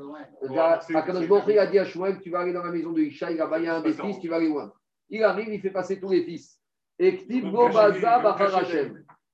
Akadosh 0.96 1.28
Hu 1.54 1.58
a 1.58 1.66
dit 1.66 1.78
à 1.78 1.84
Shmuel, 1.84 2.20
tu 2.20 2.30
vas 2.30 2.40
aller 2.40 2.52
dans 2.52 2.62
la 2.64 2.70
maison 2.72 2.92
de 2.92 3.00
Ishaï, 3.00 3.36
là-bas 3.36 3.58
il 3.60 3.64
y 3.64 3.68
a 3.68 3.76
un 3.76 3.80
des 3.82 3.92
fils, 4.08 4.20
tu 4.20 4.28
vas 4.28 4.36
aller 4.36 4.48
loin. 4.48 4.72
Il 5.08 5.22
arrive, 5.24 5.48
il 5.52 5.60
fait 5.60 5.70
passer 5.70 5.98
tous 6.00 6.10
les 6.10 6.24
fils. 6.24 6.60
Et. 6.98 7.12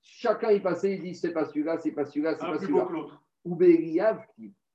Chacun 0.03 0.51
y 0.53 0.61
passait, 0.61 0.93
il 0.95 1.03
dit 1.03 1.15
c'est 1.17 1.33
pas 1.33 1.47
celui-là, 1.47 1.79
c'est 1.79 1.91
pas 1.93 2.05
celui-là, 2.05 2.35
c'est 2.37 2.47
pas 2.47 2.59
celui-là. 2.67 2.85
Ou. 3.45 3.57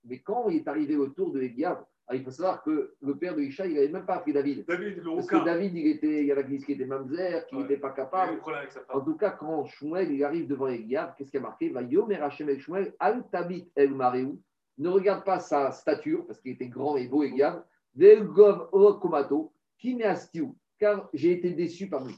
Mais 0.03 0.19
quand 0.19 0.49
il 0.49 0.57
est 0.57 0.67
arrivé 0.67 0.97
au 0.97 1.07
tour 1.07 1.31
de 1.31 1.41
Eliav, 1.41 1.83
ah, 2.07 2.15
il 2.15 2.23
faut 2.23 2.31
savoir 2.31 2.61
que 2.63 2.93
le 2.99 3.17
père 3.17 3.35
de 3.35 3.41
Ishaï, 3.41 3.69
il 3.69 3.75
n'avait 3.75 3.87
même 3.87 4.05
pas 4.05 4.15
appris 4.15 4.33
David. 4.33 4.65
David, 4.67 4.97
le 4.97 5.15
Parce 5.15 5.27
que. 5.27 5.45
David, 5.45 5.73
il, 5.75 5.87
était, 5.87 6.21
il 6.21 6.25
y 6.25 6.31
avait 6.31 6.45
qui 6.45 6.57
qui 6.65 6.73
était 6.73 6.85
mamzer, 6.85 7.45
qui 7.47 7.55
Ouais. 7.55 7.61
n'était 7.61 7.77
pas 7.77 7.87
Il 7.87 7.91
a 7.91 7.93
eu 7.93 7.95
capable. 8.05 8.31
des 8.33 8.37
problèmes 8.39 8.61
avec 8.61 8.71
sa 8.71 8.81
En 8.93 9.01
tout 9.01 9.15
cas, 9.15 9.29
quand 9.31 9.65
Shmuel 9.65 10.11
il 10.11 10.23
arrive 10.23 10.47
devant 10.47 10.67
Eliab, 10.67 11.13
qu'est-ce 11.15 11.31
qui 11.31 11.37
a 11.37 11.41
marqué? 11.41 11.69
Va 11.69 11.81
Yomer 11.83 12.15
Hashem 12.21 12.49
el 12.49 12.59
Shmuel, 12.59 12.93
Al 12.99 13.23
Tabit 13.31 13.71
El 13.75 13.93
Mareu. 13.93 14.37
Ne 14.77 14.89
regarde 14.89 15.23
pas 15.23 15.39
sa 15.39 15.71
stature, 15.71 16.25
parce 16.25 16.39
qu'il 16.41 16.51
était 16.51 16.67
grand 16.67 16.97
et 16.97 17.07
beau, 17.07 17.23
Eliab. 17.23 17.63
Vel 17.95 18.23
Gov 18.23 18.69
Komato, 18.99 19.53
qui 19.77 20.01
Astiu, 20.03 20.53
car 20.79 21.09
j'ai 21.13 21.31
été 21.31 21.51
déçu 21.51 21.87
par 21.87 22.03
lui. 22.05 22.15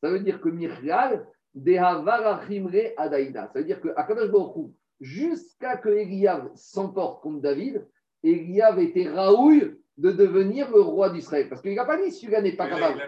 Ça 0.00 0.10
veut 0.10 0.20
dire 0.20 0.40
que 0.40 0.48
Michal, 0.48 1.26
Dehavarachimre 1.54 2.92
Adaïda. 2.96 3.48
Ça 3.52 3.58
veut 3.58 3.64
dire 3.64 3.80
que 3.80 3.88
Akadosh 3.96 4.30
Baruch 4.30 4.70
jusqu'à 5.00 5.76
que 5.76 5.88
Eliab 5.88 6.50
s'emporte 6.54 7.22
contre 7.22 7.40
David, 7.40 7.86
Eliab 8.24 8.78
était 8.78 9.08
Raoul 9.08 9.78
de 9.96 10.10
devenir 10.10 10.70
le 10.70 10.80
roi 10.80 11.10
d'Israël. 11.10 11.48
Parce 11.48 11.60
qu'il 11.62 11.74
n'a 11.74 11.84
pas 11.84 12.02
dit 12.02 12.10
celui-là 12.10 12.42
n'est 12.42 12.56
pas 12.56 12.68
capable. 12.68 13.00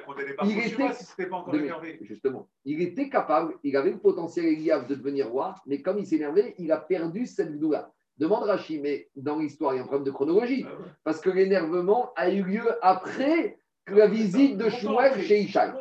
Il 0.45 0.59
était-. 0.59 1.99
Justement, 2.03 2.49
il 2.65 2.81
était 2.83 3.09
capable, 3.09 3.55
il 3.65 3.77
avait 3.77 3.91
le 3.91 3.99
potentiel 3.99 4.47
Eliab 4.47 4.87
de 4.87 4.95
devenir 4.95 5.29
roi, 5.29 5.57
mais 5.67 5.83
comme 5.83 5.99
il 5.99 6.07
s'est 6.07 6.17
énervé, 6.17 6.55
il 6.59 6.71
a 6.71 6.77
perdu 6.77 7.27
cette 7.27 7.57
gdoula. 7.57 7.91
Demande 8.19 8.45
Rachid, 8.45 8.81
mais 8.81 9.09
dans 9.15 9.39
l'histoire, 9.39 9.75
il 9.75 9.77
y 9.77 9.81
a 9.81 9.83
un 9.83 9.87
problème 9.87 10.07
de 10.07 10.11
chronologie, 10.11 10.65
Ah 10.67 10.73
ouais. 10.73 10.87
parce 11.05 11.21
que 11.21 11.29
l'énervement 11.29 12.13
a 12.17 12.31
eu 12.31 12.43
lieu 12.43 12.63
après 12.81 13.59
que 13.85 13.95
la 13.95 14.07
visite 14.07 14.57
de 14.57 14.69
Shmuel 14.71 15.21
chez 15.23 15.41
Ishaï. 15.41 15.73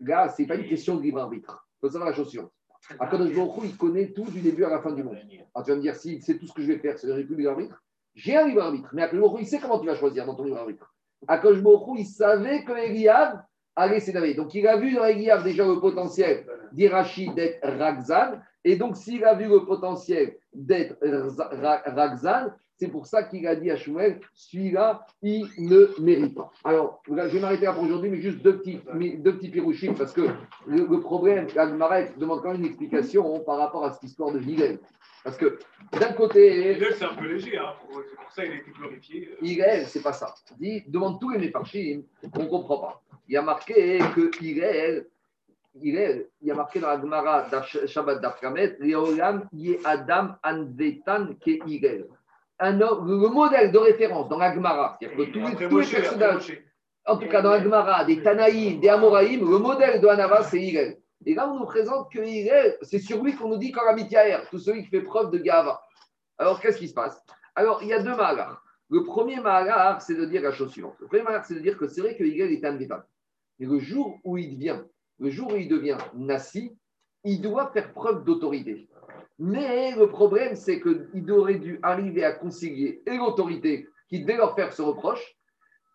Là, 0.00 0.28
ce 0.28 0.42
n'est 0.42 0.48
pas 0.48 0.56
une 0.56 0.68
question 0.68 0.96
de 0.96 1.02
libre 1.02 1.20
arbitre. 1.20 1.66
Il 1.78 1.86
faut 1.86 1.90
savoir 1.92 2.10
la 2.10 2.16
chose 2.16 2.28
suivante. 2.28 2.52
Akadosh 2.98 3.34
Baruch 3.34 3.64
il 3.64 3.76
connaît 3.76 4.12
tout 4.12 4.26
du 4.30 4.40
début 4.40 4.64
à 4.64 4.68
la 4.70 4.80
fin 4.80 4.92
du 4.92 5.02
monde. 5.02 5.16
Alors 5.54 5.64
tu 5.64 5.70
vas 5.70 5.76
me 5.76 5.82
dire, 5.82 5.96
si 5.96 6.20
c'est 6.20 6.38
tout 6.38 6.46
ce 6.46 6.52
que 6.52 6.62
je 6.62 6.68
vais 6.68 6.78
faire, 6.78 6.98
c'est 6.98 7.24
plus 7.24 7.36
libre 7.36 7.50
arbitre? 7.50 7.82
J'ai 8.16 8.36
un 8.36 8.48
libre 8.48 8.62
arbitre, 8.62 8.88
mais 8.92 9.02
Akadosh 9.02 9.40
il 9.40 9.46
sait 9.46 9.58
comment 9.58 9.78
tu 9.78 9.86
vas 9.86 9.94
choisir 9.94 10.26
dans 10.26 10.34
ton 10.34 10.44
libre 10.44 10.56
arbitre. 10.56 10.92
Akadosh 11.28 11.62
il 11.98 12.06
savait 12.06 12.64
que 12.64 12.72
Eliab 12.72 13.42
allait 13.76 14.00
s'énerver. 14.00 14.34
Donc 14.34 14.54
il 14.54 14.66
a 14.66 14.76
vu 14.78 14.94
dans 14.94 15.04
Eliab 15.04 15.44
déjà 15.44 15.64
le 15.66 15.78
potentiel 15.78 16.46
d'Irachi 16.72 17.30
d'être 17.34 17.60
Ragzan. 17.62 18.40
Et 18.64 18.76
donc, 18.76 18.96
s'il 18.96 19.24
a 19.24 19.34
vu 19.34 19.46
le 19.48 19.64
potentiel 19.64 20.36
d'être 20.52 20.96
Ragzan, 21.86 22.50
c'est 22.78 22.88
pour 22.88 23.06
ça 23.06 23.22
qu'il 23.22 23.46
a 23.46 23.54
dit 23.54 23.70
à 23.70 23.76
Shmuel, 23.76 24.20
celui-là, 24.34 25.06
il 25.22 25.48
ne 25.58 25.88
mérite 26.00 26.34
pas. 26.34 26.50
Alors, 26.64 27.00
je 27.06 27.14
vais 27.14 27.40
m'arrêter 27.40 27.64
là 27.64 27.72
pour 27.72 27.84
aujourd'hui, 27.84 28.10
mais 28.10 28.20
juste 28.20 28.42
deux 28.42 28.58
petits, 28.58 28.80
deux 29.18 29.36
petits 29.36 29.50
pirouchis, 29.50 29.90
parce 29.96 30.12
que 30.12 30.22
le, 30.66 30.84
le 30.84 31.00
problème, 31.00 31.46
Agmarek 31.56 32.18
demande 32.18 32.42
quand 32.42 32.50
même 32.50 32.60
une 32.60 32.66
explication 32.66 33.40
par 33.40 33.58
rapport 33.58 33.84
à 33.84 33.92
cette 33.92 34.02
histoire 34.02 34.32
de 34.32 34.40
Hillel. 34.40 34.78
Parce 35.26 35.38
que 35.38 35.58
d'un 35.98 36.12
côté, 36.12 36.76
Hillel, 36.76 36.94
c'est 36.96 37.04
un 37.04 37.14
peu 37.14 37.26
léger. 37.26 37.58
Hein. 37.58 37.72
C'est 37.90 38.14
pour 38.16 38.30
ça 38.30 38.42
qu'il 38.44 38.52
a 38.52 38.56
été 38.58 38.70
glorifié. 38.70 39.28
Euh, 39.32 39.44
Hillel, 39.44 39.86
c'est 39.88 40.00
pas 40.00 40.12
ça. 40.12 40.32
Dit, 40.60 40.84
demande 40.86 41.20
tous 41.20 41.30
les 41.30 41.38
méparchim, 41.38 42.02
on 42.32 42.42
ne 42.44 42.46
comprend 42.48 42.78
pas. 42.78 43.02
Il 43.26 43.34
y 43.34 43.36
a 43.36 43.42
marqué 43.42 43.98
que 44.14 44.30
Hillel, 44.40 45.08
Hillel, 45.82 46.28
il 46.40 46.46
y 46.46 46.50
a 46.52 46.54
marqué 46.54 46.78
dans 46.78 46.86
la 46.86 47.00
Gemara 47.00 47.48
Shabbat 47.86 48.20
d'Afkamet, 48.20 48.76
Leolam 48.78 49.48
ye 49.52 49.80
Adam 49.84 50.36
anvetan 50.44 51.34
ke 51.44 51.58
Hillel. 51.66 52.06
Un 52.60 52.78
le 52.78 53.28
modèle 53.28 53.72
de 53.72 53.78
référence 53.78 54.28
dans 54.28 54.38
la 54.38 54.54
Gemara, 54.54 54.96
c'est-à-dire 55.00 55.26
que 55.26 55.32
tous, 55.32 55.40
les- 55.60 55.68
tous 55.68 55.90
personnages, 55.90 56.62
en 57.04 57.16
tout 57.18 57.26
cas 57.26 57.42
dans 57.42 57.50
la 57.50 57.62
Gemara, 57.64 58.04
des 58.04 58.22
Tanaïm, 58.22 58.78
des 58.78 58.88
Amoraïm, 58.90 59.40
le 59.40 59.58
modèle 59.58 60.00
de 60.00 60.06
Hanava, 60.06 60.44
c'est 60.44 60.60
Hillel. 60.60 60.98
Et 61.24 61.34
là, 61.34 61.50
on 61.50 61.58
nous 61.58 61.64
présente 61.64 62.12
que 62.12 62.20
c'est 62.82 62.98
sur 62.98 63.22
lui 63.22 63.34
qu'on 63.34 63.48
nous 63.48 63.56
dit 63.56 63.72
quand 63.72 63.84
la 63.84 63.94
Mityaer, 63.94 64.38
tout 64.50 64.58
celui 64.58 64.84
qui 64.84 64.90
fait 64.90 65.00
preuve 65.00 65.30
de 65.30 65.38
Gava. 65.38 65.80
Alors, 66.38 66.60
qu'est-ce 66.60 66.78
qui 66.78 66.88
se 66.88 66.94
passe? 66.94 67.20
Alors, 67.54 67.82
il 67.82 67.88
y 67.88 67.92
a 67.92 68.02
deux 68.02 68.14
Mahalar. 68.14 68.62
Le 68.90 69.02
premier 69.02 69.40
Mahalar, 69.40 70.02
c'est 70.02 70.14
de 70.14 70.26
dire 70.26 70.42
la 70.42 70.52
chose 70.52 70.70
suivante. 70.70 70.94
Le 71.00 71.06
premier 71.06 71.22
Mahalar, 71.22 71.44
c'est 71.44 71.54
de 71.54 71.60
dire 71.60 71.78
que 71.78 71.88
c'est 71.88 72.02
vrai 72.02 72.16
que 72.16 72.22
Hillel 72.22 72.52
est 72.52 72.64
indépendant. 72.64 73.02
Mais 73.58 73.66
le 73.66 73.78
jour 73.78 74.18
où 74.22 74.36
il 74.36 74.56
devient, 74.56 74.82
le 75.18 75.30
jour 75.30 75.52
où 75.52 75.56
il 75.56 75.68
devient 75.68 75.96
Nassi, 76.14 76.76
il 77.24 77.40
doit 77.40 77.70
faire 77.72 77.92
preuve 77.92 78.24
d'autorité. 78.24 78.88
Mais 79.38 79.94
le 79.96 80.08
problème, 80.08 80.54
c'est 80.54 80.80
qu'il 80.80 81.30
aurait 81.32 81.58
dû 81.58 81.80
arriver 81.82 82.24
à 82.24 82.32
concilier 82.32 83.02
et 83.06 83.16
l'autorité 83.16 83.88
qui 84.08 84.20
devait 84.20 84.36
leur 84.36 84.54
faire 84.54 84.72
ce 84.72 84.82
reproche, 84.82 85.35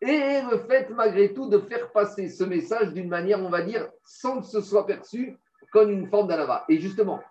et 0.02 0.42
le 0.50 0.58
fait, 0.68 0.90
malgré 0.90 1.34
tout, 1.34 1.48
de 1.48 1.60
faire 1.60 1.92
passer 1.92 2.30
ce 2.30 2.44
message 2.44 2.94
d'une 2.94 3.08
manière, 3.08 3.40
on 3.40 3.50
va 3.50 3.62
dire, 3.62 3.88
sans 4.04 4.42
que 4.42 4.48
ce 4.48 4.62
soit 4.62 4.88
perçu 4.88 5.38
comme 5.72 5.92
une 5.92 6.08
forme 6.08 6.28
d'anava. 6.28 6.66
Et 6.70 6.80
justement, 6.80 7.22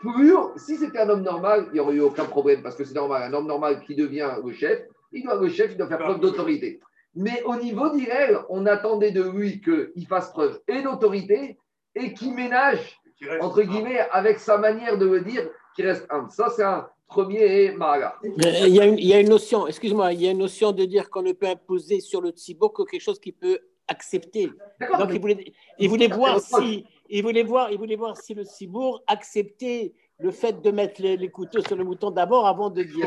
plus, 0.00 0.34
si 0.56 0.76
c'était 0.76 0.98
un 0.98 1.08
homme 1.08 1.22
normal, 1.22 1.66
il 1.68 1.74
n'y 1.74 1.80
aurait 1.80 1.94
eu 1.94 2.00
aucun 2.00 2.24
problème, 2.24 2.62
parce 2.62 2.76
que 2.76 2.84
c'est 2.84 2.94
normal, 2.94 3.22
un 3.22 3.32
homme 3.32 3.46
normal 3.46 3.80
qui 3.80 3.94
devient 3.94 4.30
le 4.44 4.52
chef, 4.52 4.82
il 5.12 5.22
doit, 5.22 5.40
le 5.40 5.48
chef, 5.48 5.70
il 5.70 5.78
doit 5.78 5.86
faire 5.86 5.98
preuve 5.98 6.20
d'autorité. 6.20 6.80
Mais 7.14 7.42
au 7.44 7.56
niveau 7.56 7.88
d'Irel, 7.90 8.38
on 8.50 8.66
attendait 8.66 9.12
de 9.12 9.22
lui 9.22 9.60
qu'il 9.60 10.06
fasse 10.06 10.30
preuve 10.32 10.60
et 10.68 10.82
d'autorité, 10.82 11.58
et 11.94 12.12
qu'il 12.12 12.34
ménage, 12.34 13.00
entre 13.40 13.62
guillemets, 13.62 14.00
avec 14.10 14.38
sa 14.38 14.58
manière 14.58 14.98
de 14.98 15.06
le 15.06 15.20
dire, 15.20 15.48
qu'il 15.74 15.86
reste 15.86 16.06
humble. 16.10 16.30
Ça, 16.30 16.50
c'est 16.50 16.64
un 16.64 16.88
premier 17.06 17.72
Maraga. 17.72 18.16
Euh, 18.24 18.28
Il 18.66 18.74
y, 18.74 18.80
a 18.80 18.84
une, 18.86 18.98
il 18.98 19.06
y 19.06 19.14
a 19.14 19.20
une 19.20 19.28
notion, 19.28 19.66
excuse-moi, 19.66 20.12
il 20.12 20.22
y 20.22 20.28
a 20.28 20.30
une 20.32 20.38
notion 20.38 20.72
de 20.72 20.84
dire 20.84 21.08
qu'on 21.10 21.22
ne 21.22 21.32
peut 21.32 21.46
imposer 21.46 22.00
sur 22.00 22.20
le 22.20 22.30
tzibo 22.30 22.68
que 22.70 22.82
quelque 22.82 23.00
chose 23.02 23.18
qu'il 23.20 23.34
peut 23.34 23.58
accepter. 23.88 24.50
Donc 24.98 25.10
il 25.12 25.20
voulait, 25.20 25.52
il 25.78 25.88
voulait 25.88 26.08
voir 26.08 26.40
si, 26.40 26.84
il 27.08 27.22
voulait 27.22 27.44
voir, 27.44 27.70
il 27.70 27.78
voulait 27.78 27.96
voir 27.96 28.16
si 28.16 28.34
le 28.34 28.42
tzibour 28.44 29.02
acceptait 29.06 29.92
le 30.18 30.30
fait 30.30 30.60
de 30.62 30.70
mettre 30.70 31.02
les, 31.02 31.16
les 31.16 31.28
couteaux 31.28 31.60
sur 31.60 31.76
le 31.76 31.84
mouton 31.84 32.10
d'abord 32.10 32.46
avant 32.46 32.70
de 32.70 32.82
dire. 32.82 33.06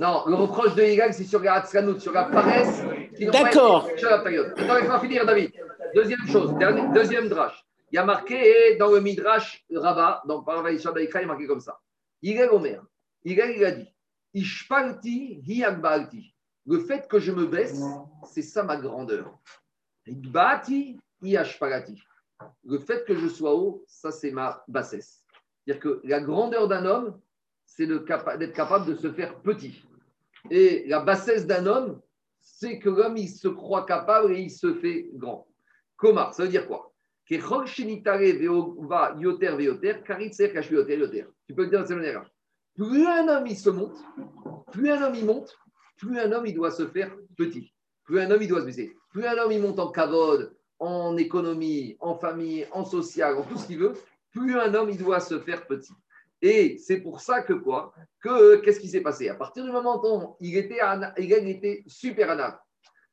Non, 0.00 0.24
le 0.26 0.34
reproche 0.34 0.74
de 0.74 0.82
Hillel, 0.82 1.14
c'est 1.14 1.24
sur 1.24 1.40
la 1.40 1.64
sur 1.64 2.12
la 2.12 2.24
paresse. 2.24 2.82
qui 3.16 3.24
D'accord. 3.26 3.88
Attends, 4.04 4.28
laisse-moi 4.74 5.00
finir, 5.00 5.24
David. 5.24 5.52
Deuxième 5.94 6.26
chose, 6.26 6.52
dernier- 6.54 6.92
deuxième 6.92 7.28
drache. 7.28 7.64
Il 7.92 7.96
y 7.96 7.98
a 7.98 8.04
marqué 8.04 8.76
dans 8.78 8.90
le 8.90 9.00
Midrash 9.00 9.64
Rabbah, 9.74 10.22
dans 10.26 10.42
Paravaïsha 10.42 10.92
Daïkra, 10.92 11.20
il 11.20 11.24
est 11.24 11.26
marqué 11.26 11.46
comme 11.46 11.60
ça. 11.60 11.78
Hillel 12.22 12.50
Omer. 12.50 12.82
Il 13.24 13.40
a 13.40 13.72
dit. 13.72 13.88
Le 16.66 16.78
fait 16.80 17.08
que 17.08 17.18
je 17.18 17.32
me 17.32 17.46
baisse, 17.46 17.80
c'est 18.24 18.42
ça 18.42 18.62
ma 18.62 18.76
grandeur. 18.76 19.38
Ashpalati. 21.38 22.02
Le 22.64 22.78
fait 22.78 23.04
que 23.04 23.14
je 23.14 23.28
sois 23.28 23.54
haut, 23.54 23.84
ça 23.86 24.10
c'est 24.10 24.30
ma 24.30 24.64
bassesse. 24.68 25.24
C'est-à-dire 25.64 25.82
que 25.82 26.00
la 26.04 26.20
grandeur 26.20 26.68
d'un 26.68 26.86
homme, 26.86 27.20
c'est 27.66 27.86
d'être 27.86 28.04
capable 28.04 28.86
de 28.86 28.94
se 28.94 29.12
faire 29.12 29.40
petit. 29.42 29.84
Et 30.50 30.86
la 30.88 31.00
bassesse 31.00 31.46
d'un 31.46 31.66
homme, 31.66 32.00
c'est 32.40 32.78
que 32.78 32.88
l'homme, 32.88 33.16
il 33.16 33.28
se 33.28 33.48
croit 33.48 33.84
capable 33.84 34.32
et 34.32 34.40
il 34.40 34.50
se 34.50 34.74
fait 34.74 35.10
grand. 35.12 35.46
Comment 35.96 36.32
Ça 36.32 36.44
veut 36.44 36.48
dire 36.48 36.66
quoi? 36.66 36.92
Tu 37.28 37.38
peux 37.38 37.52
le 41.64 41.70
dire 41.70 41.82
de 41.82 41.86
cette 41.86 41.96
manière-là. 41.96 42.26
Plus 42.80 43.06
un 43.06 43.28
homme, 43.28 43.46
il 43.46 43.58
se 43.58 43.68
monte, 43.68 43.98
plus 44.72 44.90
un 44.90 45.02
homme, 45.02 45.14
il 45.14 45.26
monte, 45.26 45.54
plus 45.98 46.18
un 46.18 46.32
homme, 46.32 46.46
il 46.46 46.54
doit 46.54 46.70
se 46.70 46.86
faire 46.86 47.14
petit. 47.36 47.74
Plus 48.04 48.18
un 48.20 48.30
homme, 48.30 48.40
il 48.40 48.48
doit 48.48 48.62
se 48.62 48.64
baisser. 48.64 48.96
Plus 49.10 49.26
un 49.26 49.36
homme, 49.36 49.52
il 49.52 49.60
monte 49.60 49.78
en 49.78 49.90
cavode, 49.90 50.56
en 50.78 51.14
économie, 51.18 51.98
en 52.00 52.16
famille, 52.16 52.66
en 52.72 52.86
social, 52.86 53.36
en 53.36 53.42
tout 53.42 53.58
ce 53.58 53.66
qu'il 53.66 53.80
veut, 53.80 53.92
plus 54.32 54.58
un 54.58 54.72
homme, 54.72 54.88
il 54.88 54.96
doit 54.96 55.20
se 55.20 55.38
faire 55.40 55.66
petit. 55.66 55.92
Et 56.40 56.78
c'est 56.78 57.02
pour 57.02 57.20
ça 57.20 57.42
que 57.42 57.52
quoi? 57.52 57.92
Que 58.22 58.56
qu'est-ce 58.56 58.80
qui 58.80 58.88
s'est 58.88 59.02
passé? 59.02 59.28
À 59.28 59.34
partir 59.34 59.62
du 59.62 59.70
moment 59.70 60.00
où 60.02 60.36
il 60.40 60.56
était, 60.56 61.84
super 61.86 62.30
anav, 62.30 62.58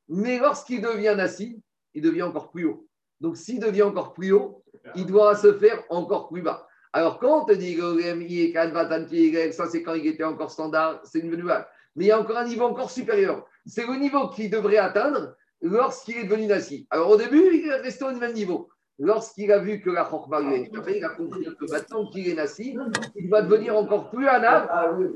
mais 0.07 0.39
lorsqu'il 0.39 0.81
devient 0.81 1.13
nasi, 1.17 1.61
il 1.93 2.01
devient 2.01 2.23
encore 2.23 2.51
plus 2.51 2.63
haut. 2.63 2.87
Donc 3.19 3.35
s'il 3.35 3.59
devient 3.59 3.83
encore 3.83 4.13
plus 4.13 4.31
haut, 4.31 4.63
il 4.95 5.05
doit 5.05 5.35
se 5.35 5.51
faire 5.55 5.83
encore 5.89 6.29
plus 6.29 6.41
bas. 6.41 6.66
Alors 6.97 7.19
quand 7.19 7.43
on 7.43 7.45
te 7.45 7.53
dit 7.53 7.75
Ki, 7.75 8.53
Y, 8.55 9.53
ça 9.53 9.67
c'est 9.67 9.83
quand 9.83 9.93
il 9.93 10.07
était 10.07 10.23
encore 10.23 10.49
standard, 10.49 10.99
c'est 11.03 11.19
une 11.19 11.39
vague. 11.43 11.67
Mais 11.95 12.05
il 12.05 12.07
y 12.07 12.11
a 12.11 12.19
encore 12.19 12.37
un 12.37 12.45
niveau 12.45 12.65
encore 12.65 12.89
supérieur. 12.89 13.45
C'est 13.67 13.85
le 13.85 13.99
niveau 13.99 14.29
qu'il 14.29 14.49
devrait 14.49 14.77
atteindre 14.77 15.35
lorsqu'il 15.61 16.17
est 16.17 16.23
devenu 16.23 16.47
nasi. 16.47 16.87
Alors 16.89 17.11
au 17.11 17.15
début, 17.15 17.51
il 17.53 17.67
est 17.67 17.75
resté 17.75 18.03
au 18.03 18.11
même 18.13 18.33
niveau. 18.33 18.69
Lorsqu'il 18.97 19.51
a 19.51 19.59
vu 19.59 19.79
que 19.79 19.91
la 19.91 20.05
Chorma 20.05 20.39
lui 20.39 20.55
a 20.55 20.57
échappé, 20.57 20.97
il 20.97 21.05
a 21.05 21.09
compris 21.09 21.43
que 21.43 21.71
maintenant 21.71 22.09
qu'il 22.09 22.29
est 22.29 22.33
nasi, 22.33 22.75
il 23.15 23.29
va 23.29 23.43
devenir 23.43 23.77
encore 23.77 24.09
plus 24.09 24.27
anav 24.27 24.67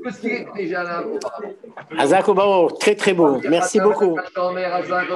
que 0.04 0.12
ce 0.12 0.20
qu'il 0.20 0.30
était 0.34 0.52
déjà 0.54 0.82
anav 0.82 1.12
auparavant. 1.12 1.52
Azak 1.98 2.28
Obaor, 2.28 2.78
très 2.78 2.94
très 2.94 3.12
beau. 3.12 3.40
Merci 3.50 3.80
beaucoup. 3.80 4.16